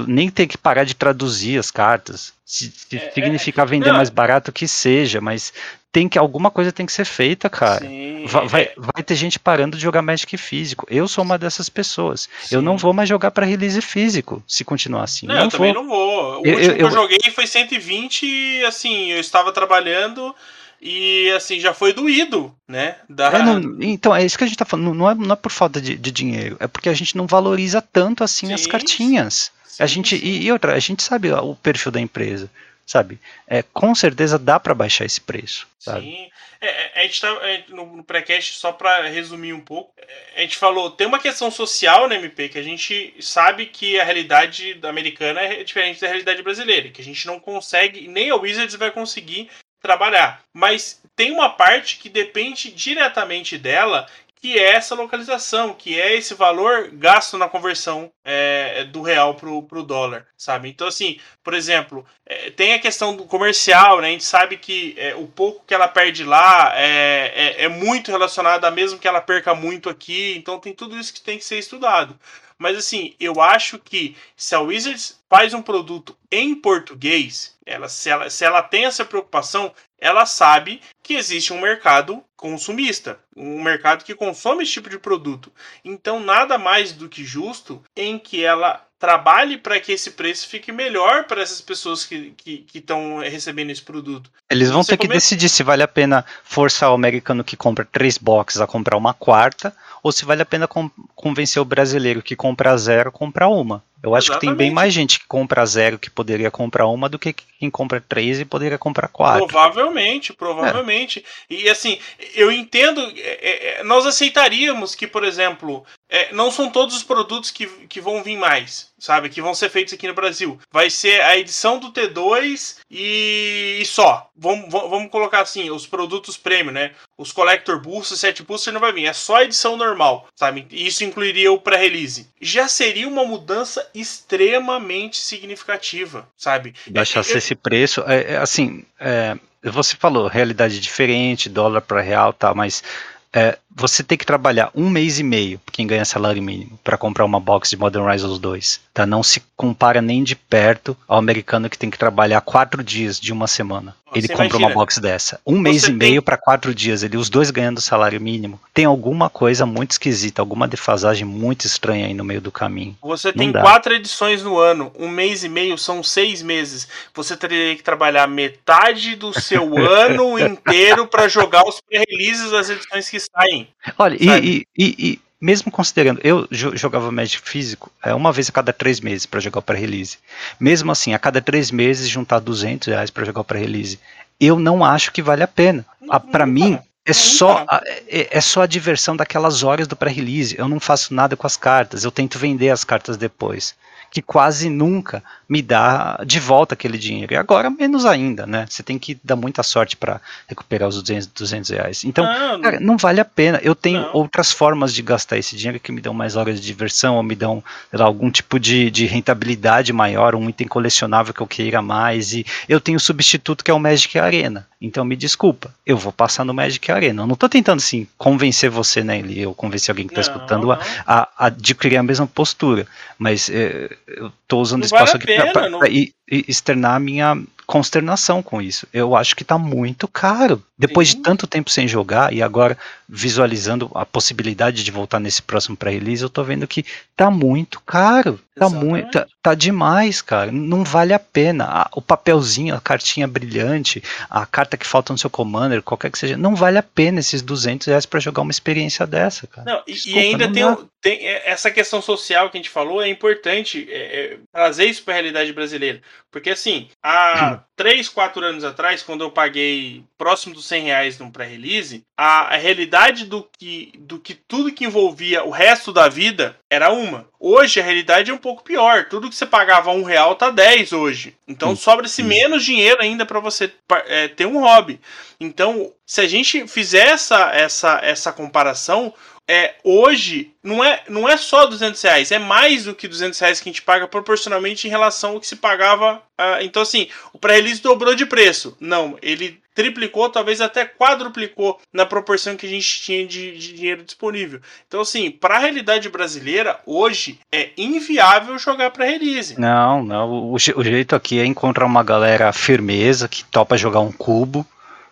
nem 0.08 0.28
ter 0.30 0.48
que 0.48 0.58
parar 0.58 0.82
de 0.82 0.96
traduzir 0.96 1.60
as 1.60 1.70
cartas. 1.70 2.32
Se, 2.44 2.72
se 2.72 2.96
é, 2.96 3.10
significar 3.12 3.66
é, 3.66 3.70
vender 3.70 3.90
não. 3.90 3.98
mais 3.98 4.10
barato 4.10 4.50
que 4.50 4.66
seja, 4.66 5.20
mas 5.20 5.52
tem 5.90 6.08
que 6.08 6.18
alguma 6.18 6.50
coisa 6.50 6.70
tem 6.70 6.86
que 6.86 6.92
ser 6.92 7.04
feita, 7.04 7.48
cara. 7.48 7.86
Sim, 7.86 8.26
vai, 8.26 8.46
vai, 8.46 8.62
é. 8.62 8.74
vai, 8.76 9.02
ter 9.02 9.14
gente 9.14 9.38
parando 9.38 9.76
de 9.76 9.82
jogar 9.82 10.02
Magic 10.02 10.36
físico. 10.36 10.86
Eu 10.90 11.08
sou 11.08 11.24
uma 11.24 11.38
dessas 11.38 11.68
pessoas. 11.68 12.28
Sim. 12.42 12.56
Eu 12.56 12.62
não 12.62 12.76
vou 12.76 12.92
mais 12.92 13.08
jogar 13.08 13.30
para 13.30 13.46
release 13.46 13.80
físico 13.80 14.42
se 14.46 14.64
continuar 14.64 15.04
assim. 15.04 15.26
Não, 15.26 15.34
não 15.34 15.44
eu 15.44 15.50
vou. 15.50 15.58
também 15.58 15.72
não 15.72 15.86
vou. 15.86 16.42
O 16.42 16.46
eu, 16.46 16.54
último 16.54 16.72
eu, 16.72 16.76
que 16.76 16.82
eu 16.82 16.90
joguei 16.90 17.18
foi 17.34 17.46
120 17.46 18.22
e 18.24 18.64
assim, 18.64 19.12
eu 19.12 19.20
estava 19.20 19.50
trabalhando 19.50 20.34
e 20.80 21.30
assim, 21.34 21.58
já 21.58 21.72
foi 21.72 21.92
doído, 21.92 22.54
né? 22.66 22.96
Da... 23.08 23.28
É, 23.30 23.42
não, 23.42 23.76
então, 23.80 24.14
é 24.14 24.24
isso 24.24 24.36
que 24.36 24.44
a 24.44 24.46
gente 24.46 24.58
tá 24.58 24.64
falando. 24.64 24.94
Não 24.94 25.10
é, 25.10 25.14
não 25.14 25.32
é 25.32 25.36
por 25.36 25.50
falta 25.50 25.80
de, 25.80 25.96
de 25.96 26.10
dinheiro, 26.10 26.56
é 26.60 26.66
porque 26.66 26.88
a 26.88 26.94
gente 26.94 27.16
não 27.16 27.26
valoriza 27.26 27.80
tanto 27.80 28.22
assim 28.22 28.48
sim, 28.48 28.52
as 28.52 28.66
cartinhas. 28.66 29.50
Sim, 29.64 29.82
a 29.82 29.86
gente, 29.86 30.16
e, 30.16 30.44
e 30.44 30.52
outra, 30.52 30.74
a 30.74 30.78
gente 30.78 31.02
sabe 31.02 31.32
o 31.32 31.54
perfil 31.54 31.90
da 31.90 32.00
empresa 32.00 32.50
sabe? 32.88 33.20
É, 33.46 33.62
com 33.62 33.94
certeza 33.94 34.38
dá 34.38 34.58
para 34.58 34.74
baixar 34.74 35.04
esse 35.04 35.20
preço, 35.20 35.68
sabe? 35.78 36.06
Sim. 36.06 36.30
É, 36.58 37.00
é 37.00 37.00
a 37.00 37.02
gente 37.02 37.20
tá 37.20 37.38
é, 37.42 37.64
no 37.68 38.02
pré-cast, 38.02 38.54
só 38.54 38.72
para 38.72 39.06
resumir 39.08 39.52
um 39.52 39.60
pouco, 39.60 39.92
é, 39.98 40.38
a 40.38 40.40
gente 40.40 40.56
falou, 40.56 40.90
tem 40.90 41.06
uma 41.06 41.18
questão 41.18 41.50
social 41.50 42.08
na 42.08 42.14
MP, 42.14 42.48
que 42.48 42.58
a 42.58 42.62
gente 42.62 43.14
sabe 43.20 43.66
que 43.66 44.00
a 44.00 44.04
realidade 44.04 44.80
americana 44.82 45.40
é 45.42 45.62
diferente 45.62 46.00
da 46.00 46.06
realidade 46.06 46.42
brasileira, 46.42 46.88
que 46.88 47.02
a 47.02 47.04
gente 47.04 47.26
não 47.26 47.38
consegue, 47.38 48.08
nem 48.08 48.30
a 48.30 48.36
Wizards 48.36 48.74
vai 48.74 48.90
conseguir 48.90 49.50
trabalhar. 49.82 50.42
Mas 50.52 51.00
tem 51.14 51.30
uma 51.30 51.50
parte 51.50 51.98
que 51.98 52.08
depende 52.08 52.72
diretamente 52.72 53.58
dela, 53.58 54.08
que 54.40 54.58
é 54.58 54.74
essa 54.74 54.94
localização, 54.94 55.74
que 55.74 56.00
é 56.00 56.16
esse 56.16 56.34
valor 56.34 56.90
gasto 56.92 57.36
na 57.36 57.48
conversão 57.48 58.10
é, 58.24 58.84
do 58.84 59.02
real 59.02 59.34
pro, 59.34 59.62
pro 59.62 59.82
dólar, 59.82 60.26
sabe? 60.36 60.68
Então, 60.68 60.86
assim, 60.86 61.18
por 61.42 61.54
exemplo, 61.54 62.06
é, 62.24 62.50
tem 62.50 62.72
a 62.72 62.78
questão 62.78 63.16
do 63.16 63.24
comercial, 63.24 64.00
né? 64.00 64.08
A 64.08 64.10
gente 64.10 64.24
sabe 64.24 64.56
que 64.56 64.94
é, 64.96 65.14
o 65.14 65.26
pouco 65.26 65.64
que 65.66 65.74
ela 65.74 65.88
perde 65.88 66.24
lá 66.24 66.72
é, 66.76 67.32
é, 67.34 67.64
é 67.64 67.68
muito 67.68 68.10
relacionado 68.10 68.64
a 68.64 68.70
mesmo 68.70 68.98
que 68.98 69.08
ela 69.08 69.20
perca 69.20 69.54
muito 69.54 69.88
aqui, 69.88 70.34
então 70.36 70.60
tem 70.60 70.72
tudo 70.72 70.98
isso 70.98 71.12
que 71.12 71.20
tem 71.20 71.38
que 71.38 71.44
ser 71.44 71.58
estudado. 71.58 72.18
Mas 72.58 72.76
assim, 72.76 73.14
eu 73.20 73.40
acho 73.40 73.78
que 73.78 74.16
se 74.36 74.54
a 74.54 74.60
Wizards 74.60 75.20
faz 75.30 75.54
um 75.54 75.62
produto 75.62 76.16
em 76.30 76.54
português, 76.56 77.56
ela, 77.64 77.88
se, 77.88 78.10
ela, 78.10 78.28
se 78.28 78.44
ela 78.44 78.62
tem 78.62 78.84
essa 78.84 79.04
preocupação, 79.04 79.72
ela 80.00 80.26
sabe 80.26 80.80
que 81.08 81.14
existe 81.14 81.54
um 81.54 81.60
mercado 81.62 82.22
consumista, 82.36 83.18
um 83.34 83.62
mercado 83.62 84.04
que 84.04 84.14
consome 84.14 84.62
esse 84.62 84.72
tipo 84.72 84.90
de 84.90 84.98
produto. 84.98 85.50
Então, 85.82 86.20
nada 86.20 86.58
mais 86.58 86.92
do 86.92 87.08
que 87.08 87.24
justo 87.24 87.82
em 87.96 88.18
que 88.18 88.44
ela 88.44 88.84
trabalhe 88.98 89.56
para 89.56 89.80
que 89.80 89.90
esse 89.90 90.10
preço 90.10 90.46
fique 90.46 90.70
melhor 90.70 91.24
para 91.24 91.40
essas 91.40 91.62
pessoas 91.62 92.04
que 92.04 92.34
estão 92.74 93.20
recebendo 93.20 93.70
esse 93.70 93.80
produto. 93.80 94.30
Eles 94.50 94.68
vão 94.68 94.82
Você 94.82 94.90
ter 94.90 94.98
que 94.98 95.08
decidir 95.08 95.48
se 95.48 95.62
vale 95.62 95.82
a 95.82 95.88
pena 95.88 96.26
forçar 96.44 96.90
o 96.90 96.94
americano 96.94 97.42
que 97.42 97.56
compra 97.56 97.88
três 97.90 98.18
boxes 98.18 98.60
a 98.60 98.66
comprar 98.66 98.98
uma 98.98 99.14
quarta 99.14 99.74
ou 100.02 100.12
se 100.12 100.26
vale 100.26 100.42
a 100.42 100.46
pena 100.46 100.68
convencer 101.14 101.62
o 101.62 101.64
brasileiro 101.64 102.22
que 102.22 102.36
compra 102.36 102.76
zero 102.76 103.08
a 103.08 103.12
comprar 103.12 103.48
uma. 103.48 103.82
Eu 104.02 104.14
acho 104.14 104.26
Exatamente. 104.26 104.40
que 104.40 104.46
tem 104.46 104.66
bem 104.66 104.70
mais 104.70 104.94
gente 104.94 105.18
que 105.18 105.26
compra 105.26 105.66
zero 105.66 105.98
que 105.98 106.08
poderia 106.08 106.50
comprar 106.50 106.86
uma 106.86 107.08
do 107.08 107.18
que 107.18 107.32
quem 107.32 107.68
compra 107.68 108.00
três 108.00 108.38
e 108.38 108.44
poderia 108.44 108.78
comprar 108.78 109.08
quatro. 109.08 109.46
Provavelmente, 109.48 110.32
provavelmente. 110.32 111.24
É. 111.50 111.54
E 111.54 111.68
assim, 111.68 111.98
eu 112.34 112.52
entendo, 112.52 113.00
é, 113.16 113.80
é, 113.80 113.84
nós 113.84 114.06
aceitaríamos 114.06 114.94
que, 114.94 115.06
por 115.06 115.24
exemplo, 115.24 115.84
é, 116.08 116.32
não 116.32 116.50
são 116.50 116.70
todos 116.70 116.96
os 116.96 117.02
produtos 117.02 117.50
que, 117.50 117.66
que 117.88 118.00
vão 118.00 118.22
vir 118.22 118.36
mais, 118.36 118.92
sabe? 118.98 119.28
Que 119.28 119.42
vão 119.42 119.52
ser 119.52 119.68
feitos 119.68 119.92
aqui 119.92 120.06
no 120.06 120.14
Brasil. 120.14 120.58
Vai 120.70 120.90
ser 120.90 121.20
a 121.22 121.36
edição 121.36 121.80
do 121.80 121.92
T2 121.92 122.76
e, 122.88 123.78
e 123.80 123.84
só. 123.84 124.30
Vamos, 124.36 124.70
vamos 124.70 125.10
colocar 125.10 125.40
assim, 125.40 125.70
os 125.70 125.86
produtos 125.88 126.36
premium, 126.36 126.72
né? 126.72 126.92
Os 127.18 127.32
Collector 127.32 127.80
Booster, 127.80 128.16
Set 128.16 128.42
Booster 128.44 128.72
não 128.72 128.80
vai 128.80 128.92
vir. 128.92 129.06
É 129.06 129.12
só 129.12 129.36
a 129.36 129.44
edição 129.44 129.76
normal, 129.76 130.28
sabe? 130.36 130.66
Isso 130.70 131.02
incluiria 131.02 131.50
o 131.50 131.60
pré-release. 131.60 132.30
Já 132.40 132.68
seria 132.68 133.08
uma 133.08 133.24
mudança 133.24 133.84
extremamente 133.92 135.18
significativa, 135.18 136.28
sabe? 136.36 136.74
Baixasse 136.86 137.36
esse 137.36 137.56
preço, 137.56 138.04
é, 138.06 138.34
é 138.34 138.36
assim, 138.36 138.84
é, 139.00 139.36
você 139.64 139.96
falou 139.96 140.28
realidade 140.28 140.78
diferente, 140.78 141.48
dólar 141.48 141.80
para 141.80 142.00
real, 142.00 142.32
tá? 142.32 142.54
Mas 142.54 142.84
é, 143.32 143.58
você 143.78 144.02
tem 144.02 144.18
que 144.18 144.26
trabalhar 144.26 144.70
um 144.74 144.90
mês 144.90 145.18
e 145.18 145.22
meio, 145.22 145.60
quem 145.72 145.86
ganha 145.86 146.04
salário 146.04 146.42
mínimo, 146.42 146.78
para 146.82 146.98
comprar 146.98 147.24
uma 147.24 147.38
box 147.38 147.70
de 147.70 147.76
Modern 147.76 148.04
Horizons 148.04 148.38
2. 148.38 148.80
Tá? 148.92 149.06
Não 149.06 149.22
se 149.22 149.42
compara 149.56 150.02
nem 150.02 150.22
de 150.24 150.34
perto 150.34 150.96
ao 151.06 151.18
americano 151.18 151.70
que 151.70 151.78
tem 151.78 151.88
que 151.88 151.98
trabalhar 151.98 152.40
quatro 152.40 152.82
dias 152.82 153.20
de 153.20 153.32
uma 153.32 153.46
semana. 153.46 153.94
Você 154.10 154.18
ele 154.20 154.28
compra 154.28 154.56
uma 154.56 154.70
box 154.70 154.98
dessa. 154.98 155.38
Um 155.46 155.58
mês 155.58 155.84
e 155.84 155.92
meio 155.92 156.22
para 156.22 156.36
quatro 156.36 156.74
dias, 156.74 157.02
ele, 157.02 157.16
os 157.16 157.28
dois 157.28 157.50
ganhando 157.50 157.80
salário 157.80 158.20
mínimo. 158.20 158.58
Tem 158.72 158.86
alguma 158.86 159.28
coisa 159.28 159.66
muito 159.66 159.92
esquisita, 159.92 160.40
alguma 160.40 160.66
defasagem 160.66 161.26
muito 161.26 161.66
estranha 161.66 162.06
aí 162.06 162.14
no 162.14 162.24
meio 162.24 162.40
do 162.40 162.50
caminho. 162.50 162.96
Você 163.02 163.28
Não 163.28 163.34
tem 163.34 163.52
dá. 163.52 163.60
quatro 163.60 163.92
edições 163.94 164.42
no 164.42 164.58
ano, 164.58 164.90
um 164.98 165.08
mês 165.08 165.44
e 165.44 165.48
meio 165.48 165.76
são 165.76 166.02
seis 166.02 166.42
meses. 166.42 166.88
Você 167.14 167.36
teria 167.36 167.76
que 167.76 167.82
trabalhar 167.82 168.26
metade 168.26 169.14
do 169.14 169.38
seu 169.38 169.76
ano 169.76 170.38
inteiro 170.38 171.06
para 171.06 171.28
jogar 171.28 171.68
os 171.68 171.80
pré-releases 171.80 172.50
das 172.50 172.70
edições 172.70 173.10
que 173.10 173.20
saem. 173.20 173.67
Olha, 173.98 174.16
e, 174.20 174.66
e, 174.76 174.94
e, 174.98 175.20
mesmo 175.40 175.70
considerando, 175.70 176.20
eu 176.24 176.48
jogava 176.50 177.12
Magic 177.12 177.48
físico 177.48 177.90
é, 178.04 178.12
uma 178.12 178.32
vez 178.32 178.48
a 178.48 178.52
cada 178.52 178.72
três 178.72 179.00
meses 179.00 179.24
para 179.24 179.40
jogar 179.40 179.60
o 179.60 179.62
pré-release. 179.62 180.18
Mesmo 180.58 180.90
assim, 180.90 181.14
a 181.14 181.18
cada 181.18 181.40
três 181.40 181.70
meses 181.70 182.08
juntar 182.08 182.40
200 182.40 182.88
reais 182.88 183.10
para 183.10 183.24
jogar 183.24 183.42
o 183.42 183.44
pré-release, 183.44 184.00
eu 184.40 184.58
não 184.58 184.84
acho 184.84 185.12
que 185.12 185.22
vale 185.22 185.42
a 185.42 185.48
pena. 185.48 185.86
Para 186.32 186.44
mim, 186.44 186.78
é 187.04 187.12
só, 187.12 187.64
a, 187.68 187.80
é, 188.08 188.36
é, 188.36 188.40
só 188.40 188.62
a 188.62 188.66
diversão 188.66 189.16
daquelas 189.16 189.62
horas 189.62 189.86
do 189.86 189.96
pré-release. 189.96 190.58
Eu 190.58 190.68
não 190.68 190.80
faço 190.80 191.14
nada 191.14 191.36
com 191.36 191.46
as 191.46 191.56
cartas, 191.56 192.04
eu 192.04 192.10
tento 192.10 192.38
vender 192.38 192.70
as 192.70 192.84
cartas 192.84 193.16
depois 193.16 193.74
que 194.10 194.22
quase 194.22 194.70
nunca 194.70 195.22
me 195.48 195.62
dá 195.62 196.22
de 196.26 196.38
volta 196.38 196.74
aquele 196.74 196.98
dinheiro. 196.98 197.32
E 197.32 197.36
agora 197.36 197.70
menos 197.70 198.04
ainda, 198.04 198.46
né? 198.46 198.66
Você 198.68 198.82
tem 198.82 198.98
que 198.98 199.18
dar 199.24 199.36
muita 199.36 199.62
sorte 199.62 199.96
para 199.96 200.20
recuperar 200.46 200.88
os 200.88 201.00
200, 201.02 201.26
200 201.28 201.70
reais. 201.70 202.04
Então, 202.04 202.24
não, 202.24 202.60
cara, 202.60 202.80
não 202.80 202.96
vale 202.96 203.20
a 203.20 203.24
pena. 203.24 203.58
Eu 203.62 203.74
tenho 203.74 204.02
não. 204.02 204.10
outras 204.12 204.52
formas 204.52 204.92
de 204.92 205.02
gastar 205.02 205.38
esse 205.38 205.56
dinheiro 205.56 205.80
que 205.80 205.90
me 205.90 206.00
dão 206.00 206.12
mais 206.12 206.36
horas 206.36 206.60
de 206.60 206.66
diversão 206.66 207.16
ou 207.16 207.22
me 207.22 207.34
dão 207.34 207.64
lá, 207.92 208.04
algum 208.04 208.30
tipo 208.30 208.58
de, 208.60 208.90
de 208.90 209.06
rentabilidade 209.06 209.92
maior, 209.92 210.34
um 210.34 210.48
item 210.48 210.68
colecionável 210.68 211.32
que 211.32 211.40
eu 211.40 211.46
queira 211.46 211.80
mais. 211.80 212.32
E 212.32 212.44
eu 212.68 212.80
tenho 212.80 212.96
o 212.96 213.00
substituto 213.00 213.64
que 213.64 213.70
é 213.70 213.74
o 213.74 213.80
Magic 213.80 214.18
Arena. 214.18 214.66
Então 214.80 215.04
me 215.04 215.16
desculpa, 215.16 215.74
eu 215.84 215.96
vou 215.96 216.12
passar 216.12 216.44
no 216.44 216.54
Magic 216.54 216.90
Arena. 216.92 217.22
Eu 217.22 217.26
não 217.26 217.34
estou 217.34 217.48
tentando 217.48 217.78
assim 217.78 218.06
convencer 218.16 218.70
você, 218.70 219.02
né, 219.02 219.18
Eli, 219.18 219.44
ou 219.44 219.54
convencer 219.54 219.90
alguém 219.90 220.06
que 220.06 220.12
está 220.12 220.32
escutando 220.32 220.70
a, 220.70 220.78
a, 221.04 221.28
a, 221.36 221.46
adquirir 221.46 221.96
a 221.96 222.02
mesma 222.02 222.26
postura. 222.26 222.86
Mas 223.18 223.50
é, 223.50 223.96
eu 224.08 224.28
estou 224.28 224.60
usando 224.60 224.80
não 224.80 224.86
espaço 224.86 225.18
vale 225.18 225.34
aqui 225.34 225.52
para 225.52 225.68
não... 225.68 225.80
externar 226.26 226.96
a 226.96 227.00
minha 227.00 227.42
consternação 227.68 228.42
com 228.42 228.62
isso. 228.62 228.88
Eu 228.94 229.14
acho 229.14 229.36
que 229.36 229.42
está 229.42 229.58
muito 229.58 230.08
caro. 230.08 230.64
Depois 230.76 231.10
Sim. 231.10 231.18
de 231.18 231.22
tanto 231.22 231.46
tempo 231.46 231.68
sem 231.68 231.86
jogar 231.86 232.32
e 232.32 232.42
agora 232.42 232.78
visualizando 233.06 233.90
a 233.94 234.06
possibilidade 234.06 234.82
de 234.82 234.90
voltar 234.90 235.20
nesse 235.20 235.42
próximo 235.42 235.76
pré-release, 235.76 236.22
eu 236.22 236.30
tô 236.30 236.42
vendo 236.42 236.66
que 236.66 236.82
tá 237.14 237.30
muito 237.30 237.78
caro. 237.80 238.40
Tá 238.58 238.68
muito, 238.68 239.12
tá, 239.12 239.26
tá, 239.40 239.54
demais, 239.54 240.20
cara. 240.20 240.50
Não 240.50 240.82
vale 240.82 241.14
a 241.14 241.18
pena. 241.18 241.88
O 241.94 242.02
papelzinho, 242.02 242.74
a 242.74 242.80
cartinha 242.80 243.28
brilhante, 243.28 244.02
a 244.28 244.44
carta 244.44 244.76
que 244.76 244.86
falta 244.86 245.12
no 245.12 245.18
seu 245.18 245.30
commander, 245.30 245.80
qualquer 245.80 246.10
que 246.10 246.18
seja, 246.18 246.36
não 246.36 246.56
vale 246.56 246.76
a 246.76 246.82
pena 246.82 247.20
esses 247.20 247.40
200 247.40 247.86
reais 247.86 248.04
para 248.04 248.18
jogar 248.18 248.42
uma 248.42 248.50
experiência 248.50 249.06
dessa, 249.06 249.46
cara. 249.46 249.70
Não, 249.70 249.82
Desculpa, 249.86 250.18
e 250.18 250.22
ainda 250.22 250.50
tem, 250.50 250.88
tem, 251.00 251.26
é, 251.26 251.48
essa 251.48 251.70
questão 251.70 252.02
social 252.02 252.50
que 252.50 252.58
a 252.58 252.60
gente 252.60 252.70
falou, 252.70 253.00
é 253.00 253.08
importante 253.08 253.86
é, 253.90 253.96
é, 253.96 254.38
trazer 254.52 254.86
isso 254.86 255.04
para 255.04 255.14
a 255.14 255.16
realidade 255.16 255.52
brasileira. 255.52 256.02
Porque 256.30 256.50
assim, 256.50 256.88
há 257.58 257.64
3, 257.76 258.08
4 258.08 258.44
anos 258.44 258.64
atrás, 258.64 259.02
quando 259.02 259.22
eu 259.22 259.30
paguei 259.30 260.04
próximo 260.16 260.54
dos 260.54 260.66
100 260.66 260.84
reais 260.84 261.18
num 261.18 261.30
pré-release, 261.30 262.04
a, 262.16 262.54
a, 262.54 262.56
realidade 262.56 263.24
do 263.26 263.46
que, 263.58 263.92
do 263.98 264.18
que 264.18 264.34
tudo 264.34 264.72
que 264.72 264.84
envolvia 264.84 265.44
o 265.44 265.50
resto 265.50 265.92
da 265.92 266.08
vida 266.08 266.56
era 266.70 266.90
uma. 266.90 267.28
Hoje 267.38 267.80
a 267.80 267.84
realidade 267.84 268.30
é 268.30 268.34
um 268.34 268.38
pouco 268.38 268.64
pior. 268.64 269.06
Tudo 269.08 269.28
que 269.28 269.36
você 269.36 269.46
pagava 269.46 269.90
um 269.90 270.02
real 270.02 270.34
tá 270.34 270.50
10 270.50 270.92
hoje. 270.92 271.36
Então 271.46 271.76
sobra-se 271.76 272.22
menos 272.22 272.64
dinheiro 272.64 273.00
ainda 273.00 273.24
para 273.26 273.40
você 273.40 273.72
é, 274.06 274.28
ter 274.28 274.46
um 274.46 274.60
hobby. 274.60 275.00
Então, 275.40 275.92
se 276.04 276.20
a 276.20 276.26
gente 276.26 276.66
fizer 276.66 277.08
essa, 277.08 277.52
essa, 277.52 278.00
essa 278.02 278.32
comparação, 278.32 279.14
é, 279.48 279.76
hoje 279.82 280.52
não 280.62 280.84
é, 280.84 281.02
não 281.08 281.26
é 281.26 281.38
só 281.38 281.64
200 281.64 282.00
reais, 282.02 282.30
é 282.30 282.38
mais 282.38 282.84
do 282.84 282.94
que 282.94 283.08
200 283.08 283.38
reais 283.38 283.60
que 283.60 283.68
a 283.68 283.72
gente 283.72 283.80
paga 283.80 284.06
proporcionalmente 284.06 284.86
em 284.86 284.90
relação 284.90 285.32
ao 285.32 285.40
que 285.40 285.46
se 285.46 285.56
pagava. 285.56 286.16
Uh, 286.38 286.62
então, 286.62 286.82
assim, 286.82 287.08
o 287.32 287.38
pré-release 287.38 287.80
dobrou 287.80 288.14
de 288.14 288.26
preço. 288.26 288.76
Não, 288.78 289.16
ele 289.22 289.58
triplicou, 289.74 290.28
talvez 290.28 290.60
até 290.60 290.84
quadruplicou 290.84 291.80
na 291.92 292.04
proporção 292.04 292.56
que 292.56 292.66
a 292.66 292.68
gente 292.68 293.00
tinha 293.00 293.26
de, 293.26 293.56
de 293.56 293.72
dinheiro 293.72 294.02
disponível. 294.02 294.60
Então, 294.86 295.00
assim, 295.00 295.30
para 295.30 295.54
a 295.54 295.60
realidade 295.60 296.08
brasileira, 296.08 296.78
hoje 296.84 297.38
é 297.50 297.70
inviável 297.76 298.58
jogar 298.58 298.90
para 298.90 299.06
release. 299.06 299.58
Não, 299.58 300.02
não. 300.02 300.30
O, 300.30 300.54
o 300.54 300.84
jeito 300.84 301.16
aqui 301.16 301.38
é 301.38 301.46
encontrar 301.46 301.86
uma 301.86 302.02
galera 302.02 302.52
firmeza 302.52 303.28
que 303.28 303.44
topa 303.44 303.76
jogar 303.78 304.00
um 304.00 304.12
cubo 304.12 304.66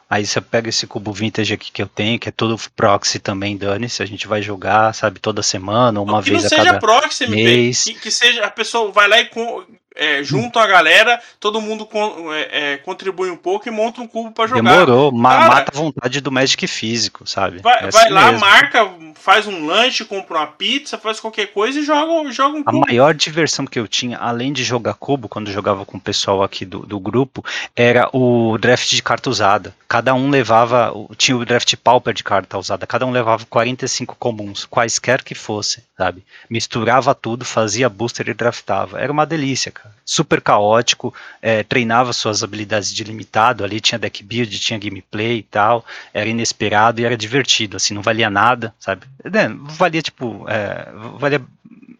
Aí 0.08 0.24
você 0.24 0.40
pega 0.40 0.68
esse 0.68 0.86
cubo 0.86 1.12
vintage 1.12 1.52
aqui 1.52 1.72
que 1.72 1.82
eu 1.82 1.88
tenho, 1.88 2.18
que 2.18 2.28
é 2.28 2.32
todo 2.32 2.56
proxy 2.76 3.18
também, 3.18 3.56
dane-se, 3.56 4.02
a 4.02 4.06
gente 4.06 4.28
vai 4.28 4.40
jogar, 4.40 4.94
sabe, 4.94 5.18
toda 5.18 5.42
semana, 5.42 6.00
uma 6.00 6.22
vez 6.22 6.46
a 6.46 6.50
cada 6.50 6.62
mês. 6.62 6.68
Que 6.68 6.72
não 6.72 6.80
seja 6.80 7.00
proxy. 7.00 7.92
Que, 7.94 8.00
que 8.00 8.10
seja, 8.12 8.44
a 8.44 8.50
pessoa 8.50 8.92
vai 8.92 9.08
lá 9.08 9.18
e 9.20 9.24
com, 9.26 9.64
é, 9.96 10.22
junto 10.22 10.58
a 10.58 10.66
galera, 10.66 11.20
todo 11.40 11.60
mundo 11.60 11.86
con, 11.86 12.32
é, 12.32 12.74
é, 12.74 12.76
contribui 12.76 13.30
um 13.30 13.36
pouco 13.36 13.66
e 13.68 13.70
monta 13.70 14.00
um 14.00 14.06
cubo 14.06 14.30
para 14.30 14.46
jogar. 14.46 14.62
Demorou, 14.62 15.10
Cara, 15.10 15.48
mata 15.48 15.72
a 15.74 15.76
vontade 15.76 16.20
do 16.20 16.30
Magic 16.30 16.66
físico, 16.66 17.26
sabe? 17.26 17.60
Vai, 17.60 17.84
é 17.84 17.90
vai 17.90 18.04
assim 18.04 18.12
lá, 18.12 18.26
mesmo. 18.26 18.40
marca, 18.40 18.90
faz 19.14 19.46
um 19.46 19.66
lanche, 19.66 20.04
compra 20.04 20.38
uma 20.38 20.46
pizza, 20.46 20.98
faz 20.98 21.18
qualquer 21.18 21.46
coisa 21.46 21.80
e 21.80 21.82
joga, 21.82 22.30
joga 22.30 22.58
um 22.58 22.62
cubo. 22.62 22.84
A 22.84 22.86
maior 22.86 23.14
diversão 23.14 23.66
que 23.66 23.78
eu 23.78 23.88
tinha, 23.88 24.18
além 24.18 24.52
de 24.52 24.62
jogar 24.62 24.94
cubo, 24.94 25.28
quando 25.28 25.50
jogava 25.50 25.84
com 25.84 25.96
o 25.96 26.00
pessoal 26.00 26.42
aqui 26.42 26.64
do, 26.64 26.80
do 26.80 27.00
grupo, 27.00 27.44
era 27.74 28.08
o 28.12 28.58
draft 28.58 28.88
de 28.90 29.02
carta 29.02 29.30
usada. 29.30 29.74
Cada 29.88 30.14
um 30.14 30.28
levava, 30.28 30.92
tinha 31.16 31.36
o 31.36 31.44
draft 31.44 31.74
pauper 31.76 32.12
de 32.12 32.22
carta 32.22 32.58
usada, 32.58 32.86
cada 32.86 33.06
um 33.06 33.10
levava 33.10 33.44
45 33.48 34.16
comuns, 34.16 34.64
quaisquer 34.64 35.22
que 35.22 35.34
fossem, 35.34 35.82
sabe? 35.96 36.24
Misturava 36.48 37.14
tudo, 37.14 37.44
fazia 37.44 37.88
booster 37.88 38.28
e 38.28 38.34
draftava. 38.34 39.00
Era 39.00 39.12
uma 39.12 39.26
delícia, 39.26 39.70
cara 39.70 39.96
super 40.06 40.40
caótico, 40.40 41.12
é, 41.42 41.64
treinava 41.64 42.12
suas 42.12 42.44
habilidades 42.44 42.94
de 42.94 43.02
limitado, 43.02 43.64
ali 43.64 43.80
tinha 43.80 43.98
deck 43.98 44.22
build, 44.22 44.56
tinha 44.60 44.78
gameplay 44.78 45.38
e 45.38 45.42
tal, 45.42 45.84
era 46.14 46.28
inesperado 46.28 47.00
e 47.00 47.04
era 47.04 47.16
divertido, 47.16 47.76
assim, 47.76 47.92
não 47.92 48.02
valia 48.02 48.30
nada, 48.30 48.72
sabe? 48.78 49.02
É, 49.24 49.48
valia 49.48 50.00
tipo, 50.00 50.46
é, 50.48 50.88
valia 51.18 51.44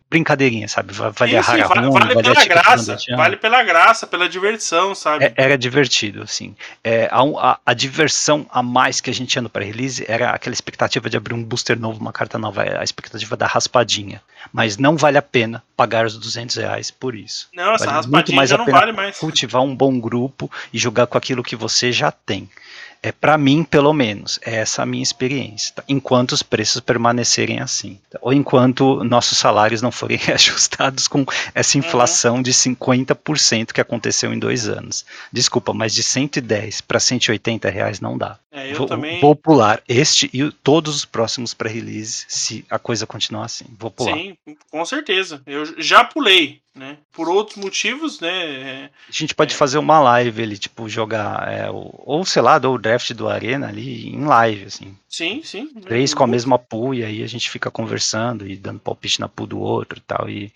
brincadeirinha, 0.08 0.68
sabe? 0.68 0.92
Vale, 0.92 1.12
sim, 1.12 1.42
sim, 1.42 1.62
vale, 1.62 1.90
vale 1.90 2.22
pela 2.22 2.34
tipo 2.34 2.48
graça, 2.48 2.96
vale 3.16 3.36
pela 3.36 3.62
graça, 3.62 4.06
pela 4.06 4.28
diversão, 4.28 4.94
sabe? 4.94 5.24
É, 5.24 5.34
era 5.36 5.58
divertido, 5.58 6.22
assim. 6.22 6.54
É, 6.82 7.08
a, 7.10 7.20
a, 7.20 7.58
a, 7.66 7.74
diversão 7.74 8.46
a 8.50 8.62
mais 8.62 9.00
que 9.00 9.10
a 9.10 9.12
gente 9.12 9.30
tinha 9.30 9.42
no 9.42 9.50
pré-release 9.50 10.04
era 10.06 10.30
aquela 10.30 10.54
expectativa 10.54 11.10
de 11.10 11.16
abrir 11.16 11.34
um 11.34 11.42
booster 11.42 11.78
novo, 11.78 12.00
uma 12.00 12.12
carta 12.12 12.38
nova, 12.38 12.62
a 12.62 12.84
expectativa 12.84 13.36
da 13.36 13.46
raspadinha. 13.46 14.22
Mas 14.52 14.76
não 14.76 14.96
vale 14.96 15.18
a 15.18 15.22
pena 15.22 15.62
pagar 15.76 16.06
os 16.06 16.16
200 16.16 16.56
reais 16.56 16.90
por 16.90 17.16
isso. 17.16 17.48
Não, 17.52 17.74
essa 17.74 17.86
vale 17.86 17.96
raspadinha 17.96 18.16
muito 18.16 18.34
mais 18.34 18.50
já 18.50 18.58
não 18.58 18.66
vale 18.66 18.92
mais. 18.92 19.18
Cultivar 19.18 19.62
um 19.62 19.74
bom 19.74 19.98
grupo 19.98 20.50
e 20.72 20.78
jogar 20.78 21.08
com 21.08 21.18
aquilo 21.18 21.42
que 21.42 21.56
você 21.56 21.90
já 21.90 22.12
tem. 22.12 22.48
É 23.06 23.12
para 23.12 23.38
mim, 23.38 23.62
pelo 23.62 23.92
menos, 23.92 24.40
é 24.44 24.56
essa 24.56 24.82
a 24.82 24.86
minha 24.86 25.02
experiência. 25.02 25.72
Tá? 25.76 25.84
Enquanto 25.88 26.32
os 26.32 26.42
preços 26.42 26.80
permanecerem 26.80 27.60
assim, 27.60 28.00
tá? 28.10 28.18
ou 28.20 28.32
enquanto 28.32 29.04
nossos 29.04 29.38
salários 29.38 29.80
não 29.80 29.92
forem 29.92 30.18
ajustados 30.34 31.06
com 31.06 31.24
essa 31.54 31.78
uhum. 31.78 31.84
inflação 31.84 32.34
uhum. 32.34 32.42
de 32.42 32.50
50% 32.52 33.72
que 33.72 33.80
aconteceu 33.80 34.34
em 34.34 34.40
dois 34.40 34.68
anos. 34.68 35.06
Desculpa, 35.32 35.72
mas 35.72 35.94
de 35.94 36.02
110 36.02 36.80
para 36.80 36.98
180 36.98 37.70
reais 37.70 38.00
não 38.00 38.18
dá. 38.18 38.40
É, 38.50 38.72
eu 38.72 38.76
vou, 38.76 38.88
também... 38.88 39.20
vou 39.20 39.36
pular 39.36 39.80
este 39.88 40.28
e 40.32 40.50
todos 40.50 40.96
os 40.96 41.04
próximos 41.04 41.54
pré-releases 41.54 42.26
se 42.28 42.64
a 42.68 42.76
coisa 42.76 43.06
continuar 43.06 43.44
assim. 43.44 43.66
Vou 43.78 43.92
pular. 43.92 44.14
Sim, 44.14 44.36
com 44.68 44.84
certeza. 44.84 45.40
Eu 45.46 45.80
já 45.80 46.02
pulei 46.02 46.60
né? 46.76 46.98
Por 47.10 47.28
outros 47.28 47.56
motivos, 47.56 48.20
né? 48.20 48.28
É, 48.28 48.90
a 49.08 49.12
gente 49.12 49.34
pode 49.34 49.54
é, 49.54 49.56
fazer 49.56 49.78
uma 49.78 49.98
live 49.98 50.42
ali, 50.42 50.58
tipo, 50.58 50.88
jogar, 50.88 51.50
é, 51.50 51.68
ou 51.70 52.24
sei 52.24 52.42
lá, 52.42 52.60
ou 52.62 52.74
o 52.74 52.78
draft 52.96 53.12
do 53.12 53.28
Arena 53.28 53.68
ali 53.68 54.08
em 54.08 54.24
live, 54.24 54.64
assim. 54.64 54.96
Sim, 55.08 55.42
sim. 55.44 55.68
Três 55.82 56.14
com 56.14 56.24
a 56.24 56.26
mesma 56.26 56.58
pool, 56.58 56.94
e 56.94 57.04
aí 57.04 57.22
a 57.22 57.26
gente 57.26 57.50
fica 57.50 57.70
conversando 57.70 58.46
e 58.46 58.56
dando 58.56 58.80
palpite 58.80 59.20
na 59.20 59.28
pool 59.28 59.46
do 59.46 59.58
outro 59.58 59.98
e 59.98 60.02
tal. 60.02 60.28
E 60.28 60.52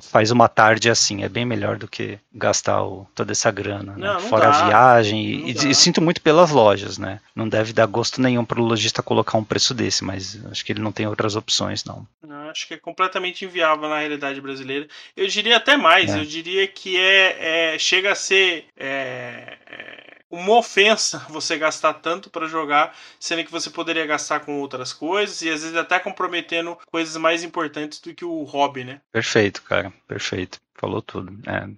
faz 0.00 0.30
uma 0.30 0.48
tarde 0.48 0.88
assim, 0.88 1.24
é 1.24 1.28
bem 1.28 1.44
melhor 1.44 1.76
do 1.76 1.88
que 1.88 2.16
gastar 2.32 2.84
o, 2.84 3.04
toda 3.16 3.32
essa 3.32 3.50
grana, 3.50 3.94
né? 3.96 4.06
não, 4.06 4.14
não 4.14 4.20
fora 4.20 4.48
dá, 4.48 4.54
a 4.54 4.66
viagem. 4.66 5.24
E, 5.24 5.50
e, 5.50 5.70
e, 5.70 5.74
sinto 5.74 6.00
muito 6.00 6.20
pelas 6.22 6.50
lojas, 6.50 6.98
né? 6.98 7.20
Não 7.34 7.48
deve 7.48 7.72
dar 7.72 7.86
gosto 7.86 8.20
nenhum 8.20 8.44
para 8.44 8.60
o 8.60 8.64
lojista 8.64 9.02
colocar 9.02 9.36
um 9.36 9.44
preço 9.44 9.74
desse, 9.74 10.04
mas 10.04 10.38
acho 10.50 10.64
que 10.64 10.72
ele 10.72 10.80
não 10.80 10.92
tem 10.92 11.06
outras 11.06 11.34
opções, 11.34 11.84
não. 11.84 12.06
não 12.22 12.48
acho 12.48 12.68
que 12.68 12.74
é 12.74 12.78
completamente 12.78 13.44
inviável 13.44 13.88
na 13.88 13.98
realidade 13.98 14.40
brasileira. 14.40 14.86
Eu 15.16 15.26
diria 15.26 15.56
até 15.56 15.76
mais, 15.76 16.14
é. 16.14 16.20
eu 16.20 16.24
diria 16.24 16.66
que 16.68 16.96
é, 16.96 17.72
é 17.74 17.78
chega 17.78 18.12
a 18.12 18.14
ser. 18.14 18.66
É, 18.76 19.58
é 19.66 20.21
uma 20.32 20.56
ofensa 20.56 21.18
você 21.28 21.58
gastar 21.58 21.94
tanto 21.94 22.30
para 22.30 22.48
jogar, 22.48 22.96
sendo 23.20 23.44
que 23.44 23.52
você 23.52 23.68
poderia 23.68 24.06
gastar 24.06 24.40
com 24.40 24.58
outras 24.60 24.92
coisas 24.92 25.42
e 25.42 25.50
às 25.50 25.62
vezes 25.62 25.76
até 25.76 26.00
comprometendo 26.00 26.76
coisas 26.90 27.16
mais 27.18 27.44
importantes 27.44 28.00
do 28.00 28.14
que 28.14 28.24
o 28.24 28.42
hobby, 28.44 28.82
né? 28.82 29.00
Perfeito, 29.12 29.62
cara, 29.62 29.92
perfeito. 30.08 30.58
Falou 30.74 31.02
tudo. 31.02 31.38
É, 31.46 31.68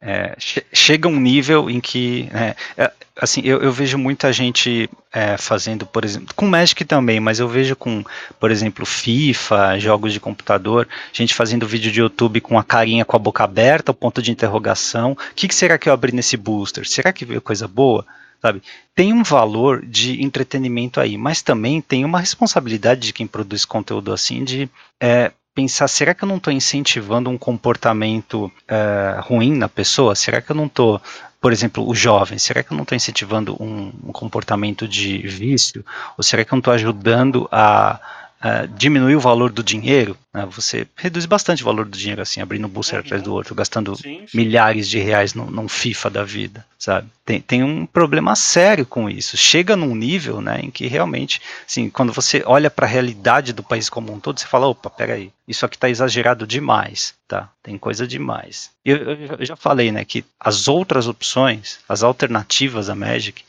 é, 0.00 0.36
chega 0.72 1.08
um 1.08 1.18
nível 1.18 1.70
em 1.70 1.80
que, 1.80 2.28
é, 2.32 2.54
é, 2.76 2.92
assim, 3.20 3.40
eu, 3.44 3.62
eu, 3.62 3.72
vejo 3.72 3.96
muita 3.96 4.32
gente 4.32 4.90
é, 5.12 5.36
fazendo, 5.38 5.86
por 5.86 6.04
exemplo, 6.04 6.34
com 6.34 6.46
Magic 6.46 6.84
também, 6.84 7.18
mas 7.18 7.40
eu 7.40 7.48
vejo 7.48 7.74
com, 7.74 8.04
por 8.38 8.50
exemplo, 8.50 8.84
FIFA, 8.84 9.78
jogos 9.78 10.12
de 10.12 10.20
computador, 10.20 10.86
gente 11.12 11.34
fazendo 11.34 11.66
vídeo 11.66 11.90
de 11.90 12.00
YouTube 12.00 12.40
com 12.40 12.58
a 12.58 12.64
carinha 12.64 13.04
com 13.04 13.16
a 13.16 13.18
boca 13.20 13.42
aberta, 13.44 13.92
o 13.92 13.94
ponto 13.94 14.20
de 14.20 14.30
interrogação. 14.30 15.12
O 15.12 15.34
que, 15.34 15.48
que 15.48 15.54
será 15.54 15.78
que 15.78 15.88
eu 15.88 15.92
abri 15.92 16.12
nesse 16.12 16.36
booster? 16.36 16.86
Será 16.86 17.12
que 17.12 17.24
veio 17.24 17.40
coisa 17.40 17.66
boa? 17.66 18.04
Sabe? 18.40 18.62
Tem 18.94 19.14
um 19.14 19.22
valor 19.22 19.84
de 19.84 20.22
entretenimento 20.22 21.00
aí, 21.00 21.16
mas 21.16 21.40
também 21.40 21.80
tem 21.80 22.04
uma 22.04 22.20
responsabilidade 22.20 23.00
de 23.00 23.12
quem 23.12 23.26
produz 23.26 23.64
conteúdo 23.64 24.12
assim 24.12 24.44
de 24.44 24.68
é, 25.00 25.32
pensar, 25.56 25.88
será 25.88 26.12
que 26.14 26.22
eu 26.22 26.28
não 26.28 26.36
estou 26.36 26.52
incentivando 26.52 27.30
um 27.30 27.38
comportamento 27.38 28.44
uh, 28.44 29.22
ruim 29.22 29.56
na 29.56 29.70
pessoa? 29.70 30.14
Será 30.14 30.42
que 30.42 30.52
eu 30.52 30.54
não 30.54 30.66
estou, 30.66 31.00
por 31.40 31.50
exemplo, 31.50 31.88
o 31.88 31.94
jovem, 31.94 32.38
será 32.38 32.62
que 32.62 32.70
eu 32.70 32.76
não 32.76 32.82
estou 32.82 32.94
incentivando 32.94 33.56
um, 33.58 33.90
um, 34.04 34.12
comportamento 34.12 34.86
de 34.86 35.16
vício? 35.26 35.82
Ou 36.18 36.22
será 36.22 36.44
que 36.44 36.52
eu 36.52 36.56
não 36.56 36.60
estou 36.60 36.74
ajudando 36.74 37.48
a, 37.50 37.98
a, 38.40 38.66
diminuir 38.66 39.16
o 39.16 39.20
valor 39.20 39.50
do 39.50 39.62
dinheiro? 39.62 40.16
Né? 40.32 40.46
Você 40.50 40.86
reduz 40.96 41.26
bastante 41.26 41.62
o 41.62 41.64
valor 41.64 41.86
do 41.86 41.96
dinheiro, 41.96 42.22
assim, 42.22 42.40
abrindo 42.40 42.66
um 42.66 42.70
booster 42.70 42.98
uhum. 42.98 43.04
atrás 43.04 43.22
do 43.22 43.32
outro, 43.32 43.54
gastando 43.54 43.96
sim, 43.96 44.26
sim. 44.26 44.36
milhares 44.36 44.88
de 44.88 44.98
reais 44.98 45.34
num, 45.34 45.46
num 45.46 45.68
FIFA 45.68 46.10
da 46.10 46.22
vida, 46.24 46.64
sabe? 46.78 47.08
Tem, 47.24 47.40
tem 47.40 47.62
um 47.62 47.86
problema 47.86 48.36
sério 48.36 48.84
com 48.84 49.08
isso. 49.08 49.36
Chega 49.36 49.74
num 49.74 49.94
nível, 49.94 50.40
né, 50.40 50.60
em 50.62 50.70
que 50.70 50.86
realmente, 50.86 51.40
assim, 51.66 51.88
quando 51.88 52.12
você 52.12 52.42
olha 52.46 52.70
para 52.70 52.86
a 52.86 52.90
realidade 52.90 53.52
do 53.52 53.62
país 53.62 53.88
como 53.88 54.12
um 54.12 54.20
todo, 54.20 54.38
você 54.38 54.46
fala, 54.46 54.66
opa, 54.66 54.90
peraí, 54.90 55.32
isso 55.48 55.64
aqui 55.64 55.76
está 55.76 55.88
exagerado 55.88 56.46
demais, 56.46 57.14
tá? 57.26 57.48
Tem 57.62 57.78
coisa 57.78 58.06
demais. 58.06 58.70
Eu, 58.84 58.96
eu, 58.96 59.36
eu 59.38 59.46
já 59.46 59.56
falei, 59.56 59.90
né, 59.90 60.04
que 60.04 60.24
as 60.38 60.68
outras 60.68 61.08
opções, 61.08 61.78
as 61.88 62.02
alternativas 62.02 62.90
à 62.90 62.94
Magic, 62.94 63.44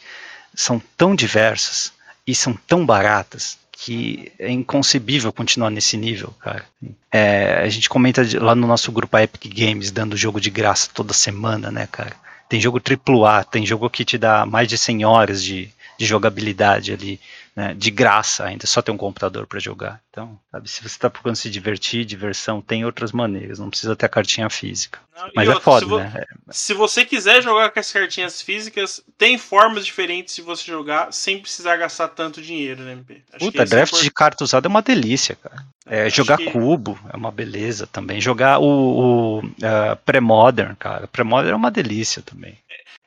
são 0.55 0.81
tão 0.97 1.15
diversas 1.15 1.91
e 2.28 2.36
são 2.36 2.54
tão 2.54 2.86
baratas 2.86 3.58
que 3.72 4.32
é 4.38 4.49
inconcebível 4.52 5.32
continuar 5.32 5.70
nesse 5.70 5.95
nível, 5.95 6.34
cara. 6.40 6.66
É, 7.12 7.62
a 7.64 7.70
gente 7.70 7.88
comenta 7.88 8.22
lá 8.40 8.54
no 8.54 8.68
nosso 8.68 8.91
grupo 8.91 9.18
Epic 9.18 9.54
Games, 9.54 9.91
dando 9.91 10.18
jogo 10.18 10.41
de 10.41 10.49
graça 10.49 10.90
toda 10.94 11.14
semana, 11.14 11.72
né, 11.72 11.88
cara? 11.90 12.16
Tem 12.49 12.60
jogo 12.60 12.82
AAA, 12.82 13.44
tem 13.44 13.66
jogo 13.66 13.90
que 13.90 14.04
te 14.04 14.18
dá 14.18 14.45
mais 14.45 14.68
de 14.68 14.78
100 14.78 15.06
horas 15.06 15.44
de, 15.44 15.70
de 15.98 16.06
jogabilidade 16.06 16.91
ali 16.91 17.20
né, 17.58 17.74
de 17.74 17.90
graça 17.90 18.46
ainda, 18.46 18.68
só 18.68 18.84
ter 18.84 18.92
um 18.92 18.98
computador 18.98 19.48
para 19.48 19.60
jogar. 19.60 20.00
Então, 20.12 20.40
sabe, 20.52 20.70
se 20.70 20.80
você 20.80 20.86
está 20.86 21.10
procurando 21.10 21.38
se 21.38 21.50
divertir, 21.50 22.06
diversão, 22.06 22.62
tem 22.62 22.86
outras 22.86 23.12
maneiras, 23.12 23.58
não 23.58 23.72
precisa 23.72 23.96
ter 23.96 24.06
a 24.06 24.10
cartinha 24.10 24.48
física. 24.48 25.00
Não, 25.18 25.32
Mas 25.36 25.48
é 25.48 25.56
outra, 25.56 25.64
foda, 25.64 25.86
se 25.86 25.96
né? 25.96 26.26
Se 26.52 26.74
você 26.76 27.04
quiser 27.04 27.42
jogar 27.42 27.72
com 27.72 27.80
as 27.80 27.92
cartinhas 27.92 28.44
físicas, 28.44 29.02
tem 29.18 29.40
formas 29.40 29.88
diferentes 29.88 30.36
de 30.36 30.44
você 30.44 30.66
jogar 30.66 31.12
sem 31.12 31.40
precisar 31.40 31.78
gastar 31.78 32.10
tanto 32.10 32.44
dinheiro, 32.44 32.84
né, 32.84 32.92
MP? 32.92 33.24
Acho 33.34 33.46
Puta, 33.46 33.66
draft 33.66 33.96
é 33.96 34.04
de 34.04 34.12
carta 34.12 34.44
usada 34.44 34.68
é 34.68 34.70
uma 34.70 34.84
delícia, 34.84 35.36
cara. 35.36 35.66
É, 35.88 36.12
jogar 36.12 36.38
que... 36.38 36.52
cubo 36.52 37.00
é 37.12 37.18
uma 37.18 37.32
beleza 37.32 37.88
também. 37.88 38.22
Jogar 38.22 38.60
o, 38.60 38.66
o 38.66 39.40
uh, 39.40 39.96
pré-modern, 40.06 40.76
cara. 40.76 41.08
Pré-modern 41.08 41.54
é 41.54 41.56
uma 41.56 41.72
delícia 41.72 42.22
também 42.22 42.56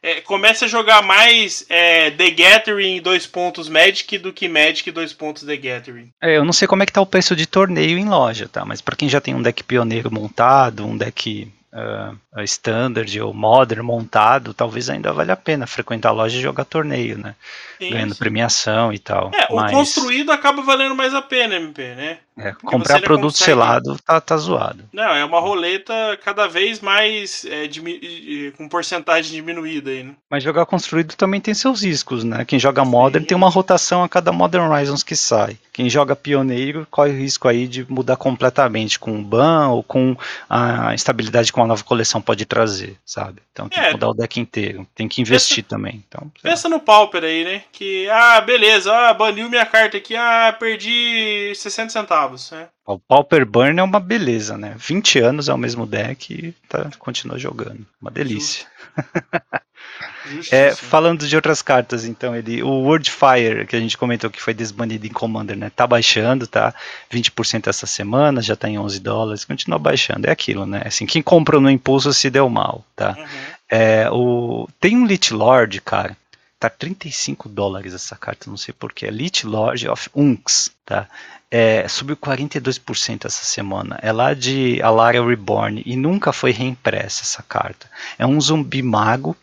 é, 0.03 0.21
comece 0.21 0.65
a 0.65 0.69
jogar 0.69 1.03
mais 1.03 1.65
é, 1.69 2.11
The 2.11 2.31
Gathering 2.31 3.01
dois 3.01 3.27
pontos 3.27 3.69
Magic 3.69 4.19
do 4.19 4.33
que 4.33 4.49
Magic 4.49 4.91
dois 4.91 5.13
pontos 5.13 5.43
The 5.43 5.57
Gathering. 5.57 6.11
É, 6.21 6.37
eu 6.37 6.45
não 6.45 6.53
sei 6.53 6.67
como 6.67 6.83
é 6.83 6.87
que 6.87 6.93
tá 6.93 7.01
o 7.01 7.07
preço 7.07 7.37
de 7.37 7.47
torneio 7.47 7.99
em 7.99 8.09
loja, 8.09 8.49
tá? 8.49 8.65
Mas 8.65 8.81
para 8.81 8.97
quem 8.97 9.09
já 9.09 9.21
tem 9.21 9.35
um 9.35 9.43
deck 9.43 9.63
pioneiro 9.65 10.13
montado, 10.13 10.87
um 10.87 10.97
deck 10.97 11.51
uh, 11.73 12.43
standard 12.43 13.21
ou 13.21 13.33
modern 13.33 13.83
montado, 13.83 14.55
talvez 14.55 14.91
ainda 14.91 15.13
valha 15.13 15.35
a 15.35 15.37
pena 15.37 15.67
frequentar 15.67 16.11
a 16.11 16.13
loja 16.13 16.39
e 16.39 16.43
jogar 16.43 16.65
torneio, 16.65 17.19
né? 17.19 17.35
Sim, 17.79 17.91
Ganhando 17.91 18.15
sim. 18.15 18.19
premiação 18.19 18.93
e 18.93 18.99
tal. 18.99 19.31
É, 19.35 19.53
Mas... 19.53 19.73
o 19.73 19.75
construído 19.75 20.31
acaba 20.31 20.63
valendo 20.63 20.95
mais 20.95 21.15
a 21.15 21.23
pena, 21.23 21.57
MP, 21.57 21.95
né? 21.95 22.19
É, 22.37 22.53
comprar 22.53 23.01
produto 23.03 23.33
consegue... 23.33 23.51
selado 23.51 23.99
tá, 24.05 24.19
tá 24.21 24.37
zoado. 24.37 24.85
Não, 24.93 25.11
é 25.15 25.23
uma 25.25 25.41
roleta 25.41 26.19
cada 26.25 26.47
vez 26.47 26.81
mais 26.81 27.45
é, 27.45 27.69
com 28.57 28.69
porcentagem 28.69 29.33
diminuída 29.33 29.91
aí, 29.91 30.03
né? 30.03 30.15
Mas 30.31 30.43
jogar 30.43 30.65
construído 30.65 31.15
também 31.17 31.41
tem 31.41 31.53
seus 31.53 31.83
riscos, 31.83 32.25
né? 32.25 32.45
Quem 32.47 32.59
joga 32.59 32.85
Modern 32.85 33.23
Sim. 33.23 33.29
tem 33.29 33.37
uma 33.37 33.51
rotação 33.51 34.03
a 34.03 34.09
cada 34.09 34.33
Modern 34.33 34.71
Horizons 34.71 35.03
que 35.03 35.15
sai. 35.15 35.59
Quem 35.73 35.91
joga 35.91 36.17
Pioneiro 36.17 36.87
corre 36.91 37.11
o 37.11 37.17
risco 37.17 37.47
aí 37.47 37.67
de 37.67 37.91
mudar 37.91 38.17
completamente 38.17 38.99
com 38.99 39.19
o 39.19 39.23
ban 39.23 39.69
ou 39.69 39.83
com 39.83 40.17
a 40.49 40.95
instabilidade 40.95 41.53
que 41.53 41.60
uma 41.61 41.66
nova 41.66 41.82
coleção 41.85 42.20
pode 42.20 42.45
trazer, 42.45 42.99
sabe? 43.05 43.43
Então 43.53 43.69
tem 43.69 43.78
é, 43.78 43.87
que 43.87 43.93
mudar 43.93 44.09
o 44.09 44.15
deck 44.15 44.41
inteiro. 44.41 44.87
Tem 44.95 45.09
que 45.09 45.20
investir 45.20 45.62
pensa, 45.65 45.69
também. 45.69 46.05
Então, 46.07 46.31
pensa 46.43 46.69
no 46.69 46.81
Pauper 46.81 47.24
aí, 47.24 47.45
né? 47.45 47.62
Que, 47.73 48.09
ah, 48.09 48.41
beleza, 48.41 48.93
ah, 48.93 49.15
baniu 49.15 49.49
minha 49.49 49.66
carta 49.66 49.97
aqui, 49.97 50.16
ah, 50.16 50.55
perdi 50.59 51.53
60 51.55 51.91
centavos, 51.91 52.51
né? 52.51 52.69
O 52.87 52.99
Pauper 52.99 53.47
Burn 53.47 53.78
é 53.78 53.82
uma 53.82 54.01
beleza, 54.01 54.57
né? 54.59 54.74
20 54.77 55.19
anos 55.20 55.49
é 55.49 55.55
o 55.55 55.59
mesmo 55.59 55.87
deck 55.87 56.32
e 56.32 56.53
tá, 56.69 56.91
continua 56.99 57.39
jogando. 57.39 57.87
Uma 58.01 58.11
delícia. 58.11 58.66
é, 60.51 60.74
falando 60.74 61.27
de 61.27 61.36
outras 61.36 61.62
cartas, 61.62 62.05
então, 62.05 62.35
ele, 62.35 62.62
o 62.62 62.69
Wordfire, 62.69 63.66
que 63.66 63.77
a 63.77 63.81
gente 63.81 63.97
comentou 63.97 64.31
que 64.31 64.40
foi 64.40 64.55
desbanido 64.55 65.07
em 65.07 65.11
Commander, 65.11 65.57
né? 65.57 65.70
Tá 65.74 65.86
baixando, 65.86 66.47
tá? 66.47 66.74
20% 67.12 67.66
essa 67.69 67.86
semana, 67.86 68.43
já 68.43 68.57
tá 68.57 68.69
em 68.69 68.78
11 68.78 69.01
dólares, 69.01 69.44
continua 69.44 69.78
baixando. 69.78 70.27
É 70.27 70.31
aquilo, 70.31 70.66
né? 70.66 70.82
Assim, 70.85 71.07
quem 71.07 71.23
comprou 71.23 71.61
no 71.61 71.70
impulso 71.70 72.12
se 72.12 72.31
deu 72.31 72.48
mal, 72.48 72.85
tá? 72.94 73.16
Uhum. 73.19 73.27
É, 73.70 74.11
o, 74.11 74.69
tem 74.81 74.97
um 74.97 75.07
Lit 75.07 75.32
Lord, 75.32 75.81
cara, 75.81 76.16
tá 76.61 76.69
35 76.69 77.48
dólares 77.48 77.94
essa 77.94 78.15
carta, 78.15 78.51
não 78.51 78.57
sei 78.57 78.74
porquê. 78.78 79.07
Elite 79.07 79.47
Lord 79.47 79.89
of 79.89 80.11
Unks, 80.15 80.70
tá? 80.85 81.09
É, 81.51 81.89
subiu 81.89 82.16
42% 82.16 83.24
essa 83.24 83.44
semana. 83.44 83.98
É 84.02 84.12
lá 84.12 84.35
de 84.35 84.81
Alaria 84.82 85.24
Reborn 85.24 85.82
e 85.85 85.97
nunca 85.97 86.32
foi 86.32 86.52
reimpressa 86.52 87.23
essa 87.23 87.43
carta. 87.43 87.90
É 88.19 88.27
um 88.27 88.39
zumbi 88.40 88.82
mago 88.82 89.35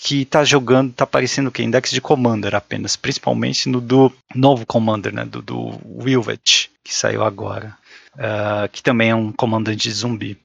que 0.00 0.24
tá 0.24 0.44
jogando, 0.44 0.92
tá 0.92 1.02
aparecendo 1.02 1.50
que 1.50 1.60
index 1.60 1.90
de 1.90 2.00
Commander 2.00 2.54
apenas, 2.54 2.94
principalmente 2.94 3.68
no 3.68 3.80
do 3.80 4.12
novo 4.32 4.64
Commander, 4.64 5.12
né, 5.12 5.24
do, 5.24 5.42
do 5.42 5.80
Wilvet, 5.84 6.70
que 6.84 6.94
saiu 6.94 7.24
agora, 7.24 7.76
uh, 8.14 8.68
que 8.70 8.80
também 8.80 9.10
é 9.10 9.14
um 9.14 9.32
comandante 9.32 9.88
de 9.88 9.90
zumbi. 9.90 10.38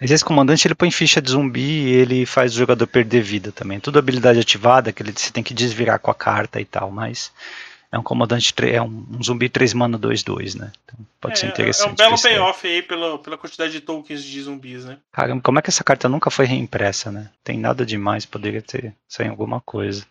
Mas 0.00 0.10
esse 0.12 0.24
comandante 0.24 0.66
ele 0.66 0.74
põe 0.74 0.90
ficha 0.90 1.20
de 1.20 1.30
zumbi 1.30 1.60
e 1.60 1.92
ele 1.92 2.24
faz 2.24 2.54
o 2.54 2.58
jogador 2.58 2.86
perder 2.86 3.22
vida 3.22 3.50
também. 3.50 3.80
Tudo 3.80 3.98
habilidade 3.98 4.38
ativada, 4.38 4.92
que 4.92 5.02
ele, 5.02 5.12
você 5.12 5.32
tem 5.32 5.42
que 5.42 5.54
desvirar 5.54 5.98
com 5.98 6.10
a 6.10 6.14
carta 6.14 6.60
e 6.60 6.64
tal, 6.64 6.90
mas 6.90 7.32
é 7.92 7.98
um 7.98 8.02
comandante, 8.02 8.54
é 8.62 8.80
um, 8.80 9.06
um 9.10 9.22
zumbi 9.22 9.50
3 9.50 9.74
mana 9.74 9.98
2-2, 9.98 10.58
né? 10.58 10.72
Então 10.84 10.98
pode 11.20 11.34
é, 11.34 11.36
ser 11.36 11.46
interessante. 11.48 11.88
É 11.88 11.92
um 11.92 11.94
belo 11.94 12.20
payoff 12.20 12.66
aí 12.66 12.82
pela, 12.82 13.18
pela 13.18 13.36
quantidade 13.36 13.70
de 13.70 13.82
tokens 13.82 14.24
de 14.24 14.42
zumbis, 14.42 14.86
né? 14.86 14.96
Caramba, 15.12 15.42
como 15.42 15.58
é 15.58 15.62
que 15.62 15.68
essa 15.68 15.84
carta 15.84 16.08
nunca 16.08 16.30
foi 16.30 16.46
reimpressa, 16.46 17.12
né? 17.12 17.30
Tem 17.44 17.58
nada 17.58 17.84
demais, 17.84 18.24
poderia 18.24 18.62
ter 18.62 18.94
saído 19.06 19.32
alguma 19.32 19.60
coisa. 19.60 20.06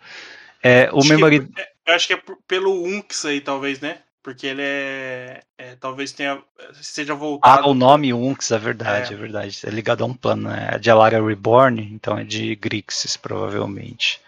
É, 0.61 0.91
o 0.93 0.99
acho 0.99 1.09
memory... 1.09 1.47
Que, 1.47 1.61
é, 1.87 1.95
acho 1.95 2.07
que 2.07 2.13
é 2.13 2.21
pelo 2.47 2.85
Unx 2.85 3.25
aí, 3.25 3.41
talvez, 3.41 3.79
né? 3.79 3.97
Porque 4.21 4.45
ele 4.45 4.61
é, 4.61 5.41
é, 5.57 5.75
Talvez 5.79 6.11
tenha. 6.11 6.39
Seja 6.79 7.15
voltado. 7.15 7.63
Ah, 7.63 7.67
o 7.67 7.73
nome 7.73 8.13
Unx, 8.13 8.51
é 8.51 8.59
verdade, 8.59 9.13
é, 9.13 9.15
é 9.15 9.19
verdade. 9.19 9.59
É 9.65 9.69
ligado 9.71 10.03
a 10.03 10.05
um 10.05 10.13
plano, 10.13 10.47
né? 10.47 10.69
É 10.73 10.77
de 10.77 10.91
Alaria 10.91 11.19
Reborn, 11.19 11.81
então 11.91 12.15
é 12.15 12.23
de 12.23 12.55
Grixis, 12.55 13.17
provavelmente. 13.17 14.21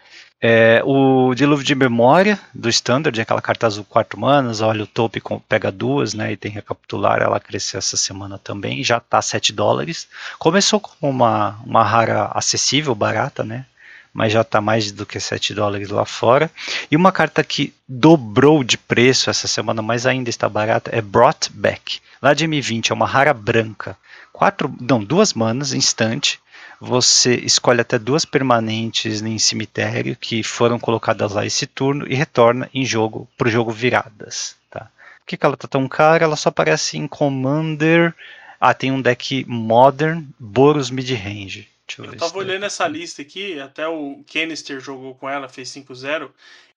É, 0.46 0.82
o 0.84 1.34
Dilúvio 1.34 1.66
de 1.66 1.74
Memória, 1.74 2.38
do 2.54 2.68
Standard, 2.68 3.22
aquela 3.22 3.42
carta 3.42 3.66
azul 3.66 3.86
4 3.86 4.20
manas, 4.20 4.60
olha 4.60 4.84
o 4.84 4.88
topo 4.88 5.42
pega 5.48 5.72
duas, 5.72 6.14
né, 6.14 6.34
e 6.34 6.36
tem 6.36 6.52
recapitular, 6.52 7.22
ela 7.22 7.40
cresceu 7.40 7.78
essa 7.78 7.96
semana 7.96 8.38
também, 8.38 8.84
já 8.84 8.98
está 8.98 9.22
7 9.22 9.54
dólares. 9.54 10.06
Começou 10.38 10.82
como 10.82 11.10
uma, 11.10 11.58
uma 11.66 11.82
rara 11.82 12.30
acessível, 12.34 12.94
barata, 12.94 13.42
né, 13.42 13.66
mas 14.14 14.34
já 14.34 14.42
está 14.42 14.60
mais 14.60 14.92
do 14.92 15.06
que 15.06 15.18
7 15.18 15.54
dólares 15.54 15.88
lá 15.88 16.04
fora. 16.04 16.52
E 16.92 16.98
uma 16.98 17.14
carta 17.14 17.42
que 17.42 17.74
dobrou 17.88 18.66
de 18.66 18.78
preço 18.78 19.30
essa 19.30 19.48
semana, 19.48 19.82
mas 19.82 20.06
ainda 20.06 20.30
está 20.30 20.50
barata, 20.50 20.92
é 20.94 21.00
Brought 21.00 21.50
Back. 21.54 22.02
Lá 22.22 22.34
de 22.34 22.46
M20, 22.46 22.92
é 22.92 22.94
uma 22.94 23.08
rara 23.08 23.34
branca. 23.34 23.98
Quatro, 24.34 24.76
não, 24.82 25.02
duas 25.02 25.34
manas, 25.34 25.72
instante. 25.72 26.43
Você 26.86 27.36
escolhe 27.36 27.80
até 27.80 27.98
duas 27.98 28.26
permanentes 28.26 29.22
em 29.22 29.40
cemitério 29.40 30.18
que 30.18 30.44
foram 30.44 30.78
colocadas 30.78 31.32
lá 31.32 31.46
esse 31.46 31.66
turno 31.66 32.06
e 32.12 32.14
retorna 32.14 32.70
em 32.74 32.84
jogo 32.84 33.26
para 33.38 33.48
o 33.48 33.52
jogo 33.52 33.72
viradas. 33.72 34.58
Tá? 34.70 34.92
Por 35.20 35.28
que, 35.28 35.38
que 35.38 35.46
ela 35.46 35.56
tá 35.56 35.66
tão 35.66 35.88
cara? 35.88 36.26
Ela 36.26 36.36
só 36.36 36.50
aparece 36.50 36.98
em 36.98 37.08
Commander. 37.08 38.14
Ah, 38.60 38.74
tem 38.74 38.92
um 38.92 39.02
deck 39.02 39.46
Modern 39.48 40.26
Boros 40.38 40.90
Midrange. 40.90 41.70
Deixa 41.88 42.02
eu, 42.02 42.06
eu 42.06 42.18
tava 42.18 42.38
olhando 42.38 42.66
essa 42.66 42.86
lista 42.86 43.22
aqui, 43.22 43.58
até 43.62 43.88
o 43.88 44.22
Kenister 44.28 44.82
jogou 44.82 45.16
com 45.16 45.30
ela, 45.30 45.48
fez 45.48 45.70
5-0. 45.70 46.30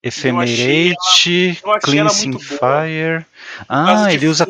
Ephemerate, 0.06 1.60
Cleansing 1.82 2.38
Fire. 2.38 3.26
Ah, 3.68 4.12
ele 4.12 4.26
usa 4.26 4.46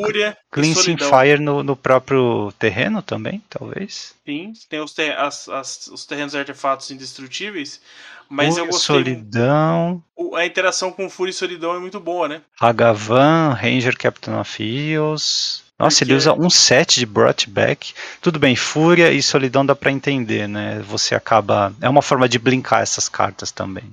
Cleansing 0.50 0.96
Fire 0.98 1.40
no, 1.40 1.62
no, 1.62 1.76
próprio 1.76 2.52
terreno 2.58 3.02
também, 3.02 3.42
talvez? 3.48 4.14
Sim, 4.24 4.52
tem 4.68 4.80
os, 4.80 4.92
ter 4.92 5.16
as, 5.16 5.48
as, 5.48 5.86
os 5.86 6.04
terrenos 6.04 6.34
artefatos 6.34 6.90
indestrutíveis. 6.90 7.80
Mas 8.28 8.48
Fúria, 8.48 8.62
eu 8.62 8.66
gostei. 8.66 8.96
Solidão. 8.96 10.02
A 10.34 10.44
interação 10.44 10.90
com 10.90 11.08
Fúria 11.08 11.30
e 11.30 11.34
Solidão 11.34 11.74
é 11.74 11.78
muito 11.78 12.00
boa, 12.00 12.28
né? 12.28 12.42
Hagavan, 12.60 13.52
Ranger 13.52 13.96
Captain 13.96 14.34
of 14.34 14.62
Eos. 14.62 15.64
Nossa, 15.78 15.98
Porque... 15.98 16.04
ele 16.04 16.16
usa 16.16 16.32
um 16.32 16.48
set 16.48 16.98
de 16.98 17.06
brought 17.06 17.48
back. 17.50 17.92
Tudo 18.20 18.38
bem, 18.38 18.56
Fúria 18.56 19.12
e 19.12 19.22
Solidão 19.22 19.64
dá 19.64 19.76
para 19.76 19.92
entender, 19.92 20.48
né? 20.48 20.82
Você 20.88 21.14
acaba. 21.14 21.72
É 21.80 21.88
uma 21.88 22.02
forma 22.02 22.28
de 22.28 22.38
blinkar 22.38 22.80
essas 22.80 23.08
cartas 23.08 23.50
também. 23.50 23.84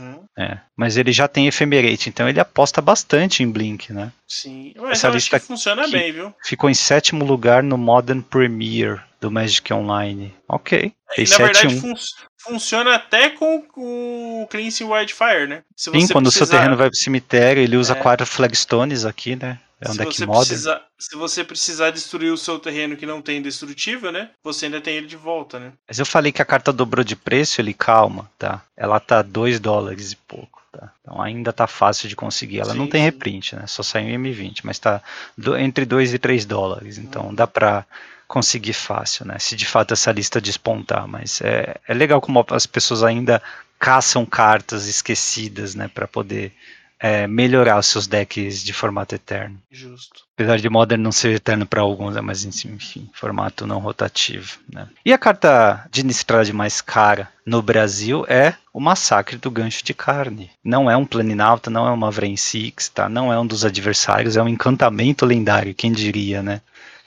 Uhum. 0.00 0.24
É. 0.38 0.58
Mas 0.76 0.96
ele 0.96 1.12
já 1.12 1.28
tem 1.28 1.46
Ephemerate, 1.46 2.08
então 2.08 2.28
ele 2.28 2.40
aposta 2.40 2.80
bastante 2.80 3.42
em 3.42 3.50
Blink, 3.50 3.92
né? 3.92 4.12
Sim, 4.26 4.72
mas 4.76 4.92
Essa 4.92 5.08
lista 5.08 5.38
funciona 5.38 5.86
bem, 5.88 6.12
viu? 6.12 6.34
Ficou 6.44 6.70
em 6.70 6.74
sétimo 6.74 7.24
lugar 7.24 7.62
no 7.62 7.76
Modern 7.76 8.22
Premier 8.22 9.04
do 9.20 9.30
Magic 9.30 9.72
Online. 9.72 10.34
Ok. 10.48 10.92
E, 11.18 11.24
na 11.28 11.36
verdade, 11.36 11.80
fun 11.80 11.94
funciona 12.38 12.94
até 12.94 13.30
com 13.30 13.62
o 13.76 14.46
Cleansing 14.48 14.84
Wildfire, 14.84 15.46
né? 15.46 15.62
Se 15.76 15.90
Sim, 15.90 16.08
quando 16.08 16.24
precisar... 16.24 16.44
o 16.44 16.46
seu 16.46 16.58
terreno 16.58 16.76
vai 16.76 16.88
pro 16.88 16.98
cemitério, 16.98 17.62
ele 17.62 17.76
usa 17.76 17.92
é. 17.92 17.96
quatro 17.96 18.26
flagstones 18.26 19.04
aqui, 19.04 19.36
né? 19.36 19.58
É 19.80 19.88
um 19.88 19.92
se 19.92 19.98
deck 19.98 20.26
modern. 20.26 20.46
Precisar, 20.46 20.82
se 20.98 21.16
você 21.16 21.42
precisar 21.42 21.90
destruir 21.90 22.30
o 22.32 22.36
seu 22.36 22.58
terreno 22.58 22.96
que 22.96 23.06
não 23.06 23.22
tem 23.22 23.38
indestrutível, 23.38 24.12
né? 24.12 24.30
Você 24.44 24.66
ainda 24.66 24.80
tem 24.80 24.96
ele 24.96 25.06
de 25.06 25.16
volta, 25.16 25.58
né? 25.58 25.72
Mas 25.88 25.98
eu 25.98 26.04
falei 26.04 26.30
que 26.30 26.42
a 26.42 26.44
carta 26.44 26.72
dobrou 26.72 27.02
de 27.02 27.16
preço, 27.16 27.60
ele 27.60 27.72
calma, 27.72 28.30
tá? 28.38 28.62
Ela 28.76 29.00
tá 29.00 29.22
2 29.22 29.58
dólares 29.58 30.12
e 30.12 30.16
pouco, 30.16 30.62
tá? 30.70 30.92
Então 31.00 31.20
ainda 31.20 31.52
tá 31.52 31.66
fácil 31.66 32.08
de 32.08 32.14
conseguir. 32.14 32.60
Ela 32.60 32.72
sim, 32.72 32.78
não 32.78 32.86
tem 32.86 33.02
reprint, 33.02 33.56
né? 33.56 33.66
Só 33.66 33.82
saiu 33.82 34.08
em 34.08 34.22
M20, 34.22 34.60
mas 34.64 34.78
tá 34.78 35.02
do, 35.36 35.56
entre 35.56 35.86
2 35.86 36.12
e 36.12 36.18
3 36.18 36.44
dólares. 36.44 36.98
Então 36.98 37.28
hum. 37.28 37.34
dá 37.34 37.46
pra 37.46 37.86
conseguir 38.28 38.74
fácil, 38.74 39.26
né? 39.26 39.38
Se 39.38 39.56
de 39.56 39.66
fato 39.66 39.94
essa 39.94 40.12
lista 40.12 40.40
despontar. 40.40 41.08
Mas 41.08 41.40
é, 41.40 41.76
é 41.88 41.94
legal 41.94 42.20
como 42.20 42.44
as 42.50 42.66
pessoas 42.66 43.02
ainda 43.02 43.42
caçam 43.78 44.26
cartas 44.26 44.86
esquecidas, 44.86 45.74
né? 45.74 45.88
Para 45.88 46.06
poder 46.06 46.52
é, 47.00 47.26
melhorar 47.26 47.78
os 47.78 47.86
seus 47.86 48.06
decks 48.06 48.62
de 48.62 48.74
formato 48.74 49.14
eterno. 49.14 49.58
Justo. 49.70 50.20
Apesar 50.34 50.58
de 50.58 50.68
Modern 50.68 51.00
não 51.00 51.10
ser 51.10 51.34
eterno 51.34 51.64
para 51.64 51.80
alguns, 51.80 52.14
né, 52.14 52.20
mas 52.20 52.44
enfim, 52.44 53.08
formato 53.14 53.66
não 53.66 53.78
rotativo. 53.78 54.58
Né? 54.70 54.86
E 55.04 55.12
a 55.12 55.18
carta 55.18 55.86
de 55.90 56.04
Nistrad 56.04 56.52
mais 56.52 56.82
cara 56.82 57.28
no 57.46 57.62
Brasil 57.62 58.26
é 58.28 58.54
o 58.72 58.78
Massacre 58.78 59.38
do 59.38 59.50
Gancho 59.50 59.82
de 59.82 59.94
Carne. 59.94 60.50
Não 60.62 60.90
é 60.90 60.96
um 60.96 61.06
Planinauta, 61.06 61.70
não 61.70 61.86
é 61.88 61.90
uma 61.90 62.10
Vrain 62.10 62.36
Six, 62.36 62.90
tá? 62.90 63.08
não 63.08 63.32
é 63.32 63.40
um 63.40 63.46
dos 63.46 63.64
adversários, 63.64 64.36
é 64.36 64.42
um 64.42 64.48
encantamento 64.48 65.24
lendário, 65.24 65.74
quem 65.74 65.92
diria, 65.92 66.42
né? 66.42 66.60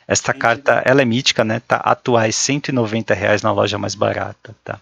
Esta 0.08 0.34
carta, 0.34 0.82
ela 0.86 1.02
é 1.02 1.06
mítica, 1.06 1.46
né? 1.46 1.62
Tá 1.66 1.78
atuais 1.78 2.36
190 2.36 3.14
reais 3.14 3.42
na 3.42 3.54
loja 3.54 3.78
mais 3.78 3.96
barata, 3.96 4.54
tá? 4.62 4.80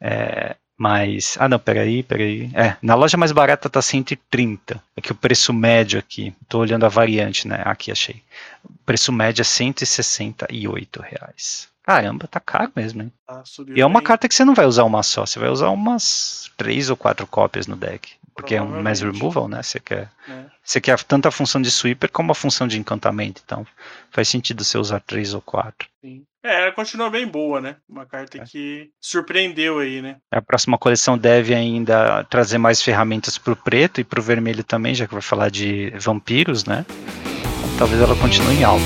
É, 0.00 0.56
mas, 0.78 1.36
ah 1.40 1.48
não, 1.48 1.58
peraí, 1.58 2.04
peraí. 2.04 2.48
É, 2.54 2.76
na 2.80 2.94
loja 2.94 3.16
mais 3.16 3.32
barata 3.32 3.68
tá 3.68 3.82
130. 3.82 4.80
É 4.96 5.00
que 5.00 5.10
o 5.10 5.14
preço 5.14 5.52
médio 5.52 5.98
aqui, 5.98 6.32
tô 6.48 6.60
olhando 6.60 6.86
a 6.86 6.88
variante, 6.88 7.48
né? 7.48 7.60
Aqui 7.64 7.90
achei. 7.90 8.22
O 8.64 8.72
preço 8.86 9.12
médio 9.12 9.42
é 9.42 9.44
168 9.44 11.02
reais. 11.02 11.68
Caramba, 11.88 12.28
tá 12.28 12.38
caro 12.38 12.70
mesmo, 12.76 13.00
hein? 13.00 13.10
Tá, 13.26 13.42
subiu 13.46 13.74
E 13.74 13.80
é 13.80 13.86
uma 13.86 14.02
carta 14.02 14.28
que 14.28 14.34
você 14.34 14.44
não 14.44 14.54
vai 14.54 14.66
usar 14.66 14.84
uma 14.84 15.02
só, 15.02 15.24
você 15.24 15.38
vai 15.38 15.48
usar 15.48 15.70
umas 15.70 16.50
três 16.54 16.90
ou 16.90 16.96
quatro 16.98 17.26
cópias 17.26 17.66
no 17.66 17.76
deck. 17.76 18.10
Porque 18.34 18.56
é 18.56 18.60
um 18.60 18.82
mass 18.82 19.00
removal, 19.00 19.48
né? 19.48 19.62
Você 19.62 19.80
quer, 19.80 20.10
né? 20.28 20.46
você 20.62 20.82
quer 20.82 21.02
tanto 21.02 21.28
a 21.28 21.30
função 21.30 21.62
de 21.62 21.70
sweeper 21.70 22.10
como 22.12 22.30
a 22.30 22.34
função 22.34 22.68
de 22.68 22.78
encantamento. 22.78 23.40
Então 23.42 23.66
faz 24.10 24.28
sentido 24.28 24.62
você 24.62 24.76
usar 24.76 25.00
três 25.00 25.32
ou 25.32 25.40
quatro. 25.40 25.88
Sim. 26.04 26.24
É, 26.44 26.64
ela 26.64 26.72
continua 26.72 27.08
bem 27.08 27.26
boa, 27.26 27.58
né? 27.58 27.76
Uma 27.88 28.04
carta 28.04 28.36
É. 28.36 28.44
que 28.44 28.90
surpreendeu 29.00 29.78
aí, 29.78 30.02
né? 30.02 30.16
A 30.30 30.42
próxima 30.42 30.76
coleção 30.76 31.16
deve 31.16 31.54
ainda 31.54 32.22
trazer 32.24 32.58
mais 32.58 32.82
ferramentas 32.82 33.38
pro 33.38 33.56
preto 33.56 33.98
e 33.98 34.04
pro 34.04 34.20
vermelho 34.20 34.62
também, 34.62 34.94
já 34.94 35.06
que 35.06 35.14
vai 35.14 35.22
falar 35.22 35.50
de 35.50 35.90
vampiros, 35.98 36.66
né? 36.66 36.84
Então, 36.86 37.78
talvez 37.78 37.98
ela 38.02 38.14
continue 38.14 38.56
em 38.56 38.62
alta. 38.62 38.84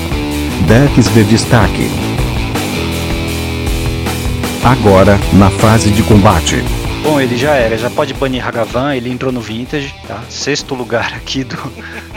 Decks 0.67 1.13
de 1.13 1.25
destaque. 1.25 2.22
Agora, 4.65 5.19
na 5.33 5.49
fase 5.49 5.91
de 5.91 6.01
combate. 6.03 6.55
Bom, 7.03 7.19
ele 7.19 7.35
já 7.35 7.53
era, 7.53 7.77
já 7.77 7.89
pode 7.89 8.13
banir 8.13 8.47
Hagavan, 8.47 8.95
ele 8.95 9.09
entrou 9.09 9.29
no 9.29 9.41
Vintage, 9.41 9.93
tá? 10.07 10.23
Sexto 10.29 10.73
lugar 10.73 11.13
aqui 11.13 11.43
do, 11.43 11.57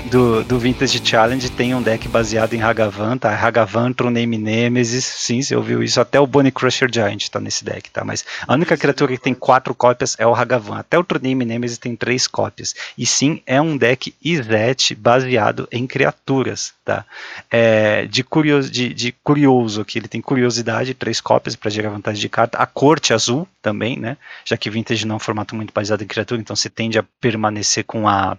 do, 0.09 0.45
do 0.45 0.57
Vintage 0.57 1.03
Challenge, 1.05 1.51
tem 1.51 1.75
um 1.75 1.83
deck 1.83 2.07
baseado 2.07 2.55
em 2.55 2.63
Hagavan, 2.63 3.19
tá? 3.19 3.35
Hagavan, 3.35 3.93
Truname 3.93 4.39
Nemesis, 4.39 5.05
sim, 5.05 5.43
você 5.43 5.57
ouviu 5.57 5.83
isso, 5.83 6.01
até 6.01 6.21
o 6.21 6.27
Bonnie 6.27 6.53
Crusher 6.53 6.89
Giant 6.89 7.29
tá 7.29 7.41
nesse 7.41 7.65
deck, 7.65 7.91
tá? 7.91 8.05
Mas 8.05 8.25
a 8.47 8.55
única 8.55 8.77
criatura 8.77 9.11
que 9.11 9.19
tem 9.25 9.35
quatro 9.35 9.75
cópias 9.75 10.15
é 10.17 10.25
o 10.25 10.33
Hagavan, 10.33 10.79
até 10.79 10.97
o 10.97 11.03
Truname 11.03 11.45
Nemesis 11.45 11.79
tem 11.79 11.97
três 11.97 12.29
cópias. 12.29 12.77
E 12.97 13.05
sim, 13.05 13.43
é 13.45 13.61
um 13.61 13.77
deck 13.77 14.15
Izete 14.23 14.95
baseado 14.95 15.67
em 15.73 15.85
criaturas, 15.85 16.76
tá? 16.87 17.05
É, 17.51 18.07
de, 18.07 18.23
curioso, 18.23 18.71
de, 18.71 18.95
de 18.95 19.11
curioso 19.25 19.81
aqui, 19.81 19.99
ele 19.99 20.07
tem 20.07 20.23
curiosidade, 20.23 20.95
três 20.95 21.21
cópias 21.21 21.57
para 21.57 21.69
gerar 21.69 21.91
vantagem 21.91 22.21
de 22.21 22.29
carta, 22.29 22.57
a 22.59 22.65
corte 22.65 23.13
azul 23.13 23.47
também, 23.61 23.99
né? 23.99 24.17
Já 24.45 24.57
que 24.57 24.71
Vintage 24.71 25.05
não 25.05 25.15
é 25.15 25.17
um 25.17 25.21
formato 25.21 25.57
muito 25.57 25.75
baseado 25.75 26.03
em 26.03 26.07
criatura, 26.07 26.41
então 26.41 26.55
você 26.55 26.71
tende 26.71 26.97
a 26.97 27.05
permanecer 27.21 27.85
com 27.85 28.09
a, 28.09 28.39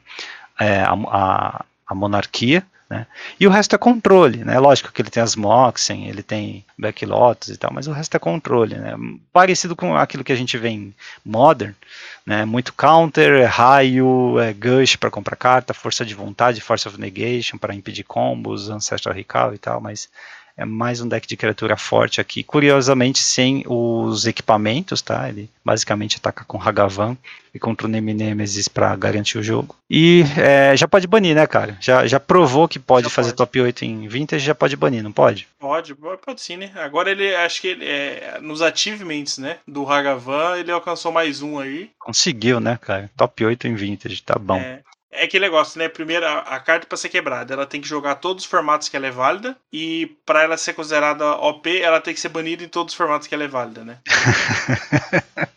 é, 0.58 0.80
a, 0.80 0.94
a, 0.94 1.66
a 1.86 1.94
monarquia, 1.94 2.66
né? 2.90 3.06
E 3.38 3.46
o 3.46 3.50
resto 3.50 3.76
é 3.76 3.78
controle, 3.78 4.46
né? 4.46 4.58
Lógico 4.60 4.94
que 4.94 5.02
ele 5.02 5.10
tem 5.10 5.22
as 5.22 5.36
Moxen, 5.36 6.08
ele 6.08 6.24
tem 6.24 6.64
Backlots 6.80 7.50
e 7.50 7.58
tal, 7.58 7.72
mas 7.74 7.86
o 7.86 7.92
resto 7.92 8.16
é 8.16 8.20
controle, 8.20 8.76
né? 8.76 8.96
Parecido 9.34 9.76
com 9.76 9.94
aquilo 9.94 10.24
que 10.24 10.32
a 10.32 10.38
gente 10.38 10.58
vê 10.58 10.70
em 10.70 10.96
Modern, 11.26 11.74
né? 12.28 12.44
Muito 12.44 12.74
counter, 12.74 13.32
é 13.40 13.46
raio, 13.46 14.38
é 14.38 14.52
gush 14.52 14.98
para 14.98 15.10
comprar 15.10 15.38
carta, 15.38 15.74
força 15.74 16.06
de 16.06 16.14
vontade, 16.14 16.60
force 16.60 16.86
of 16.86 17.00
negation 17.00 17.58
para 17.58 17.74
impedir 17.74 18.04
combos, 18.04 18.70
ancestral 18.70 19.16
recall 19.16 19.54
e 19.54 19.58
tal, 19.58 19.80
mas 19.80 20.10
é 20.58 20.66
mais 20.66 21.00
um 21.00 21.08
deck 21.08 21.28
de 21.28 21.38
criatura 21.38 21.78
forte 21.78 22.20
aqui. 22.20 22.44
Curiosamente, 22.44 23.20
sem 23.20 23.64
os 23.68 24.26
equipamentos, 24.26 25.02
tá? 25.02 25.30
Ele 25.30 25.50
basicamente 25.64 26.18
ataca 26.18 26.44
com 26.46 26.60
Hagavan 26.60 27.16
e 27.54 27.60
contra 27.60 27.86
o 27.86 27.90
Nemesis 27.90 28.68
para 28.68 28.96
garantir 28.96 29.38
o 29.38 29.44
jogo. 29.44 29.76
E 29.90 30.24
é, 30.38 30.76
já 30.76 30.88
pode 30.88 31.06
banir, 31.08 31.36
né, 31.36 31.46
cara? 31.46 31.78
Já, 31.80 32.08
já 32.08 32.20
provou 32.20 32.68
que 32.68 32.80
pode 32.80 33.06
Já 33.06 33.10
fazer 33.10 33.30
pode. 33.30 33.38
top 33.38 33.62
8 33.62 33.86
em 33.86 34.08
Vintage, 34.08 34.46
já 34.46 34.56
pode 34.56 34.76
banir, 34.76 35.04
não 35.04 35.12
pode? 35.12 35.48
Pode, 35.60 35.94
pode 35.94 36.22
pode 36.22 36.42
sim, 36.42 36.58
né? 36.58 36.72
Agora 36.76 37.12
ele, 37.12 37.36
acho 37.36 37.62
que 37.62 37.68
ele, 37.68 37.86
é, 37.86 38.40
nos 38.42 38.62
achievements, 38.62 39.38
né? 39.38 39.58
Do 39.68 39.88
Hagavan, 39.88 40.58
ele 40.58 40.72
alcançou 40.72 41.12
mais 41.12 41.42
um 41.42 41.60
aí. 41.60 41.92
Conseguiu, 42.00 42.60
né, 42.60 42.78
cara? 42.82 43.10
Top 43.16 43.46
8 43.46 43.68
em 43.68 43.76
Vintage, 43.76 44.22
tá 44.24 44.38
bom. 44.40 44.58
É, 44.58 44.82
é 45.12 45.24
aquele 45.24 45.46
negócio, 45.46 45.80
né? 45.80 45.90
Primeiro, 45.90 46.26
a, 46.26 46.40
a 46.40 46.60
carta 46.60 46.86
para 46.86 46.98
ser 46.98 47.10
quebrada, 47.10 47.54
ela 47.54 47.66
tem 47.66 47.82
que 47.82 47.88
jogar 47.88 48.16
todos 48.16 48.44
os 48.44 48.50
formatos 48.50 48.90
que 48.90 48.96
ela 48.98 49.08
é 49.08 49.12
válida. 49.12 49.58
E 49.72 50.18
para 50.26 50.44
ela 50.44 50.58
ser 50.58 50.74
considerada 50.74 51.26
OP, 51.38 51.82
ela 51.82 52.02
tem 52.02 52.14
que 52.14 52.20
ser 52.20 52.30
banida 52.30 52.64
em 52.64 52.68
todos 52.68 52.94
os 52.94 52.98
formatos 52.98 53.28
que 53.28 53.34
ela 53.34 53.44
é 53.44 53.48
válida, 53.48 53.84
né? 53.84 54.00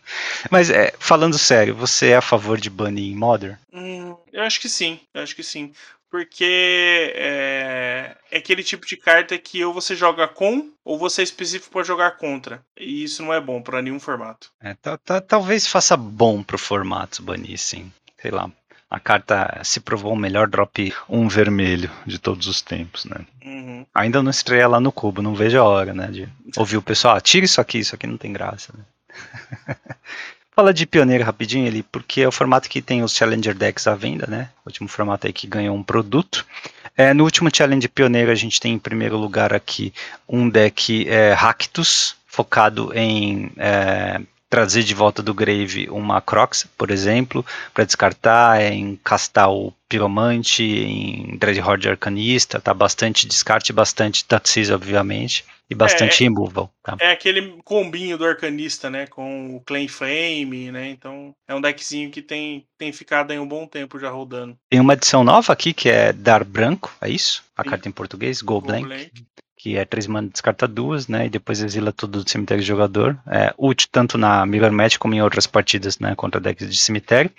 Mas 0.49 0.69
é, 0.69 0.93
falando 0.99 1.37
sério, 1.37 1.75
você 1.75 2.09
é 2.09 2.15
a 2.17 2.21
favor 2.21 2.59
de 2.59 2.69
banir 2.69 3.11
em 3.11 3.15
Modern? 3.15 3.57
Hum, 3.73 4.15
eu 4.31 4.43
acho 4.43 4.59
que 4.59 4.69
sim, 4.69 4.99
eu 5.13 5.21
acho 5.21 5.35
que 5.35 5.43
sim. 5.43 5.71
Porque 6.09 7.13
é, 7.15 8.17
é 8.29 8.37
aquele 8.37 8.63
tipo 8.63 8.85
de 8.85 8.97
carta 8.97 9.37
que 9.37 9.63
ou 9.63 9.73
você 9.73 9.95
joga 9.95 10.27
com, 10.27 10.69
ou 10.83 10.97
você 10.97 11.21
é 11.21 11.23
específico 11.23 11.71
para 11.71 11.85
jogar 11.85 12.17
contra. 12.17 12.61
E 12.77 13.03
isso 13.03 13.23
não 13.23 13.33
é 13.33 13.39
bom 13.39 13.61
para 13.61 13.81
nenhum 13.81 13.99
formato. 13.99 14.49
É, 14.61 14.73
tá- 14.73 14.97
tá- 14.97 15.21
talvez 15.21 15.65
faça 15.65 15.95
bom 15.95 16.43
pro 16.43 16.57
formato 16.57 17.23
banir, 17.23 17.57
sim. 17.57 17.91
Sei 18.21 18.29
lá. 18.29 18.51
A 18.91 18.99
carta 18.99 19.61
se 19.63 19.79
provou 19.79 20.11
o 20.11 20.17
melhor 20.17 20.49
drop 20.49 20.93
um 21.07 21.29
vermelho 21.29 21.89
de 22.05 22.19
todos 22.19 22.45
os 22.45 22.61
tempos, 22.61 23.05
né? 23.05 23.25
Uhum. 23.43 23.85
Ainda 23.95 24.21
não 24.21 24.29
estreia 24.29 24.67
lá 24.67 24.81
no 24.81 24.91
cubo, 24.91 25.21
não 25.21 25.33
vejo 25.33 25.57
a 25.57 25.63
hora, 25.63 25.93
né? 25.93 26.07
De 26.07 26.27
ouvir 26.57 26.75
o 26.75 26.81
pessoal, 26.81 27.15
ah, 27.15 27.21
tira 27.21 27.45
isso 27.45 27.61
aqui, 27.61 27.79
isso 27.79 27.95
aqui 27.95 28.05
não 28.05 28.17
tem 28.17 28.33
graça, 28.33 28.73
né? 28.77 28.83
Fala 30.53 30.73
de 30.73 30.85
pioneiro 30.85 31.23
rapidinho 31.23 31.65
ali, 31.65 31.81
porque 31.83 32.19
é 32.19 32.27
o 32.27 32.31
formato 32.31 32.69
que 32.69 32.81
tem 32.81 33.01
os 33.01 33.15
Challenger 33.15 33.55
Decks 33.55 33.87
à 33.87 33.95
venda, 33.95 34.27
né? 34.27 34.49
O 34.65 34.69
último 34.69 34.89
formato 34.89 35.25
aí 35.25 35.31
que 35.31 35.47
ganhou 35.47 35.73
um 35.73 35.81
produto. 35.81 36.45
É, 36.97 37.13
no 37.13 37.23
último 37.23 37.49
Challenge 37.51 37.87
Pioneiro 37.87 38.29
a 38.29 38.35
gente 38.35 38.59
tem 38.59 38.73
em 38.73 38.79
primeiro 38.79 39.17
lugar 39.17 39.53
aqui 39.53 39.93
um 40.27 40.49
deck 40.49 41.07
é, 41.07 41.31
Ractus, 41.31 42.17
focado 42.27 42.91
em 42.93 43.53
é, 43.55 44.19
trazer 44.51 44.83
de 44.83 44.93
volta 44.93 45.23
do 45.23 45.33
Grave 45.33 45.87
uma 45.89 46.19
Crocs, 46.19 46.67
por 46.77 46.91
exemplo, 46.91 47.43
para 47.73 47.85
descartar, 47.85 48.61
em 48.61 48.99
castar 49.01 49.49
o 49.49 49.73
Piromante, 49.87 50.61
em 50.61 51.37
Dreadhorde 51.37 51.87
Arcanista, 51.87 52.59
tá 52.59 52.73
bastante 52.73 53.25
descarte, 53.25 53.71
bastante 53.71 54.25
Taxis, 54.25 54.69
obviamente, 54.69 55.45
e 55.69 55.73
bastante 55.73 56.21
removal, 56.21 56.69
tá? 56.83 56.97
É 56.99 57.11
aquele 57.11 57.61
combinho 57.63 58.17
do 58.17 58.25
arcanista, 58.25 58.89
né? 58.89 59.07
Com 59.07 59.55
o 59.55 59.61
Claim 59.61 59.87
Flame, 59.87 60.69
né? 60.69 60.89
Então 60.89 61.33
é 61.47 61.55
um 61.55 61.61
deckzinho 61.61 62.11
que 62.11 62.21
tem, 62.21 62.65
tem 62.77 62.91
ficado 62.91 63.31
aí 63.31 63.39
um 63.39 63.47
bom 63.47 63.65
tempo 63.65 63.97
já 63.97 64.09
rodando. 64.09 64.57
Tem 64.69 64.81
uma 64.81 64.93
edição 64.93 65.23
nova 65.23 65.53
aqui 65.53 65.73
que 65.73 65.87
é 65.87 66.11
Dar 66.11 66.43
Branco, 66.43 66.93
é 66.99 67.09
isso? 67.09 67.41
A 67.55 67.63
Sim. 67.63 67.69
carta 67.69 67.87
em 67.87 67.91
português, 67.93 68.41
Go 68.41 68.59
Go 68.59 68.67
Blank, 68.67 68.85
Blank. 68.85 69.11
Que 69.61 69.77
é 69.77 69.85
três 69.85 70.07
mana, 70.07 70.27
descarta 70.27 70.67
duas, 70.67 71.07
né? 71.07 71.27
E 71.27 71.29
depois 71.29 71.61
exila 71.61 71.91
tudo 71.91 72.23
do 72.23 72.29
cemitério 72.29 72.63
do 72.63 72.65
jogador. 72.65 73.15
É 73.27 73.53
útil 73.55 73.87
tanto 73.91 74.17
na 74.17 74.43
Mirror 74.43 74.71
Match 74.71 74.97
como 74.97 75.13
em 75.13 75.21
outras 75.21 75.45
partidas, 75.45 75.99
né? 75.99 76.15
Contra 76.15 76.41
decks 76.41 76.67
de 76.67 76.77
cemitério. 76.77 77.29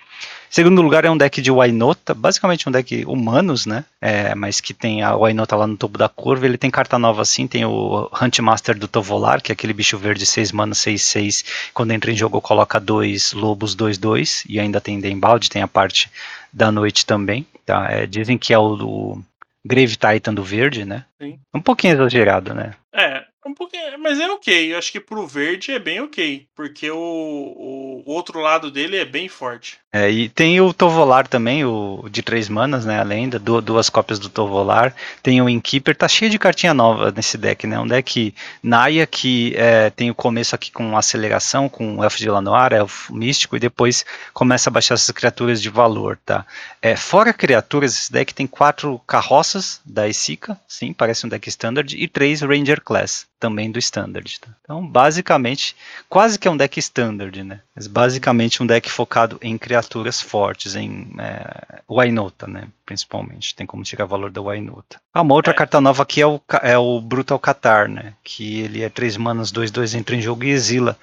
Segundo 0.49 0.81
lugar 0.81 1.05
é 1.05 1.11
um 1.11 1.17
deck 1.17 1.43
de 1.43 1.51
Wainota, 1.51 2.15
basicamente 2.15 2.69
um 2.69 2.73
deck 2.73 3.05
humanos, 3.07 3.67
né? 3.67 3.85
É, 4.01 4.37
mas 4.37 4.61
que 4.61 4.73
tem 4.73 5.03
a 5.03 5.17
Wainota 5.17 5.57
lá 5.57 5.67
no 5.67 5.77
topo 5.77 5.99
da 5.99 6.09
curva. 6.09 6.47
Ele 6.47 6.57
tem 6.57 6.71
carta 6.71 6.97
nova 6.97 7.23
assim, 7.23 7.49
tem 7.49 7.65
o 7.65 8.09
Huntmaster 8.23 8.79
do 8.79 8.87
Tovolar, 8.87 9.43
que 9.43 9.51
é 9.51 9.55
aquele 9.55 9.73
bicho 9.73 9.99
verde 9.99 10.25
6 10.25 10.53
mana, 10.53 10.77
6, 10.77 11.03
6. 11.03 11.45
Quando 11.75 11.91
entra 11.91 12.13
em 12.13 12.17
jogo 12.17 12.41
coloca 12.41 12.79
dois 12.79 13.33
lobos 13.33 13.75
2, 13.75 13.99
2. 13.99 14.45
E 14.49 14.61
ainda 14.61 14.81
tem 14.81 15.01
Dembalde, 15.01 15.51
tem 15.51 15.63
a 15.63 15.67
parte 15.67 16.09
da 16.53 16.71
noite 16.71 17.05
também. 17.05 17.45
Tá? 17.67 17.91
É, 17.91 18.07
dizem 18.07 18.39
que 18.39 18.55
é 18.55 18.59
o 18.59 18.77
do 18.77 19.23
Grave 19.65 19.97
Titan 19.97 20.35
do 20.35 20.43
verde, 20.43 20.85
né? 20.85 21.07
Sim. 21.21 21.39
Um 21.55 21.61
pouquinho 21.61 21.95
exagerado, 21.95 22.55
né? 22.55 22.75
É, 22.93 23.25
um 23.47 23.55
pouquinho, 23.55 23.99
mas 23.99 24.19
é 24.19 24.29
ok. 24.31 24.73
Eu 24.73 24.79
acho 24.79 24.91
que 24.91 25.01
pro 25.01 25.27
verde 25.27 25.73
é 25.73 25.79
bem 25.79 26.01
ok. 26.01 26.47
Porque 26.55 26.91
o, 26.91 26.99
o 26.99 28.11
outro 28.11 28.41
lado 28.41 28.71
dele 28.71 28.97
é 28.97 29.05
bem 29.05 29.29
forte. 29.29 29.79
É, 29.95 30.11
e 30.11 30.27
tem 30.31 30.59
o 30.59 30.73
Tovolar 30.73 31.29
também, 31.29 31.67
o 31.67 32.09
de 32.11 32.23
três 32.23 32.49
manas, 32.49 32.87
né? 32.87 32.99
A 32.99 33.03
lenda, 33.03 33.39
du- 33.39 33.61
duas 33.61 33.91
cópias 33.91 34.19
do 34.19 34.31
Tovolar. 34.31 34.95
Tem 35.23 35.43
o 35.43 35.51
Inkeeper, 35.51 35.95
tá 35.95 36.09
cheio 36.09 36.31
de 36.31 36.39
cartinha 36.39 36.73
nova 36.73 37.13
nesse 37.15 37.37
deck, 37.37 37.67
né? 37.67 37.79
Um 37.79 37.87
deck 37.87 38.35
Naya 38.63 39.07
que 39.07 39.53
é, 39.55 39.91
tem 39.91 40.11
o 40.11 40.15
começo 40.15 40.55
aqui 40.55 40.73
com 40.73 40.97
aceleração, 40.97 41.69
com 41.69 42.03
Elfo 42.03 42.17
de 42.17 42.31
Lanoir, 42.31 42.73
Elfo 42.73 43.15
Místico, 43.15 43.55
e 43.55 43.61
depois 43.61 44.03
começa 44.33 44.71
a 44.71 44.73
baixar 44.73 44.95
essas 44.95 45.11
criaturas 45.11 45.61
de 45.61 45.69
valor, 45.69 46.19
tá? 46.25 46.47
É, 46.81 46.97
fora 46.97 47.35
criaturas, 47.35 47.95
esse 47.95 48.11
deck 48.13 48.33
tem 48.33 48.47
quatro 48.47 48.99
carroças 49.07 49.79
da 49.85 50.09
Isica, 50.09 50.59
sim, 50.67 50.95
parece 50.95 51.27
um 51.27 51.29
deck 51.29 51.47
standard, 51.51 51.95
e 51.95 52.09
três 52.09 52.41
Ranger 52.41 52.81
Class, 52.81 53.27
também 53.39 53.71
do 53.71 53.79
standard. 53.79 54.41
Tá? 54.41 54.49
Então, 54.63 54.87
basicamente, 54.87 55.77
quase 56.09 56.39
que 56.39 56.49
é 56.49 56.51
um 56.51 56.57
deck 56.57 56.79
standard, 56.79 57.43
né? 57.43 57.61
Mas 57.77 57.87
basicamente 57.87 58.63
um 58.63 58.67
deck 58.67 58.91
focado 58.91 59.39
em 59.43 59.59
criaturas 59.59 59.82
fortes, 60.21 60.75
em 60.77 61.13
é, 61.19 61.81
Wainota, 61.89 62.47
né? 62.47 62.69
Principalmente. 62.87 63.55
Tem 63.55 63.67
como 63.67 63.83
tirar 63.83 64.05
valor 64.05 64.31
da 64.31 64.41
Wainota. 64.41 65.01
Ah, 65.13 65.23
uma 65.23 65.35
outra 65.35 65.53
É. 65.53 65.57
carta 65.57 65.81
nova 65.81 66.03
aqui 66.03 66.21
é 66.21 66.27
o, 66.27 66.41
é 66.63 66.77
o 66.79 67.01
Brutal 67.01 67.39
Catar, 67.39 67.89
né? 67.89 68.15
Que 68.23 68.61
ele 68.61 68.83
é 68.83 68.89
3 68.89 69.17
manas, 69.17 69.51
2, 69.51 69.71
2, 69.71 69.95
entra 69.95 70.15
em 70.17 70.21
jogo 70.23 70.45
e 70.45 70.51
exila 70.51 70.97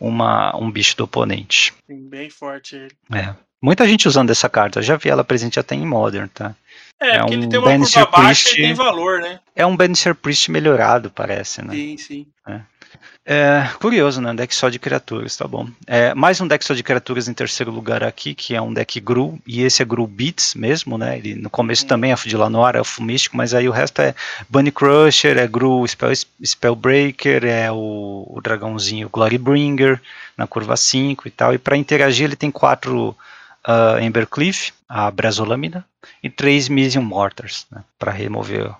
uma, 0.00 0.56
um 0.56 0.70
bicho 0.70 0.96
do 0.96 1.04
oponente. 1.04 1.72
Bem 1.88 2.30
forte 2.30 2.76
ele. 2.76 2.92
É. 3.14 3.34
Muita 3.60 3.86
gente 3.86 4.08
usando 4.08 4.30
essa 4.30 4.48
carta, 4.48 4.80
eu 4.80 4.82
já 4.82 4.96
vi 4.96 5.08
ela 5.08 5.22
presente 5.22 5.60
até 5.60 5.76
em 5.76 5.86
Modern, 5.86 6.26
tá? 6.28 6.52
É, 7.00 7.10
É 7.16 7.18
porque 7.20 7.34
um 7.36 7.38
ele 7.38 7.46
tem 7.48 7.58
uma 7.60 7.68
curva 7.78 8.06
baixa 8.06 8.42
Priest. 8.50 8.58
e 8.58 8.62
tem 8.62 8.74
valor, 8.74 9.20
né? 9.20 9.38
É 9.54 9.64
um 9.64 9.76
Banisher 9.76 10.14
Priest 10.16 10.50
melhorado, 10.50 11.10
parece, 11.10 11.62
né? 11.64 11.72
Sim, 11.72 11.96
sim. 11.96 12.26
É, 12.48 12.60
curioso, 13.78 14.20
né? 14.20 14.32
Um 14.32 14.34
deck 14.34 14.54
só 14.54 14.68
de 14.68 14.78
criaturas, 14.78 15.36
tá 15.36 15.46
bom. 15.46 15.68
É, 15.86 16.12
mais 16.14 16.40
um 16.40 16.46
deck 16.46 16.64
só 16.64 16.74
de 16.74 16.82
criaturas 16.82 17.28
em 17.28 17.34
terceiro 17.34 17.70
lugar 17.70 18.02
aqui, 18.02 18.34
que 18.34 18.54
é 18.54 18.60
um 18.60 18.72
deck 18.72 19.00
Gru, 19.00 19.38
e 19.46 19.62
esse 19.62 19.82
é 19.82 19.84
Gru 19.84 20.06
Beats 20.06 20.54
mesmo, 20.54 20.98
né? 20.98 21.18
Ele 21.18 21.34
no 21.34 21.48
começo 21.48 21.82
uhum. 21.82 21.88
também 21.88 22.12
é 22.12 22.14
de 22.14 22.36
Lanoir, 22.36 22.76
é 22.76 22.80
o 22.80 23.02
místico, 23.02 23.36
mas 23.36 23.54
aí 23.54 23.68
o 23.68 23.72
resto 23.72 24.02
é 24.02 24.14
Bunny 24.48 24.72
Crusher, 24.72 25.38
é 25.38 25.46
Gru 25.46 25.86
Spell, 25.86 26.12
Spellbreaker, 26.44 27.44
é 27.44 27.70
o, 27.70 28.26
o 28.28 28.40
dragãozinho 28.42 29.08
Glorybringer 29.08 30.00
na 30.36 30.46
curva 30.46 30.76
5 30.76 31.28
e 31.28 31.30
tal. 31.30 31.54
E 31.54 31.58
para 31.58 31.76
interagir 31.76 32.24
ele 32.24 32.36
tem 32.36 32.50
quatro 32.50 33.16
uh, 33.66 33.98
Embercliff, 34.00 34.72
a 34.88 35.10
Brasolâmina, 35.10 35.84
e 36.22 36.28
três 36.28 36.68
Misium 36.68 37.02
Mortars, 37.02 37.66
né? 37.70 37.84
Para 37.98 38.10
remover 38.10 38.70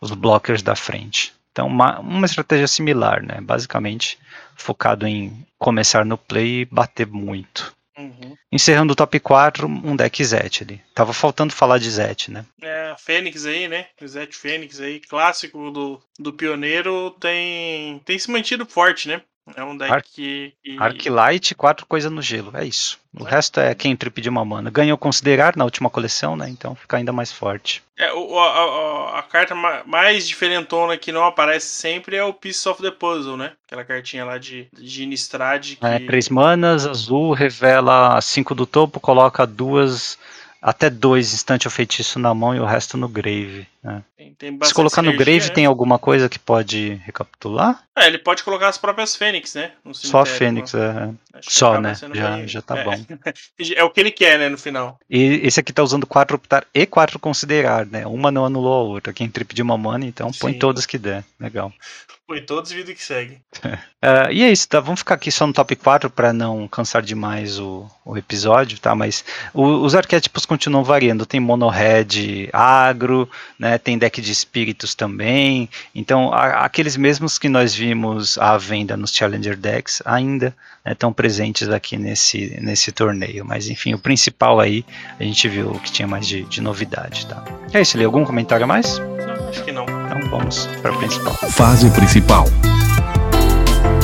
os 0.00 0.10
blockers 0.10 0.62
da 0.62 0.74
frente. 0.74 1.32
Então, 1.52 1.66
uma, 1.66 2.00
uma 2.00 2.26
estratégia 2.26 2.66
similar, 2.66 3.22
né? 3.22 3.40
Basicamente 3.40 4.18
focado 4.56 5.06
em 5.06 5.46
começar 5.58 6.04
no 6.04 6.16
play 6.16 6.62
e 6.62 6.64
bater 6.64 7.06
muito. 7.06 7.74
Uhum. 7.96 8.34
Encerrando 8.50 8.94
o 8.94 8.96
top 8.96 9.20
4, 9.20 9.66
um 9.68 9.94
deck 9.94 10.24
Zet 10.24 10.62
ali. 10.64 10.80
Tava 10.94 11.12
faltando 11.12 11.52
falar 11.52 11.78
de 11.78 11.90
Zet, 11.90 12.30
né? 12.30 12.44
É, 12.60 12.94
Fênix 12.98 13.44
aí, 13.44 13.68
né? 13.68 13.86
Zet 14.04 14.34
Fênix 14.34 14.80
aí, 14.80 14.98
clássico 15.00 15.70
do, 15.70 16.02
do 16.18 16.32
pioneiro, 16.32 17.10
tem, 17.20 17.98
tem 18.00 18.18
se 18.18 18.30
mantido 18.30 18.64
forte, 18.64 19.08
né? 19.08 19.20
É 19.56 19.64
um 19.64 19.76
deck 19.76 19.92
Ar 19.92 20.02
que. 20.02 20.54
Arclight, 20.78 21.54
quatro 21.54 21.84
coisas 21.86 22.10
no 22.10 22.22
gelo. 22.22 22.52
É 22.54 22.64
isso. 22.64 22.98
O 23.18 23.26
é. 23.26 23.30
resto 23.30 23.60
é 23.60 23.74
quem 23.74 23.96
trip 23.96 24.20
de 24.20 24.28
uma 24.28 24.44
mana. 24.44 24.70
Ganhou 24.70 24.96
considerar 24.96 25.56
na 25.56 25.64
última 25.64 25.90
coleção, 25.90 26.36
né? 26.36 26.48
Então 26.48 26.74
fica 26.74 26.96
ainda 26.96 27.12
mais 27.12 27.32
forte. 27.32 27.82
É, 27.98 28.12
o, 28.12 28.38
a, 28.38 28.46
a, 28.46 29.18
a, 29.18 29.22
carta 29.22 29.54
mais 29.84 30.26
diferentona 30.26 30.96
que 30.96 31.12
não 31.12 31.24
aparece 31.24 31.66
sempre 31.66 32.16
é 32.16 32.24
o 32.24 32.32
Piece 32.32 32.68
of 32.68 32.80
the 32.80 32.90
Puzzle, 32.90 33.36
né? 33.36 33.52
Aquela 33.66 33.84
cartinha 33.84 34.24
lá 34.24 34.38
de, 34.38 34.68
de 34.72 35.04
Innistrad. 35.04 35.76
Que... 35.76 35.84
É, 35.86 35.98
três 35.98 36.28
manas, 36.28 36.86
azul, 36.86 37.32
revela 37.32 38.20
cinco 38.20 38.54
do 38.54 38.66
topo, 38.66 39.00
coloca 39.00 39.46
duas 39.46 40.18
até 40.60 40.88
dois 40.88 41.34
instante 41.34 41.66
o 41.66 41.70
feitiço 41.70 42.20
na 42.20 42.32
mão 42.32 42.54
e 42.54 42.60
o 42.60 42.64
resto 42.64 42.96
no 42.96 43.08
grave. 43.08 43.66
Né? 43.82 44.02
Tem, 44.16 44.34
tem 44.34 44.58
Se 44.62 44.72
colocar 44.72 45.02
no 45.02 45.16
grave, 45.16 45.46
é. 45.46 45.50
tem 45.50 45.66
alguma 45.66 45.98
coisa 45.98 46.28
que 46.28 46.38
pode 46.38 46.94
recapitular? 47.04 47.82
É, 47.98 48.06
ele 48.06 48.18
pode 48.18 48.44
colocar 48.44 48.68
as 48.68 48.78
próprias 48.78 49.16
fênix, 49.16 49.54
né? 49.54 49.72
Só 49.92 50.20
a 50.20 50.26
fênix, 50.26 50.72
é. 50.72 51.10
Só, 51.40 51.80
né? 51.80 51.94
Já, 52.14 52.46
já 52.46 52.62
tá 52.62 52.78
é. 52.78 52.84
bom. 52.84 52.92
é 53.74 53.82
o 53.82 53.90
que 53.90 54.00
ele 54.00 54.12
quer, 54.12 54.38
né, 54.38 54.48
no 54.48 54.56
final. 54.56 55.00
E 55.10 55.40
esse 55.42 55.58
aqui 55.58 55.72
tá 55.72 55.82
usando 55.82 56.06
quatro 56.06 56.36
optar 56.36 56.64
e 56.72 56.86
quatro 56.86 57.18
considerar, 57.18 57.84
né? 57.86 58.06
Uma 58.06 58.30
não 58.30 58.44
anulou 58.44 58.72
a 58.72 58.82
outra. 58.82 59.12
Quem 59.12 59.28
trip 59.28 59.52
de 59.52 59.62
uma 59.62 59.76
mana, 59.76 60.06
então 60.06 60.32
Sim. 60.32 60.38
põe 60.38 60.54
todas 60.54 60.86
que 60.86 60.96
der. 60.96 61.24
Legal. 61.40 61.72
Põe 62.32 62.40
todos 62.40 62.72
vida 62.72 62.94
que 62.94 63.04
segue. 63.04 63.40
uh, 63.62 64.30
e 64.32 64.42
é 64.42 64.50
isso, 64.50 64.66
tá? 64.66 64.80
Vamos 64.80 65.00
ficar 65.00 65.16
aqui 65.16 65.30
só 65.30 65.46
no 65.46 65.52
top 65.52 65.76
4 65.76 66.08
para 66.08 66.32
não 66.32 66.66
cansar 66.66 67.02
demais 67.02 67.58
o, 67.58 67.86
o 68.04 68.16
episódio, 68.16 68.78
tá? 68.78 68.94
Mas 68.94 69.24
o, 69.52 69.64
os 69.84 69.94
arquétipos 69.94 70.46
continuam 70.46 70.82
variando. 70.82 71.26
Tem 71.26 71.38
mono 71.38 71.68
red 71.68 72.48
agro, 72.52 73.28
né? 73.58 73.71
Tem 73.78 73.98
deck 73.98 74.20
de 74.20 74.32
espíritos 74.32 74.94
também. 74.94 75.68
Então, 75.94 76.32
a, 76.32 76.64
aqueles 76.64 76.96
mesmos 76.96 77.38
que 77.38 77.48
nós 77.48 77.74
vimos 77.74 78.38
à 78.38 78.56
venda 78.56 78.96
nos 78.96 79.12
Challenger 79.14 79.56
Decks 79.56 80.02
ainda 80.04 80.54
estão 80.86 81.10
né, 81.10 81.14
presentes 81.14 81.68
aqui 81.68 81.96
nesse, 81.96 82.58
nesse 82.60 82.92
torneio. 82.92 83.44
Mas 83.44 83.68
enfim, 83.68 83.94
o 83.94 83.98
principal 83.98 84.60
aí 84.60 84.84
a 85.18 85.24
gente 85.24 85.48
viu 85.48 85.72
que 85.82 85.92
tinha 85.92 86.08
mais 86.08 86.26
de, 86.26 86.44
de 86.44 86.60
novidade, 86.60 87.26
tá? 87.26 87.44
É 87.72 87.80
isso, 87.80 87.96
Lê. 87.96 88.04
Algum 88.04 88.24
comentário 88.24 88.64
a 88.64 88.66
mais? 88.66 88.98
Não, 88.98 89.48
acho 89.48 89.64
que 89.64 89.72
não. 89.72 89.84
Então 89.84 90.30
vamos 90.30 90.66
para 90.80 90.92
o 90.92 90.98
principal. 90.98 91.34
Fase 91.50 91.90
principal. 91.90 92.46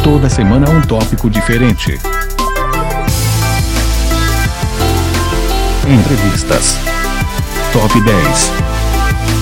Toda 0.02 0.28
semana 0.28 0.70
um 0.70 0.80
tópico 0.82 1.28
diferente. 1.28 1.98
Entrevistas. 5.86 6.76
Top 7.72 8.00
10. 8.00 8.67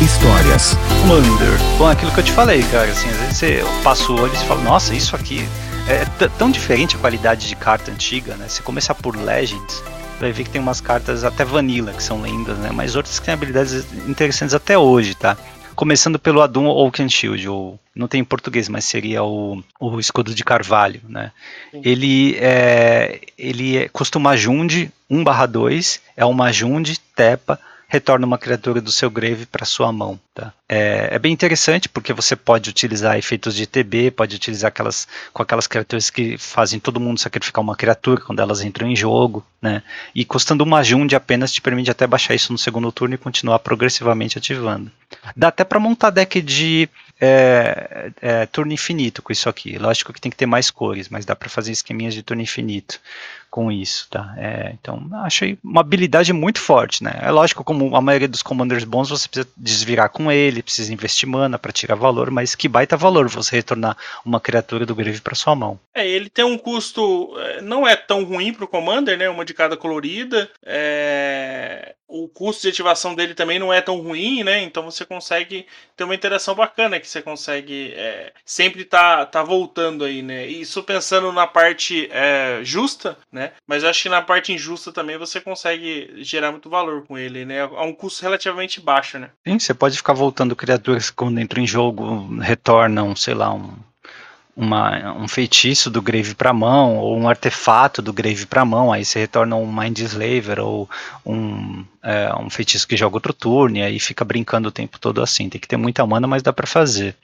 Histórias. 0.07 0.77
Commander. 1.03 1.59
Bom, 1.79 1.89
aquilo 1.89 2.13
que 2.13 2.21
eu 2.21 2.25
te 2.25 2.31
falei, 2.31 2.63
cara, 2.71 2.89
assim, 2.89 3.09
às 3.09 3.17
vezes 3.17 3.37
você 3.37 3.65
passa 3.83 4.13
o 4.13 4.21
olho 4.21 4.33
e 4.33 4.37
fala, 4.47 4.63
nossa, 4.63 4.95
isso 4.95 5.17
aqui 5.17 5.41
é 5.89 6.29
tão 6.39 6.49
diferente 6.49 6.95
a 6.95 6.99
qualidade 7.01 7.49
de 7.49 7.57
carta 7.57 7.91
antiga, 7.91 8.37
né? 8.37 8.47
Se 8.47 8.63
começar 8.63 8.95
por 8.95 9.17
Legends, 9.17 9.83
vai 10.21 10.31
ver 10.31 10.45
que 10.45 10.51
tem 10.51 10.61
umas 10.61 10.81
cartas 10.81 11.25
até 11.25 11.45
vanilla 11.45 11.93
que 11.93 12.01
são 12.01 12.23
lendas, 12.23 12.57
né? 12.59 12.71
Mas 12.73 12.95
outras 12.95 13.19
que 13.19 13.25
têm 13.25 13.35
habilidades 13.35 13.85
interessantes 14.09 14.55
até 14.55 14.79
hoje, 14.79 15.17
tá? 15.17 15.37
Começando 15.75 16.21
pelo 16.21 16.41
Adum 16.41 16.67
Oaken 16.69 17.09
Shield, 17.09 17.49
ou 17.49 17.79
não 17.93 18.07
tem 18.07 18.21
em 18.21 18.25
português, 18.25 18.69
mas 18.69 18.85
seria 18.85 19.25
o, 19.25 19.61
o 19.81 19.99
escudo 19.99 20.33
de 20.33 20.45
carvalho, 20.45 21.01
né? 21.09 21.33
Ele 21.73 22.37
é, 22.41 23.23
ele 23.37 23.77
é, 23.77 23.89
custa 23.89 24.19
uma 24.19 24.37
Junde 24.37 24.89
1/2, 25.11 25.99
é 26.17 26.25
uma 26.25 26.53
Junde, 26.53 26.97
tepa, 27.17 27.59
retorna 27.89 28.27
uma 28.27 28.39
criatura 28.39 28.81
do 28.81 28.91
seu 28.91 29.09
grave 29.09 29.47
para 29.47 29.65
sua 29.65 29.93
mão. 29.93 30.19
Tá? 30.35 30.53
É, 30.69 31.09
é, 31.13 31.19
bem 31.19 31.33
interessante 31.33 31.89
porque 31.89 32.13
você 32.13 32.35
pode 32.35 32.69
utilizar 32.69 33.17
efeitos 33.17 33.55
de 33.55 33.67
TB, 33.67 34.11
pode 34.11 34.35
utilizar 34.37 34.69
aquelas 34.69 35.07
com 35.33 35.43
aquelas 35.43 35.67
criaturas 35.67 36.11
que 36.11 36.37
fazem 36.37 36.81
todo 36.81 37.01
mundo 37.01 37.21
sacrificar 37.21 37.63
uma 37.63 37.77
criatura 37.77 38.21
quando 38.21 38.41
elas 38.41 38.63
entram 38.63 38.89
em 38.89 38.97
jogo, 38.97 39.45
né? 39.63 39.83
E 40.15 40.25
custando 40.25 40.65
uma 40.65 40.83
Junde 40.83 41.15
apenas 41.15 41.53
te 41.53 41.61
permite 41.63 41.91
até 41.91 42.07
baixar 42.07 42.35
isso 42.35 42.53
no 42.53 42.59
segundo 42.59 42.91
turno 42.91 43.15
e 43.15 43.19
continuar 43.19 43.61
progressivamente 43.61 44.39
ativando. 44.39 44.91
Dá 45.37 45.49
até 45.49 45.65
para 45.65 45.79
montar 45.79 46.11
deck 46.11 46.43
de 46.43 46.89
é, 47.21 48.11
é, 48.21 48.47
turno 48.47 48.73
infinito 48.73 49.23
com 49.23 49.33
isso 49.33 49.49
aqui. 49.49 49.79
Lógico 49.79 50.13
que 50.13 50.21
tem 50.21 50.31
que 50.31 50.37
ter 50.37 50.47
mais 50.47 50.71
cores, 50.71 51.09
mas 51.09 51.25
dá 51.25 51.37
para 51.37 51.49
fazer 51.49 51.73
esqueminhas 51.73 52.15
de 52.15 52.23
turno 52.23 52.43
infinito 52.43 53.01
com 53.57 53.73
isso, 53.73 54.07
tá? 54.11 54.35
É, 54.37 54.75
então, 54.79 55.09
achei 55.25 55.59
uma 55.65 55.81
habilidade 55.81 56.31
muito 56.31 56.61
forte, 56.61 57.03
né? 57.03 57.19
É 57.23 57.31
lógico, 57.31 57.65
como 57.65 57.97
a 57.97 58.03
maioria 58.03 58.29
dos 58.29 58.43
commanders 58.43 58.85
bons, 58.85 59.09
você 59.09 59.27
precisa 59.27 59.49
desvirar 59.57 60.11
com 60.11 60.31
ele, 60.31 60.63
precisa 60.63 60.93
investir 60.93 61.27
mana 61.27 61.59
para 61.59 61.73
tirar 61.73 61.95
valor, 61.95 62.31
mas 62.31 62.55
que 62.55 62.69
baita 62.69 62.99
valor 62.99 63.31
você 63.31 63.57
retornar 63.57 63.97
uma 64.27 64.39
criatura 64.39 64.85
do 64.85 64.95
grave 64.95 65.23
para 65.23 65.35
sua 65.35 65.57
mão. 65.57 65.81
É, 65.95 66.07
ele 66.07 66.29
tem 66.29 66.45
um 66.45 66.59
custo, 66.59 67.33
é, 67.39 67.63
não 67.63 67.89
é 67.89 67.97
tão 67.97 68.25
ruim 68.25 68.53
pro 68.53 68.69
commander, 68.69 69.17
né? 69.17 69.27
Uma 69.31 69.43
de 69.43 69.55
cada 69.55 69.75
colorida. 69.75 70.51
É, 70.63 71.95
o 72.09 72.29
custo 72.29 72.63
de 72.63 72.69
ativação 72.69 73.15
dele 73.15 73.35
também 73.35 73.59
não 73.59 73.73
é 73.73 73.81
tão 73.81 74.01
ruim, 74.01 74.45
né? 74.45 74.63
Então 74.63 74.85
você 74.85 75.05
consegue 75.05 75.67
ter 75.97 76.05
uma 76.05 76.15
interação 76.15 76.55
bacana 76.55 77.01
que 77.01 77.09
você 77.09 77.21
consegue 77.21 77.93
é, 77.97 78.33
sempre 78.45 78.85
tá, 78.85 79.27
tá 79.27 79.43
voltando 79.43 80.05
aí, 80.05 80.23
né? 80.23 80.47
Isso 80.47 80.83
pensando 80.83 81.33
na 81.33 81.47
parte 81.47 82.09
é, 82.13 82.61
justa, 82.63 83.19
né? 83.33 83.53
Mas 83.67 83.83
eu 83.83 83.91
acho 83.91 84.05
que 84.05 84.09
na 84.09 84.23
parte 84.23 84.53
injusta 84.53 84.93
também 84.93 85.19
você 85.19 85.41
consegue 85.41 86.23
gerar 86.23 86.53
muito 86.53 86.71
valor 86.71 87.05
com 87.07 87.19
ele, 87.19 87.45
né? 87.45 87.63
A 87.63 87.83
um 87.83 87.93
custo 87.93 88.23
relativamente 88.23 88.81
baixo, 88.81 89.19
né? 89.19 89.31
Sim, 89.47 89.59
você 89.59 89.75
pode 89.75 89.97
ficar 89.97 90.13
voltando 90.13 90.55
criaturas 90.55 91.11
quando 91.11 91.41
entram 91.41 91.63
em 91.63 91.67
jogo, 91.67 92.39
retornam, 92.41 93.17
sei 93.17 93.35
lá, 93.35 93.53
um 93.53 93.75
uma, 94.57 95.13
um 95.13 95.29
feitiço 95.29 95.91
do 95.91 96.01
Grave 96.01 96.35
para 96.35 96.53
mão, 96.53 96.97
ou 96.97 97.17
um 97.17 97.29
artefato 97.29 98.01
do 98.01 98.13
Grave 98.13 98.47
para 98.47 98.65
mão, 98.65 98.91
aí 98.91 99.05
você 99.05 99.19
retorna 99.19 99.55
um 99.55 99.71
Mind 99.71 99.99
Slaver 99.99 100.61
ou 100.61 100.89
um, 101.25 101.85
é, 102.07 102.33
um 102.37 102.49
feitiço 102.49 102.87
que 102.87 102.97
joga 102.97 103.17
outro 103.17 103.33
turno, 103.33 103.79
e 103.79 103.83
aí 103.83 103.99
fica 103.99 104.25
brincando 104.25 104.69
o 104.69 104.73
tempo 104.73 104.99
todo 104.99 105.21
assim. 105.21 105.49
Tem 105.49 105.61
que 105.61 105.67
ter 105.67 105.77
muita 105.77 106.07
mana, 106.07 106.27
mas 106.27 106.43
dá 106.43 106.53
para 106.53 106.67
fazer. 106.67 107.17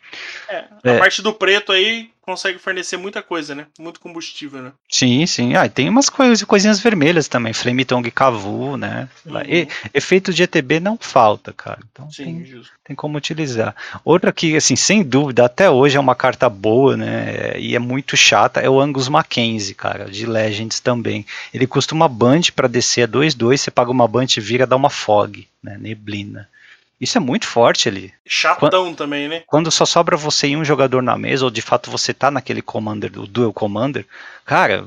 É, 0.48 0.64
a 0.84 0.90
é. 0.90 0.98
parte 0.98 1.22
do 1.22 1.32
preto 1.32 1.70
aí 1.70 2.10
consegue 2.22 2.58
fornecer 2.58 2.96
muita 2.96 3.20
coisa, 3.20 3.54
né? 3.54 3.66
Muito 3.78 4.00
combustível, 4.00 4.62
né? 4.62 4.72
Sim, 4.88 5.26
sim. 5.26 5.54
Ah, 5.54 5.68
tem 5.68 5.88
umas 5.88 6.08
coisas, 6.08 6.42
coisinhas 6.44 6.80
vermelhas 6.80 7.26
também, 7.26 7.52
Flame 7.52 7.84
Tongue 7.84 8.10
Cavu, 8.10 8.76
né? 8.76 9.08
Uhum. 9.26 9.40
E, 9.42 9.68
efeito 9.92 10.32
de 10.32 10.44
ETB 10.44 10.78
não 10.78 10.96
falta, 10.98 11.52
cara. 11.52 11.80
Então 11.90 12.10
sim, 12.10 12.24
tem, 12.24 12.44
justo. 12.44 12.72
tem 12.84 12.94
como 12.94 13.18
utilizar. 13.18 13.74
Outra 14.04 14.32
que, 14.32 14.56
assim, 14.56 14.76
sem 14.76 15.02
dúvida, 15.02 15.44
até 15.44 15.68
hoje 15.68 15.96
é 15.96 16.00
uma 16.00 16.14
carta 16.14 16.48
boa, 16.48 16.96
né? 16.96 17.58
E 17.58 17.74
é 17.74 17.78
muito 17.80 18.16
chata, 18.16 18.60
é 18.60 18.70
o 18.70 18.80
Angus 18.80 19.08
Mackenzie, 19.08 19.74
cara, 19.74 20.04
de 20.04 20.24
Legends 20.24 20.78
também. 20.78 21.26
Ele 21.52 21.66
custa 21.66 21.94
uma 21.94 22.08
Band 22.08 22.42
para 22.54 22.68
descer 22.68 23.02
a 23.02 23.08
2-2, 23.08 23.56
você 23.56 23.70
paga 23.70 23.90
uma 23.90 24.06
Band 24.06 24.26
e 24.36 24.40
vira, 24.40 24.64
dá 24.72 24.76
uma 24.76 24.90
Fog, 24.90 25.46
né? 25.62 25.76
Neblina. 25.78 26.48
Isso 26.98 27.18
é 27.18 27.20
muito 27.20 27.48
forte 27.48 27.88
ali. 27.88 28.12
Chatão 28.24 28.84
quando, 28.84 28.96
também, 28.96 29.28
né? 29.28 29.42
Quando 29.46 29.72
só 29.72 29.84
sobra 29.84 30.16
você 30.16 30.48
e 30.48 30.56
um 30.56 30.64
jogador 30.64 31.02
na 31.02 31.18
mesa, 31.18 31.44
ou 31.44 31.50
de 31.50 31.60
fato 31.60 31.90
você 31.90 32.14
tá 32.14 32.30
naquele 32.30 32.62
commander, 32.62 33.18
o 33.18 33.26
dual 33.26 33.52
commander, 33.52 34.06
cara, 34.46 34.86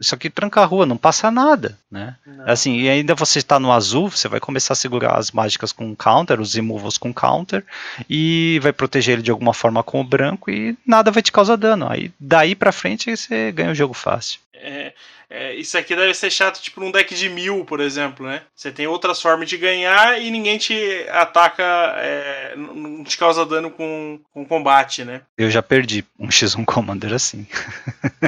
isso 0.00 0.14
aqui 0.14 0.30
tranca 0.30 0.62
a 0.62 0.64
rua, 0.64 0.86
não 0.86 0.96
passa 0.96 1.30
nada, 1.30 1.78
né? 1.90 2.16
Não. 2.26 2.48
Assim, 2.48 2.78
e 2.78 2.88
ainda 2.88 3.14
você 3.14 3.38
está 3.38 3.60
no 3.60 3.70
azul, 3.70 4.10
você 4.10 4.26
vai 4.26 4.40
começar 4.40 4.72
a 4.72 4.76
segurar 4.76 5.18
as 5.18 5.30
mágicas 5.30 5.70
com 5.70 5.94
counter, 5.94 6.40
os 6.40 6.54
removals 6.54 6.96
com 6.96 7.12
counter, 7.12 7.62
e 8.08 8.58
vai 8.62 8.72
proteger 8.72 9.12
ele 9.14 9.22
de 9.22 9.30
alguma 9.30 9.52
forma 9.52 9.82
com 9.82 10.00
o 10.00 10.04
branco 10.04 10.50
e 10.50 10.74
nada 10.86 11.10
vai 11.10 11.22
te 11.22 11.30
causar 11.30 11.56
dano. 11.56 11.86
Aí 11.90 12.10
daí 12.18 12.54
pra 12.54 12.72
frente 12.72 13.14
você 13.14 13.52
ganha 13.52 13.70
o 13.70 13.74
jogo 13.74 13.92
fácil. 13.92 14.40
É, 14.54 14.94
é, 15.30 15.54
isso 15.54 15.78
aqui 15.78 15.94
deve 15.94 16.12
ser 16.12 16.28
chato, 16.28 16.60
tipo 16.60 16.80
num 16.80 16.90
deck 16.90 17.14
de 17.14 17.28
mil, 17.28 17.64
por 17.64 17.78
exemplo, 17.78 18.26
né? 18.26 18.42
Você 18.52 18.72
tem 18.72 18.88
outras 18.88 19.22
formas 19.22 19.48
de 19.48 19.56
ganhar 19.56 20.20
e 20.20 20.28
ninguém 20.28 20.58
te 20.58 21.06
ataca 21.08 21.62
é, 21.98 22.54
não 22.56 23.04
te 23.04 23.16
causa 23.16 23.46
dano 23.46 23.70
com, 23.70 24.18
com 24.34 24.44
combate, 24.44 25.04
né? 25.04 25.20
Eu 25.38 25.48
já 25.48 25.62
perdi 25.62 26.04
um 26.18 26.26
X1 26.28 26.64
Commander 26.64 27.12
assim. 27.12 27.46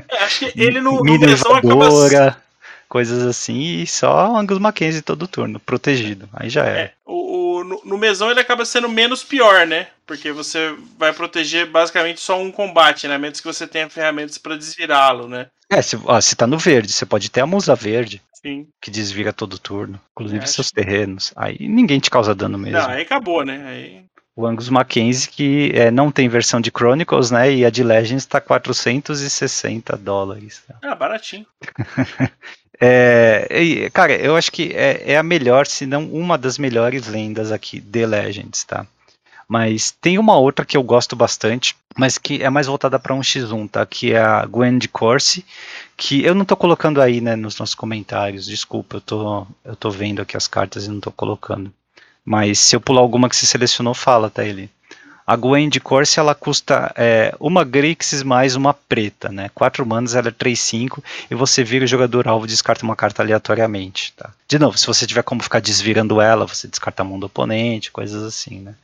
É, 0.08 0.22
acho 0.22 0.46
que 0.46 0.52
ele 0.60 0.80
no, 0.80 1.02
no 1.02 1.14
acaba 1.56 2.40
coisas 2.92 3.22
assim, 3.22 3.58
e 3.58 3.86
só 3.86 4.36
Angus 4.36 4.58
Mackenzie 4.58 5.00
todo 5.00 5.26
turno, 5.26 5.58
protegido. 5.58 6.28
Aí 6.30 6.50
já 6.50 6.66
é. 6.66 6.78
é 6.78 6.92
o, 7.06 7.14
o, 7.14 7.21
no, 7.64 7.80
no 7.84 7.98
mesão 7.98 8.30
ele 8.30 8.40
acaba 8.40 8.64
sendo 8.64 8.88
menos 8.88 9.22
pior, 9.22 9.66
né? 9.66 9.88
Porque 10.06 10.32
você 10.32 10.74
vai 10.98 11.12
proteger 11.12 11.66
basicamente 11.66 12.20
só 12.20 12.40
um 12.40 12.50
combate, 12.50 13.08
né? 13.08 13.18
Menos 13.18 13.40
que 13.40 13.46
você 13.46 13.66
tenha 13.66 13.88
ferramentas 13.88 14.38
para 14.38 14.56
desvirá-lo, 14.56 15.28
né? 15.28 15.48
É, 15.70 15.80
se, 15.80 15.98
ó, 16.04 16.20
se 16.20 16.36
tá 16.36 16.46
no 16.46 16.58
verde, 16.58 16.92
você 16.92 17.06
pode 17.06 17.30
ter 17.30 17.40
a 17.40 17.46
musa 17.46 17.74
verde. 17.74 18.22
Sim. 18.34 18.66
Que 18.80 18.90
desvira 18.90 19.32
todo 19.32 19.58
turno. 19.58 20.00
Inclusive 20.12 20.42
é, 20.42 20.46
seus 20.46 20.70
terrenos. 20.70 21.32
Aí 21.36 21.56
ninguém 21.60 22.00
te 22.00 22.10
causa 22.10 22.34
dano 22.34 22.58
mesmo. 22.58 22.78
Não, 22.78 22.90
aí 22.90 23.02
acabou, 23.02 23.44
né? 23.44 23.64
Aí 23.66 24.04
o 24.34 24.46
Angus 24.46 24.68
Mackenzie, 24.68 25.28
que 25.28 25.72
é, 25.74 25.90
não 25.90 26.10
tem 26.10 26.28
versão 26.28 26.60
de 26.60 26.70
Chronicles, 26.70 27.30
né? 27.30 27.52
E 27.52 27.64
a 27.64 27.70
de 27.70 27.82
Legends 27.82 28.24
tá 28.24 28.40
460 28.40 29.96
dólares. 29.96 30.64
Ah, 30.82 30.94
baratinho. 30.94 31.46
É, 32.84 33.88
cara, 33.90 34.12
eu 34.12 34.34
acho 34.34 34.50
que 34.50 34.72
é, 34.74 35.12
é, 35.12 35.16
a 35.16 35.22
melhor, 35.22 35.68
se 35.68 35.86
não 35.86 36.04
uma 36.06 36.36
das 36.36 36.58
melhores 36.58 37.06
lendas 37.06 37.52
aqui 37.52 37.78
de 37.78 38.04
Legends, 38.04 38.64
tá? 38.64 38.84
Mas 39.46 39.92
tem 39.92 40.18
uma 40.18 40.36
outra 40.36 40.64
que 40.64 40.76
eu 40.76 40.82
gosto 40.82 41.14
bastante, 41.14 41.76
mas 41.96 42.18
que 42.18 42.42
é 42.42 42.50
mais 42.50 42.66
voltada 42.66 42.98
para 42.98 43.14
um 43.14 43.20
X1, 43.20 43.70
tá? 43.70 43.86
Que 43.86 44.14
é 44.14 44.18
a 44.18 44.44
Gwen 44.46 44.78
de 44.78 44.88
Corsi, 44.88 45.44
que 45.96 46.24
eu 46.24 46.34
não 46.34 46.44
tô 46.44 46.56
colocando 46.56 47.00
aí, 47.00 47.20
né, 47.20 47.36
nos 47.36 47.56
nossos 47.56 47.76
comentários, 47.76 48.46
desculpa, 48.46 48.96
eu 48.96 49.00
tô, 49.00 49.46
eu 49.64 49.76
tô 49.76 49.88
vendo 49.88 50.20
aqui 50.20 50.36
as 50.36 50.48
cartas 50.48 50.86
e 50.86 50.90
não 50.90 50.98
tô 50.98 51.12
colocando. 51.12 51.72
Mas 52.24 52.58
se 52.58 52.74
eu 52.74 52.80
pular 52.80 53.00
alguma 53.00 53.28
que 53.28 53.36
você 53.36 53.46
selecionou, 53.46 53.94
fala, 53.94 54.28
tá 54.28 54.44
ele. 54.44 54.68
A 55.26 55.36
Gwen 55.36 55.68
de 55.68 55.80
Corse 55.80 56.18
ela 56.18 56.34
custa 56.34 56.92
é, 56.96 57.34
uma 57.38 57.64
Grixis 57.64 58.22
mais 58.22 58.56
uma 58.56 58.74
preta, 58.74 59.28
né? 59.30 59.50
4 59.54 59.86
manas, 59.86 60.14
ela 60.14 60.28
é 60.28 60.32
3-5 60.32 61.02
e 61.30 61.34
você 61.34 61.62
vira 61.62 61.84
o 61.84 61.88
jogador 61.88 62.26
alvo 62.26 62.44
e 62.44 62.48
descarta 62.48 62.84
uma 62.84 62.96
carta 62.96 63.22
aleatoriamente, 63.22 64.12
tá? 64.16 64.30
De 64.48 64.58
novo, 64.58 64.76
se 64.76 64.86
você 64.86 65.06
tiver 65.06 65.22
como 65.22 65.42
ficar 65.42 65.60
desvirando 65.60 66.20
ela, 66.20 66.46
você 66.46 66.66
descarta 66.66 67.02
a 67.02 67.04
mão 67.04 67.18
do 67.18 67.26
oponente, 67.26 67.90
coisas 67.92 68.22
assim, 68.22 68.60
né? 68.60 68.74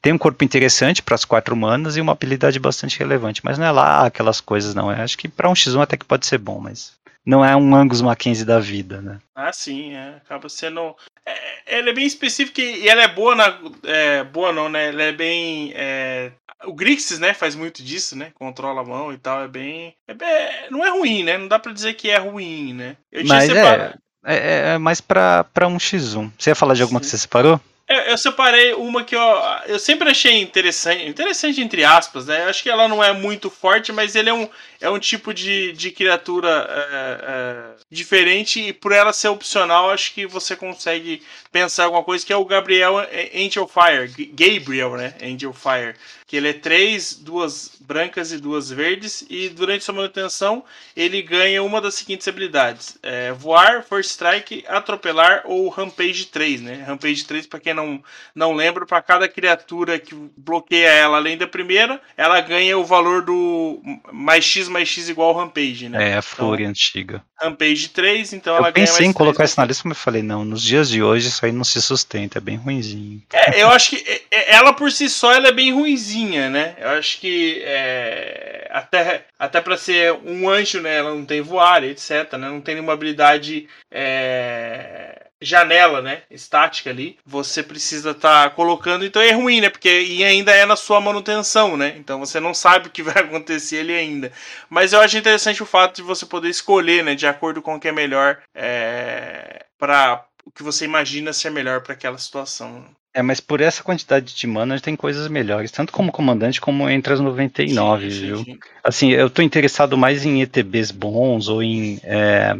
Tem 0.00 0.12
um 0.12 0.18
corpo 0.18 0.44
interessante 0.44 1.02
para 1.02 1.14
as 1.14 1.24
4 1.24 1.56
manas 1.56 1.96
e 1.96 2.00
uma 2.00 2.12
habilidade 2.12 2.58
bastante 2.58 2.98
relevante, 2.98 3.40
mas 3.44 3.58
não 3.58 3.66
é 3.66 3.70
lá 3.70 4.06
aquelas 4.06 4.40
coisas, 4.40 4.74
não. 4.74 4.92
Eu 4.92 5.02
acho 5.02 5.18
que 5.18 5.28
para 5.28 5.48
um 5.48 5.54
X1 5.54 5.82
até 5.82 5.96
que 5.96 6.04
pode 6.04 6.26
ser 6.26 6.38
bom, 6.38 6.60
mas 6.60 6.92
não 7.28 7.44
é 7.44 7.54
um 7.54 7.74
Angus 7.74 8.00
Mackenzie 8.00 8.44
da 8.44 8.58
vida, 8.58 9.02
né? 9.02 9.18
Ah, 9.34 9.52
sim, 9.52 9.94
é. 9.94 10.16
acaba 10.16 10.48
sendo. 10.48 10.96
É, 11.28 11.78
ela 11.78 11.90
é 11.90 11.92
bem 11.92 12.06
específica 12.06 12.60
e 12.60 12.88
ela 12.88 13.02
é 13.02 13.08
boa 13.08 13.34
na. 13.34 13.58
É, 13.84 14.24
boa 14.24 14.52
não, 14.52 14.68
né? 14.68 14.88
Ela 14.88 15.02
é 15.02 15.12
bem. 15.12 15.72
É... 15.74 16.32
O 16.64 16.72
Grixis, 16.72 17.20
né, 17.20 17.32
faz 17.34 17.54
muito 17.54 17.84
disso, 17.84 18.16
né? 18.16 18.32
Controla 18.34 18.80
a 18.80 18.84
mão 18.84 19.12
e 19.12 19.16
tal, 19.16 19.44
é 19.44 19.48
bem. 19.48 19.94
É 20.08 20.14
bem... 20.14 20.28
Não 20.70 20.84
é 20.84 20.90
ruim, 20.90 21.22
né? 21.22 21.38
Não 21.38 21.46
dá 21.46 21.56
pra 21.56 21.72
dizer 21.72 21.94
que 21.94 22.10
é 22.10 22.18
ruim, 22.18 22.74
né? 22.74 22.96
Eu 23.12 23.22
tinha 23.22 23.34
Mas 23.34 23.48
é, 23.48 23.94
é, 24.24 24.74
é 24.74 24.78
mais 24.78 25.00
pra, 25.00 25.44
pra 25.44 25.68
um 25.68 25.76
X1. 25.76 26.32
Você 26.36 26.50
ia 26.50 26.56
falar 26.56 26.74
de 26.74 26.82
alguma 26.82 26.98
Sim. 26.98 27.04
que 27.04 27.10
você 27.10 27.18
separou? 27.18 27.60
Eu, 27.88 27.96
eu, 28.00 28.18
separei 28.18 28.74
uma 28.74 29.02
que 29.02 29.16
eu, 29.16 29.22
eu 29.66 29.78
sempre 29.78 30.10
achei 30.10 30.42
interessante, 30.42 31.08
interessante 31.08 31.62
entre 31.62 31.84
aspas, 31.84 32.26
né? 32.26 32.44
Acho 32.44 32.62
que 32.62 32.68
ela 32.68 32.86
não 32.86 33.02
é 33.02 33.14
muito 33.14 33.48
forte, 33.48 33.92
mas 33.92 34.14
ele 34.14 34.28
é 34.28 34.34
um, 34.34 34.46
é 34.80 34.88
um 34.88 34.98
tipo 34.98 35.34
de, 35.34 35.72
de 35.72 35.90
criatura 35.90 36.66
é, 36.68 37.30
é, 37.30 37.84
diferente 37.90 38.60
e 38.60 38.72
por 38.72 38.92
ela 38.92 39.12
ser 39.12 39.28
opcional, 39.28 39.90
acho 39.90 40.14
que 40.14 40.26
você 40.26 40.54
consegue 40.54 41.22
pensar 41.50 41.84
alguma 41.84 42.04
coisa 42.04 42.24
que 42.24 42.32
é 42.32 42.36
o 42.36 42.44
Gabriel 42.44 42.96
Angel 43.34 43.68
Fire, 43.68 44.28
Gabriel, 44.32 44.96
né? 44.96 45.14
Angel 45.22 45.52
Fire 45.52 45.94
que 46.28 46.36
ele 46.36 46.50
é 46.50 46.52
três, 46.52 47.14
duas 47.14 47.72
brancas 47.80 48.32
e 48.32 48.38
duas 48.38 48.70
verdes, 48.70 49.24
e 49.30 49.48
durante 49.48 49.82
sua 49.82 49.94
manutenção 49.94 50.62
ele 50.94 51.22
ganha 51.22 51.62
uma 51.62 51.80
das 51.80 51.94
seguintes 51.94 52.28
habilidades: 52.28 52.98
é, 53.02 53.32
voar, 53.32 53.82
Force 53.82 54.10
Strike, 54.10 54.62
atropelar 54.68 55.42
ou 55.46 55.70
Rampage 55.70 56.26
3, 56.26 56.60
né? 56.60 56.84
Rampage 56.86 57.24
3, 57.24 57.46
para 57.46 57.58
quem 57.58 57.72
não, 57.72 58.04
não 58.34 58.52
lembra, 58.52 58.84
para 58.84 59.00
cada 59.00 59.26
criatura 59.26 59.98
que 59.98 60.14
bloqueia 60.36 60.88
ela 60.88 61.16
além 61.16 61.38
da 61.38 61.46
primeira, 61.46 61.98
ela 62.14 62.38
ganha 62.42 62.76
o 62.76 62.84
valor 62.84 63.22
do 63.22 63.80
mais 64.12 64.44
X 64.44 64.67
mais 64.68 64.88
X 64.88 65.08
igual 65.08 65.34
Rampage, 65.34 65.88
né? 65.88 66.10
É, 66.10 66.16
a 66.16 66.22
Fúria 66.22 66.64
então, 66.64 66.70
antiga. 66.70 67.22
Rampage 67.40 67.88
3, 67.88 68.32
então 68.32 68.54
eu 68.54 68.58
ela 68.58 68.70
ganha. 68.70 68.84
Eu 68.84 68.88
pensei 68.88 69.06
em 69.06 69.12
colocar 69.12 69.44
isso 69.44 69.58
na 69.60 69.66
lista, 69.66 69.82
mas 69.86 69.96
eu 69.96 70.02
falei, 70.02 70.22
não, 70.22 70.44
nos 70.44 70.62
dias 70.62 70.88
de 70.88 71.02
hoje 71.02 71.28
isso 71.28 71.44
aí 71.44 71.52
não 71.52 71.64
se 71.64 71.80
sustenta, 71.80 72.38
é 72.38 72.40
bem 72.40 72.56
ruinzinho. 72.56 73.22
É, 73.32 73.62
eu 73.62 73.68
acho 73.68 73.90
que 73.90 73.96
é, 74.08 74.22
é, 74.30 74.54
ela 74.56 74.72
por 74.72 74.90
si 74.90 75.08
só 75.08 75.32
ela 75.32 75.48
é 75.48 75.52
bem 75.52 75.72
ruinzinha 75.72 76.48
né? 76.48 76.74
Eu 76.78 76.90
acho 76.90 77.20
que 77.20 77.62
é, 77.64 78.68
até, 78.70 79.26
até 79.38 79.60
para 79.60 79.76
ser 79.76 80.12
um 80.24 80.48
anjo, 80.48 80.80
né? 80.80 80.96
Ela 80.96 81.14
não 81.14 81.24
tem 81.24 81.40
voar, 81.40 81.84
etc. 81.84 82.32
Né? 82.34 82.48
Não 82.48 82.60
tem 82.60 82.74
nenhuma 82.74 82.92
habilidade 82.92 83.68
é, 83.90 85.27
janela, 85.40 86.02
né? 86.02 86.22
Estática 86.30 86.90
ali. 86.90 87.18
Você 87.24 87.62
precisa 87.62 88.10
estar 88.10 88.50
tá 88.50 88.50
colocando, 88.50 89.04
então 89.04 89.22
é 89.22 89.32
ruim, 89.32 89.60
né? 89.60 89.70
Porque 89.70 90.02
e 90.02 90.24
ainda 90.24 90.52
é 90.52 90.66
na 90.66 90.76
sua 90.76 91.00
manutenção, 91.00 91.76
né? 91.76 91.94
Então 91.96 92.18
você 92.18 92.40
não 92.40 92.52
sabe 92.54 92.88
o 92.88 92.90
que 92.90 93.02
vai 93.04 93.22
acontecer 93.22 93.80
ali 93.80 93.94
ainda. 93.94 94.32
Mas 94.68 94.92
eu 94.92 95.00
acho 95.00 95.16
interessante 95.16 95.62
o 95.62 95.66
fato 95.66 95.96
de 95.96 96.02
você 96.02 96.26
poder 96.26 96.48
escolher, 96.48 97.04
né? 97.04 97.14
De 97.14 97.26
acordo 97.26 97.62
com 97.62 97.74
o 97.74 97.80
que 97.80 97.88
é 97.88 97.92
melhor 97.92 98.38
é, 98.54 99.64
para 99.78 100.24
o 100.44 100.50
que 100.50 100.62
você 100.62 100.84
imagina 100.84 101.32
ser 101.32 101.50
melhor 101.50 101.82
para 101.82 101.92
aquela 101.92 102.18
situação. 102.18 102.84
É, 103.14 103.22
mas 103.22 103.40
por 103.40 103.60
essa 103.60 103.82
quantidade 103.82 104.34
de 104.34 104.46
mana 104.46 104.78
tem 104.78 104.94
coisas 104.94 105.28
melhores, 105.28 105.72
tanto 105.72 105.92
como 105.92 106.12
comandante 106.12 106.60
como 106.60 106.88
entre 106.88 107.12
as 107.12 107.20
99, 107.20 108.10
sim, 108.10 108.20
viu? 108.20 108.44
Sim. 108.44 108.58
Assim, 108.84 109.10
eu 109.10 109.28
tô 109.28 109.42
interessado 109.42 109.96
mais 109.96 110.24
em 110.24 110.40
ETBs 110.42 110.90
bons 110.90 111.48
ou 111.48 111.62
em, 111.62 111.98
é, 112.04 112.56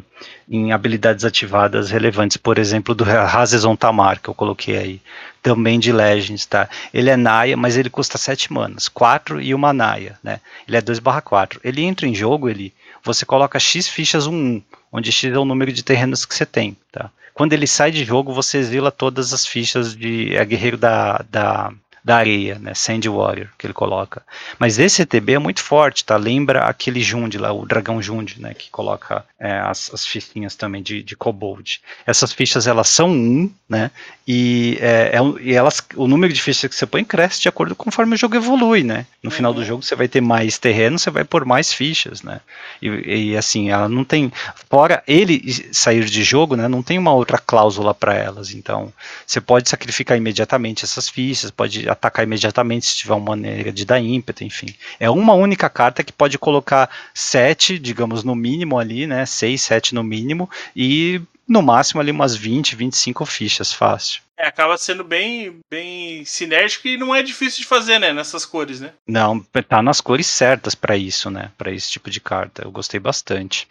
em 0.50 0.72
habilidades 0.72 1.24
ativadas 1.24 1.90
relevantes, 1.90 2.36
por 2.36 2.58
exemplo, 2.58 2.94
do 2.94 3.04
Hazezon 3.04 3.76
Tamar, 3.76 4.20
que 4.20 4.28
eu 4.28 4.34
coloquei 4.34 4.76
aí, 4.76 5.02
também 5.42 5.78
de 5.78 5.92
Legends, 5.92 6.46
tá? 6.46 6.68
Ele 6.92 7.10
é 7.10 7.16
Naya, 7.16 7.56
mas 7.56 7.76
ele 7.76 7.90
custa 7.90 8.16
7 8.16 8.52
manas, 8.52 8.88
4 8.88 9.40
e 9.40 9.54
uma 9.54 9.72
Naya, 9.72 10.18
né? 10.22 10.40
Ele 10.66 10.76
é 10.76 10.80
2 10.80 11.00
4. 11.24 11.60
Ele 11.62 11.82
entra 11.82 12.06
em 12.06 12.14
jogo, 12.14 12.48
ele 12.48 12.72
você 13.04 13.24
coloca 13.24 13.58
X 13.58 13.88
fichas 13.88 14.26
1, 14.26 14.32
1, 14.32 14.62
onde 14.92 15.12
X 15.12 15.32
é 15.32 15.38
o 15.38 15.44
número 15.44 15.72
de 15.72 15.82
terrenos 15.82 16.24
que 16.24 16.34
você 16.34 16.44
tem, 16.44 16.76
tá? 16.90 17.10
Quando 17.32 17.52
ele 17.52 17.66
sai 17.66 17.90
de 17.90 18.04
jogo, 18.04 18.32
você 18.32 18.58
exila 18.58 18.90
todas 18.90 19.32
as 19.32 19.46
fichas 19.46 19.94
de 19.94 20.34
é 20.34 20.44
guerreiro 20.44 20.76
da, 20.76 21.24
da, 21.30 21.72
da 22.08 22.16
areia, 22.16 22.58
né? 22.58 22.72
Sand 22.72 23.02
Warrior, 23.06 23.48
que 23.58 23.66
ele 23.66 23.74
coloca. 23.74 24.22
Mas 24.58 24.78
esse 24.78 25.02
ETB 25.02 25.34
é 25.34 25.38
muito 25.38 25.62
forte, 25.62 26.02
tá? 26.02 26.16
Lembra 26.16 26.60
aquele 26.60 27.02
Jund 27.02 27.36
lá, 27.36 27.52
o 27.52 27.66
dragão 27.66 28.00
Jund, 28.00 28.40
né? 28.40 28.54
Que 28.54 28.70
coloca 28.70 29.26
é, 29.38 29.58
as, 29.58 29.92
as 29.92 30.06
fichinhas 30.06 30.56
também 30.56 30.82
de, 30.82 31.02
de 31.02 31.14
Kobold. 31.14 31.82
Essas 32.06 32.32
fichas, 32.32 32.66
elas 32.66 32.88
são 32.88 33.10
um, 33.10 33.52
né? 33.68 33.90
E, 34.26 34.78
é, 34.80 35.16
é, 35.16 35.42
e 35.42 35.52
elas, 35.52 35.82
o 35.96 36.08
número 36.08 36.32
de 36.32 36.40
fichas 36.40 36.70
que 36.70 36.74
você 36.74 36.86
põe 36.86 37.04
cresce 37.04 37.42
de 37.42 37.48
acordo 37.48 37.76
conforme 37.76 38.14
o 38.14 38.18
jogo 38.18 38.36
evolui, 38.36 38.82
né? 38.82 39.04
No 39.22 39.28
uhum. 39.28 39.36
final 39.36 39.52
do 39.52 39.60
uhum. 39.60 39.66
jogo, 39.66 39.82
você 39.82 39.94
vai 39.94 40.08
ter 40.08 40.22
mais 40.22 40.56
terreno, 40.56 40.98
você 40.98 41.10
vai 41.10 41.24
pôr 41.24 41.44
mais 41.44 41.74
fichas, 41.74 42.22
né? 42.22 42.40
E, 42.80 42.88
e 43.32 43.36
assim, 43.36 43.68
ela 43.68 43.86
não 43.86 44.02
tem... 44.02 44.32
Fora 44.70 45.02
ele 45.06 45.68
sair 45.74 46.06
de 46.06 46.22
jogo, 46.22 46.56
né? 46.56 46.68
Não 46.68 46.82
tem 46.82 46.98
uma 46.98 47.12
outra 47.12 47.36
cláusula 47.36 47.92
para 47.92 48.14
elas. 48.14 48.54
Então, 48.54 48.90
você 49.26 49.42
pode 49.42 49.68
sacrificar 49.68 50.16
imediatamente 50.16 50.86
essas 50.86 51.06
fichas, 51.06 51.50
pode 51.50 51.86
atacar 51.98 52.24
imediatamente 52.24 52.86
se 52.86 52.96
tiver 52.96 53.14
uma 53.14 53.30
maneira 53.30 53.72
de 53.72 53.84
dar 53.84 54.00
ímpeto, 54.00 54.44
enfim. 54.44 54.74
É 54.98 55.10
uma 55.10 55.34
única 55.34 55.68
carta 55.68 56.04
que 56.04 56.12
pode 56.12 56.38
colocar 56.38 56.88
sete, 57.12 57.78
digamos, 57.78 58.24
no 58.24 58.34
mínimo 58.34 58.78
ali, 58.78 59.06
né? 59.06 59.26
Seis, 59.26 59.62
sete 59.62 59.94
no 59.94 60.02
mínimo, 60.02 60.48
e 60.74 61.20
no 61.48 61.62
máximo 61.62 62.00
ali 62.00 62.10
umas 62.10 62.36
20, 62.36 62.76
25 62.76 63.24
fichas, 63.24 63.72
fácil. 63.72 64.20
É, 64.36 64.46
acaba 64.46 64.78
sendo 64.78 65.02
bem, 65.02 65.58
bem 65.68 66.24
sinérgico 66.24 66.86
e 66.86 66.96
não 66.96 67.12
é 67.12 67.22
difícil 67.22 67.62
de 67.62 67.66
fazer, 67.66 67.98
né, 67.98 68.12
nessas 68.12 68.44
cores, 68.44 68.78
né? 68.78 68.92
Não, 69.04 69.40
tá 69.66 69.82
nas 69.82 70.00
cores 70.00 70.28
certas 70.28 70.76
para 70.76 70.96
isso, 70.96 71.28
né, 71.28 71.50
para 71.58 71.72
esse 71.72 71.90
tipo 71.90 72.08
de 72.08 72.20
carta. 72.20 72.62
Eu 72.62 72.70
gostei 72.70 73.00
bastante. 73.00 73.66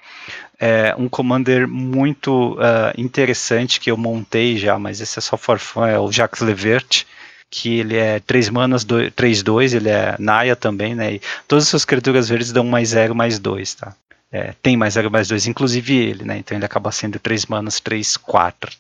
É 0.60 0.94
um 0.98 1.08
commander 1.08 1.68
muito 1.68 2.56
uh, 2.56 2.92
interessante 2.98 3.80
que 3.80 3.90
eu 3.90 3.96
montei 3.96 4.58
já, 4.58 4.78
mas 4.78 5.00
esse 5.00 5.20
é 5.20 5.22
só 5.22 5.38
for 5.38 5.60
fun, 5.60 5.86
é 5.86 5.98
o 5.98 6.12
Jacques 6.12 6.42
Levert 6.42 7.06
que 7.50 7.80
ele 7.80 7.96
é 7.96 8.20
3 8.20 8.50
manas, 8.50 8.86
3-2, 8.86 9.76
ele 9.76 9.90
é 9.90 10.16
Naya 10.20 10.56
também, 10.56 10.94
né? 10.96 11.14
E 11.14 11.22
todas 11.48 11.64
as 11.66 11.70
suas 11.70 11.86
criaturas 11.86 12.30
verdes 12.30 12.52
dão 12.52 12.64
mais 12.64 12.90
0, 12.90 13.16
mais 13.16 13.40
2, 13.40 13.74
tá? 13.76 13.96
É, 14.30 14.54
tem 14.62 14.76
mais 14.76 14.96
0 14.96 15.10
mais 15.10 15.30
2, 15.30 15.48
inclusive 15.48 15.96
ele, 15.96 16.26
né? 16.26 16.38
Então 16.38 16.58
ele 16.58 16.66
acaba 16.66 16.92
sendo 16.92 17.18
3 17.18 17.46
manas, 17.46 17.80
3, 17.80 18.18
4. 18.18 18.72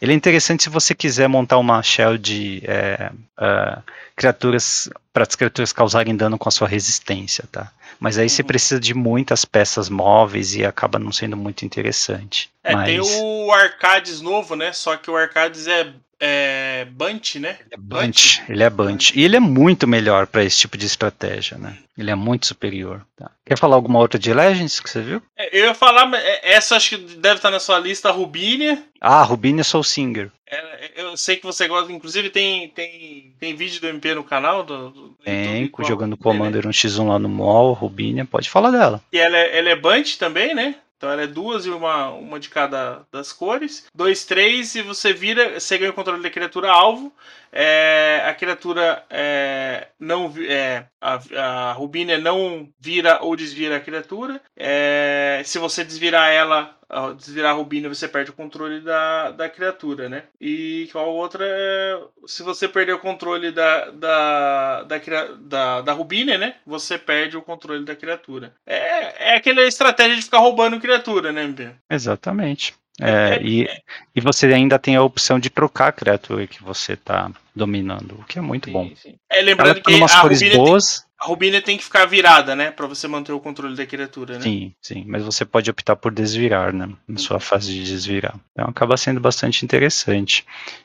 Ele 0.00 0.12
é 0.12 0.14
interessante 0.14 0.62
se 0.62 0.70
você 0.70 0.94
quiser 0.94 1.28
montar 1.28 1.58
uma 1.58 1.82
shell 1.82 2.16
de 2.16 2.62
é, 2.64 3.10
uh, 3.38 3.82
criaturas 4.16 4.88
para 5.12 5.24
as 5.24 5.36
criaturas 5.36 5.72
causarem 5.72 6.16
dano 6.16 6.38
com 6.38 6.48
a 6.48 6.52
sua 6.52 6.66
resistência, 6.66 7.44
tá? 7.52 7.70
Mas 8.00 8.18
aí 8.18 8.28
você 8.28 8.42
uhum. 8.42 8.48
precisa 8.48 8.80
de 8.80 8.94
muitas 8.94 9.44
peças 9.44 9.88
móveis 9.88 10.54
e 10.54 10.64
acaba 10.64 10.98
não 10.98 11.12
sendo 11.12 11.36
muito 11.36 11.64
interessante. 11.64 12.50
É, 12.62 12.74
Mas... 12.74 12.86
tem 12.86 13.00
o 13.00 13.52
Arcades 13.52 14.20
novo, 14.20 14.56
né? 14.56 14.72
Só 14.72 14.96
que 14.96 15.10
o 15.10 15.16
Arcades 15.16 15.66
é 15.66 15.92
é 16.20 16.86
Bunt, 16.90 17.36
né? 17.36 17.58
Ele 17.60 17.74
é 17.74 17.76
Bunt, 17.76 18.40
ele 18.48 18.62
é 18.62 18.70
Bunt. 18.70 19.10
E 19.14 19.24
ele 19.24 19.36
é 19.36 19.40
muito 19.40 19.86
melhor 19.86 20.26
para 20.26 20.44
esse 20.44 20.58
tipo 20.58 20.76
de 20.76 20.86
estratégia, 20.86 21.58
né? 21.58 21.78
Ele 21.96 22.10
é 22.10 22.14
muito 22.14 22.46
superior. 22.46 23.04
Tá. 23.16 23.30
Quer 23.44 23.58
falar 23.58 23.76
alguma 23.76 23.98
outra 23.98 24.18
de 24.18 24.32
Legends 24.32 24.80
que 24.80 24.90
você 24.90 25.00
viu? 25.00 25.22
É, 25.36 25.58
eu 25.58 25.66
ia 25.66 25.74
falar, 25.74 26.12
é, 26.14 26.54
essa 26.54 26.76
acho 26.76 26.90
que 26.90 27.16
deve 27.16 27.36
estar 27.36 27.50
na 27.50 27.60
sua 27.60 27.78
lista, 27.78 28.08
a 28.08 28.12
Rubínia. 28.12 28.82
Ah, 29.00 29.22
Rubínia 29.22 29.62
Soul 29.62 29.84
Singer. 29.84 30.30
É, 30.46 30.92
eu 30.96 31.16
sei 31.16 31.36
que 31.36 31.44
você 31.44 31.66
gosta, 31.66 31.92
inclusive 31.92 32.30
tem, 32.30 32.68
tem, 32.68 33.34
tem 33.38 33.56
vídeo 33.56 33.80
do 33.80 33.88
MP 33.88 34.14
no 34.14 34.24
canal? 34.24 34.62
Do, 34.62 34.90
do 34.90 35.16
tem, 35.24 35.62
YouTube, 35.62 35.86
jogando 35.86 36.16
Commander 36.16 36.66
1x1 36.66 37.08
lá 37.08 37.18
no 37.18 37.28
mall, 37.28 37.72
Rubínia, 37.72 38.24
pode 38.24 38.50
falar 38.50 38.70
dela. 38.70 39.02
E 39.12 39.18
ela 39.18 39.36
é, 39.36 39.58
ela 39.58 39.70
é 39.70 39.76
Bunt 39.76 40.16
também, 40.16 40.54
né? 40.54 40.76
Então 40.96 41.10
ela 41.10 41.22
é 41.22 41.26
duas 41.26 41.66
e 41.66 41.70
uma, 41.70 42.08
uma 42.10 42.40
de 42.40 42.48
cada 42.48 43.06
das 43.10 43.32
cores. 43.32 43.86
Dois, 43.94 44.24
três, 44.24 44.74
e 44.74 44.82
você 44.82 45.12
vira, 45.12 45.58
você 45.60 45.76
ganha 45.76 45.90
o 45.90 45.94
controle 45.94 46.22
da 46.22 46.30
criatura 46.30 46.70
alvo. 46.70 47.12
É, 47.56 48.20
a 48.26 48.34
criatura 48.34 49.04
é, 49.08 49.86
não 50.00 50.34
é, 50.38 50.86
a, 51.00 51.70
a 51.70 51.72
não 52.18 52.68
vira 52.80 53.22
ou 53.22 53.36
desvira 53.36 53.76
a 53.76 53.80
criatura. 53.80 54.40
É, 54.56 55.40
se 55.44 55.60
você 55.60 55.84
desvirar 55.84 56.32
ela, 56.32 56.76
desvirar 57.16 57.52
a 57.52 57.54
Rubínia, 57.54 57.88
você 57.88 58.08
perde 58.08 58.30
o 58.30 58.34
controle 58.34 58.80
da, 58.80 59.30
da 59.30 59.48
criatura, 59.48 60.08
né? 60.08 60.24
E 60.40 60.88
qual 60.90 61.14
outra 61.14 61.44
é, 61.46 62.00
se 62.26 62.42
você 62.42 62.66
perder 62.66 62.94
o 62.94 62.98
controle 62.98 63.52
da, 63.52 63.90
da, 63.90 64.82
da, 64.82 64.98
da, 65.38 65.80
da 65.80 65.92
né? 66.36 66.56
Você 66.66 66.98
perde 66.98 67.36
o 67.36 67.42
controle 67.42 67.84
da 67.84 67.94
criatura. 67.94 68.52
É, 68.66 69.32
é 69.32 69.36
aquela 69.36 69.62
estratégia 69.62 70.16
de 70.16 70.22
ficar 70.22 70.38
roubando 70.38 70.80
criatura, 70.80 71.30
né, 71.30 71.44
MP? 71.44 71.70
Exatamente. 71.88 72.74
É, 73.00 73.40
e, 73.42 73.68
e 74.14 74.20
você 74.20 74.46
ainda 74.46 74.78
tem 74.78 74.94
a 74.94 75.02
opção 75.02 75.38
de 75.38 75.50
trocar 75.50 75.88
a 75.88 75.92
criatura 75.92 76.46
que 76.46 76.62
você 76.62 76.92
está 76.92 77.30
dominando, 77.54 78.12
o 78.20 78.24
que 78.24 78.38
é 78.38 78.42
muito 78.42 78.66
sim, 78.66 78.72
bom. 78.72 78.90
Sim. 78.94 79.14
É, 79.30 79.42
lembrando 79.42 79.80
tá 79.80 79.90
que 79.90 80.02
a 80.02 80.20
Rubínia, 80.20 80.56
boas. 80.56 81.00
Tem, 81.00 81.08
a 81.20 81.26
Rubínia 81.26 81.62
tem 81.62 81.76
que 81.76 81.84
ficar 81.84 82.04
virada, 82.04 82.54
né? 82.54 82.70
para 82.70 82.86
você 82.86 83.08
manter 83.08 83.32
o 83.32 83.40
controle 83.40 83.76
da 83.76 83.84
criatura, 83.84 84.34
né? 84.34 84.42
Sim, 84.42 84.72
sim. 84.80 85.04
Mas 85.06 85.24
você 85.24 85.44
pode 85.44 85.70
optar 85.70 85.96
por 85.96 86.12
desvirar, 86.12 86.72
né? 86.72 86.88
Na 87.08 87.18
sua 87.18 87.40
fase 87.40 87.72
de 87.72 87.84
desvirar. 87.84 88.34
Então 88.52 88.68
acaba 88.68 88.96
sendo 88.96 89.20
bastante 89.20 89.64
interessante. 89.64 90.44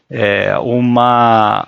É, 0.09 0.57
uma 0.57 1.67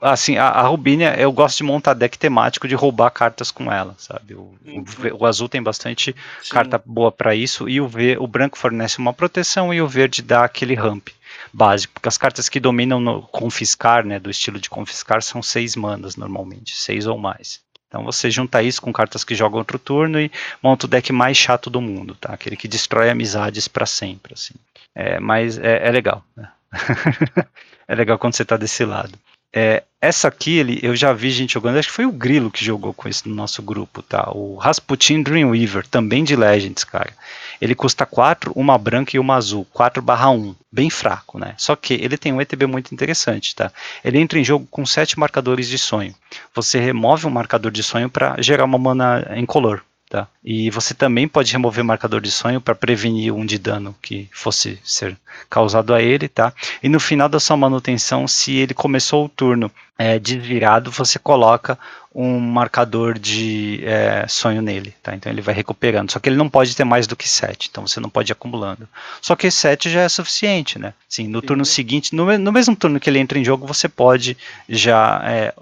Assim, 0.00 0.36
a, 0.36 0.48
a 0.48 0.62
Rubínia, 0.62 1.14
eu 1.18 1.30
gosto 1.30 1.58
de 1.58 1.62
montar 1.62 1.94
deck 1.94 2.18
temático 2.18 2.66
de 2.66 2.74
roubar 2.74 3.10
cartas 3.10 3.52
com 3.52 3.70
ela, 3.70 3.94
sabe? 3.96 4.34
O, 4.34 4.52
uhum. 4.66 4.84
o, 5.14 5.22
o 5.22 5.26
azul 5.26 5.48
tem 5.48 5.62
bastante 5.62 6.14
Sim. 6.42 6.50
carta 6.50 6.82
boa 6.84 7.12
para 7.12 7.34
isso, 7.34 7.68
e 7.68 7.80
o, 7.80 7.86
v, 7.86 8.16
o 8.18 8.26
branco 8.26 8.58
fornece 8.58 8.98
uma 8.98 9.12
proteção 9.12 9.72
e 9.72 9.80
o 9.80 9.86
verde 9.86 10.20
dá 10.20 10.44
aquele 10.44 10.74
ramp 10.74 11.08
básico, 11.52 11.94
porque 11.94 12.08
as 12.08 12.18
cartas 12.18 12.48
que 12.48 12.58
dominam 12.58 12.98
no 12.98 13.22
confiscar, 13.22 14.04
né, 14.04 14.18
do 14.18 14.30
estilo 14.30 14.58
de 14.58 14.68
confiscar, 14.68 15.22
são 15.22 15.42
seis 15.42 15.76
manas 15.76 16.16
normalmente, 16.16 16.74
seis 16.74 17.06
ou 17.06 17.16
mais. 17.16 17.60
Então 17.86 18.04
você 18.04 18.30
junta 18.30 18.62
isso 18.62 18.82
com 18.82 18.92
cartas 18.92 19.24
que 19.24 19.34
jogam 19.34 19.60
outro 19.60 19.78
turno 19.78 20.20
e 20.20 20.30
monta 20.62 20.86
o 20.86 20.88
deck 20.88 21.12
mais 21.12 21.36
chato 21.36 21.70
do 21.70 21.80
mundo, 21.80 22.14
tá? 22.14 22.34
Aquele 22.34 22.56
que 22.56 22.68
destrói 22.68 23.08
amizades 23.08 23.66
para 23.66 23.86
sempre, 23.86 24.34
assim. 24.34 24.54
É, 24.94 25.18
mas 25.18 25.58
é, 25.58 25.86
é 25.86 25.90
legal, 25.90 26.22
né? 26.36 26.50
é 27.88 27.94
legal 27.94 28.18
quando 28.18 28.34
você 28.34 28.44
tá 28.44 28.56
desse 28.56 28.84
lado. 28.84 29.18
É, 29.54 29.82
essa 30.00 30.28
aqui 30.28 30.58
ele, 30.58 30.78
eu 30.82 30.94
já 30.94 31.12
vi 31.12 31.30
gente 31.30 31.54
jogando, 31.54 31.78
acho 31.78 31.88
que 31.88 31.94
foi 31.94 32.06
o 32.06 32.12
Grilo 32.12 32.50
que 32.50 32.64
jogou 32.64 32.92
com 32.94 33.08
esse 33.08 33.28
no 33.28 33.34
nosso 33.34 33.62
grupo, 33.62 34.02
tá? 34.02 34.30
O 34.32 34.56
Rasputin 34.56 35.22
Dreamweaver, 35.22 35.86
também 35.86 36.22
de 36.22 36.36
Legends, 36.36 36.84
cara. 36.84 37.12
Ele 37.60 37.74
custa 37.74 38.06
4, 38.06 38.52
uma 38.54 38.78
branca 38.78 39.16
e 39.16 39.18
uma 39.18 39.34
azul, 39.34 39.66
4 39.72 40.00
barra 40.00 40.30
1, 40.30 40.54
bem 40.70 40.88
fraco, 40.88 41.38
né? 41.38 41.54
Só 41.56 41.74
que 41.74 41.94
ele 41.94 42.16
tem 42.16 42.32
um 42.32 42.40
ETB 42.40 42.66
muito 42.66 42.94
interessante, 42.94 43.56
tá? 43.56 43.72
Ele 44.04 44.20
entra 44.20 44.38
em 44.38 44.44
jogo 44.44 44.68
com 44.70 44.86
7 44.86 45.18
marcadores 45.18 45.68
de 45.68 45.78
sonho. 45.78 46.14
Você 46.54 46.78
remove 46.78 47.26
um 47.26 47.30
marcador 47.30 47.72
de 47.72 47.82
sonho 47.82 48.08
para 48.08 48.40
gerar 48.40 48.64
uma 48.64 48.78
mana 48.78 49.26
incolor, 49.36 49.82
Tá? 50.08 50.26
E 50.42 50.70
você 50.70 50.94
também 50.94 51.28
pode 51.28 51.52
remover 51.52 51.84
marcador 51.84 52.22
de 52.22 52.30
sonho 52.30 52.62
para 52.62 52.74
prevenir 52.74 53.30
um 53.34 53.44
de 53.44 53.58
dano 53.58 53.94
que 54.00 54.26
fosse 54.32 54.78
ser 54.82 55.14
causado 55.50 55.92
a 55.92 56.00
ele, 56.00 56.28
tá? 56.28 56.50
E 56.82 56.88
no 56.88 56.98
final 56.98 57.28
da 57.28 57.38
sua 57.38 57.58
manutenção, 57.58 58.26
se 58.26 58.56
ele 58.56 58.72
começou 58.72 59.26
o 59.26 59.28
turno 59.28 59.70
é, 59.98 60.18
desvirado, 60.18 60.90
você 60.90 61.18
coloca 61.18 61.78
um 62.20 62.40
marcador 62.40 63.16
de 63.16 63.80
é, 63.84 64.26
sonho 64.26 64.60
nele, 64.60 64.92
tá? 65.00 65.14
Então 65.14 65.30
ele 65.30 65.40
vai 65.40 65.54
recuperando. 65.54 66.10
Só 66.10 66.18
que 66.18 66.28
ele 66.28 66.34
não 66.34 66.50
pode 66.50 66.74
ter 66.74 66.82
mais 66.82 67.06
do 67.06 67.14
que 67.14 67.28
7, 67.28 67.68
então 67.70 67.86
você 67.86 68.00
não 68.00 68.10
pode 68.10 68.32
ir 68.32 68.34
acumulando. 68.34 68.88
Só 69.22 69.36
que 69.36 69.48
7 69.48 69.88
já 69.88 70.00
é 70.00 70.08
suficiente, 70.08 70.80
né? 70.80 70.94
Sim, 71.08 71.28
no 71.28 71.40
turno 71.40 71.64
seguinte, 71.64 72.16
no, 72.16 72.36
no, 72.36 72.50
mesmo 72.50 72.74
turno 72.74 72.98
que 72.98 73.08
ele 73.08 73.20
entra 73.20 73.38
em 73.38 73.44
jogo, 73.44 73.68
você 73.68 73.88
pode 73.88 74.36
já 74.68 75.20
é, 75.22 75.54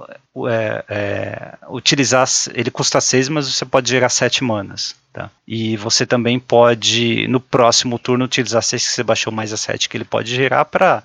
é, 0.49 0.85
é 0.89 1.59
utilizar. 1.69 2.27
Ele 2.55 2.71
custa 2.71 3.03
6, 3.03 3.29
mas 3.29 3.53
você 3.53 3.67
pode 3.67 3.91
gerar 3.91 4.09
7 4.09 4.43
manas. 4.43 4.97
Tá? 5.13 5.31
E 5.47 5.77
você 5.77 6.07
também 6.07 6.41
pode, 6.41 7.29
no 7.29 7.39
próximo 7.39 7.99
turno, 7.99 8.25
utilizar 8.25 8.63
6 8.63 8.83
que 8.83 8.95
você 8.95 9.03
baixou 9.03 9.31
mais 9.31 9.53
a 9.53 9.59
7 9.59 9.91
que 9.91 9.97
ele 9.99 10.05
pode 10.07 10.35
gerar 10.35 10.65
para 10.65 11.05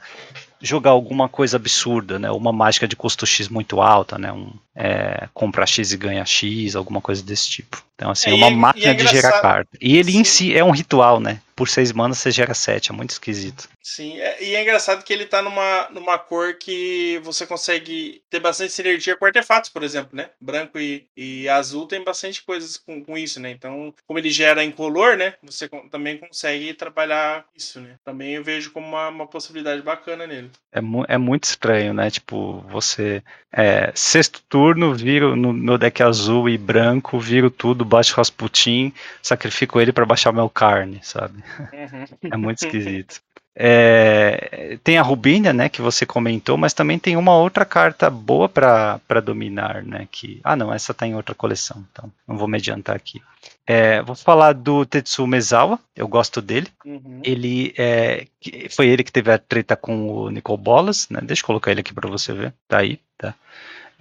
jogar 0.61 0.91
alguma 0.91 1.27
coisa 1.27 1.57
absurda, 1.57 2.19
né? 2.19 2.31
Uma 2.31 2.53
mágica 2.53 2.87
de 2.87 2.95
custo 2.95 3.25
X 3.25 3.49
muito 3.49 3.81
alta, 3.81 4.17
né? 4.17 4.31
Um, 4.31 4.53
é, 4.75 5.27
compra 5.33 5.65
X 5.65 5.91
e 5.91 5.97
ganha 5.97 6.25
X, 6.25 6.75
alguma 6.75 7.01
coisa 7.01 7.23
desse 7.23 7.49
tipo. 7.49 7.83
Então, 8.01 8.09
assim, 8.09 8.31
é, 8.31 8.33
é 8.33 8.35
uma 8.35 8.49
máquina 8.49 8.93
é 8.93 8.93
de 8.95 9.05
gerar 9.05 9.39
carta. 9.41 9.77
E 9.79 9.95
ele 9.95 10.17
em 10.17 10.23
si 10.23 10.57
é 10.57 10.63
um 10.63 10.71
ritual, 10.71 11.19
né? 11.19 11.39
Por 11.55 11.69
seis 11.69 11.91
manas 11.91 12.17
você 12.17 12.31
gera 12.31 12.55
sete, 12.55 12.89
é 12.89 12.93
muito 12.95 13.11
esquisito. 13.11 13.69
Sim, 13.83 14.19
é, 14.19 14.43
e 14.43 14.55
é 14.55 14.61
engraçado 14.61 15.03
que 15.03 15.13
ele 15.13 15.25
tá 15.25 15.41
numa, 15.41 15.87
numa 15.91 16.17
cor 16.17 16.55
que 16.55 17.19
você 17.23 17.45
consegue 17.45 18.23
ter 18.29 18.39
bastante 18.39 18.73
sinergia 18.73 19.15
com 19.15 19.25
artefatos, 19.25 19.69
por 19.69 19.83
exemplo, 19.83 20.09
né? 20.13 20.29
Branco 20.39 20.79
e, 20.79 21.05
e 21.15 21.47
azul 21.49 21.85
tem 21.85 22.03
bastante 22.03 22.41
coisas 22.43 22.77
com, 22.77 23.03
com 23.03 23.15
isso, 23.15 23.39
né? 23.39 23.51
Então, 23.51 23.93
como 24.07 24.17
ele 24.17 24.31
gera 24.31 24.63
incolor, 24.63 25.17
né? 25.17 25.35
Você 25.43 25.69
também 25.91 26.17
consegue 26.17 26.73
trabalhar 26.73 27.45
isso, 27.55 27.79
né? 27.79 27.95
Também 28.03 28.33
eu 28.33 28.43
vejo 28.43 28.71
como 28.71 28.87
uma, 28.87 29.09
uma 29.09 29.27
possibilidade 29.27 29.81
bacana 29.83 30.25
nele. 30.25 30.49
É, 30.71 30.81
mu 30.81 31.05
é 31.07 31.17
muito 31.17 31.43
estranho, 31.43 31.93
né? 31.93 32.09
Tipo, 32.09 32.61
você. 32.69 33.21
É, 33.51 33.91
sexto 33.93 34.41
turno, 34.47 34.95
viro 34.95 35.35
no 35.35 35.51
meu 35.51 35.77
deck 35.77 36.01
azul 36.01 36.47
e 36.47 36.57
branco, 36.57 37.19
viro 37.19 37.51
tudo, 37.51 37.83
baixo 37.91 38.15
Rasputin, 38.15 38.93
sacrifico 39.21 39.81
ele 39.81 39.91
para 39.91 40.05
baixar 40.05 40.31
meu 40.31 40.49
carne, 40.49 41.01
sabe? 41.03 41.43
Uhum. 41.59 42.29
É 42.31 42.37
muito 42.37 42.63
esquisito. 42.63 43.21
É, 43.53 44.77
tem 44.81 44.97
a 44.97 45.01
Rubínia, 45.01 45.51
né, 45.51 45.67
que 45.67 45.81
você 45.81 46.05
comentou, 46.05 46.57
mas 46.57 46.73
também 46.73 46.97
tem 46.97 47.17
uma 47.17 47.35
outra 47.35 47.65
carta 47.65 48.09
boa 48.09 48.47
para 48.47 49.19
dominar, 49.21 49.83
né, 49.83 50.07
que... 50.09 50.39
Ah, 50.41 50.55
não, 50.55 50.73
essa 50.73 50.93
tá 50.93 51.05
em 51.05 51.15
outra 51.15 51.35
coleção, 51.35 51.85
então 51.91 52.09
não 52.25 52.37
vou 52.37 52.47
me 52.47 52.57
adiantar 52.57 52.95
aqui. 52.95 53.21
É, 53.67 54.01
vou 54.01 54.15
falar 54.15 54.53
do 54.53 54.85
Tetsu 54.85 55.27
Mezawa, 55.27 55.77
eu 55.95 56.07
gosto 56.07 56.41
dele. 56.41 56.67
Uhum. 56.85 57.19
Ele 57.23 57.73
é, 57.77 58.25
foi 58.69 58.87
ele 58.87 59.03
que 59.03 59.11
teve 59.11 59.31
a 59.31 59.37
treta 59.37 59.75
com 59.75 60.07
o 60.07 60.29
Nicol 60.29 60.57
Bolas, 60.57 61.09
né? 61.09 61.19
Deixa 61.21 61.41
eu 61.41 61.47
colocar 61.47 61.71
ele 61.71 61.81
aqui 61.81 61.93
para 61.93 62.09
você 62.09 62.33
ver. 62.33 62.53
Tá 62.67 62.79
aí, 62.79 62.99
tá. 63.17 63.35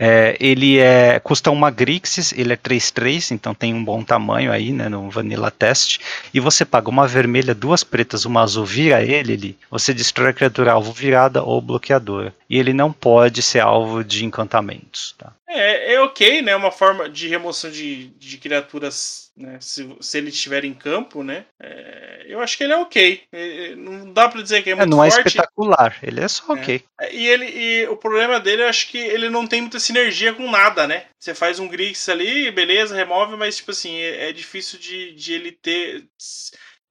É, 0.03 0.35
ele 0.41 0.79
é, 0.79 1.21
custa 1.21 1.51
uma 1.51 1.71
Grixis, 1.71 2.33
ele 2.33 2.55
é 2.55 2.57
3-3, 2.57 3.33
então 3.33 3.55
tem 3.55 3.75
um 3.75 3.85
bom 3.85 4.03
tamanho 4.03 4.51
aí, 4.51 4.73
né, 4.73 4.89
no 4.89 5.11
Vanilla 5.11 5.51
Test. 5.51 5.99
E 6.33 6.41
você 6.41 6.65
paga 6.65 6.89
uma 6.89 7.07
vermelha, 7.07 7.55
duas 7.55 7.85
pretas, 7.85 8.25
uma 8.25 8.41
azul, 8.41 8.65
vira 8.65 9.03
ele, 9.03 9.35
ele 9.35 9.59
você 9.71 9.93
destrói 9.93 10.31
a 10.31 10.33
criatura 10.33 10.73
alvo 10.73 10.91
virada 10.91 11.43
ou 11.43 11.61
bloqueadora. 11.61 12.35
E 12.49 12.59
ele 12.59 12.73
não 12.73 12.91
pode 12.91 13.43
ser 13.43 13.61
alvo 13.61 14.03
de 14.03 14.25
encantamentos, 14.25 15.15
tá? 15.19 15.35
É, 15.47 15.95
é 15.95 16.01
ok, 16.01 16.41
né? 16.41 16.57
Uma 16.57 16.71
forma 16.71 17.09
de 17.09 17.29
remoção 17.29 17.71
de, 17.71 18.07
de 18.19 18.39
criaturas, 18.39 19.30
né? 19.41 19.59
Se, 19.61 19.97
se 20.01 20.19
ele 20.19 20.29
estiver 20.29 20.65
em 20.65 20.75
campo, 20.75 21.23
né? 21.23 21.45
É, 21.61 22.27
eu 22.29 22.41
acho 22.41 22.57
que 22.57 22.65
ele 22.65 22.73
é 22.73 22.77
ok. 22.77 23.23
É, 23.33 23.67
é 23.71 23.75
não 23.75 24.13
dá 24.13 24.29
para 24.29 24.43
dizer 24.43 24.63
que 24.63 24.71
é, 24.71 24.73
é 24.73 24.77
muito 24.77 24.91
não 24.91 24.99
forte. 24.99 25.11
Não 25.11 25.17
é 25.17 25.27
espetacular, 25.27 25.99
ele 26.03 26.21
é 26.21 26.29
só 26.29 26.55
é. 26.55 26.61
ok. 26.61 26.85
E, 27.13 27.27
ele, 27.27 27.47
e 27.47 27.89
o 27.89 27.97
problema 27.97 28.39
dele, 28.39 28.63
eu 28.63 28.69
acho 28.69 28.89
que 28.89 28.99
ele 28.99 29.29
não 29.29 29.47
tem 29.47 29.61
muita 29.61 29.81
sinergia 29.81 30.33
com 30.33 30.51
nada, 30.51 30.87
né? 30.87 31.05
Você 31.19 31.35
faz 31.35 31.59
um 31.59 31.69
Grix 31.69 32.09
ali, 32.09 32.51
beleza, 32.51 32.95
remove, 32.95 33.37
mas, 33.37 33.57
tipo 33.57 33.71
assim, 33.71 33.99
é, 33.99 34.33
difícil 34.33 34.79
de, 34.79 35.13
de 35.13 35.33
ele 35.33 35.53
ter... 35.53 36.05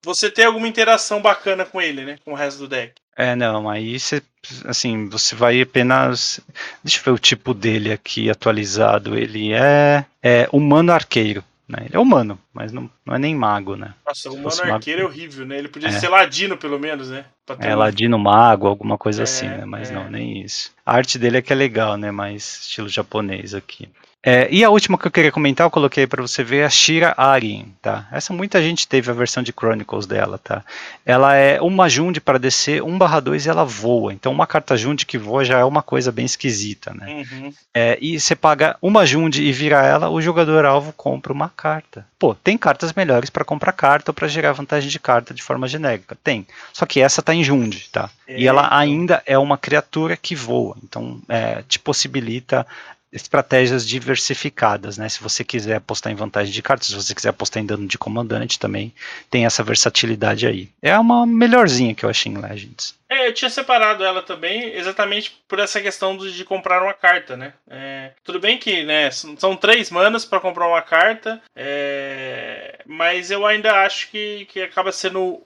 Você 0.04 0.32
ter 0.32 0.46
alguma 0.46 0.68
interação 0.68 1.22
bacana 1.22 1.66
com 1.66 1.82
ele, 1.82 2.06
né? 2.06 2.18
Com 2.24 2.32
o 2.32 2.36
resto 2.36 2.60
do 2.60 2.68
deck. 2.70 2.94
É, 3.18 3.36
não, 3.36 3.70
aí 3.70 4.00
você, 4.00 4.22
assim, 4.64 5.10
você 5.10 5.36
vai 5.36 5.60
apenas. 5.60 6.40
Deixa 6.82 7.00
eu 7.00 7.04
ver 7.04 7.12
o 7.12 7.20
tipo 7.20 7.54
dele 7.54 7.92
aqui 7.92 8.30
atualizado. 8.30 9.18
Ele 9.18 9.52
é, 9.52 10.06
é 10.24 10.48
humano 10.54 10.94
arqueiro. 10.94 11.44
Né? 11.70 11.86
Ele 11.86 11.96
é 11.96 12.00
humano, 12.00 12.40
mas 12.52 12.72
não, 12.72 12.90
não 13.06 13.14
é 13.14 13.20
nem 13.20 13.36
mago, 13.36 13.76
né? 13.76 13.94
Nossa, 14.04 14.32
o 14.32 14.34
humano 14.34 14.74
arqueiro 14.74 15.04
mago... 15.04 15.14
é 15.14 15.16
horrível, 15.16 15.46
né? 15.46 15.60
Ele 15.60 15.68
podia 15.68 15.90
é. 15.90 15.92
ser 15.92 16.10
ladino, 16.10 16.58
pelo 16.58 16.80
menos, 16.80 17.12
né? 17.12 17.26
É, 17.60 17.76
um... 17.76 17.78
ladino 17.78 18.18
mago, 18.18 18.66
alguma 18.66 18.98
coisa 18.98 19.22
é, 19.22 19.24
assim, 19.24 19.48
né? 19.48 19.66
Mas 19.66 19.92
é. 19.92 19.94
não, 19.94 20.10
nem 20.10 20.42
isso. 20.42 20.72
A 20.84 20.96
arte 20.96 21.20
dele 21.20 21.38
é 21.38 21.42
que 21.44 21.54
é 21.54 21.56
legal, 21.56 21.96
né? 21.96 22.10
Mais 22.10 22.62
estilo 22.62 22.90
japonês 22.90 23.54
aqui. 23.54 23.88
É, 24.22 24.50
e 24.52 24.66
a 24.66 24.70
última 24.70 24.98
que 24.98 25.08
eu 25.08 25.12
queria 25.12 25.32
comentar, 25.32 25.66
eu 25.66 25.72
coloquei 25.72 26.06
para 26.06 26.22
você 26.22 26.44
ver, 26.44 26.58
é 26.58 26.66
a 26.66 26.70
Shira 26.70 27.14
Arin, 27.16 27.74
tá? 27.82 28.06
Essa 28.12 28.34
muita 28.34 28.62
gente 28.62 28.86
teve 28.86 29.10
a 29.10 29.14
versão 29.14 29.42
de 29.42 29.54
Chronicles 29.54 30.06
dela, 30.06 30.38
tá? 30.38 30.62
Ela 31.06 31.36
é 31.36 31.62
uma 31.62 31.88
Jund 31.88 32.20
para 32.20 32.38
descer, 32.38 32.82
1/2 32.84 33.46
e 33.46 33.50
ela 33.50 33.64
voa. 33.64 34.12
Então 34.12 34.32
uma 34.32 34.46
carta 34.46 34.76
Jund 34.76 35.06
que 35.06 35.18
voa 35.18 35.46
já 35.46 35.60
é 35.60 35.64
uma 35.64 35.82
coisa 35.82 36.12
bem 36.12 36.26
esquisita, 36.26 36.94
né? 36.94 37.26
Uhum. 37.32 37.54
É, 37.74 37.98
e 38.02 38.20
você 38.20 38.36
paga 38.36 38.76
uma 38.82 39.06
Jund 39.06 39.42
e 39.42 39.52
vira 39.54 39.86
ela, 39.86 40.10
o 40.10 40.22
jogador 40.22 40.66
alvo 40.66 40.92
compra 40.92 41.32
uma 41.32 41.48
carta. 41.48 42.06
Pô, 42.20 42.36
tem 42.36 42.58
cartas 42.58 42.92
melhores 42.92 43.30
para 43.30 43.46
comprar 43.46 43.72
carta 43.72 44.12
ou 44.12 44.14
para 44.14 44.28
gerar 44.28 44.52
vantagem 44.52 44.90
de 44.90 45.00
carta 45.00 45.34
de 45.34 45.42
forma 45.42 45.66
genérica? 45.66 46.18
Tem. 46.22 46.46
Só 46.74 46.86
que 46.86 47.00
essa 47.00 47.22
tá 47.22 47.34
em 47.34 47.42
Jund, 47.42 47.88
tá? 47.90 48.10
E 48.28 48.46
ela 48.46 48.68
ainda 48.78 49.24
é 49.26 49.38
uma 49.38 49.58
criatura 49.58 50.18
que 50.18 50.36
voa. 50.36 50.76
Então 50.84 51.22
é, 51.30 51.64
te 51.68 51.80
possibilita 51.80 52.68
estratégias 53.12 53.88
diversificadas, 53.88 54.98
né? 54.98 55.10
Se 55.10 55.22
você 55.22 55.44
quiser 55.44 55.76
apostar 55.76 56.12
em 56.12 56.16
vantagem 56.16 56.54
de 56.54 56.62
cartas, 56.62 56.88
se 56.88 56.96
você 56.96 57.16
quiser 57.16 57.30
apostar 57.30 57.62
em 57.62 57.66
dano 57.66 57.88
de 57.88 57.98
comandante 57.98 58.60
também, 58.60 58.94
tem 59.30 59.46
essa 59.46 59.64
versatilidade 59.64 60.46
aí. 60.46 60.70
É 60.82 60.98
uma 60.98 61.26
melhorzinha 61.26 61.96
que 61.96 62.06
eu 62.06 62.10
achei 62.10 62.32
em 62.32 62.38
Legends. 62.38 63.00
É, 63.10 63.28
eu 63.28 63.34
tinha 63.34 63.50
separado 63.50 64.04
ela 64.04 64.22
também 64.22 64.76
exatamente 64.76 65.42
por 65.48 65.58
essa 65.58 65.82
questão 65.82 66.16
de 66.16 66.46
comprar 66.46 66.84
uma 66.84 66.94
carta, 66.94 67.36
né? 67.36 67.54
É, 67.68 68.12
tudo 68.24 68.40
bem 68.40 68.60
que 68.60 68.84
né, 68.84 69.10
são 69.10 69.56
três 69.56 69.90
manas 69.90 70.26
para 70.26 70.40
comprar 70.40 70.68
uma 70.68 70.82
carta, 70.84 71.42
é, 71.56 72.84
mas 72.86 73.32
eu 73.32 73.48
ainda 73.48 73.84
acho 73.84 74.12
que, 74.12 74.46
que 74.46 74.62
acaba 74.62 74.92
sendo 74.92 75.42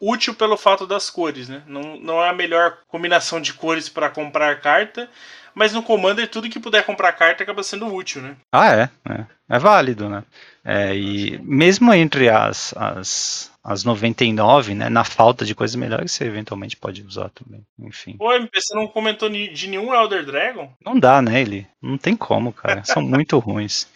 útil 0.00 0.34
pelo 0.34 0.56
fato 0.56 0.88
das 0.88 1.08
cores, 1.08 1.48
né? 1.48 1.62
Não, 1.68 1.96
não 1.98 2.20
é 2.20 2.30
a 2.30 2.34
melhor 2.34 2.78
combinação 2.88 3.40
de 3.40 3.54
cores 3.54 3.88
para 3.88 4.10
comprar 4.10 4.60
carta, 4.60 5.08
mas 5.54 5.72
no 5.72 5.82
Commander 5.82 6.28
tudo 6.28 6.48
que 6.48 6.60
puder 6.60 6.84
comprar 6.84 7.12
carta 7.12 7.42
acaba 7.42 7.62
sendo 7.62 7.86
útil, 7.86 8.22
né? 8.22 8.36
Ah, 8.52 8.74
é. 8.74 8.90
É, 9.08 9.24
é 9.50 9.58
válido, 9.58 10.08
né? 10.08 10.24
É, 10.64 10.96
e 10.96 11.38
mesmo 11.38 11.92
entre 11.92 12.28
as, 12.28 12.74
as, 12.76 13.52
as 13.62 13.84
99, 13.84 14.74
né, 14.74 14.88
na 14.88 15.04
falta 15.04 15.44
de 15.44 15.54
coisas 15.54 15.76
melhores, 15.76 16.12
você 16.12 16.24
eventualmente 16.24 16.76
pode 16.76 17.02
usar 17.02 17.28
também. 17.30 17.62
Enfim. 17.78 18.16
Pô, 18.16 18.32
MP, 18.32 18.60
você 18.60 18.74
não 18.74 18.86
comentou 18.86 19.28
de 19.28 19.68
nenhum 19.68 19.94
Elder 19.94 20.24
Dragon? 20.24 20.72
Não 20.84 20.98
dá, 20.98 21.20
né, 21.20 21.40
ele? 21.40 21.66
Não 21.80 21.98
tem 21.98 22.16
como, 22.16 22.52
cara. 22.52 22.82
São 22.84 23.02
muito 23.02 23.38
ruins. 23.38 23.86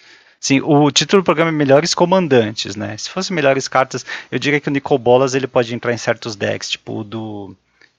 Sim, 0.40 0.60
o 0.60 0.90
título 0.90 1.22
do 1.22 1.24
programa 1.24 1.51
é 1.51 1.52
Melhores 1.52 1.94
Comandantes, 1.94 2.76
né? 2.76 2.97
Se 2.97 3.10
fosse 3.10 3.32
melhores 3.32 3.66
cartas, 3.66 4.06
eu 4.30 4.39
diria 4.39 4.60
que 4.60 4.68
o 4.68 4.70
Nicobolas 4.70 5.35
ele 5.35 5.48
pode 5.48 5.74
entrar 5.74 5.93
em 5.93 5.98
certos 5.98 6.36
decks, 6.36 6.70
tipo 6.70 7.01
o 7.01 7.05
do 7.05 7.56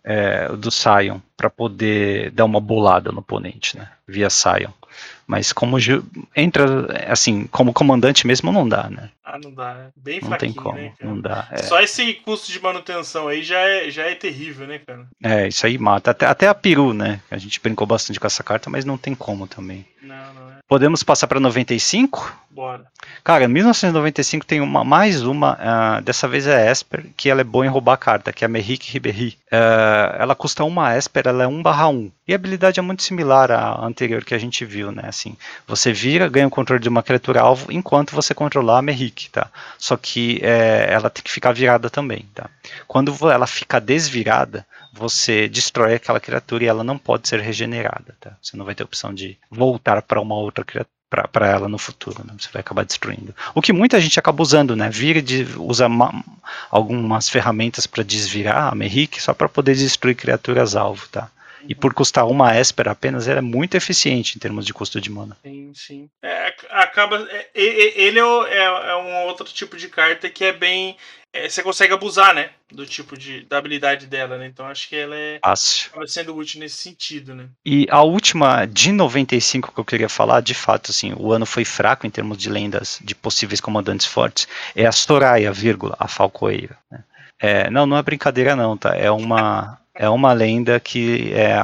é, 0.10 0.48
do 0.56 0.72
Sion 0.72 1.20
para 1.38 1.52
poder 1.52 2.32
dar 2.32 2.46
uma 2.46 2.60
bolada 2.60 3.12
no 3.12 3.20
oponente, 3.20 3.78
né? 3.78 3.88
Via 4.08 4.28
Sion. 4.28 4.72
Mas 5.28 5.54
como 5.54 5.78
entra 6.36 7.12
assim, 7.12 7.46
como 7.46 7.72
comandante 7.72 8.26
mesmo 8.26 8.52
não 8.52 8.68
dá, 8.68 8.90
né? 8.90 9.12
Ah, 9.24 9.38
não 9.38 9.54
dá, 9.54 9.72
é 9.74 9.90
bem 9.96 10.20
Não 10.20 10.36
tem 10.36 10.52
como, 10.52 10.76
né, 10.76 10.94
não 11.00 11.22
dá. 11.22 11.48
É. 11.52 11.58
Só 11.60 11.80
esse 11.80 12.16
custo 12.16 12.52
de 12.52 12.60
manutenção 12.60 13.28
aí 13.28 13.44
já 13.44 13.60
é, 13.60 13.92
já 13.92 14.06
é 14.06 14.16
terrível, 14.16 14.66
né, 14.66 14.80
cara? 14.80 15.06
É, 15.24 15.48
isso 15.48 15.64
aí 15.68 15.78
mata. 15.78 16.10
Até, 16.10 16.26
até 16.26 16.48
a 16.48 16.56
peru, 16.56 16.92
né? 16.92 17.22
A 17.30 17.38
gente 17.38 17.62
brincou 17.62 17.86
bastante 17.86 18.20
com 18.20 18.26
essa 18.26 18.44
carta, 18.44 18.72
mas 18.72 18.84
não 18.84 18.98
tem 18.98 19.14
como 19.14 19.46
também. 19.46 19.86
Não, 20.02 20.34
não 20.34 20.50
é. 20.50 20.59
Podemos 20.70 21.02
passar 21.02 21.26
para 21.26 21.40
95? 21.40 22.32
Bora. 22.52 22.86
Cara, 23.24 23.48
1995 23.48 24.46
tem 24.46 24.62
uma, 24.62 24.84
mais 24.84 25.24
uma, 25.24 25.54
uh, 25.54 26.02
dessa 26.04 26.28
vez 26.28 26.46
é 26.46 26.70
Esper, 26.70 27.08
que 27.18 27.28
ela 27.28 27.42
é 27.42 27.44
boa 27.44 27.66
em 27.66 27.70
roubar 27.70 27.98
carta, 27.98 28.32
que 28.32 28.44
é 28.44 28.46
a 28.46 28.50
Merrick 28.50 28.92
Ribéry. 28.92 29.36
Uh, 29.52 30.16
ela 30.20 30.36
custa 30.36 30.64
uma 30.64 30.96
Esper, 30.96 31.24
ela 31.26 31.44
é 31.44 31.48
1 31.48 31.64
barra 31.64 31.88
1. 31.90 32.12
E 32.28 32.34
a 32.34 32.36
habilidade 32.36 32.80
é 32.80 32.84
muito 32.84 33.02
similar 33.02 33.50
à 33.50 33.84
anterior 33.84 34.24
que 34.24 34.36
a 34.36 34.38
gente 34.38 34.64
viu, 34.64 34.92
né? 34.92 35.06
Assim, 35.08 35.36
você 35.68 35.92
vira, 35.92 36.30
ganha 36.30 36.46
o 36.46 36.52
controle 36.52 36.84
de 36.84 36.90
uma 36.90 37.02
criatura 37.02 37.42
alvo 37.42 37.72
enquanto 37.72 38.14
você 38.14 38.36
controlar 38.36 38.78
a 38.78 38.84
Merrick, 38.84 39.32
tá? 39.32 39.50
Só 39.76 39.98
que 39.98 40.40
é, 40.44 40.88
ela 40.92 41.10
tem 41.10 41.24
que 41.24 41.32
ficar 41.32 41.52
virada 41.52 41.90
também, 41.90 42.28
tá? 42.36 42.48
Quando 42.88 43.12
ela 43.32 43.48
fica 43.48 43.82
desvirada, 43.82 44.64
você 45.00 45.48
destrói 45.48 45.96
aquela 45.96 46.20
criatura 46.20 46.66
e 46.66 46.68
ela 46.68 46.84
não 46.84 46.98
pode 46.98 47.28
ser 47.28 47.40
regenerada, 47.40 48.16
tá? 48.20 48.38
Você 48.42 48.58
não 48.58 48.66
vai 48.66 48.76
ter 48.76 48.84
opção 48.84 49.14
de 49.14 49.38
voltar 49.50 50.02
para 50.02 50.20
uma 50.20 50.36
outra 50.36 50.64
criatura 50.66 50.94
para 51.10 51.48
ela 51.48 51.68
no 51.68 51.80
futuro, 51.80 52.24
né? 52.24 52.36
você 52.38 52.50
vai 52.54 52.60
acabar 52.60 52.86
destruindo. 52.86 53.34
O 53.56 53.62
que 53.64 53.74
muita 53.74 54.00
gente 54.00 54.20
acaba 54.20 54.44
usando, 54.44 54.76
né? 54.76 54.90
Vira 54.92 55.22
de 55.22 55.44
usa 55.58 55.88
algumas 56.70 57.28
ferramentas 57.28 57.88
para 57.88 58.04
desvirar 58.04 58.72
a 58.72 58.76
Merrick 58.76 59.20
só 59.20 59.34
para 59.34 59.50
poder 59.50 59.76
destruir 59.76 60.16
criaturas 60.16 60.76
alvo, 60.76 61.08
tá? 61.08 61.32
E 61.68 61.76
por 61.76 61.94
custar 61.94 62.28
uma 62.28 62.58
Esper 62.58 62.88
apenas, 62.88 63.28
ela 63.28 63.40
é 63.40 63.42
muito 63.42 63.76
eficiente 63.76 64.36
em 64.36 64.40
termos 64.40 64.66
de 64.66 64.74
custo 64.74 65.00
de 65.02 65.10
mana. 65.10 65.38
Sim, 65.44 65.72
sim. 65.76 66.10
É, 66.24 66.54
acaba. 66.70 67.28
É, 67.30 67.50
ele 67.54 68.20
é, 68.20 68.24
é, 68.24 68.64
é, 68.64 68.96
um 68.96 69.28
outro 69.28 69.46
tipo 69.46 69.78
de 69.78 69.88
carta 69.88 70.30
que 70.30 70.46
é 70.46 70.52
bem. 70.52 70.98
É, 71.32 71.48
você 71.48 71.62
consegue 71.62 71.94
abusar, 71.94 72.34
né? 72.34 72.50
Do 72.72 72.86
tipo 72.86 73.18
de. 73.18 73.42
da 73.46 73.58
habilidade 73.58 74.08
dela, 74.08 74.38
né? 74.38 74.48
Então 74.48 74.66
acho 74.66 74.90
que 74.90 74.96
ela 74.96 75.16
é. 75.16 75.40
Fácil. 75.44 75.90
Acaba 75.92 76.08
sendo 76.08 76.36
útil 76.36 76.60
nesse 76.60 76.78
sentido, 76.78 77.36
né? 77.36 77.48
E 77.66 77.86
a 77.90 78.02
última 78.02 78.66
de 78.66 78.92
95 78.92 79.72
que 79.72 79.80
eu 79.80 79.86
queria 79.86 80.10
falar, 80.10 80.42
de 80.42 80.54
fato, 80.54 80.92
assim, 80.92 81.14
o 81.16 81.32
ano 81.32 81.46
foi 81.46 81.66
fraco 81.66 82.08
em 82.08 82.10
termos 82.10 82.38
de 82.38 82.50
lendas 82.50 83.00
de 83.04 83.14
possíveis 83.14 83.62
comandantes 83.62 84.08
fortes, 84.08 84.48
é 84.76 84.86
a 84.86 84.92
Soraya, 84.92 85.52
vírgula, 85.52 85.96
a 86.00 86.08
Falcoeira. 86.08 86.78
Né? 86.90 87.04
É, 87.40 87.70
não, 87.70 87.86
não 87.86 87.98
é 87.98 88.02
brincadeira 88.02 88.56
não, 88.56 88.76
tá? 88.76 88.96
É 88.96 89.10
uma 89.10 89.79
é 90.00 90.10
uma 90.10 90.32
lenda 90.32 90.80
que 90.80 91.34
é, 91.34 91.58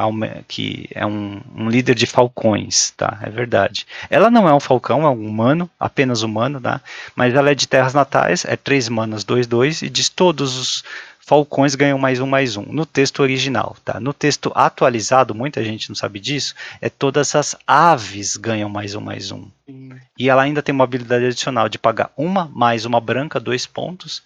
que 0.46 0.90
é 0.94 1.06
um, 1.06 1.40
um, 1.56 1.70
líder 1.70 1.96
de 1.96 2.06
falcões, 2.06 2.92
tá? 2.98 3.18
É 3.22 3.30
verdade. 3.30 3.88
Ela 4.10 4.30
não 4.30 4.46
é 4.46 4.54
um 4.54 4.60
falcão, 4.60 5.04
é 5.04 5.10
um 5.10 5.26
humano, 5.26 5.70
apenas 5.80 6.22
humano, 6.22 6.60
tá? 6.60 6.82
Mas 7.16 7.34
ela 7.34 7.50
é 7.50 7.56
de 7.56 7.66
terras 7.66 7.94
natais, 7.94 8.44
é 8.44 8.58
3 8.58 8.90
manas, 8.90 9.24
2, 9.24 9.48
2, 9.48 9.84
e 9.84 9.90
diz 9.90 10.10
todos 10.10 10.58
os 10.58 10.84
falcões 11.26 11.76
ganham 11.76 11.98
mais 11.98 12.20
um, 12.20 12.28
mais 12.28 12.58
um. 12.58 12.64
No 12.64 12.86
texto 12.86 13.22
original, 13.22 13.78
tá? 13.86 14.02
No 14.02 14.12
texto 14.12 14.52
atualizado, 14.54 15.34
muita 15.34 15.64
gente 15.64 15.88
não 15.88 15.96
sabe 15.96 16.20
disso, 16.20 16.54
é 16.82 16.90
todas 16.90 17.34
as 17.36 17.56
aves 17.66 18.36
ganham 18.36 18.68
mais 18.68 18.96
um, 18.96 19.02
mais 19.02 19.32
um. 19.32 19.48
Sim. 19.66 19.92
E 20.20 20.30
ela 20.30 20.44
ainda 20.44 20.62
tem 20.62 20.76
uma 20.76 20.84
habilidade 20.84 21.24
adicional 21.24 21.70
de 21.70 21.80
pagar 21.80 22.12
uma 22.18 22.52
mais 22.54 22.84
uma 22.84 23.00
branca, 23.00 23.40
dois 23.40 23.66
pontos, 23.66 24.24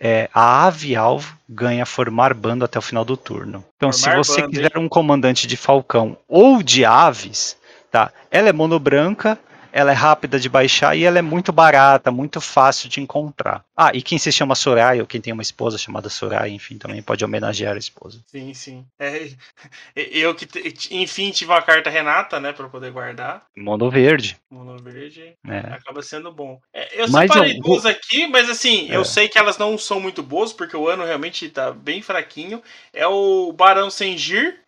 é, 0.00 0.30
a 0.32 0.64
ave-alvo 0.66 1.36
ganha 1.46 1.84
formar 1.84 2.32
bando 2.32 2.64
até 2.64 2.78
o 2.78 2.82
final 2.82 3.04
do 3.04 3.16
turno. 3.16 3.62
Então, 3.76 3.92
formar 3.92 4.24
se 4.24 4.30
você 4.30 4.40
bando, 4.40 4.52
quiser 4.52 4.72
hein? 4.74 4.82
um 4.84 4.88
comandante 4.88 5.46
de 5.46 5.56
falcão 5.56 6.16
ou 6.26 6.62
de 6.62 6.84
aves, 6.84 7.56
tá? 7.90 8.10
Ela 8.30 8.48
é 8.48 8.52
mono 8.52 8.78
branca 8.78 9.38
ela 9.72 9.90
é 9.90 9.94
rápida 9.94 10.38
de 10.38 10.48
baixar 10.48 10.96
e 10.96 11.04
ela 11.04 11.18
é 11.18 11.22
muito 11.22 11.52
barata, 11.52 12.10
muito 12.10 12.40
fácil 12.40 12.88
de 12.88 13.00
encontrar. 13.00 13.64
Ah, 13.76 13.90
e 13.94 14.02
quem 14.02 14.18
se 14.18 14.30
chama 14.30 14.54
Soraya, 14.54 15.00
ou 15.00 15.06
quem 15.06 15.20
tem 15.20 15.32
uma 15.32 15.42
esposa 15.42 15.78
chamada 15.78 16.08
Soraya, 16.08 16.52
enfim, 16.52 16.76
também 16.78 17.02
pode 17.02 17.24
homenagear 17.24 17.74
a 17.74 17.78
esposa. 17.78 18.20
Sim, 18.26 18.52
sim. 18.54 18.84
É, 18.98 19.30
eu 19.96 20.34
que, 20.34 20.46
enfim, 20.90 21.30
tive 21.30 21.50
uma 21.50 21.62
carta 21.62 21.90
Renata, 21.90 22.38
né, 22.38 22.52
para 22.52 22.68
poder 22.68 22.90
guardar. 22.90 23.46
Mono 23.56 23.90
verde. 23.90 24.36
Mono 24.50 24.76
verde. 24.78 25.34
É. 25.46 25.58
Acaba 25.74 26.02
sendo 26.02 26.32
bom. 26.32 26.60
É, 26.72 27.02
eu 27.02 27.08
mas 27.08 27.30
separei 27.30 27.56
eu... 27.56 27.60
duas 27.60 27.86
aqui, 27.86 28.26
mas 28.26 28.50
assim, 28.50 28.88
eu 28.90 29.02
é. 29.02 29.04
sei 29.04 29.28
que 29.28 29.38
elas 29.38 29.58
não 29.58 29.78
são 29.78 30.00
muito 30.00 30.22
boas, 30.22 30.52
porque 30.52 30.76
o 30.76 30.88
ano 30.88 31.04
realmente 31.04 31.48
tá 31.48 31.70
bem 31.70 32.02
fraquinho. 32.02 32.62
É 32.92 33.06
o 33.06 33.52
Barão 33.52 33.90
Sengir. 33.90 34.60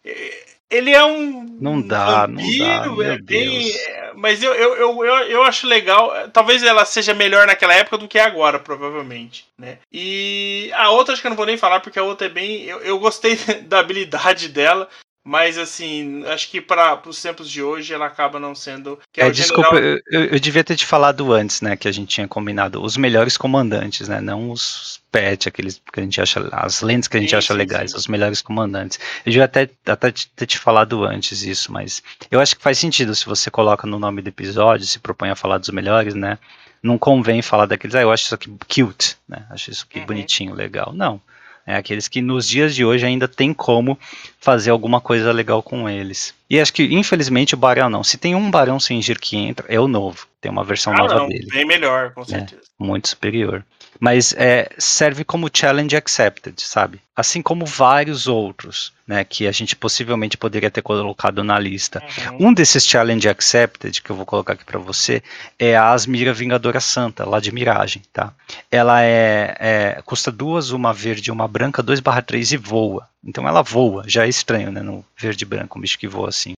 Ele 0.73 0.90
é 0.90 1.05
um. 1.05 1.59
Não 1.61 1.81
dá, 1.82 2.27
vampiro, 2.27 2.86
não 2.86 2.97
dá. 2.97 3.05
É 3.05 3.19
bem, 3.19 3.70
é, 3.70 4.12
mas 4.16 4.43
eu, 4.43 4.55
eu, 4.55 4.74
eu, 4.74 5.05
eu, 5.05 5.15
eu 5.28 5.43
acho 5.44 5.66
legal. 5.66 6.11
Talvez 6.32 6.62
ela 6.62 6.85
seja 6.86 7.12
melhor 7.12 7.47
naquela 7.47 7.74
época 7.74 7.99
do 7.99 8.09
que 8.09 8.19
agora, 8.19 8.59
provavelmente. 8.59 9.47
Né? 9.59 9.78
E 9.93 10.70
a 10.74 10.90
outra 10.90 11.12
acho 11.12 11.20
que 11.20 11.28
eu 11.28 11.31
não 11.31 11.36
vou 11.36 11.44
nem 11.44 11.59
falar, 11.59 11.81
porque 11.81 11.99
a 11.99 12.03
outra 12.03 12.27
é 12.27 12.31
bem. 12.31 12.65
Eu, 12.65 12.78
eu 12.81 12.99
gostei 12.99 13.36
da 13.69 13.81
habilidade 13.81 14.49
dela. 14.49 14.89
Mas 15.24 15.57
assim, 15.57 16.24
acho 16.27 16.51
que 16.51 16.61
para 16.61 17.01
os 17.07 17.23
tempos 17.23 17.49
de 17.49 17.62
hoje 17.62 17.94
ela 17.94 18.07
acaba 18.07 18.40
não 18.40 18.57
sendo. 18.57 18.99
É, 19.16 19.28
é 19.28 19.31
desculpa, 19.31 19.77
general... 19.77 20.01
eu, 20.11 20.24
eu, 20.24 20.40
devia 20.40 20.65
ter 20.65 20.74
te 20.74 20.85
falado 20.85 21.32
antes, 21.32 21.61
né? 21.61 21.77
Que 21.77 21.86
a 21.86 21.93
gente 21.93 22.09
tinha 22.09 22.27
combinado 22.27 22.82
os 22.82 22.97
melhores 22.97 23.36
comandantes, 23.36 24.09
né? 24.09 24.20
Não 24.20 24.51
os 24.51 25.01
pet, 25.12 25.49
aqueles 25.49 25.81
que 25.93 26.01
a 26.01 26.03
gente 26.03 26.20
acha, 26.20 26.49
as 26.51 26.82
lentes 26.82 27.07
que 27.07 27.16
a 27.16 27.20
gente 27.20 27.31
sim, 27.31 27.36
acha 27.36 27.53
sim, 27.53 27.59
legais, 27.59 27.93
sim. 27.93 27.97
os 27.97 28.09
melhores 28.09 28.43
comandantes. 28.43 28.99
Eu 29.24 29.31
devia 29.31 29.44
até, 29.44 29.70
até 29.86 30.11
ter 30.11 30.47
te 30.47 30.59
falado 30.59 31.05
antes 31.05 31.43
isso, 31.43 31.70
mas 31.70 32.03
eu 32.28 32.40
acho 32.40 32.57
que 32.57 32.62
faz 32.62 32.78
sentido 32.78 33.15
se 33.15 33.27
você 33.27 33.49
coloca 33.49 33.86
no 33.86 34.01
nome 34.01 34.23
do 34.23 34.28
episódio, 34.28 34.86
se 34.86 34.99
propõe 34.99 35.31
a 35.31 35.36
falar 35.36 35.59
dos 35.59 35.70
melhores, 35.70 36.15
né? 36.15 36.36
Não 36.82 36.99
convém 36.99 37.43
falar 37.43 37.66
daqueles, 37.66 37.94
ah, 37.94 38.03
eu 38.03 38.11
acho 38.11 38.24
isso 38.24 38.35
aqui 38.35 38.51
cute, 38.69 39.16
né? 39.28 39.47
Acho 39.51 39.70
isso 39.70 39.86
aqui 39.89 40.01
uhum. 40.01 40.07
bonitinho, 40.07 40.53
legal. 40.53 40.93
Não 40.93 41.20
é 41.67 41.75
aqueles 41.77 42.09
que 42.09 42.21
nos 42.21 42.49
dias 42.49 42.75
de 42.75 42.85
hoje 42.85 43.05
ainda 43.07 43.27
tem 43.29 43.53
como 43.55 43.99
fazer 44.41 44.71
alguma 44.71 45.01
coisa 45.01 45.31
legal 45.33 45.63
com 45.63 45.89
eles. 45.89 46.35
E 46.51 46.61
acho 46.61 46.73
que, 46.73 46.83
infelizmente, 46.95 47.55
o 47.55 47.59
Barão 47.59 47.89
não. 47.89 48.03
Se 48.05 48.19
tem 48.19 48.35
um 48.35 48.51
Barão 48.51 48.79
Sengir 48.81 49.19
que 49.19 49.37
entra, 49.37 49.67
é 49.69 49.79
o 49.81 49.89
novo. 49.89 50.27
Tem 50.41 50.51
uma 50.51 50.65
versão 50.65 50.93
Ah, 50.93 50.99
nova 50.99 51.15
não, 51.15 51.29
dele. 51.29 51.47
bem 51.51 51.65
melhor, 51.65 52.13
com 52.13 52.23
É, 52.23 52.25
certeza. 52.25 52.63
muito 52.79 53.09
superior. 53.09 53.65
Mas 54.01 54.35
é, 54.36 54.70
serve 54.78 55.24
como 55.24 55.51
challenge 55.52 55.97
accepted, 55.97 56.60
sabe? 56.60 57.01
Assim 57.14 57.43
como 57.43 57.66
vários 57.66 58.27
outros, 58.27 58.93
né? 59.06 59.23
Que 59.24 59.47
a 59.47 59.52
gente 59.52 59.77
possivelmente 59.77 60.36
poderia 60.36 60.70
ter 60.70 60.82
colocado 60.82 61.44
na 61.44 61.59
lista. 61.59 62.02
Uhum. 62.31 62.48
Um 62.48 62.55
desses 62.55 62.86
challenge 62.86 63.28
accepted 63.28 64.02
que 64.02 64.10
eu 64.10 64.16
vou 64.16 64.27
colocar 64.27 64.55
aqui 64.55 64.64
para 64.64 64.78
você 64.78 65.23
é 65.59 65.77
a 65.77 65.93
Asmira 65.93 66.32
Vingadora 66.32 66.81
Santa, 66.81 67.28
lá 67.28 67.39
de 67.39 67.52
Miragem, 67.52 68.02
tá? 68.12 68.32
Ela 68.70 69.02
é, 69.02 69.56
é- 69.59 70.02
custa 70.05 70.32
duas, 70.32 70.70
uma 70.70 70.93
verde 70.93 71.31
e 71.31 71.32
uma 71.32 71.47
branca, 71.47 71.82
2/3 71.82 72.52
e 72.52 72.56
voa. 72.56 73.09
Então 73.24 73.47
ela 73.47 73.62
voa, 73.62 74.05
já 74.06 74.24
é 74.24 74.28
estranho, 74.28 74.73
né? 74.73 74.82
No 74.82 75.05
verde 75.16 75.44
e 75.44 75.47
branco, 75.47 75.78
um 75.78 75.82
bicho 75.82 75.98
que 75.98 76.09
voa 76.09 76.28
assim. 76.28 76.55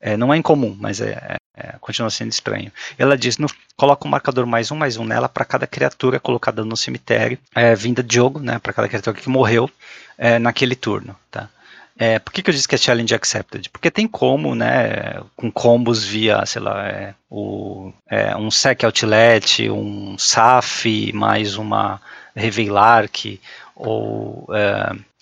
É, 0.00 0.16
não 0.16 0.32
é 0.32 0.36
incomum, 0.38 0.74
mas 0.80 1.00
é, 1.00 1.36
é- 1.56 1.74
continua 1.80 2.10
sendo 2.10 2.30
estranho. 2.32 2.72
Ela 2.98 3.16
diz: 3.16 3.38
no, 3.38 3.48
coloca 3.76 4.06
um 4.06 4.10
marcador 4.10 4.46
mais 4.46 4.70
um, 4.70 4.76
mais 4.76 4.96
um 4.96 5.04
nela 5.04 5.28
para 5.28 5.44
cada 5.44 5.66
criatura 5.66 6.20
colocada 6.20 6.64
no 6.64 6.76
cemitério, 6.76 7.38
é, 7.54 7.74
vinda 7.74 8.02
de 8.02 8.14
jogo, 8.14 8.40
né? 8.40 8.58
Para 8.58 8.72
cada 8.72 8.88
criatura 8.88 9.16
que 9.16 9.28
morreu 9.28 9.70
é, 10.16 10.38
naquele 10.38 10.74
turno, 10.74 11.16
tá? 11.30 11.48
É, 11.98 12.18
por 12.18 12.32
que, 12.32 12.42
que 12.42 12.48
eu 12.48 12.54
disse 12.54 12.66
que 12.66 12.74
é 12.74 12.78
challenge 12.78 13.14
accepted? 13.14 13.68
Porque 13.68 13.90
tem 13.90 14.08
como, 14.08 14.54
né, 14.54 15.20
com 15.36 15.52
combos 15.52 16.02
via, 16.02 16.46
sei 16.46 16.62
lá, 16.62 16.88
é, 16.88 17.14
o, 17.28 17.92
é, 18.08 18.34
um 18.34 18.50
sec 18.50 18.84
outlet, 18.84 19.68
um 19.68 20.16
SAF, 20.16 21.12
mais 21.12 21.56
uma 21.56 22.00
Revelark, 22.34 23.38
ou 23.76 24.48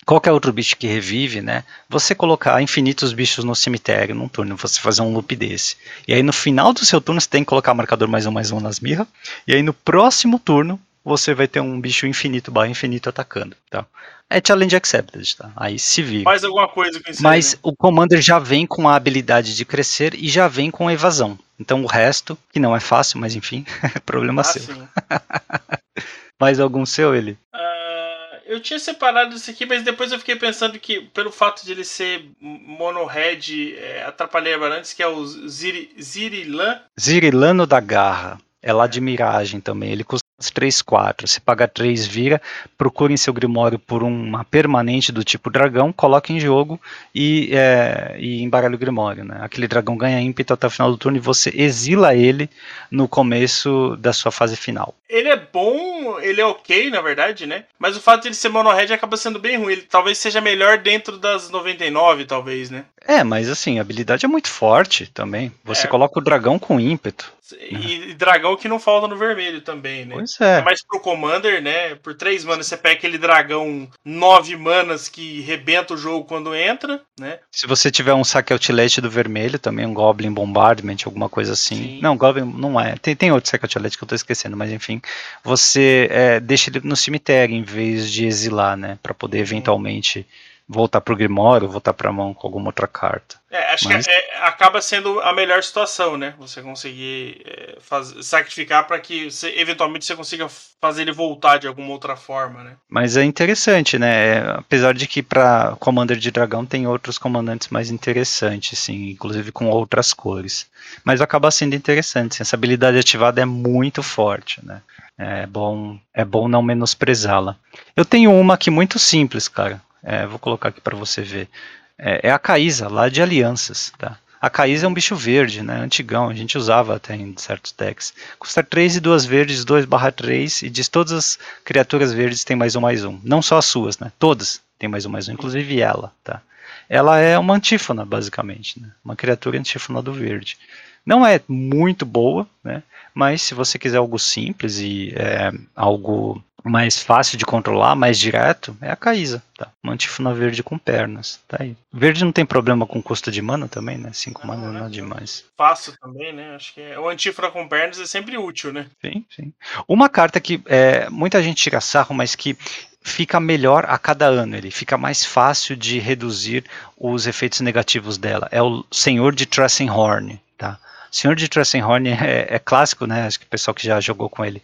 qualquer 0.09 0.31
outro 0.31 0.51
bicho 0.51 0.75
que 0.75 0.87
revive, 0.87 1.39
né, 1.39 1.63
você 1.87 2.15
colocar 2.15 2.59
infinitos 2.63 3.13
bichos 3.13 3.45
no 3.45 3.55
cemitério 3.55 4.15
num 4.15 4.27
turno, 4.27 4.57
você 4.57 4.79
fazer 4.79 5.03
um 5.03 5.13
loop 5.13 5.35
desse. 5.35 5.77
E 6.07 6.13
aí 6.15 6.23
no 6.23 6.33
final 6.33 6.73
do 6.73 6.83
seu 6.83 6.99
turno 6.99 7.21
você 7.21 7.29
tem 7.29 7.43
que 7.43 7.49
colocar 7.49 7.75
marcador 7.75 8.07
mais 8.07 8.25
um, 8.25 8.31
mais 8.31 8.49
um 8.49 8.59
nas 8.59 8.79
mirras, 8.79 9.05
e 9.45 9.53
aí 9.53 9.61
no 9.61 9.71
próximo 9.71 10.39
turno 10.39 10.79
você 11.05 11.35
vai 11.35 11.47
ter 11.47 11.59
um 11.59 11.79
bicho 11.79 12.07
infinito, 12.07 12.49
barra 12.51 12.67
infinito 12.67 13.07
atacando, 13.07 13.55
tá? 13.69 13.85
É 14.27 14.41
challenge 14.45 14.75
accepted, 14.75 15.37
tá? 15.37 15.51
Aí 15.55 15.77
se 15.77 16.01
vira. 16.01 16.23
Mais 16.23 16.43
alguma 16.43 16.67
coisa 16.67 16.99
com 16.99 17.11
isso 17.11 17.21
Mas 17.21 17.53
aí, 17.53 17.53
né? 17.53 17.59
o 17.61 17.75
Commander 17.75 18.19
já 18.19 18.39
vem 18.39 18.65
com 18.65 18.89
a 18.89 18.95
habilidade 18.95 19.55
de 19.55 19.63
crescer 19.63 20.15
e 20.15 20.27
já 20.27 20.47
vem 20.47 20.71
com 20.71 20.89
evasão. 20.89 21.37
Então 21.59 21.83
o 21.83 21.87
resto, 21.87 22.35
que 22.51 22.59
não 22.59 22.75
é 22.75 22.79
fácil, 22.79 23.19
mas 23.19 23.35
enfim, 23.35 23.63
é 23.95 23.99
problema 23.99 24.41
Ah, 24.41 24.43
seu. 24.43 24.63
Mais 26.41 26.59
algum 26.59 26.85
seu, 26.85 27.13
ele? 27.13 27.37
Ah, 27.53 28.08
eu 28.49 28.59
tinha 28.59 28.79
separado 28.79 29.35
isso 29.35 29.51
aqui, 29.51 29.63
mas 29.63 29.83
depois 29.83 30.11
eu 30.11 30.17
fiquei 30.17 30.35
pensando 30.35 30.79
que, 30.79 31.01
pelo 31.01 31.31
fato 31.31 31.63
de 31.63 31.71
ele 31.71 31.83
ser 31.83 32.25
mono-red, 32.41 33.75
é, 33.77 34.03
atrapalhei 34.03 34.55
antes, 34.55 34.91
que 34.91 35.03
é 35.03 35.07
o 35.07 35.23
Ziri, 35.47 35.91
Zirilan. 36.01 36.81
Zirilano 36.99 37.67
da 37.67 37.79
Garra. 37.79 38.39
É 38.61 38.73
lá 38.73 38.87
de 38.87 38.99
miragem 38.99 39.59
também. 39.59 39.91
Ele 39.91 40.03
custa 40.03 40.29
3, 40.53 40.81
4. 40.81 41.27
Você 41.27 41.39
paga 41.39 41.67
3, 41.67 42.05
vira, 42.05 42.41
procura 42.77 43.11
em 43.11 43.17
seu 43.17 43.33
grimório 43.33 43.77
por 43.77 44.03
uma 44.03 44.45
permanente 44.45 45.11
do 45.11 45.23
tipo 45.23 45.49
dragão, 45.49 45.91
coloca 45.91 46.31
em 46.31 46.39
jogo 46.39 46.79
e, 47.13 47.49
é, 47.51 48.15
e 48.17 48.47
o 48.47 48.77
grimório. 48.77 49.25
Né? 49.25 49.39
Aquele 49.41 49.67
dragão 49.67 49.97
ganha 49.97 50.21
ímpeto 50.21 50.53
até 50.53 50.67
o 50.67 50.69
final 50.69 50.91
do 50.91 50.97
turno 50.97 51.17
e 51.17 51.21
você 51.21 51.51
exila 51.53 52.15
ele 52.15 52.49
no 52.89 53.07
começo 53.07 53.97
da 53.97 54.13
sua 54.13 54.31
fase 54.31 54.55
final. 54.55 54.95
Ele 55.09 55.27
é 55.27 55.35
bom, 55.35 56.19
ele 56.19 56.39
é 56.39 56.45
ok, 56.45 56.89
na 56.91 57.01
verdade, 57.01 57.47
né? 57.47 57.65
Mas 57.79 57.97
o 57.97 58.01
fato 58.01 58.21
de 58.21 58.27
ele 58.27 58.35
ser 58.35 58.49
mono-red 58.49 58.93
acaba 58.93 59.17
sendo 59.17 59.39
bem 59.39 59.57
ruim. 59.57 59.73
Ele 59.73 59.81
talvez 59.81 60.19
seja 60.19 60.39
melhor 60.39 60.77
dentro 60.77 61.17
das 61.17 61.49
99, 61.49 62.25
talvez, 62.25 62.69
né? 62.69 62.85
É, 63.09 63.23
mas 63.23 63.49
assim, 63.49 63.79
a 63.79 63.81
habilidade 63.81 64.23
é 64.23 64.29
muito 64.29 64.49
forte 64.49 65.07
também. 65.07 65.51
Você 65.65 65.87
É. 65.87 65.89
coloca 65.89 66.19
o 66.19 66.23
dragão 66.23 66.59
com 66.59 66.79
ímpeto. 66.79 67.33
E, 67.59 68.11
e 68.11 68.13
dragão 68.13 68.55
que 68.55 68.67
não 68.67 68.77
falta 68.79 69.07
no 69.07 69.17
vermelho 69.17 69.61
também, 69.61 70.05
né? 70.05 70.13
Pois 70.13 70.39
é. 70.39 70.61
Mas 70.61 70.85
pro 70.85 70.99
Commander, 70.99 71.59
né? 71.59 71.95
Por 71.95 72.13
3 72.13 72.45
manas 72.45 72.67
você 72.67 72.77
pega 72.77 72.93
aquele 72.99 73.17
dragão 73.17 73.87
9 74.05 74.55
manas 74.55 75.09
que 75.09 75.41
rebenta 75.41 75.95
o 75.95 75.97
jogo 75.97 76.25
quando 76.25 76.53
entra, 76.53 77.01
né? 77.19 77.39
Se 77.51 77.65
você 77.65 77.89
tiver 77.89 78.13
um 78.13 78.23
saque 78.23 78.53
outlet 78.53 79.01
do 79.01 79.09
vermelho, 79.09 79.57
também 79.57 79.87
um 79.87 79.93
Goblin 79.95 80.31
Bombardment, 80.31 80.97
alguma 81.05 81.27
coisa 81.27 81.53
assim. 81.53 81.75
Sim. 81.75 81.99
Não, 82.03 82.15
Goblin 82.15 82.45
não 82.45 82.79
é. 82.79 82.95
Tem, 83.01 83.15
tem 83.15 83.31
outro 83.31 83.49
saque 83.49 83.65
outlet 83.65 83.97
que 83.97 84.03
eu 84.03 84.07
tô 84.07 84.13
esquecendo, 84.13 84.55
mas 84.55 84.71
enfim. 84.71 85.01
Você 85.43 86.07
é, 86.11 86.39
deixa 86.39 86.69
ele 86.69 86.81
no 86.83 86.95
cemitério 86.95 87.55
em 87.55 87.63
vez 87.63 88.11
de 88.11 88.27
exilar, 88.27 88.77
né? 88.77 88.99
Pra 89.01 89.15
poder 89.15 89.39
eventualmente 89.39 90.23
voltar 90.71 91.01
pro 91.01 91.15
Grimório, 91.15 91.67
voltar 91.67 91.93
pra 91.93 92.11
mão 92.13 92.31
com 92.31 92.45
alguma 92.45 92.67
outra 92.67 92.87
carta. 92.87 93.37
É, 93.49 93.73
acho 93.73 93.89
Mas- 93.89 94.05
que 94.05 94.11
é- 94.11 94.37
acaba 94.43 94.79
sendo 94.79 95.19
a 95.21 95.33
melhor 95.33 95.63
situação, 95.63 96.15
né? 96.15 96.35
Você 96.37 96.61
conseguir 96.61 97.41
é, 97.43 97.77
faz- 97.81 98.13
sacrificar 98.27 98.85
para 98.85 98.99
que 98.99 99.31
você, 99.31 99.51
eventualmente 99.57 100.05
você 100.05 100.15
consiga 100.15 100.47
fazer 100.79 101.01
ele 101.01 101.11
voltar 101.11 101.57
de 101.57 101.65
alguma 101.67 101.89
outra 101.91 102.15
forma, 102.15 102.63
né? 102.63 102.73
Mas 102.87 103.17
é 103.17 103.23
interessante, 103.23 103.97
né? 103.97 104.37
É, 104.37 104.39
apesar 104.57 104.93
de 104.93 105.07
que 105.07 105.23
para 105.23 105.75
Commander 105.79 106.17
de 106.17 106.29
Dragão 106.29 106.63
tem 106.63 106.85
outros 106.85 107.17
comandantes 107.17 107.69
mais 107.69 107.89
interessantes, 107.89 108.77
sim, 108.77 109.09
inclusive 109.09 109.51
com 109.51 109.67
outras 109.69 110.13
cores. 110.13 110.67
Mas 111.03 111.19
acaba 111.19 111.49
sendo 111.49 111.75
interessante, 111.75 112.35
sim, 112.35 112.43
essa 112.43 112.55
habilidade 112.55 112.99
ativada 112.99 113.41
é 113.41 113.45
muito 113.45 114.03
forte, 114.03 114.63
né? 114.63 114.81
É 115.17 115.47
bom, 115.47 115.99
é 116.13 116.23
bom 116.23 116.47
não 116.47 116.61
menosprezá-la. 116.61 117.55
Eu 117.95 118.05
tenho 118.05 118.31
uma 118.31 118.53
aqui 118.53 118.69
muito 118.69 118.97
simples, 118.99 119.47
cara. 119.47 119.81
É, 120.03 120.25
vou 120.25 120.39
colocar 120.39 120.69
aqui 120.69 120.81
para 120.81 120.95
você 120.95 121.21
ver. 121.21 121.49
É, 121.97 122.29
é 122.29 122.31
a 122.31 122.39
Caísa, 122.39 122.87
lá 122.87 123.09
de 123.09 123.21
Alianças, 123.21 123.91
tá? 123.97 124.17
A 124.41 124.49
Caísa 124.49 124.85
é 124.85 124.89
um 124.89 124.93
bicho 124.93 125.17
verde, 125.17 125.61
né? 125.61 125.75
Antigão, 125.81 126.29
a 126.29 126.33
gente 126.33 126.57
usava 126.57 126.95
até 126.95 127.13
em 127.13 127.35
certos 127.37 127.73
decks. 127.73 128.13
Custa 128.37 128.63
3 128.63 128.95
e 128.95 128.99
2 129.01 129.25
verdes, 129.25 129.65
2 129.65 129.83
barra 129.83 130.11
3, 130.13 130.61
e 130.61 130.69
diz 130.69 130.87
todas 130.87 131.11
as 131.11 131.39
criaturas 131.65 132.13
verdes 132.13 132.45
têm 132.45 132.55
mais 132.55 132.73
um 132.75 132.81
mais 132.81 133.03
um. 133.03 133.19
Não 133.21 133.41
só 133.41 133.57
as 133.57 133.65
suas, 133.65 133.99
né? 133.99 134.11
Todas 134.17 134.61
têm 134.77 134.87
mais 134.87 135.05
um 135.05 135.09
mais 135.09 135.27
um, 135.27 135.33
inclusive 135.33 135.81
ela, 135.81 136.13
tá? 136.23 136.41
Ela 136.87 137.19
é 137.19 137.37
uma 137.37 137.55
antífona, 137.55 138.05
basicamente, 138.05 138.81
né? 138.81 138.89
Uma 139.03 139.15
criatura 139.15 139.59
antífona 139.59 140.01
do 140.01 140.13
verde. 140.13 140.57
Não 141.05 141.25
é 141.25 141.41
muito 141.47 142.05
boa, 142.05 142.47
né? 142.63 142.81
Mas 143.13 143.41
se 143.41 143.53
você 143.53 143.77
quiser 143.77 143.97
algo 143.97 144.17
simples 144.17 144.79
e 144.79 145.13
é, 145.17 145.51
algo 145.75 146.41
mais 146.63 147.01
fácil 147.01 147.37
de 147.37 147.45
controlar, 147.45 147.95
mais 147.95 148.17
direto, 148.17 148.75
é 148.81 148.91
a 148.91 148.95
Caísa, 148.95 149.43
tá? 149.57 149.69
Uma 149.83 149.93
antífona 149.93 150.33
verde 150.33 150.63
com 150.63 150.77
pernas, 150.77 151.39
tá 151.47 151.57
aí. 151.59 151.75
Verde 151.91 152.23
não 152.25 152.31
tem 152.31 152.45
problema 152.45 152.85
com 152.85 153.01
custo 153.01 153.31
de 153.31 153.41
mana 153.41 153.67
também, 153.67 153.97
né? 153.97 154.11
5 154.13 154.41
Não, 154.41 154.47
mana 154.47 154.71
não 154.71 154.81
né? 154.81 154.85
é 154.87 154.89
demais. 154.89 155.45
Fácil 155.57 155.93
também, 155.99 156.33
né? 156.33 156.55
Acho 156.55 156.73
que 156.73 156.81
é, 156.81 156.99
o 156.99 157.07
antífona 157.07 157.51
com 157.51 157.67
pernas 157.67 157.99
é 157.99 158.05
sempre 158.05 158.37
útil, 158.37 158.73
né? 158.73 158.87
Sim, 159.03 159.25
sim. 159.35 159.53
Uma 159.87 160.09
carta 160.09 160.39
que 160.39 160.61
é, 160.65 161.09
muita 161.09 161.41
gente 161.41 161.61
tira 161.61 161.81
sarro, 161.81 162.13
mas 162.13 162.35
que 162.35 162.57
fica 163.01 163.39
melhor 163.39 163.85
a 163.87 163.97
cada 163.97 164.25
ano, 164.25 164.55
ele 164.55 164.71
fica 164.71 164.97
mais 164.97 165.25
fácil 165.25 165.75
de 165.75 165.99
reduzir 165.99 166.63
os 166.97 167.27
efeitos 167.27 167.61
negativos 167.61 168.17
dela. 168.17 168.47
É 168.51 168.61
o 168.61 168.85
Senhor 168.91 169.33
de 169.33 169.45
Trassenhorn, 169.45 170.39
tá? 170.57 170.77
Senhor 171.11 171.35
de 171.35 171.47
Trassenhorn 171.47 172.09
é, 172.09 172.47
é 172.49 172.59
clássico, 172.59 173.07
né? 173.07 173.25
Acho 173.25 173.39
que 173.39 173.45
o 173.45 173.49
pessoal 173.49 173.73
que 173.73 173.85
já 173.85 173.99
jogou 173.99 174.29
com 174.29 174.45
ele 174.45 174.61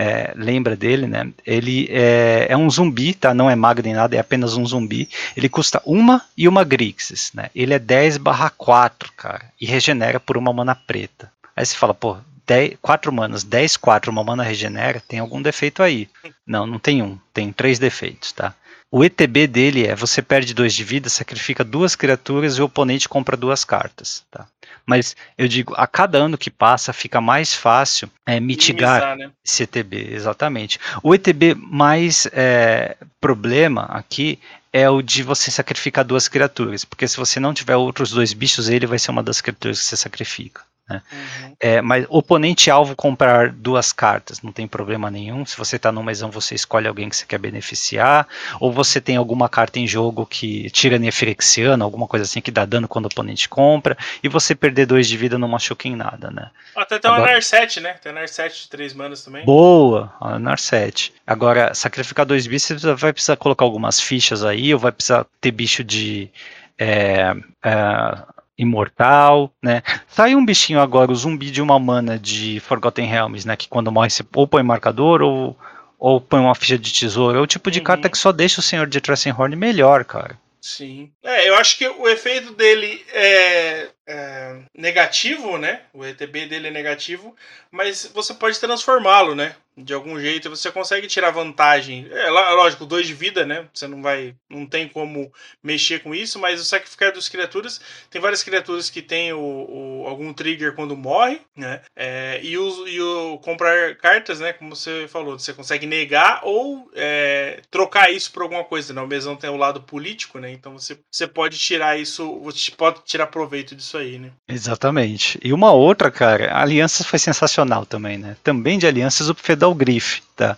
é, 0.00 0.32
lembra 0.36 0.76
dele, 0.76 1.08
né? 1.08 1.28
Ele 1.44 1.88
é, 1.90 2.46
é 2.50 2.56
um 2.56 2.70
zumbi, 2.70 3.14
tá? 3.14 3.34
Não 3.34 3.50
é 3.50 3.56
mago 3.56 3.82
nem 3.82 3.94
nada, 3.94 4.14
é 4.14 4.20
apenas 4.20 4.56
um 4.56 4.64
zumbi. 4.64 5.08
Ele 5.36 5.48
custa 5.48 5.82
uma 5.84 6.24
e 6.36 6.46
uma 6.46 6.62
Grixis, 6.62 7.32
né? 7.34 7.50
Ele 7.52 7.74
é 7.74 7.80
10 7.80 8.16
barra 8.18 8.48
4, 8.48 9.12
cara, 9.16 9.46
e 9.60 9.66
regenera 9.66 10.20
por 10.20 10.36
uma 10.36 10.52
mana 10.52 10.72
preta. 10.72 11.32
Aí 11.56 11.66
você 11.66 11.74
fala, 11.74 11.92
pô, 11.92 12.16
10, 12.46 12.74
4 12.80 13.12
manas, 13.12 13.42
10, 13.42 13.76
4, 13.76 14.12
uma 14.12 14.22
mana 14.22 14.44
regenera, 14.44 15.02
tem 15.06 15.18
algum 15.18 15.42
defeito 15.42 15.82
aí. 15.82 16.08
Não, 16.46 16.64
não 16.64 16.78
tem 16.78 17.02
um, 17.02 17.18
tem 17.34 17.52
três 17.52 17.80
defeitos, 17.80 18.30
tá? 18.30 18.54
O 18.92 19.04
ETB 19.04 19.48
dele 19.48 19.84
é 19.84 19.96
você 19.96 20.22
perde 20.22 20.54
dois 20.54 20.74
de 20.74 20.84
vida, 20.84 21.08
sacrifica 21.08 21.64
duas 21.64 21.96
criaturas 21.96 22.56
e 22.56 22.62
o 22.62 22.66
oponente 22.66 23.08
compra 23.08 23.36
duas 23.36 23.64
cartas, 23.64 24.24
tá? 24.30 24.46
Mas 24.88 25.14
eu 25.36 25.46
digo, 25.46 25.74
a 25.76 25.86
cada 25.86 26.16
ano 26.16 26.38
que 26.38 26.48
passa 26.48 26.94
fica 26.94 27.20
mais 27.20 27.52
fácil 27.52 28.10
é, 28.24 28.40
mitigar 28.40 29.00
Minimizar, 29.00 29.16
né? 29.18 29.30
esse 29.44 29.64
ETB, 29.64 30.14
exatamente. 30.14 30.80
O 31.02 31.14
ETB 31.14 31.54
mais 31.54 32.26
é, 32.32 32.96
problema 33.20 33.82
aqui 33.90 34.38
é 34.72 34.88
o 34.88 35.02
de 35.02 35.22
você 35.22 35.50
sacrificar 35.50 36.06
duas 36.06 36.26
criaturas, 36.26 36.86
porque 36.86 37.06
se 37.06 37.18
você 37.18 37.38
não 37.38 37.52
tiver 37.52 37.76
outros 37.76 38.12
dois 38.12 38.32
bichos, 38.32 38.70
ele 38.70 38.86
vai 38.86 38.98
ser 38.98 39.10
uma 39.10 39.22
das 39.22 39.42
criaturas 39.42 39.78
que 39.78 39.84
você 39.84 39.96
sacrifica. 39.96 40.62
Uhum. 40.90 41.52
É, 41.60 41.82
mas 41.82 42.06
oponente 42.08 42.70
alvo 42.70 42.96
comprar 42.96 43.50
duas 43.50 43.92
cartas, 43.92 44.40
não 44.42 44.52
tem 44.52 44.66
problema 44.66 45.10
nenhum. 45.10 45.44
Se 45.44 45.56
você 45.56 45.76
está 45.76 45.92
no 45.92 46.02
mesão, 46.02 46.30
você 46.30 46.54
escolhe 46.54 46.88
alguém 46.88 47.08
que 47.08 47.16
você 47.16 47.26
quer 47.26 47.38
beneficiar, 47.38 48.26
ou 48.60 48.72
você 48.72 49.00
tem 49.00 49.16
alguma 49.16 49.48
carta 49.48 49.78
em 49.78 49.86
jogo 49.86 50.24
que 50.24 50.70
tira 50.70 50.98
Nefirexiano, 50.98 51.84
alguma 51.84 52.06
coisa 52.06 52.24
assim 52.24 52.40
que 52.40 52.50
dá 52.50 52.64
dano 52.64 52.88
quando 52.88 53.04
o 53.04 53.08
oponente 53.08 53.48
compra, 53.48 53.96
e 54.22 54.28
você 54.28 54.54
perder 54.54 54.86
dois 54.86 55.06
de 55.08 55.16
vida 55.16 55.38
não 55.38 55.48
machuca 55.48 55.88
em 55.88 55.96
nada, 55.96 56.30
né? 56.30 56.50
Até 56.76 56.98
tem 56.98 57.10
uma 57.10 57.18
Agora- 57.18 57.32
Narset, 57.32 57.80
né? 57.80 57.94
Tem 57.94 58.12
a 58.12 58.14
Narset 58.14 58.62
de 58.62 58.68
3 58.68 58.94
manas 58.94 59.22
também. 59.24 59.44
Boa, 59.44 60.12
a 60.20 60.38
Narset. 60.38 61.12
Agora, 61.26 61.74
sacrificar 61.74 62.24
dois 62.24 62.46
bichos, 62.46 62.80
você 62.80 62.94
vai 62.94 63.12
precisar 63.12 63.36
colocar 63.36 63.64
algumas 63.64 64.00
fichas 64.00 64.44
aí, 64.44 64.72
ou 64.72 64.80
vai 64.80 64.92
precisar 64.92 65.26
ter 65.40 65.50
bicho 65.50 65.84
de. 65.84 66.30
é, 66.78 67.34
é, 67.64 68.37
imortal, 68.58 69.52
né? 69.62 69.82
Sai 70.08 70.34
um 70.34 70.44
bichinho 70.44 70.80
agora, 70.80 71.12
o 71.12 71.14
zumbi 71.14 71.50
de 71.50 71.62
uma 71.62 71.78
mana 71.78 72.18
de 72.18 72.58
Forgotten 72.60 73.06
Realms, 73.06 73.46
né? 73.46 73.56
Que 73.56 73.68
quando 73.68 73.92
morre 73.92 74.10
você 74.10 74.24
ou 74.34 74.48
põe 74.48 74.62
marcador 74.62 75.22
ou, 75.22 75.56
ou 75.98 76.20
põe 76.20 76.40
uma 76.40 76.54
ficha 76.54 76.76
de 76.76 76.92
tesouro. 76.92 77.38
É 77.38 77.40
o 77.40 77.46
tipo 77.46 77.70
de 77.70 77.78
uhum. 77.78 77.84
carta 77.84 78.08
que 78.08 78.18
só 78.18 78.32
deixa 78.32 78.60
o 78.60 78.62
senhor 78.62 78.88
de 78.88 79.00
Horn 79.36 79.54
melhor, 79.54 80.04
cara. 80.04 80.36
Sim. 80.60 81.10
É, 81.22 81.48
eu 81.48 81.54
acho 81.54 81.78
que 81.78 81.86
o 81.86 82.08
efeito 82.08 82.52
dele 82.52 83.04
é, 83.12 83.88
é, 84.08 84.62
negativo, 84.74 85.58
né? 85.58 85.82
O 85.92 86.04
ETB 86.04 86.46
dele 86.46 86.68
é 86.68 86.70
negativo, 86.70 87.36
mas 87.70 88.10
você 88.14 88.32
pode 88.32 88.58
transformá-lo, 88.58 89.34
né? 89.34 89.54
de 89.82 89.94
algum 89.94 90.18
jeito 90.18 90.50
você 90.50 90.70
consegue 90.70 91.06
tirar 91.06 91.30
vantagem. 91.30 92.08
É 92.10 92.30
lógico, 92.30 92.84
dois 92.84 93.06
de 93.06 93.14
vida, 93.14 93.46
né? 93.46 93.68
Você 93.72 93.86
não 93.86 94.02
vai, 94.02 94.34
não 94.48 94.66
tem 94.66 94.88
como 94.88 95.32
mexer 95.62 96.00
com 96.00 96.14
isso, 96.14 96.38
mas 96.38 96.60
o 96.60 96.64
sacrificar 96.64 97.12
das 97.12 97.28
criaturas 97.28 97.80
tem 98.10 98.20
várias 98.20 98.42
criaturas 98.42 98.90
que 98.90 99.00
tem 99.00 99.32
o, 99.32 99.38
o 99.38 100.06
algum 100.06 100.32
trigger 100.32 100.74
quando 100.74 100.96
morre, 100.96 101.40
né? 101.56 101.82
É, 101.94 102.40
e, 102.42 102.58
o, 102.58 102.88
e 102.88 103.00
o 103.00 103.38
comprar 103.38 103.96
cartas, 103.96 104.40
né? 104.40 104.52
Como 104.52 104.74
você 104.74 105.06
falou, 105.08 105.38
você 105.38 105.52
consegue 105.52 105.86
negar 105.86 106.40
ou 106.42 106.90
é, 106.94 107.60
trocar 107.70 108.10
isso 108.10 108.32
por 108.32 108.42
alguma 108.42 108.64
coisa. 108.64 108.92
Né? 108.92 109.00
O 109.00 109.06
mesão 109.06 109.36
tem 109.36 109.50
o 109.50 109.56
lado 109.56 109.82
político, 109.82 110.38
né? 110.38 110.50
Então 110.50 110.78
você, 110.78 110.98
você 111.10 111.26
pode 111.26 111.58
tirar 111.58 111.98
isso, 111.98 112.38
você 112.40 112.70
pode 112.72 113.04
tirar 113.04 113.28
proveito 113.28 113.74
disso 113.76 113.96
aí, 113.98 114.18
né? 114.18 114.30
Exatamente. 114.48 115.38
E 115.42 115.52
uma 115.52 115.72
outra, 115.72 116.10
cara, 116.10 116.52
a 116.52 116.62
aliança 116.62 117.04
foi 117.04 117.18
sensacional 117.18 117.84
também, 117.84 118.18
né? 118.18 118.36
Também 118.42 118.78
de 118.78 118.86
alianças 118.86 119.28
o 119.28 119.34
Fedal 119.34 119.74
Grife, 119.74 120.22
tá? 120.36 120.56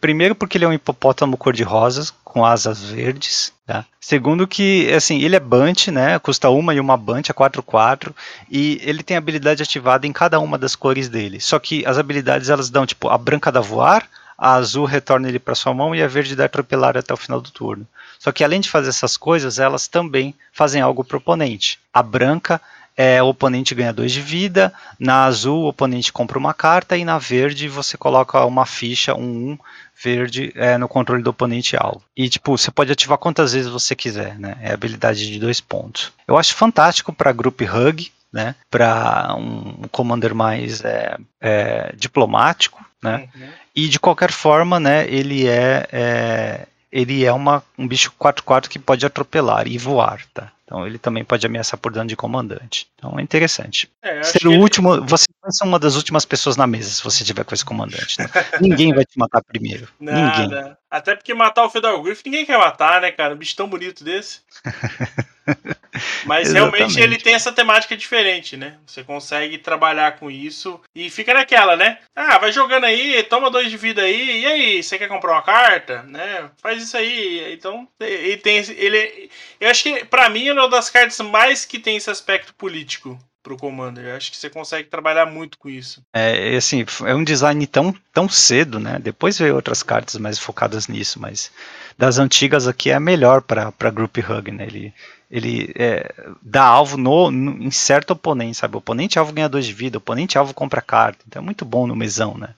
Primeiro 0.00 0.34
porque 0.34 0.58
ele 0.58 0.64
é 0.64 0.68
um 0.68 0.72
hipopótamo 0.72 1.36
cor-de-rosa 1.36 2.12
com 2.24 2.44
asas 2.44 2.82
verdes, 2.82 3.52
tá? 3.66 3.84
Segundo 4.00 4.46
que, 4.46 4.92
assim, 4.92 5.22
ele 5.22 5.36
é 5.36 5.40
Bunt, 5.40 5.88
né? 5.88 6.18
Custa 6.18 6.50
uma 6.50 6.74
e 6.74 6.80
uma 6.80 6.96
Bunt, 6.96 7.30
é 7.30 7.32
4-4, 7.32 8.12
e 8.50 8.80
ele 8.82 9.02
tem 9.02 9.16
habilidade 9.16 9.62
ativada 9.62 10.06
em 10.06 10.12
cada 10.12 10.40
uma 10.40 10.58
das 10.58 10.74
cores 10.74 11.08
dele. 11.08 11.40
Só 11.40 11.58
que 11.58 11.86
as 11.86 11.98
habilidades, 11.98 12.50
elas 12.50 12.68
dão, 12.68 12.84
tipo, 12.84 13.08
a 13.08 13.16
branca 13.16 13.52
dá 13.52 13.60
voar, 13.60 14.08
a 14.36 14.54
azul 14.54 14.84
retorna 14.84 15.28
ele 15.28 15.38
para 15.38 15.54
sua 15.54 15.72
mão 15.72 15.94
e 15.94 16.02
a 16.02 16.08
verde 16.08 16.36
dá 16.36 16.44
atropelar 16.44 16.96
até 16.96 17.14
o 17.14 17.16
final 17.16 17.40
do 17.40 17.50
turno. 17.50 17.86
Só 18.18 18.32
que 18.32 18.44
além 18.44 18.60
de 18.60 18.68
fazer 18.68 18.90
essas 18.90 19.16
coisas, 19.16 19.58
elas 19.58 19.88
também 19.88 20.34
fazem 20.52 20.82
algo 20.82 21.04
pro 21.04 21.18
oponente. 21.18 21.78
A 21.92 22.02
branca 22.02 22.60
é, 22.96 23.22
o 23.22 23.28
oponente 23.28 23.74
ganha 23.74 23.92
2 23.92 24.10
de 24.10 24.22
vida, 24.22 24.72
na 24.98 25.24
azul 25.24 25.64
o 25.64 25.68
oponente 25.68 26.12
compra 26.12 26.38
uma 26.38 26.54
carta 26.54 26.96
e 26.96 27.04
na 27.04 27.18
verde 27.18 27.68
você 27.68 27.96
coloca 27.96 28.44
uma 28.44 28.64
ficha, 28.64 29.14
um 29.14 29.52
1 29.52 29.58
verde 30.02 30.52
é, 30.54 30.76
no 30.78 30.88
controle 30.88 31.22
do 31.22 31.30
oponente 31.30 31.76
alvo. 31.76 32.02
E 32.16 32.28
tipo, 32.28 32.56
você 32.56 32.70
pode 32.70 32.92
ativar 32.92 33.18
quantas 33.18 33.52
vezes 33.52 33.70
você 33.70 33.94
quiser, 33.94 34.38
né? 34.38 34.56
É 34.60 34.72
habilidade 34.72 35.26
de 35.26 35.38
dois 35.38 35.60
pontos. 35.60 36.12
Eu 36.26 36.36
acho 36.36 36.54
fantástico 36.54 37.12
para 37.12 37.32
group 37.32 37.60
hug, 37.62 38.12
né? 38.32 38.54
Para 38.70 39.34
um 39.36 39.88
commander 39.90 40.34
mais 40.34 40.84
é, 40.84 41.16
é, 41.40 41.94
diplomático, 41.96 42.84
né? 43.02 43.28
Uhum. 43.34 43.48
E 43.74 43.88
de 43.88 43.98
qualquer 43.98 44.30
forma, 44.30 44.78
né? 44.78 45.06
Ele 45.08 45.46
é, 45.46 45.88
é 45.92 46.66
ele 46.90 47.24
é 47.24 47.32
uma, 47.32 47.62
um 47.76 47.86
bicho 47.86 48.12
4-4 48.18 48.68
que 48.68 48.78
pode 48.78 49.04
atropelar 49.04 49.66
e 49.66 49.76
voar, 49.76 50.22
tá? 50.32 50.50
Então 50.66 50.84
ele 50.84 50.98
também 50.98 51.24
pode 51.24 51.46
ameaçar 51.46 51.78
por 51.78 51.92
dano 51.92 52.08
de 52.08 52.16
comandante. 52.16 52.88
Então 52.96 53.16
é 53.18 53.22
interessante. 53.22 53.88
É, 54.02 54.20
Ser 54.24 54.48
o 54.48 54.58
último, 54.58 54.94
ele... 54.94 55.06
você 55.06 55.26
vai 55.40 55.52
ser 55.52 55.64
uma 55.64 55.78
das 55.78 55.94
últimas 55.94 56.24
pessoas 56.24 56.56
na 56.56 56.66
mesa 56.66 56.90
se 56.90 57.04
você 57.04 57.22
tiver 57.22 57.44
com 57.44 57.54
esse 57.54 57.64
comandante. 57.64 58.18
Né? 58.18 58.26
ninguém 58.60 58.92
vai 58.92 59.04
te 59.04 59.16
matar 59.16 59.42
primeiro. 59.44 59.88
Nada. 60.00 60.42
Ninguém. 60.42 60.76
Até 60.90 61.14
porque 61.14 61.32
matar 61.32 61.64
o 61.64 61.70
Fedor 61.70 62.02
Griff 62.02 62.22
ninguém 62.26 62.44
quer 62.44 62.58
matar, 62.58 63.00
né, 63.00 63.12
cara? 63.12 63.34
Um 63.34 63.38
bicho 63.38 63.54
tão 63.54 63.68
bonito 63.68 64.02
desse. 64.02 64.40
Mas 66.24 66.52
realmente 66.52 67.00
ele 67.00 67.16
tem 67.16 67.34
essa 67.34 67.52
temática 67.52 67.96
diferente, 67.96 68.56
né? 68.56 68.76
Você 68.86 69.02
consegue 69.02 69.58
trabalhar 69.58 70.18
com 70.18 70.30
isso 70.30 70.80
e 70.94 71.08
fica 71.08 71.32
naquela, 71.32 71.76
né? 71.76 71.98
Ah, 72.14 72.38
vai 72.38 72.52
jogando 72.52 72.84
aí, 72.84 73.22
toma 73.24 73.50
dois 73.50 73.70
de 73.70 73.76
vida 73.76 74.02
aí, 74.02 74.42
e 74.42 74.46
aí, 74.46 74.82
você 74.82 74.98
quer 74.98 75.08
comprar 75.08 75.32
uma 75.32 75.42
carta? 75.42 76.02
Né? 76.02 76.50
Faz 76.60 76.82
isso 76.82 76.96
aí. 76.96 77.52
Então, 77.52 77.88
ele 78.00 78.36
tem 78.36 78.58
ele 78.76 79.30
eu 79.60 79.70
acho 79.70 79.82
que 79.82 80.04
para 80.04 80.28
mim 80.28 80.48
é 80.48 80.52
uma 80.52 80.68
das 80.68 80.90
cartas 80.90 81.18
mais 81.20 81.64
que 81.64 81.78
tem 81.78 81.96
esse 81.96 82.10
aspecto 82.10 82.54
político 82.54 83.18
pro 83.46 83.56
Commander. 83.56 84.04
Eu 84.04 84.16
acho 84.16 84.32
que 84.32 84.36
você 84.36 84.50
consegue 84.50 84.88
trabalhar 84.88 85.24
muito 85.24 85.56
com 85.56 85.68
isso. 85.68 86.02
É, 86.12 86.56
assim, 86.56 86.84
é 87.04 87.14
um 87.14 87.22
design 87.22 87.64
tão, 87.68 87.94
tão 88.12 88.28
cedo, 88.28 88.80
né? 88.80 88.98
Depois 88.98 89.38
veio 89.38 89.54
outras 89.54 89.84
cartas 89.84 90.16
mais 90.16 90.36
focadas 90.36 90.88
nisso, 90.88 91.20
mas 91.20 91.52
das 91.96 92.18
antigas 92.18 92.66
aqui 92.66 92.90
é 92.90 92.98
melhor 92.98 93.40
para 93.40 93.90
Group 93.92 94.18
Hug, 94.18 94.50
né? 94.50 94.66
Ele, 94.66 94.92
ele 95.30 95.72
é, 95.76 96.12
dá 96.42 96.64
alvo 96.64 96.96
no, 96.96 97.30
no, 97.30 97.62
em 97.62 97.70
certo 97.70 98.10
oponente, 98.10 98.58
sabe? 98.58 98.74
O 98.74 98.78
oponente 98.78 99.16
alvo 99.16 99.32
ganha 99.32 99.48
2 99.48 99.64
de 99.64 99.72
vida, 99.72 99.96
o 99.96 100.00
oponente 100.00 100.36
alvo 100.36 100.52
compra 100.52 100.82
carta. 100.82 101.24
Então 101.24 101.40
é 101.40 101.44
muito 101.44 101.64
bom 101.64 101.86
no 101.86 101.94
mesão, 101.94 102.36
né? 102.36 102.52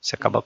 Você 0.00 0.14
acaba 0.14 0.42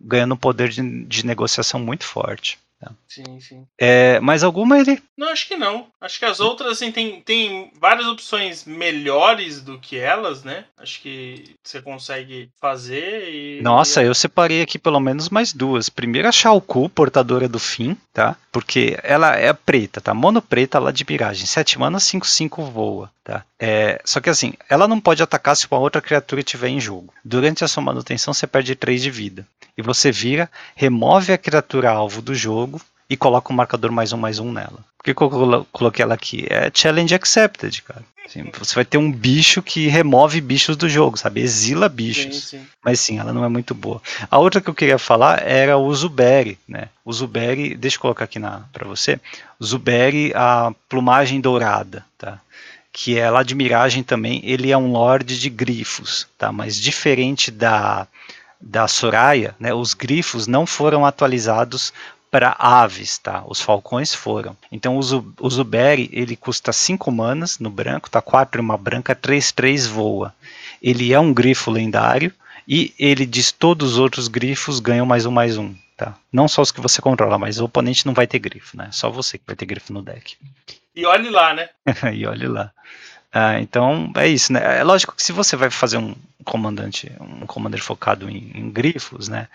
ganhando 0.00 0.34
um 0.34 0.36
poder 0.36 0.68
de, 0.68 1.04
de 1.04 1.24
negociação 1.24 1.78
muito 1.78 2.04
forte. 2.04 2.58
Tá. 2.80 2.92
Sim, 3.08 3.40
sim. 3.40 3.66
É, 3.76 4.20
mais 4.20 4.44
alguma 4.44 4.78
ele? 4.78 5.02
Não, 5.16 5.28
acho 5.30 5.48
que 5.48 5.56
não. 5.56 5.88
Acho 6.00 6.18
que 6.18 6.24
as 6.24 6.38
outras, 6.38 6.72
assim, 6.72 6.92
tem, 6.92 7.20
tem 7.20 7.72
várias 7.80 8.06
opções 8.06 8.64
melhores 8.64 9.60
do 9.60 9.80
que 9.80 9.98
elas, 9.98 10.44
né? 10.44 10.64
Acho 10.76 11.00
que 11.00 11.56
você 11.62 11.82
consegue 11.82 12.50
fazer 12.60 13.28
e. 13.28 13.60
Nossa, 13.62 14.02
e... 14.02 14.06
eu 14.06 14.14
separei 14.14 14.62
aqui 14.62 14.78
pelo 14.78 15.00
menos 15.00 15.28
mais 15.28 15.52
duas. 15.52 15.88
Primeiro 15.88 16.28
a 16.28 16.32
Shauku, 16.32 16.88
portadora 16.88 17.48
do 17.48 17.58
fim, 17.58 17.96
tá? 18.12 18.36
Porque 18.52 18.96
ela 19.02 19.34
é 19.34 19.52
preta, 19.52 20.00
tá? 20.00 20.14
Mono 20.14 20.40
preta 20.40 20.78
lá 20.78 20.92
de 20.92 21.04
miragem. 21.08 21.46
7 21.46 21.80
mana, 21.80 21.98
5-5 21.98 22.70
voa, 22.70 23.10
tá? 23.28 23.44
É, 23.58 24.00
só 24.06 24.20
que 24.20 24.30
assim, 24.30 24.54
ela 24.70 24.88
não 24.88 24.98
pode 24.98 25.22
atacar 25.22 25.54
se 25.54 25.66
uma 25.70 25.78
outra 25.78 26.00
criatura 26.00 26.40
estiver 26.40 26.68
em 26.68 26.80
jogo. 26.80 27.12
Durante 27.22 27.62
a 27.62 27.68
sua 27.68 27.82
manutenção, 27.82 28.32
você 28.32 28.46
perde 28.46 28.74
3 28.74 29.02
de 29.02 29.10
vida. 29.10 29.46
E 29.76 29.82
você 29.82 30.10
vira, 30.10 30.50
remove 30.74 31.30
a 31.30 31.38
criatura 31.38 31.90
alvo 31.90 32.22
do 32.22 32.34
jogo 32.34 32.80
e 33.08 33.18
coloca 33.18 33.52
um 33.52 33.56
marcador 33.56 33.92
mais 33.92 34.14
um 34.14 34.16
mais 34.16 34.38
um 34.38 34.50
nela. 34.50 34.78
Por 34.96 35.04
que, 35.04 35.14
que 35.14 35.22
eu 35.22 35.66
coloquei 35.70 36.02
ela 36.02 36.14
aqui? 36.14 36.46
É 36.48 36.70
challenge 36.72 37.14
accepted, 37.14 37.82
cara. 37.82 38.02
Assim, 38.26 38.50
você 38.58 38.74
vai 38.74 38.84
ter 38.84 38.98
um 38.98 39.12
bicho 39.12 39.62
que 39.62 39.88
remove 39.88 40.40
bichos 40.40 40.76
do 40.76 40.88
jogo, 40.88 41.16
sabe? 41.16 41.40
Exila 41.40 41.88
bichos. 41.88 42.44
Sim, 42.44 42.58
sim. 42.58 42.66
Mas 42.84 42.98
sim, 42.98 43.18
ela 43.18 43.32
não 43.32 43.44
é 43.44 43.48
muito 43.48 43.74
boa. 43.74 44.02
A 44.30 44.38
outra 44.38 44.60
que 44.60 44.68
eu 44.68 44.74
queria 44.74 44.98
falar 44.98 45.42
era 45.46 45.78
o 45.78 45.94
Zuberi, 45.94 46.58
né? 46.66 46.88
O 47.04 47.12
Zuberi, 47.12 47.74
deixa 47.74 47.96
eu 47.96 48.00
colocar 48.00 48.24
aqui 48.24 48.38
para 48.72 48.86
você. 48.86 49.20
Zuberi, 49.62 50.32
a 50.34 50.72
plumagem 50.88 51.40
dourada, 51.40 52.04
tá? 52.18 52.38
Que 52.92 53.18
é 53.18 53.30
lá 53.30 53.42
de 53.42 53.54
miragem 53.54 54.02
também. 54.02 54.40
Ele 54.44 54.70
é 54.70 54.76
um 54.76 54.92
lord 54.92 55.38
de 55.38 55.50
grifos, 55.50 56.26
tá? 56.36 56.50
Mas 56.50 56.76
diferente 56.76 57.50
da 57.50 58.06
da 58.60 58.88
Soraya, 58.88 59.54
né, 59.60 59.72
os 59.72 59.94
grifos 59.94 60.48
não 60.48 60.66
foram 60.66 61.06
atualizados 61.06 61.92
para 62.30 62.56
aves, 62.58 63.16
tá? 63.18 63.42
Os 63.46 63.60
falcões 63.60 64.12
foram. 64.12 64.56
Então 64.70 64.98
o, 64.98 65.50
Zuberi, 65.50 66.10
ele 66.12 66.36
custa 66.36 66.72
5 66.72 67.10
manas 67.10 67.58
no 67.58 67.70
branco, 67.70 68.10
tá 68.10 68.20
4 68.20 68.60
em 68.60 68.64
uma 68.64 68.76
branca, 68.76 69.14
3 69.14 69.52
3 69.52 69.86
voa. 69.86 70.34
Ele 70.82 71.12
é 71.12 71.20
um 71.20 71.32
grifo 71.32 71.70
lendário 71.70 72.32
e 72.66 72.92
ele 72.98 73.24
diz 73.24 73.50
todos 73.50 73.92
os 73.92 73.98
outros 73.98 74.28
grifos 74.28 74.78
ganham 74.78 75.06
mais 75.06 75.24
um 75.24 75.30
mais 75.30 75.56
um, 75.56 75.74
tá? 75.98 76.14
Não 76.32 76.46
só 76.46 76.62
os 76.62 76.70
que 76.70 76.80
você 76.80 77.02
controla, 77.02 77.36
mas 77.36 77.58
o 77.58 77.64
oponente 77.64 78.06
não 78.06 78.14
vai 78.14 78.26
ter 78.26 78.38
grifo, 78.38 78.76
né? 78.76 78.88
Só 78.92 79.10
você 79.10 79.36
que 79.36 79.44
vai 79.44 79.56
ter 79.56 79.66
grifo 79.66 79.92
no 79.92 80.00
deck. 80.00 80.36
E 80.94 81.04
olhe 81.04 81.28
lá, 81.28 81.52
né? 81.52 81.68
e 82.14 82.24
olhe 82.24 82.46
lá. 82.46 82.72
Ah, 83.32 83.60
então 83.60 84.10
é 84.16 84.28
isso, 84.28 84.52
né? 84.52 84.78
É 84.78 84.84
lógico 84.84 85.14
que 85.14 85.22
se 85.22 85.32
você 85.32 85.56
vai 85.56 85.70
fazer 85.70 85.98
um 85.98 86.14
comandante, 86.44 87.12
um 87.20 87.44
commander 87.46 87.82
focado 87.82 88.30
em, 88.30 88.52
em 88.54 88.70
grifos, 88.70 89.28
né? 89.28 89.48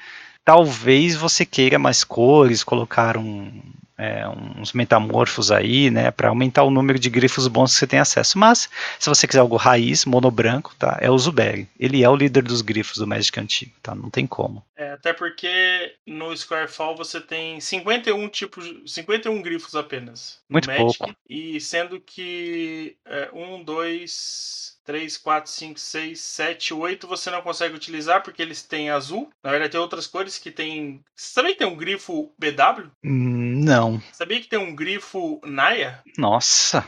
Talvez 0.46 1.16
você 1.16 1.46
queira 1.46 1.80
mais 1.80 2.04
cores, 2.04 2.64
colocar 2.64 3.18
um, 3.18 3.50
é, 4.04 4.28
uns 4.28 4.74
metamorfos 4.74 5.50
aí, 5.50 5.90
né, 5.90 6.12
para 6.12 6.28
aumentar 6.28 6.64
o 6.64 6.70
número 6.70 7.00
de 7.00 7.10
grifos 7.10 7.48
bons 7.48 7.72
que 7.72 7.80
você 7.80 7.88
tem 7.88 8.00
acesso. 8.00 8.38
Mas, 8.38 8.70
se 9.00 9.08
você 9.08 9.26
quiser 9.26 9.40
algo 9.40 9.56
raiz, 9.56 10.04
mono 10.04 10.30
branco, 10.30 10.76
tá, 10.78 10.98
é 11.00 11.10
o 11.10 11.18
Zuberi. 11.18 11.70
Ele 11.80 12.04
é 12.04 12.10
o 12.10 12.16
líder 12.16 12.44
dos 12.44 12.62
grifos 12.62 12.98
do 12.98 13.08
Magic 13.08 13.40
antigo, 13.40 13.72
tá, 13.82 13.96
não 13.96 14.10
tem 14.10 14.28
como. 14.28 14.62
É, 14.76 14.92
até 14.92 15.14
porque 15.14 15.96
no 16.06 16.36
Squarefall 16.36 16.98
você 16.98 17.22
tem 17.22 17.62
51 17.62 18.28
tipos, 18.28 18.70
51 18.86 19.42
grifos 19.42 19.74
apenas. 19.74 20.40
Muito 20.50 20.68
Magic, 20.68 20.98
pouco. 20.98 21.16
E 21.30 21.62
sendo 21.62 22.02
que 22.02 22.98
é, 23.06 23.30
um, 23.34 23.64
dois 23.64 24.73
3, 24.86 25.18
4, 25.18 25.50
5, 25.52 25.80
6, 25.80 26.20
7, 26.20 26.74
8 26.74 27.08
você 27.08 27.30
não 27.32 27.42
consegue 27.42 27.76
utilizar 27.76 28.22
porque 28.22 28.42
eles 28.42 28.62
têm 28.64 28.90
azul. 28.90 29.30
Na 29.44 29.50
verdade, 29.52 29.72
tem 29.72 29.80
outras 29.82 30.06
cores 30.08 30.38
que 30.38 30.52
tem. 30.52 31.00
Você 31.16 31.34
sabia 31.34 31.54
que 31.54 31.60
tem 31.60 31.68
um 31.68 31.76
grifo 31.78 32.32
BW? 32.38 32.90
Não. 33.02 34.02
Sabia 34.12 34.42
que 34.42 34.48
tem 34.48 34.60
um 34.60 34.76
grifo 34.76 35.40
Naya? 35.46 36.00
Nossa. 36.18 36.86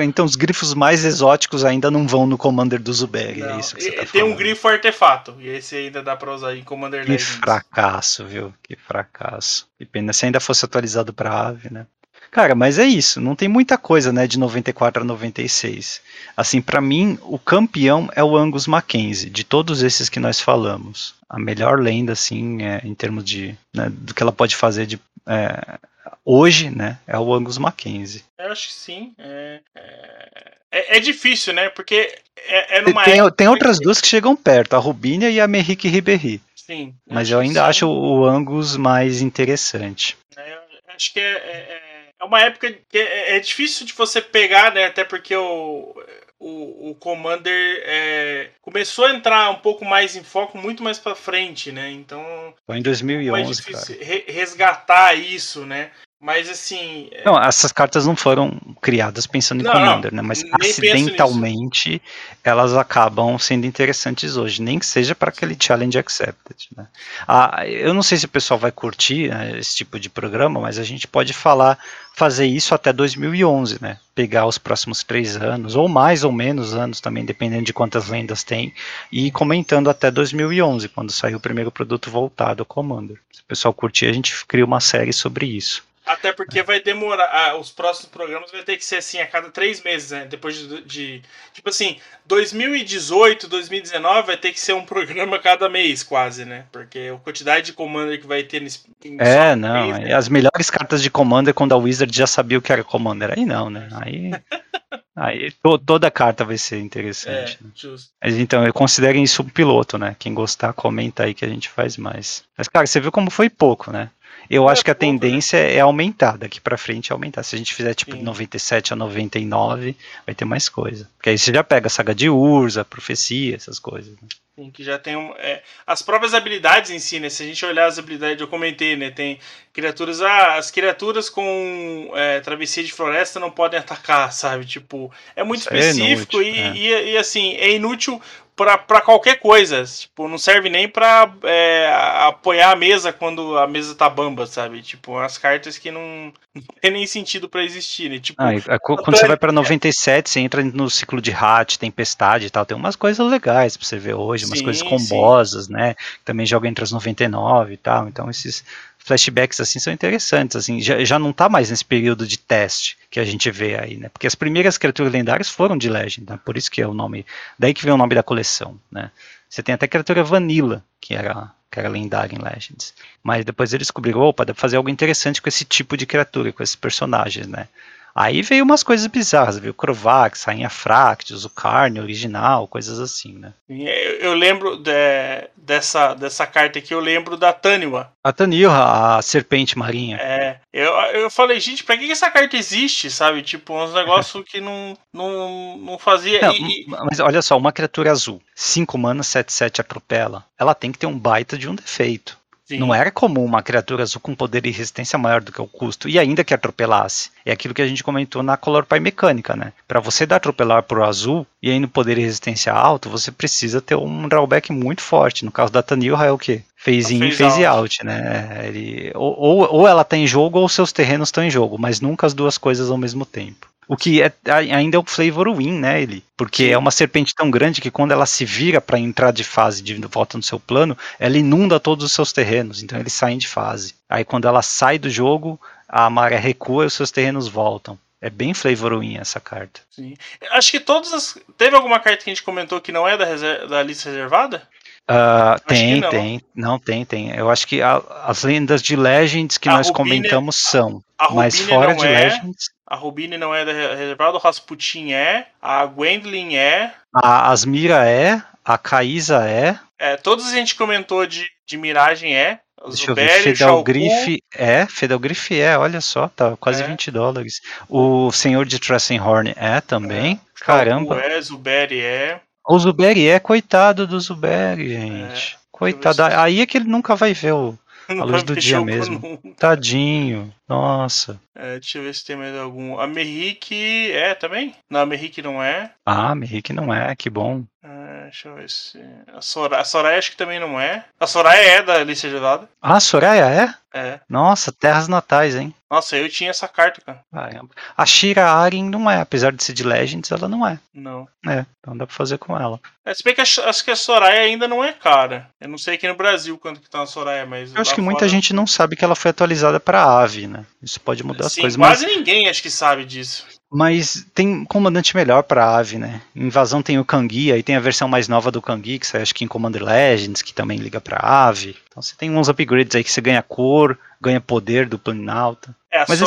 Então 0.00 0.26
os 0.26 0.36
grifos 0.36 0.74
mais 0.74 1.02
exóticos 1.02 1.64
ainda 1.64 1.90
não 1.90 2.06
vão 2.06 2.26
no 2.26 2.36
Commander 2.36 2.78
do 2.80 2.92
Zuberi, 2.92 3.42
é 3.42 3.58
isso 3.58 3.74
que 3.74 3.80
você 3.82 3.90
tá 3.92 3.96
Tem 4.04 4.20
falando. 4.20 4.32
um 4.32 4.36
grifo 4.36 4.68
artefato, 4.68 5.34
e 5.40 5.48
esse 5.48 5.74
ainda 5.74 6.02
dá 6.02 6.14
pra 6.14 6.34
usar 6.34 6.54
em 6.54 6.62
Commander 6.62 7.04
Que 7.06 7.12
Legends. 7.12 7.36
fracasso, 7.36 8.22
viu? 8.26 8.52
Que 8.62 8.76
fracasso. 8.76 9.66
Que 9.78 9.86
pena 9.86 10.12
se 10.12 10.26
ainda 10.26 10.40
fosse 10.40 10.62
atualizado 10.66 11.14
pra 11.14 11.48
ave, 11.48 11.72
né? 11.72 11.86
Cara, 12.32 12.54
mas 12.54 12.78
é 12.78 12.86
isso, 12.86 13.20
não 13.20 13.36
tem 13.36 13.46
muita 13.46 13.76
coisa, 13.76 14.10
né, 14.10 14.26
de 14.26 14.38
94 14.38 15.02
a 15.02 15.04
96. 15.04 16.00
Assim, 16.34 16.62
para 16.62 16.80
mim, 16.80 17.18
o 17.20 17.38
campeão 17.38 18.08
é 18.16 18.24
o 18.24 18.34
Angus 18.34 18.66
Mackenzie, 18.66 19.28
de 19.28 19.44
todos 19.44 19.82
esses 19.82 20.08
que 20.08 20.18
nós 20.18 20.40
falamos. 20.40 21.14
A 21.28 21.38
melhor 21.38 21.78
lenda, 21.78 22.14
assim, 22.14 22.62
é, 22.62 22.80
em 22.84 22.94
termos 22.94 23.22
de, 23.22 23.54
né, 23.74 23.90
do 23.92 24.14
que 24.14 24.22
ela 24.22 24.32
pode 24.32 24.56
fazer 24.56 24.86
de, 24.86 24.98
é, 25.26 25.78
hoje, 26.24 26.70
né, 26.70 26.98
é 27.06 27.18
o 27.18 27.34
Angus 27.34 27.58
Mackenzie. 27.58 28.24
Eu 28.38 28.50
acho 28.50 28.68
que 28.68 28.74
sim. 28.74 29.12
É, 29.18 29.60
é, 29.74 30.52
é, 30.70 30.96
é 30.96 31.00
difícil, 31.00 31.52
né, 31.52 31.68
porque 31.68 32.18
é, 32.48 32.78
é 32.78 32.80
numa 32.80 33.04
tem, 33.04 33.30
tem 33.32 33.48
outras 33.48 33.78
duas 33.78 34.00
que 34.00 34.08
chegam 34.08 34.34
perto, 34.34 34.74
a 34.74 34.78
Rubínia 34.78 35.28
e 35.28 35.38
a 35.38 35.46
Merrick 35.46 35.86
Ribéry. 35.86 36.40
Sim. 36.56 36.94
Mas 37.06 37.28
eu 37.28 37.40
ainda 37.40 37.66
acho 37.66 37.86
o 37.86 38.24
Angus 38.24 38.74
mais 38.74 39.20
interessante. 39.20 40.16
É, 40.34 40.58
acho 40.96 41.12
que 41.12 41.20
é, 41.20 41.82
é, 42.22 42.24
uma 42.24 42.40
época 42.40 42.72
que 42.88 42.98
é, 42.98 43.36
é, 43.36 43.40
difícil 43.40 43.84
de 43.84 43.92
você 43.92 44.20
pegar, 44.20 44.72
né? 44.72 44.84
Até 44.84 45.04
porque 45.04 45.34
o, 45.34 45.94
o, 46.38 46.90
o 46.90 46.94
Commander 46.94 47.82
é, 47.84 48.50
começou 48.60 49.06
a 49.06 49.14
entrar 49.14 49.50
um 49.50 49.58
pouco 49.58 49.84
mais 49.84 50.14
em 50.14 50.22
foco 50.22 50.56
muito 50.56 50.82
mais 50.82 50.98
para 50.98 51.14
frente, 51.14 51.72
né? 51.72 51.90
Então 51.90 52.54
foi 52.66 52.78
em 52.78 52.82
2011, 52.82 53.40
é 53.40 53.44
difícil 53.44 53.98
cara. 53.98 54.24
resgatar 54.28 55.14
isso, 55.14 55.66
né? 55.66 55.90
Mas 56.22 56.48
assim. 56.48 57.08
É 57.10 57.24
não, 57.24 57.36
essas 57.36 57.72
cartas 57.72 58.06
não 58.06 58.14
foram 58.14 58.56
criadas 58.80 59.26
pensando 59.26 59.60
em 59.60 59.64
não, 59.64 59.72
Commander, 59.72 60.14
né? 60.14 60.22
Mas 60.22 60.44
acidentalmente 60.52 62.00
elas 62.44 62.76
acabam 62.76 63.36
sendo 63.40 63.66
interessantes 63.66 64.36
hoje, 64.36 64.62
nem 64.62 64.78
que 64.78 64.86
seja 64.86 65.16
para 65.16 65.30
aquele 65.30 65.56
Challenge 65.60 65.98
Accepted. 65.98 66.68
Né? 66.76 66.86
Ah, 67.26 67.66
eu 67.66 67.92
não 67.92 68.04
sei 68.04 68.18
se 68.18 68.26
o 68.26 68.28
pessoal 68.28 68.56
vai 68.56 68.70
curtir 68.70 69.30
né, 69.30 69.58
esse 69.58 69.74
tipo 69.74 69.98
de 69.98 70.08
programa, 70.08 70.60
mas 70.60 70.78
a 70.78 70.84
gente 70.84 71.08
pode 71.08 71.32
falar, 71.32 71.76
fazer 72.14 72.46
isso 72.46 72.72
até 72.72 72.92
2011, 72.92 73.78
né? 73.82 73.98
Pegar 74.14 74.46
os 74.46 74.58
próximos 74.58 75.02
três 75.02 75.34
anos, 75.34 75.74
ou 75.74 75.88
mais 75.88 76.22
ou 76.22 76.30
menos 76.30 76.72
anos 76.72 77.00
também, 77.00 77.24
dependendo 77.24 77.64
de 77.64 77.72
quantas 77.72 78.08
lendas 78.08 78.44
tem, 78.44 78.72
e 79.10 79.26
ir 79.26 79.32
comentando 79.32 79.90
até 79.90 80.08
2011, 80.08 80.88
quando 80.90 81.10
sair 81.10 81.34
o 81.34 81.40
primeiro 81.40 81.72
produto 81.72 82.08
voltado 82.08 82.62
ao 82.62 82.66
Commander. 82.66 83.18
Se 83.32 83.40
o 83.40 83.44
pessoal 83.44 83.74
curtir, 83.74 84.06
a 84.06 84.12
gente 84.12 84.46
cria 84.46 84.64
uma 84.64 84.78
série 84.78 85.12
sobre 85.12 85.46
isso. 85.46 85.82
Até 86.04 86.32
porque 86.32 86.62
vai 86.62 86.80
demorar. 86.80 87.28
Ah, 87.32 87.56
os 87.56 87.70
próximos 87.70 88.10
programas 88.10 88.50
vai 88.50 88.62
ter 88.62 88.76
que 88.76 88.84
ser 88.84 88.96
assim 88.96 89.20
a 89.20 89.26
cada 89.26 89.50
três 89.50 89.82
meses, 89.82 90.10
né? 90.10 90.26
Depois 90.26 90.56
de, 90.56 90.82
de, 90.82 91.22
Tipo 91.52 91.68
assim, 91.68 91.96
2018, 92.26 93.48
2019 93.48 94.26
vai 94.26 94.36
ter 94.36 94.52
que 94.52 94.58
ser 94.58 94.72
um 94.72 94.84
programa 94.84 95.38
cada 95.38 95.68
mês, 95.68 96.02
quase, 96.02 96.44
né? 96.44 96.64
Porque 96.72 97.12
a 97.14 97.18
quantidade 97.18 97.66
de 97.66 97.72
Commander 97.72 98.20
que 98.20 98.26
vai 98.26 98.42
ter 98.42 98.60
nesse. 98.60 98.80
É, 99.18 99.54
não. 99.54 99.88
Mês, 99.88 99.98
né? 100.00 100.14
As 100.14 100.28
melhores 100.28 100.70
cartas 100.70 101.02
de 101.02 101.10
Commander 101.10 101.54
quando 101.54 101.72
a 101.72 101.76
Wizard 101.76 102.16
já 102.16 102.26
sabia 102.26 102.58
o 102.58 102.62
que 102.62 102.72
era 102.72 102.82
Commander. 102.82 103.34
Aí 103.36 103.44
não, 103.44 103.70
né? 103.70 103.88
Aí. 103.92 104.30
Aí 105.14 105.50
to, 105.62 105.78
toda 105.78 106.10
carta 106.10 106.42
vai 106.42 106.56
ser 106.56 106.78
interessante. 106.78 107.58
É, 107.60 107.64
né? 107.64 107.70
justo. 107.74 108.10
Mas 108.22 108.34
então, 108.38 108.64
considerem 108.72 109.22
isso 109.22 109.42
um 109.42 109.48
piloto, 109.48 109.98
né? 109.98 110.16
Quem 110.18 110.32
gostar, 110.32 110.72
comenta 110.72 111.24
aí 111.24 111.34
que 111.34 111.44
a 111.44 111.48
gente 111.48 111.68
faz 111.68 111.98
mais. 111.98 112.44
Mas, 112.56 112.66
cara, 112.66 112.86
você 112.86 112.98
viu 112.98 113.12
como 113.12 113.30
foi 113.30 113.50
pouco, 113.50 113.92
né? 113.92 114.10
Eu 114.52 114.68
acho 114.68 114.84
que 114.84 114.90
a 114.90 114.94
tendência 114.94 115.56
é 115.56 115.80
aumentar, 115.80 116.36
daqui 116.36 116.60
para 116.60 116.76
frente 116.76 117.10
é 117.10 117.14
aumentar. 117.14 117.42
Se 117.42 117.54
a 117.54 117.58
gente 117.58 117.72
fizer 117.72 117.94
tipo 117.94 118.14
de 118.14 118.22
97 118.22 118.92
a 118.92 118.96
99, 118.96 119.96
vai 120.26 120.34
ter 120.34 120.44
mais 120.44 120.68
coisa. 120.68 121.08
Porque 121.16 121.30
aí 121.30 121.38
você 121.38 121.54
já 121.54 121.64
pega 121.64 121.86
a 121.86 121.90
saga 121.90 122.14
de 122.14 122.28
Urza, 122.28 122.84
profecia, 122.84 123.56
essas 123.56 123.78
coisas. 123.78 124.12
Né? 124.20 124.28
Que 124.70 124.84
já 124.84 124.98
tem 124.98 125.16
um, 125.16 125.34
é, 125.38 125.62
as 125.86 126.02
próprias 126.02 126.34
habilidades 126.34 126.90
em 126.90 126.98
si, 126.98 127.18
né? 127.18 127.28
Se 127.28 127.42
a 127.42 127.46
gente 127.46 127.64
olhar 127.64 127.86
as 127.86 127.98
habilidades, 127.98 128.40
eu 128.40 128.48
comentei, 128.48 128.96
né? 128.96 129.10
Tem 129.10 129.38
criaturas, 129.72 130.20
ah, 130.20 130.56
as 130.56 130.70
criaturas 130.70 131.30
com 131.30 132.10
é, 132.14 132.40
travessia 132.40 132.84
de 132.84 132.92
floresta 132.92 133.40
não 133.40 133.50
podem 133.50 133.80
atacar, 133.80 134.32
sabe? 134.32 134.64
Tipo, 134.64 135.10
é 135.34 135.42
muito 135.42 135.60
Isso 135.60 135.72
é 135.72 135.78
específico 135.78 136.40
é 136.40 136.44
inútil, 136.44 136.74
e, 136.74 136.92
é. 136.92 137.02
e, 137.02 137.12
e, 137.12 137.16
assim, 137.16 137.54
é 137.54 137.70
inútil 137.70 138.20
para 138.54 139.00
qualquer 139.00 139.38
coisa. 139.40 139.82
Tipo, 139.84 140.28
não 140.28 140.38
serve 140.38 140.68
nem 140.68 140.88
para 140.88 141.32
é, 141.42 141.90
apoiar 142.26 142.70
a 142.70 142.76
mesa 142.76 143.12
quando 143.12 143.56
a 143.58 143.66
mesa 143.66 143.94
tá 143.94 144.08
bamba, 144.08 144.46
sabe? 144.46 144.82
Tipo, 144.82 145.18
as 145.18 145.38
cartas 145.38 145.78
que 145.78 145.90
não, 145.90 146.32
não 146.54 146.62
tem 146.80 146.90
nem 146.90 147.06
sentido 147.06 147.48
para 147.48 147.64
existir, 147.64 148.10
né? 148.10 148.18
Tipo, 148.18 148.40
ah, 148.42 148.78
quando 148.78 149.16
você 149.16 149.26
vai 149.26 149.36
para 149.36 149.52
97, 149.52 150.28
você 150.28 150.40
entra 150.40 150.62
no 150.62 150.88
ciclo 150.90 151.20
de 151.20 151.32
Hat, 151.32 151.78
Tempestade 151.78 152.46
e 152.46 152.50
tal, 152.50 152.66
tem 152.66 152.76
umas 152.76 152.96
coisas 152.96 153.26
legais 153.26 153.76
para 153.76 153.86
você 153.86 153.98
ver 153.98 154.14
hoje, 154.14 154.46
umas 154.52 154.58
sim, 154.58 154.64
coisas 154.64 154.82
combosas, 154.82 155.66
sim. 155.66 155.72
né? 155.72 155.96
Também 156.24 156.46
joga 156.46 156.68
entre 156.68 156.84
as 156.84 156.92
99 156.92 157.74
e 157.74 157.76
tal, 157.76 158.08
então 158.08 158.30
esses 158.30 158.64
flashbacks 158.98 159.60
assim 159.60 159.78
são 159.78 159.92
interessantes, 159.92 160.56
assim, 160.56 160.80
já, 160.80 161.02
já 161.04 161.18
não 161.18 161.30
está 161.30 161.48
mais 161.48 161.70
nesse 161.70 161.84
período 161.84 162.26
de 162.26 162.38
teste 162.38 162.96
que 163.10 163.18
a 163.18 163.24
gente 163.24 163.50
vê 163.50 163.78
aí, 163.78 163.96
né? 163.96 164.08
Porque 164.08 164.26
as 164.26 164.34
primeiras 164.34 164.78
criaturas 164.78 165.12
lendárias 165.12 165.48
foram 165.48 165.76
de 165.76 165.88
Legend, 165.88 166.30
né? 166.30 166.40
por 166.44 166.56
isso 166.56 166.70
que 166.70 166.80
é 166.80 166.86
o 166.86 166.94
nome, 166.94 167.26
daí 167.58 167.74
que 167.74 167.84
vem 167.84 167.92
o 167.92 167.96
nome 167.96 168.14
da 168.14 168.22
coleção, 168.22 168.78
né? 168.90 169.10
Você 169.48 169.62
tem 169.62 169.74
até 169.74 169.86
a 169.86 169.88
criatura 169.88 170.24
Vanilla, 170.24 170.82
que 171.00 171.14
era 171.14 171.50
que 171.72 171.78
era 171.78 171.88
lendária 171.88 172.36
em 172.36 172.38
Legends. 172.38 172.92
Mas 173.22 173.46
depois 173.46 173.72
eles 173.72 173.86
descobriram, 173.86 174.20
opa, 174.20 174.44
dá 174.44 174.52
pra 174.52 174.60
fazer 174.60 174.76
algo 174.76 174.90
interessante 174.90 175.40
com 175.40 175.48
esse 175.48 175.64
tipo 175.64 175.96
de 175.96 176.04
criatura, 176.04 176.52
com 176.52 176.62
esses 176.62 176.76
personagens, 176.76 177.46
né? 177.46 177.66
Aí 178.14 178.42
veio 178.42 178.64
umas 178.64 178.82
coisas 178.82 179.06
bizarras, 179.06 179.58
viu? 179.58 179.72
Crovax, 179.72 180.44
Rainha 180.44 180.68
Fractus, 180.68 181.44
o 181.44 181.50
Carne 181.50 182.00
original, 182.00 182.68
coisas 182.68 182.98
assim, 182.98 183.38
né? 183.38 183.54
Eu, 183.68 184.34
lembro 184.34 184.76
de, 184.76 185.48
dessa, 185.56 186.14
dessa 186.14 186.46
carta 186.46 186.78
aqui, 186.78 186.92
eu 186.92 187.00
lembro 187.00 187.36
da 187.36 187.52
Taniwa. 187.52 188.12
A 188.22 188.32
Taniwa, 188.32 189.16
a 189.16 189.22
serpente 189.22 189.78
marinha. 189.78 190.18
É, 190.18 190.58
eu, 190.72 190.92
eu 191.14 191.30
falei, 191.30 191.58
gente, 191.58 191.84
pra 191.84 191.96
que 191.96 192.10
essa 192.10 192.30
carta 192.30 192.56
existe, 192.56 193.10
sabe? 193.10 193.42
Tipo, 193.42 193.74
uns 193.82 193.92
negócios 193.94 194.44
que 194.44 194.60
não, 194.60 194.96
não, 195.12 195.78
não 195.78 195.98
fazia. 195.98 196.42
Não, 196.42 196.54
e, 196.54 196.84
mas 196.86 197.18
olha 197.18 197.40
só, 197.40 197.56
uma 197.56 197.72
criatura 197.72 198.10
azul, 198.10 198.42
5 198.54 198.98
mana, 198.98 199.22
7-7 199.22 199.80
atropela, 199.80 200.44
ela 200.58 200.74
tem 200.74 200.92
que 200.92 200.98
ter 200.98 201.06
um 201.06 201.18
baita 201.18 201.56
de 201.56 201.68
um 201.68 201.74
defeito. 201.74 202.41
Sim. 202.72 202.78
Não 202.78 202.94
era 202.94 203.10
comum 203.10 203.44
uma 203.44 203.62
criatura 203.62 204.02
azul 204.02 204.20
com 204.20 204.34
poder 204.34 204.64
e 204.64 204.70
resistência 204.70 205.18
maior 205.18 205.42
do 205.42 205.52
que 205.52 205.60
o 205.60 205.66
custo, 205.66 206.08
e 206.08 206.18
ainda 206.18 206.42
que 206.42 206.54
atropelasse. 206.54 207.30
É 207.44 207.52
aquilo 207.52 207.74
que 207.74 207.82
a 207.82 207.86
gente 207.86 208.02
comentou 208.02 208.42
na 208.42 208.56
Color 208.56 208.86
Pie 208.86 209.00
Mecânica, 209.00 209.54
né? 209.54 209.72
Para 209.86 210.00
você 210.00 210.24
dar 210.24 210.36
atropelar 210.36 210.82
pro 210.82 211.04
azul 211.04 211.46
e 211.62 211.70
ainda 211.70 211.86
poder 211.86 212.16
e 212.16 212.22
resistência 212.22 212.72
alto, 212.72 213.10
você 213.10 213.30
precisa 213.30 213.80
ter 213.80 213.94
um 213.94 214.26
drawback 214.26 214.72
muito 214.72 215.02
forte. 215.02 215.44
No 215.44 215.52
caso 215.52 215.72
da 215.72 215.82
Tanilha 215.82 216.16
é 216.16 216.30
o 216.30 216.38
quê? 216.38 216.62
Phase 216.76 217.14
in 217.14 217.24
e 217.24 217.32
phase 217.32 217.64
out. 217.64 217.78
out, 217.78 218.04
né? 218.04 218.62
Ele, 218.64 219.12
ou, 219.14 219.38
ou, 219.38 219.74
ou 219.74 219.88
ela 219.88 220.02
tá 220.02 220.16
em 220.16 220.26
jogo 220.26 220.58
ou 220.58 220.68
seus 220.68 220.92
terrenos 220.92 221.28
estão 221.28 221.44
em 221.44 221.50
jogo, 221.50 221.78
mas 221.78 222.00
nunca 222.00 222.26
as 222.26 222.34
duas 222.34 222.56
coisas 222.58 222.90
ao 222.90 222.98
mesmo 222.98 223.24
tempo. 223.24 223.71
O 223.88 223.96
que 223.96 224.22
é, 224.22 224.32
ainda 224.72 224.96
é 224.96 225.00
o 225.00 225.04
flavor 225.04 225.54
win, 225.54 225.72
né, 225.72 226.00
ele? 226.00 226.24
Porque 226.36 226.64
é 226.64 226.78
uma 226.78 226.90
serpente 226.90 227.34
tão 227.34 227.50
grande 227.50 227.80
que 227.80 227.90
quando 227.90 228.12
ela 228.12 228.26
se 228.26 228.44
vira 228.44 228.80
para 228.80 228.98
entrar 228.98 229.32
de 229.32 229.44
fase 229.44 229.82
de 229.82 229.94
volta 230.06 230.36
no 230.36 230.42
seu 230.42 230.58
plano, 230.58 230.96
ela 231.18 231.36
inunda 231.36 231.80
todos 231.80 232.04
os 232.04 232.12
seus 232.12 232.32
terrenos, 232.32 232.82
então 232.82 232.98
eles 232.98 233.12
saem 233.12 233.38
de 233.38 233.48
fase. 233.48 233.94
Aí 234.08 234.24
quando 234.24 234.46
ela 234.46 234.62
sai 234.62 234.98
do 234.98 235.10
jogo, 235.10 235.60
a 235.88 236.08
maré 236.08 236.38
recua 236.38 236.84
e 236.84 236.86
os 236.86 236.94
seus 236.94 237.10
terrenos 237.10 237.48
voltam. 237.48 237.98
É 238.20 238.30
bem 238.30 238.54
flavor 238.54 239.00
win 239.00 239.16
essa 239.16 239.40
carta. 239.40 239.80
Sim. 239.90 240.14
Acho 240.52 240.70
que 240.70 240.78
todas 240.78 241.12
as. 241.12 241.36
Teve 241.58 241.74
alguma 241.74 241.98
carta 241.98 242.22
que 242.22 242.30
a 242.30 242.32
gente 242.32 242.44
comentou 242.44 242.80
que 242.80 242.92
não 242.92 243.06
é 243.06 243.16
da, 243.16 243.26
da 243.66 243.82
lista 243.82 244.08
reservada? 244.08 244.62
Uh, 245.10 245.60
tem, 245.66 246.00
não. 246.00 246.10
tem. 246.10 246.42
Não, 246.54 246.78
tem, 246.78 247.04
tem. 247.04 247.36
Eu 247.36 247.50
acho 247.50 247.66
que 247.66 247.82
a, 247.82 248.00
as 248.24 248.44
lendas 248.44 248.80
de 248.80 248.94
Legends 248.94 249.58
que 249.58 249.68
a 249.68 249.72
nós 249.72 249.88
Rubine, 249.88 250.16
comentamos 250.16 250.56
são. 250.56 251.02
mas 251.32 251.60
fora 251.60 251.94
de 251.94 252.06
é, 252.06 252.10
Legends. 252.10 252.70
A 252.86 252.94
Rubine 252.94 253.36
não 253.36 253.54
é 253.54 253.64
reservada, 253.94 254.36
o 254.36 254.40
Rasputin 254.40 255.12
é, 255.12 255.46
a 255.60 255.84
Gwendolyn 255.86 256.54
é. 256.56 256.92
A 257.12 257.50
Asmira 257.50 258.08
é, 258.08 258.42
a 258.64 258.78
Caísa 258.78 259.48
é. 259.48 259.78
É, 259.98 260.16
todos 260.16 260.46
a 260.46 260.54
gente 260.54 260.74
comentou 260.74 261.26
de, 261.26 261.46
de 261.66 261.76
Miragem 261.76 262.36
é. 262.36 262.60
Deixa 262.86 263.10
eu 263.10 263.14
ver, 263.14 263.28
Fedelgrif 263.42 264.38
é, 264.54 264.86
Fedelgrif 264.86 265.52
é, 265.52 265.78
olha 265.78 266.00
só, 266.00 266.28
tá 266.28 266.56
quase 266.58 266.82
é. 266.82 266.86
20 266.86 267.10
dólares. 267.12 267.60
O 267.88 268.32
Senhor 268.32 268.66
de 268.66 268.78
Tressenhorn 268.78 269.54
é 269.56 269.80
também. 269.80 270.40
É. 270.60 270.64
Caramba. 270.64 271.20
É, 271.20 271.40
Zuberi 271.40 272.00
é. 272.00 272.40
O 272.66 272.78
Zuberi 272.78 273.28
é, 273.28 273.40
coitado 273.40 274.06
do 274.06 274.20
Zuberi, 274.20 274.88
gente. 274.88 275.54
É. 275.54 275.62
Coitado. 275.70 276.22
Aí 276.22 276.60
é 276.60 276.66
que 276.66 276.78
ele 276.78 276.88
nunca 276.88 277.16
vai 277.16 277.34
ver 277.34 277.52
o, 277.52 277.76
a 278.08 278.24
luz 278.24 278.42
do 278.42 278.54
dia 278.54 278.80
mesmo. 278.80 279.18
Nunca. 279.18 279.56
Tadinho. 279.58 280.52
Nossa. 280.68 281.40
É, 281.54 281.78
deixa 281.78 281.98
eu 281.98 282.02
ver 282.02 282.14
se 282.14 282.24
tem 282.24 282.36
mais 282.36 282.56
algum. 282.56 282.98
A 282.98 283.06
Merrick 283.06 283.74
é 284.12 284.34
também? 284.34 284.74
Não, 284.88 285.00
a 285.00 285.06
Merrick 285.06 285.42
não 285.42 285.62
é. 285.62 285.92
Ah, 286.06 286.30
a 286.30 286.34
Merrick 286.34 286.72
não 286.72 286.92
é, 286.94 287.14
que 287.16 287.28
bom. 287.28 287.64
É, 287.84 288.22
deixa 288.24 288.48
eu 288.48 288.54
ver 288.54 288.70
se. 288.70 289.00
A 289.34 289.40
Soraya, 289.40 289.82
a 289.82 289.84
Soraya 289.84 290.18
acho 290.18 290.30
que 290.30 290.36
também 290.36 290.60
não 290.60 290.80
é. 290.80 291.04
A 291.18 291.26
Soraya 291.26 291.78
é 291.78 291.82
da 291.82 292.04
lista 292.04 292.28
gelada. 292.30 292.68
Ah, 292.80 292.96
a 292.96 293.00
Soraya 293.00 293.44
é? 293.46 293.74
É. 293.94 294.20
Nossa, 294.28 294.70
terras 294.72 295.08
natais, 295.08 295.56
hein? 295.56 295.74
Nossa, 295.90 296.16
eu 296.16 296.28
tinha 296.28 296.48
essa 296.48 296.66
carta, 296.68 297.02
cara. 297.04 297.20
Caramba. 297.30 297.68
A 297.96 298.06
Shira 298.06 298.46
Aren 298.50 298.84
não 298.88 299.10
é, 299.10 299.20
apesar 299.20 299.52
de 299.52 299.62
ser 299.62 299.72
de 299.74 299.82
Legends, 299.82 300.30
ela 300.30 300.48
não 300.48 300.66
é. 300.66 300.78
Não. 300.94 301.28
É, 301.46 301.66
então 301.80 301.94
dá 301.96 302.06
pra 302.06 302.14
fazer 302.14 302.38
com 302.38 302.56
ela. 302.56 302.80
É, 303.04 303.12
se 303.12 303.22
bem 303.22 303.34
que 303.34 303.40
acho 303.42 303.84
que 303.84 303.90
a 303.90 303.96
Soraya 303.96 304.42
ainda 304.42 304.66
não 304.68 304.82
é 304.82 304.92
cara. 304.92 305.50
Eu 305.60 305.68
não 305.68 305.76
sei 305.76 305.96
aqui 305.96 306.06
no 306.08 306.14
Brasil 306.14 306.56
quanto 306.56 306.80
que 306.80 306.88
tá 306.88 307.02
a 307.02 307.06
Soraya, 307.06 307.44
mas. 307.44 307.74
Eu 307.74 307.82
acho 307.82 307.94
que 307.94 308.00
muita 308.00 308.20
fora- 308.20 308.28
gente 308.30 308.54
não 308.54 308.66
sabe 308.66 308.94
que 308.96 309.04
ela 309.04 309.16
foi 309.16 309.32
atualizada 309.32 309.78
pra 309.80 310.04
Ave, 310.22 310.46
né? 310.46 310.64
Isso 310.80 311.00
pode 311.00 311.22
mudar 311.24 311.46
as 311.46 311.52
Sim, 311.52 311.62
coisas, 311.62 311.76
mas, 311.76 311.98
quase 312.00 312.06
ninguém 312.06 312.48
acho 312.48 312.62
que 312.62 312.70
sabe 312.70 313.04
disso. 313.04 313.44
Mas 313.72 314.26
tem 314.34 314.64
comandante 314.66 315.16
melhor 315.16 315.42
pra 315.42 315.76
Ave, 315.78 315.96
né? 315.96 316.20
Em 316.36 316.44
Invasão 316.44 316.82
tem 316.82 316.98
o 316.98 317.04
Kangi, 317.04 317.50
aí 317.50 317.62
tem 317.62 317.74
a 317.74 317.80
versão 317.80 318.06
mais 318.06 318.28
nova 318.28 318.50
do 318.50 318.60
Kangi, 318.60 318.98
que 318.98 319.06
sai 319.06 319.22
acho 319.22 319.34
que 319.34 319.44
em 319.44 319.48
Commander 319.48 319.82
Legends, 319.82 320.42
que 320.42 320.52
também 320.52 320.78
liga 320.78 321.00
pra 321.00 321.18
Ave. 321.18 321.74
Então 321.88 322.02
você 322.02 322.14
tem 322.14 322.30
uns 322.30 322.50
upgrades 322.50 322.94
aí 322.94 323.02
que 323.02 323.10
você 323.10 323.22
ganha 323.22 323.42
cor, 323.42 323.98
ganha 324.20 324.40
poder 324.40 324.86
do 324.86 324.98
Planalta. 324.98 325.74
É, 325.90 326.02
a 326.02 326.06
Mas, 326.06 326.20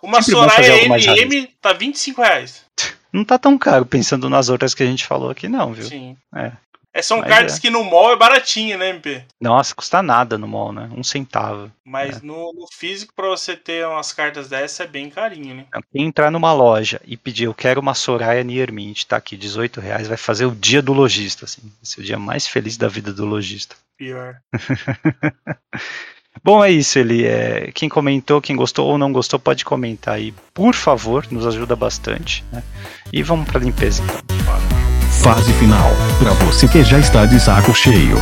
uma 0.00 0.22
sempre 0.22 0.40
bom 0.40 0.48
fazer 0.48 0.82
Soraya 0.84 1.22
MM 1.22 1.48
tá 1.60 1.72
25 1.72 2.22
reais. 2.22 2.64
Não 3.12 3.24
tá 3.24 3.38
tão 3.38 3.56
caro 3.58 3.84
pensando 3.84 4.28
nas 4.28 4.48
outras 4.48 4.74
que 4.74 4.82
a 4.82 4.86
gente 4.86 5.06
falou 5.06 5.30
aqui, 5.30 5.48
não, 5.48 5.72
viu? 5.72 5.86
Sim. 5.86 6.16
É. 6.34 6.52
É, 6.96 7.02
são 7.02 7.18
Mas 7.18 7.28
cartas 7.28 7.58
é. 7.58 7.60
que 7.60 7.68
no 7.68 7.84
mall 7.84 8.10
é 8.10 8.16
baratinha, 8.16 8.78
né, 8.78 8.88
MP? 8.88 9.22
Nossa, 9.38 9.74
custa 9.74 10.02
nada 10.02 10.38
no 10.38 10.48
mall, 10.48 10.72
né? 10.72 10.88
Um 10.96 11.04
centavo. 11.04 11.70
Mas 11.84 12.22
no, 12.22 12.54
no 12.54 12.66
físico, 12.72 13.12
pra 13.14 13.28
você 13.28 13.54
ter 13.54 13.86
umas 13.86 14.14
cartas 14.14 14.48
dessas, 14.48 14.80
é 14.80 14.86
bem 14.86 15.10
carinho, 15.10 15.56
né? 15.56 15.66
Quem 15.92 16.06
entrar 16.06 16.30
numa 16.30 16.54
loja 16.54 16.98
e 17.04 17.14
pedir 17.14 17.44
eu 17.44 17.52
quero 17.52 17.82
uma 17.82 17.92
Soraya 17.92 18.42
Niermint, 18.42 19.04
tá 19.04 19.18
aqui, 19.18 19.36
18 19.36 19.78
reais, 19.78 20.08
vai 20.08 20.16
fazer 20.16 20.46
o 20.46 20.54
dia 20.54 20.80
do 20.80 20.94
lojista, 20.94 21.44
assim. 21.44 21.60
Vai 21.60 21.84
ser 21.84 22.00
o 22.00 22.04
dia 22.04 22.18
mais 22.18 22.46
feliz 22.46 22.78
da 22.78 22.88
vida 22.88 23.12
do 23.12 23.26
lojista. 23.26 23.76
Pior. 23.98 24.36
Bom, 26.42 26.64
é 26.64 26.70
isso, 26.70 26.98
ele 26.98 27.26
é. 27.26 27.70
Quem 27.74 27.90
comentou, 27.90 28.40
quem 28.40 28.56
gostou 28.56 28.88
ou 28.88 28.96
não 28.96 29.12
gostou, 29.12 29.38
pode 29.38 29.66
comentar 29.66 30.14
aí, 30.14 30.32
por 30.54 30.74
favor, 30.74 31.26
nos 31.30 31.46
ajuda 31.46 31.76
bastante. 31.76 32.42
Né? 32.50 32.62
E 33.12 33.22
vamos 33.22 33.46
pra 33.46 33.60
limpeza 33.60 34.02
então. 34.02 34.35
Fase 35.26 35.52
final. 35.54 35.90
Pra 36.20 36.30
você 36.46 36.68
que 36.68 36.84
já 36.84 37.00
está 37.00 37.26
de 37.26 37.40
saco 37.40 37.74
cheio. 37.74 38.16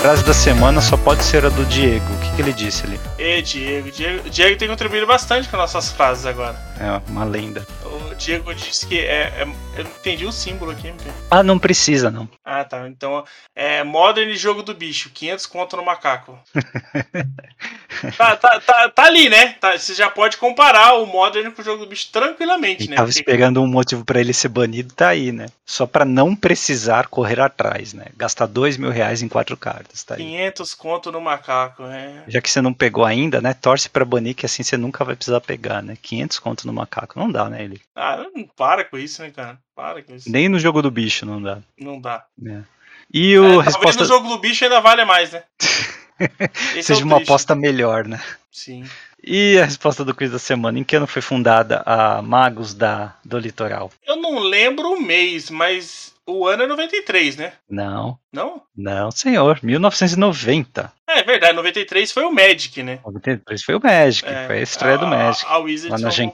Frase 0.00 0.24
da 0.24 0.32
semana 0.32 0.80
só 0.80 0.96
pode 0.96 1.24
ser 1.24 1.44
a 1.44 1.48
do 1.48 1.64
Diego. 1.66 2.04
O 2.14 2.18
que, 2.18 2.36
que 2.36 2.42
ele 2.42 2.52
disse 2.52 2.86
ali? 2.86 3.00
E 3.18 3.42
Diego, 3.42 3.90
Diego, 3.90 4.30
Diego 4.30 4.56
tem 4.56 4.68
contribuído 4.68 5.08
bastante 5.08 5.48
com 5.48 5.56
nossas 5.56 5.90
frases 5.90 6.24
agora. 6.26 6.54
É 6.78 7.00
uma 7.10 7.24
lenda. 7.24 7.66
O 7.84 8.14
Diego 8.14 8.54
disse 8.54 8.86
que 8.86 9.00
é, 9.00 9.32
é- 9.40 9.48
Eu 9.76 9.82
não 9.84 9.90
entendi 9.90 10.24
o 10.24 10.30
símbolo 10.30 10.70
aqui, 10.70 10.86
MP. 10.86 11.10
Ah, 11.28 11.42
não 11.42 11.58
precisa, 11.58 12.08
não. 12.08 12.28
Ah, 12.52 12.64
tá. 12.64 12.88
Então, 12.88 13.24
é 13.54 13.84
Modern 13.84 14.28
Jogo 14.34 14.64
do 14.64 14.74
Bicho, 14.74 15.10
500 15.10 15.46
conto 15.46 15.76
no 15.76 15.84
macaco. 15.84 16.36
tá, 18.18 18.36
tá, 18.36 18.58
tá, 18.58 18.88
tá 18.88 19.04
ali, 19.04 19.28
né? 19.28 19.52
Tá, 19.60 19.78
você 19.78 19.94
já 19.94 20.10
pode 20.10 20.36
comparar 20.36 20.94
o 20.94 21.06
Modern 21.06 21.52
com 21.52 21.62
o 21.62 21.64
Jogo 21.64 21.84
do 21.84 21.88
Bicho 21.88 22.08
tranquilamente, 22.10 22.82
Ele 22.82 22.90
né? 22.90 22.96
tava 22.96 23.08
esperando 23.08 23.62
um 23.62 23.68
motivo 23.68 24.04
pra 24.04 24.20
ele 24.20 24.32
ser 24.32 24.48
banido, 24.48 24.92
tá 24.92 25.10
aí, 25.10 25.30
né? 25.30 25.46
Só 25.64 25.86
pra 25.86 26.04
não 26.04 26.34
precisar 26.34 27.06
correr 27.06 27.38
atrás, 27.38 27.92
né? 27.92 28.06
Gastar 28.16 28.46
dois 28.46 28.76
mil 28.76 28.90
reais 28.90 29.22
em 29.22 29.28
quatro 29.28 29.56
cartas, 29.56 30.02
tá 30.02 30.16
aí. 30.16 30.20
500 30.20 30.74
conto 30.74 31.12
no 31.12 31.20
macaco, 31.20 31.84
é. 31.84 32.24
Já 32.26 32.40
que 32.40 32.50
você 32.50 32.60
não 32.60 32.74
pegou 32.74 33.04
ainda, 33.04 33.40
né? 33.40 33.54
Torce 33.54 33.88
pra 33.88 34.04
banir 34.04 34.34
que 34.34 34.44
assim 34.44 34.64
você 34.64 34.76
nunca 34.76 35.04
vai 35.04 35.14
precisar 35.14 35.40
pegar, 35.40 35.84
né? 35.84 35.96
500 36.02 36.40
conto 36.40 36.66
no 36.66 36.72
macaco. 36.72 37.16
Não 37.16 37.30
dá, 37.30 37.48
né, 37.48 37.62
ele? 37.62 37.80
Ah, 37.94 38.16
não 38.34 38.44
para 38.56 38.84
com 38.84 38.98
isso, 38.98 39.22
né, 39.22 39.30
cara? 39.30 39.56
Para 39.80 40.02
com 40.02 40.14
isso. 40.14 40.30
Nem 40.30 40.46
no 40.48 40.58
jogo 40.58 40.82
do 40.82 40.90
bicho 40.90 41.24
não 41.24 41.40
dá. 41.40 41.58
Não 41.78 41.98
dá. 41.98 42.24
né? 42.38 42.64
E 43.12 43.32
É, 43.32 43.40
o 43.40 43.42
talvez 43.44 43.64
resposta 43.66 44.02
no 44.02 44.06
jogo 44.08 44.28
do 44.28 44.38
bicho 44.38 44.62
ainda 44.64 44.78
vale 44.80 45.04
mais, 45.06 45.32
né? 45.32 45.42
Esse 46.76 46.82
seja 46.82 47.00
é 47.00 47.04
uma 47.04 47.16
triste. 47.16 47.30
aposta 47.30 47.54
melhor, 47.54 48.06
né? 48.06 48.20
Sim. 48.52 48.84
E 49.24 49.58
a 49.58 49.64
resposta 49.64 50.04
do 50.04 50.14
quiz 50.14 50.30
da 50.30 50.38
semana, 50.38 50.78
em 50.78 50.84
que 50.84 50.96
ano 50.96 51.06
foi 51.06 51.22
fundada 51.22 51.82
a 51.86 52.20
Magos 52.20 52.74
da, 52.74 53.14
do 53.24 53.38
Litoral? 53.38 53.90
Eu 54.06 54.16
não 54.16 54.38
lembro 54.38 54.92
o 54.92 55.00
mês, 55.00 55.48
mas 55.50 56.14
o 56.30 56.46
ano 56.46 56.62
é 56.62 56.66
93, 56.66 57.36
né? 57.36 57.52
Não, 57.68 58.18
Não? 58.32 58.62
não, 58.76 59.10
senhor, 59.10 59.58
1990. 59.62 60.92
É, 61.08 61.20
é 61.20 61.22
verdade, 61.22 61.54
93 61.54 62.12
foi 62.12 62.24
o 62.24 62.32
Magic, 62.32 62.82
né? 62.82 63.00
93 63.04 63.62
foi 63.62 63.74
o 63.74 63.80
Magic, 63.82 64.28
É, 64.28 64.46
foi 64.46 64.58
a 64.58 64.62
estreia 64.62 64.98
do 64.98 65.06
a- 65.06 65.08
Magic. 65.10 65.46
A, 65.46 65.54
a 65.54 65.58
Wizards 65.58 66.00
lá 66.00 66.06
na 66.06 66.10
Gen. 66.10 66.32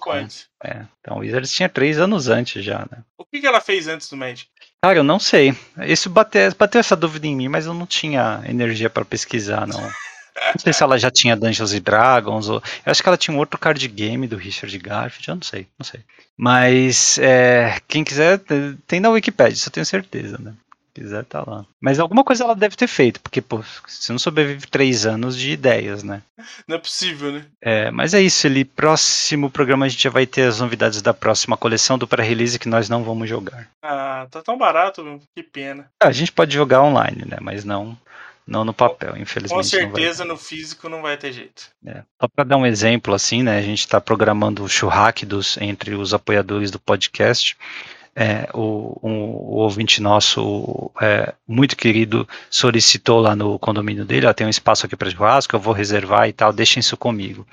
É, 0.64 0.82
então 1.00 1.16
o 1.16 1.20
Wizards 1.20 1.52
tinha 1.52 1.68
três 1.68 1.98
anos 1.98 2.28
antes 2.28 2.64
já, 2.64 2.80
né? 2.90 2.98
O 3.18 3.24
que, 3.24 3.40
que 3.40 3.46
ela 3.46 3.60
fez 3.60 3.88
antes 3.88 4.08
do 4.08 4.16
Magic? 4.16 4.48
Cara, 4.82 4.98
eu 4.98 5.04
não 5.04 5.18
sei. 5.18 5.54
Isso 5.86 6.08
bateu, 6.10 6.54
bateu 6.54 6.78
essa 6.80 6.94
dúvida 6.94 7.26
em 7.26 7.34
mim, 7.34 7.48
mas 7.48 7.66
eu 7.66 7.74
não 7.74 7.86
tinha 7.86 8.42
energia 8.46 8.88
pra 8.90 9.04
pesquisar, 9.04 9.66
não. 9.66 9.80
Não 10.54 10.58
sei 10.58 10.72
se 10.72 10.82
ela 10.82 10.98
já 10.98 11.10
tinha 11.10 11.36
Dungeons 11.36 11.72
and 11.72 11.80
Dragons, 11.80 12.48
ou. 12.48 12.62
Eu 12.84 12.90
acho 12.90 13.02
que 13.02 13.08
ela 13.08 13.16
tinha 13.16 13.34
um 13.34 13.38
outro 13.38 13.58
card 13.58 13.86
game 13.88 14.26
do 14.26 14.36
Richard 14.36 14.76
Garfield, 14.78 15.28
eu 15.28 15.34
não 15.36 15.42
sei, 15.42 15.66
não 15.78 15.84
sei. 15.84 16.00
Mas 16.36 17.18
é, 17.18 17.78
quem 17.88 18.04
quiser, 18.04 18.40
tem 18.86 19.00
na 19.00 19.08
Wikipedia, 19.10 19.54
isso 19.54 19.68
eu 19.68 19.72
tenho 19.72 19.86
certeza, 19.86 20.38
né? 20.38 20.52
Se 20.94 21.02
quiser, 21.02 21.24
tá 21.24 21.42
lá. 21.46 21.64
Mas 21.80 21.98
alguma 21.98 22.24
coisa 22.24 22.44
ela 22.44 22.54
deve 22.54 22.76
ter 22.76 22.86
feito, 22.86 23.20
porque, 23.20 23.40
pô, 23.40 23.62
você 23.86 24.12
não 24.12 24.18
sobrevive 24.18 24.66
três 24.66 25.04
anos 25.06 25.36
de 25.36 25.50
ideias, 25.50 26.02
né? 26.02 26.22
Não 26.66 26.76
é 26.76 26.78
possível, 26.78 27.32
né? 27.32 27.44
É, 27.62 27.90
mas 27.90 28.14
é 28.14 28.20
isso, 28.20 28.46
ele 28.46 28.64
próximo 28.64 29.50
programa 29.50 29.86
a 29.86 29.88
gente 29.88 30.02
já 30.02 30.10
vai 30.10 30.26
ter 30.26 30.42
as 30.42 30.60
novidades 30.60 31.00
da 31.02 31.12
próxima 31.14 31.56
coleção 31.56 31.98
do 31.98 32.06
pré-release 32.08 32.58
que 32.58 32.68
nós 32.68 32.88
não 32.88 33.02
vamos 33.04 33.28
jogar. 33.28 33.68
Ah, 33.82 34.26
tá 34.30 34.42
tão 34.42 34.56
barato, 34.56 35.20
que 35.34 35.42
pena. 35.42 35.86
Ah, 36.02 36.08
A 36.08 36.12
gente 36.12 36.32
pode 36.32 36.54
jogar 36.54 36.82
online, 36.82 37.24
né? 37.26 37.38
Mas 37.40 37.64
não, 37.64 37.96
não 38.46 38.64
no 38.64 38.72
papel, 38.72 39.16
infelizmente. 39.16 39.56
Com 39.56 39.62
certeza 39.62 40.24
no 40.24 40.36
físico 40.36 40.88
não 40.88 41.02
vai 41.02 41.16
ter 41.16 41.32
jeito. 41.32 41.68
É. 41.84 42.02
Só 42.20 42.28
para 42.28 42.44
dar 42.44 42.56
um 42.56 42.64
exemplo, 42.64 43.12
assim, 43.12 43.42
né? 43.42 43.58
A 43.58 43.62
gente 43.62 43.80
está 43.80 44.00
programando 44.00 44.62
o 44.62 44.68
churraque 44.68 45.26
dos, 45.26 45.56
entre 45.58 45.94
os 45.94 46.14
apoiadores 46.14 46.70
do 46.70 46.78
podcast. 46.78 47.56
É, 48.18 48.48
o, 48.54 48.98
um, 49.02 49.12
o 49.12 49.56
ouvinte 49.56 50.00
nosso, 50.00 50.90
é, 51.02 51.34
muito 51.46 51.76
querido, 51.76 52.26
solicitou 52.48 53.20
lá 53.20 53.36
no 53.36 53.58
condomínio 53.58 54.06
dele, 54.06 54.26
ó, 54.26 54.32
tem 54.32 54.46
um 54.46 54.50
espaço 54.50 54.86
aqui 54.86 54.96
para 54.96 55.10
churrasco, 55.10 55.54
eu 55.54 55.60
vou 55.60 55.74
reservar 55.74 56.26
e 56.26 56.32
tal, 56.32 56.50
deixem 56.50 56.80
isso 56.80 56.96
comigo. 56.96 57.46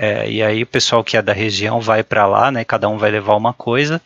É, 0.00 0.30
e 0.30 0.40
aí 0.42 0.62
o 0.62 0.66
pessoal 0.66 1.02
que 1.02 1.16
é 1.16 1.22
da 1.22 1.32
região 1.32 1.80
vai 1.80 2.04
para 2.04 2.24
lá, 2.24 2.52
né? 2.52 2.64
Cada 2.64 2.88
um 2.88 2.96
vai 2.96 3.10
levar 3.10 3.34
uma 3.34 3.52
coisa 3.52 4.00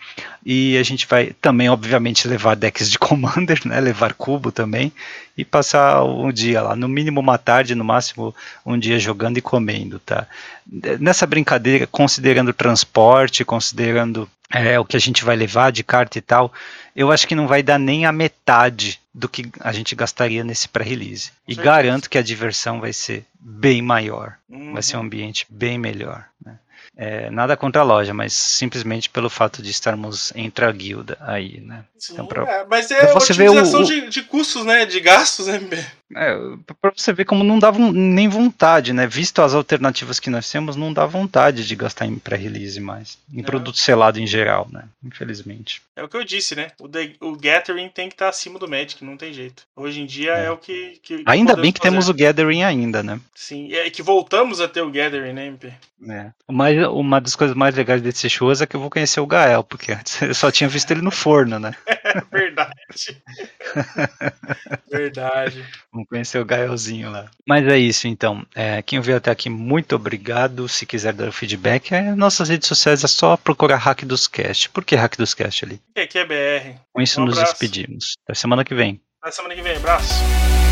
e 0.44 0.78
a 0.78 0.82
gente 0.82 1.06
vai 1.06 1.34
também, 1.38 1.68
obviamente, 1.68 2.26
levar 2.26 2.56
decks 2.56 2.90
de 2.90 2.96
Commander, 2.98 3.60
né? 3.66 3.78
Levar 3.78 4.14
cubo 4.14 4.50
também 4.50 4.90
e 5.36 5.44
passar 5.44 6.04
um 6.04 6.30
dia 6.32 6.60
lá, 6.62 6.76
no 6.76 6.88
mínimo 6.88 7.20
uma 7.20 7.38
tarde, 7.38 7.74
no 7.74 7.84
máximo 7.84 8.34
um 8.66 8.78
dia 8.78 8.98
jogando 8.98 9.38
e 9.38 9.42
comendo, 9.42 9.98
tá? 9.98 10.26
Nessa 11.00 11.26
brincadeira, 11.26 11.86
considerando 11.86 12.52
transporte, 12.52 13.44
considerando 13.44 14.28
é, 14.50 14.78
o 14.78 14.84
que 14.84 14.96
a 14.96 15.00
gente 15.00 15.24
vai 15.24 15.34
levar 15.34 15.72
de 15.72 15.82
carta 15.82 16.18
e 16.18 16.20
tal, 16.20 16.52
eu 16.94 17.10
acho 17.10 17.26
que 17.26 17.34
não 17.34 17.46
vai 17.48 17.62
dar 17.62 17.78
nem 17.78 18.04
a 18.04 18.12
metade 18.12 19.00
do 19.14 19.28
que 19.28 19.50
a 19.60 19.72
gente 19.72 19.94
gastaria 19.94 20.44
nesse 20.44 20.68
pré-release. 20.68 21.32
E 21.48 21.54
garanto 21.54 22.08
que 22.10 22.18
a 22.18 22.22
diversão 22.22 22.80
vai 22.80 22.92
ser 22.92 23.24
bem 23.40 23.80
maior, 23.82 24.34
Uhum. 24.48 24.74
vai 24.74 24.82
ser 24.82 24.96
um 24.96 25.00
ambiente 25.00 25.46
bem 25.48 25.78
melhor. 25.78 26.24
Né? 26.44 26.54
É, 26.94 27.30
nada 27.30 27.56
contra 27.56 27.80
a 27.80 27.84
loja, 27.84 28.12
mas 28.12 28.34
simplesmente 28.34 29.08
pelo 29.08 29.30
fato 29.30 29.62
de 29.62 29.70
estarmos 29.70 30.30
entre 30.36 30.64
a 30.66 30.70
guilda 30.70 31.16
aí, 31.22 31.58
né? 31.60 31.84
Sim, 31.98 32.12
Então, 32.12 32.26
pra- 32.26 32.42
é, 32.46 32.66
mas 32.68 32.90
é 32.90 33.06
você 33.14 33.32
ver 33.32 33.48
o- 33.48 33.52
otimização 33.52 33.80
o- 33.80 33.84
de, 33.84 34.08
de 34.10 34.22
custos, 34.22 34.64
né? 34.66 34.84
De 34.84 35.00
gastos, 35.00 35.46
né? 35.46 35.58
É, 36.16 36.34
pra 36.80 36.92
você 36.96 37.12
ver 37.12 37.24
como 37.24 37.42
não 37.44 37.58
dá 37.58 37.70
von- 37.70 37.92
nem 37.92 38.28
vontade, 38.28 38.92
né? 38.92 39.06
Visto 39.06 39.40
as 39.42 39.54
alternativas 39.54 40.20
que 40.20 40.28
nós 40.30 40.50
temos, 40.50 40.76
não 40.76 40.92
dá 40.92 41.06
vontade 41.06 41.66
de 41.66 41.76
gastar 41.76 42.06
em 42.06 42.18
pré-release 42.18 42.80
mais. 42.80 43.18
Em 43.32 43.38
Não. 43.38 43.44
produto 43.44 43.78
selado 43.78 44.20
em 44.20 44.26
geral, 44.26 44.68
né? 44.70 44.84
Infelizmente. 45.04 45.80
É 45.96 46.02
o 46.02 46.08
que 46.08 46.16
eu 46.16 46.24
disse, 46.24 46.54
né? 46.54 46.68
O, 46.80 46.88
The- 46.88 47.14
o 47.20 47.36
Gathering 47.36 47.88
tem 47.88 48.08
que 48.08 48.14
estar 48.14 48.28
acima 48.28 48.58
do 48.58 48.68
Magic, 48.68 49.04
não 49.04 49.16
tem 49.16 49.32
jeito. 49.32 49.64
Hoje 49.76 50.00
em 50.00 50.06
dia 50.06 50.32
é, 50.32 50.46
É. 50.46 50.50
o 50.50 50.56
que. 50.56 50.98
que 51.02 51.22
Ainda 51.26 51.54
bem 51.56 51.72
que 51.72 51.80
temos 51.80 52.06
fazer. 52.06 52.10
o 52.22 52.26
Gathering 52.26 52.62
ainda, 52.62 53.02
né? 53.02 53.20
Sim, 53.34 53.72
é 53.72 53.88
que 53.90 54.02
voltamos 54.02 54.60
a 54.60 54.68
ter 54.68 54.82
o 54.82 54.90
Gathering, 54.90 55.32
né, 55.32 55.46
MP? 55.46 55.72
É. 56.08 56.30
Mas 56.50 56.76
uma 56.88 57.20
das 57.20 57.36
coisas 57.36 57.56
mais 57.56 57.74
legais 57.76 58.02
desse 58.02 58.28
show 58.28 58.50
é 58.52 58.66
que 58.66 58.74
eu 58.74 58.80
vou 58.80 58.90
conhecer 58.90 59.20
o 59.20 59.26
Gael, 59.26 59.62
porque 59.62 59.92
antes 59.92 60.20
eu 60.20 60.34
só 60.34 60.50
tinha 60.50 60.68
visto 60.68 60.90
ele 60.90 61.00
no 61.00 61.10
forno, 61.12 61.58
né? 61.60 61.72
Verdade. 62.32 63.22
Verdade. 64.90 65.64
Vamos 66.02 66.08
conhecer 66.08 66.38
o 66.38 66.44
Gaelzinho 66.44 67.10
lá. 67.10 67.26
Mas 67.46 67.66
é 67.66 67.78
isso, 67.78 68.08
então. 68.08 68.44
É, 68.54 68.82
quem 68.82 69.00
veio 69.00 69.16
até 69.18 69.30
aqui, 69.30 69.48
muito 69.48 69.94
obrigado. 69.96 70.68
Se 70.68 70.84
quiser 70.86 71.12
dar 71.12 71.28
o 71.28 71.32
feedback, 71.32 71.92
é, 71.92 72.14
nossas 72.14 72.48
redes 72.48 72.68
sociais 72.68 73.04
é 73.04 73.08
só 73.08 73.36
procurar 73.36 73.76
Hack 73.76 74.04
dos 74.04 74.26
Cast. 74.26 74.68
Por 74.70 74.84
que 74.84 74.96
Hack 74.96 75.16
dos 75.16 75.34
Cast 75.34 75.64
ali? 75.64 75.80
E 75.96 76.00
aqui 76.00 76.18
é 76.18 76.24
BR. 76.24 76.78
Com 76.92 77.00
isso 77.02 77.20
Um 77.20 77.24
nos 77.26 77.38
abraço. 77.38 77.52
despedimos. 77.52 78.14
Até 78.24 78.34
semana 78.34 78.64
que 78.64 78.74
vem. 78.74 79.00
Até 79.22 79.32
semana 79.32 79.54
que 79.54 79.62
vem. 79.62 79.76
Abraço. 79.76 80.71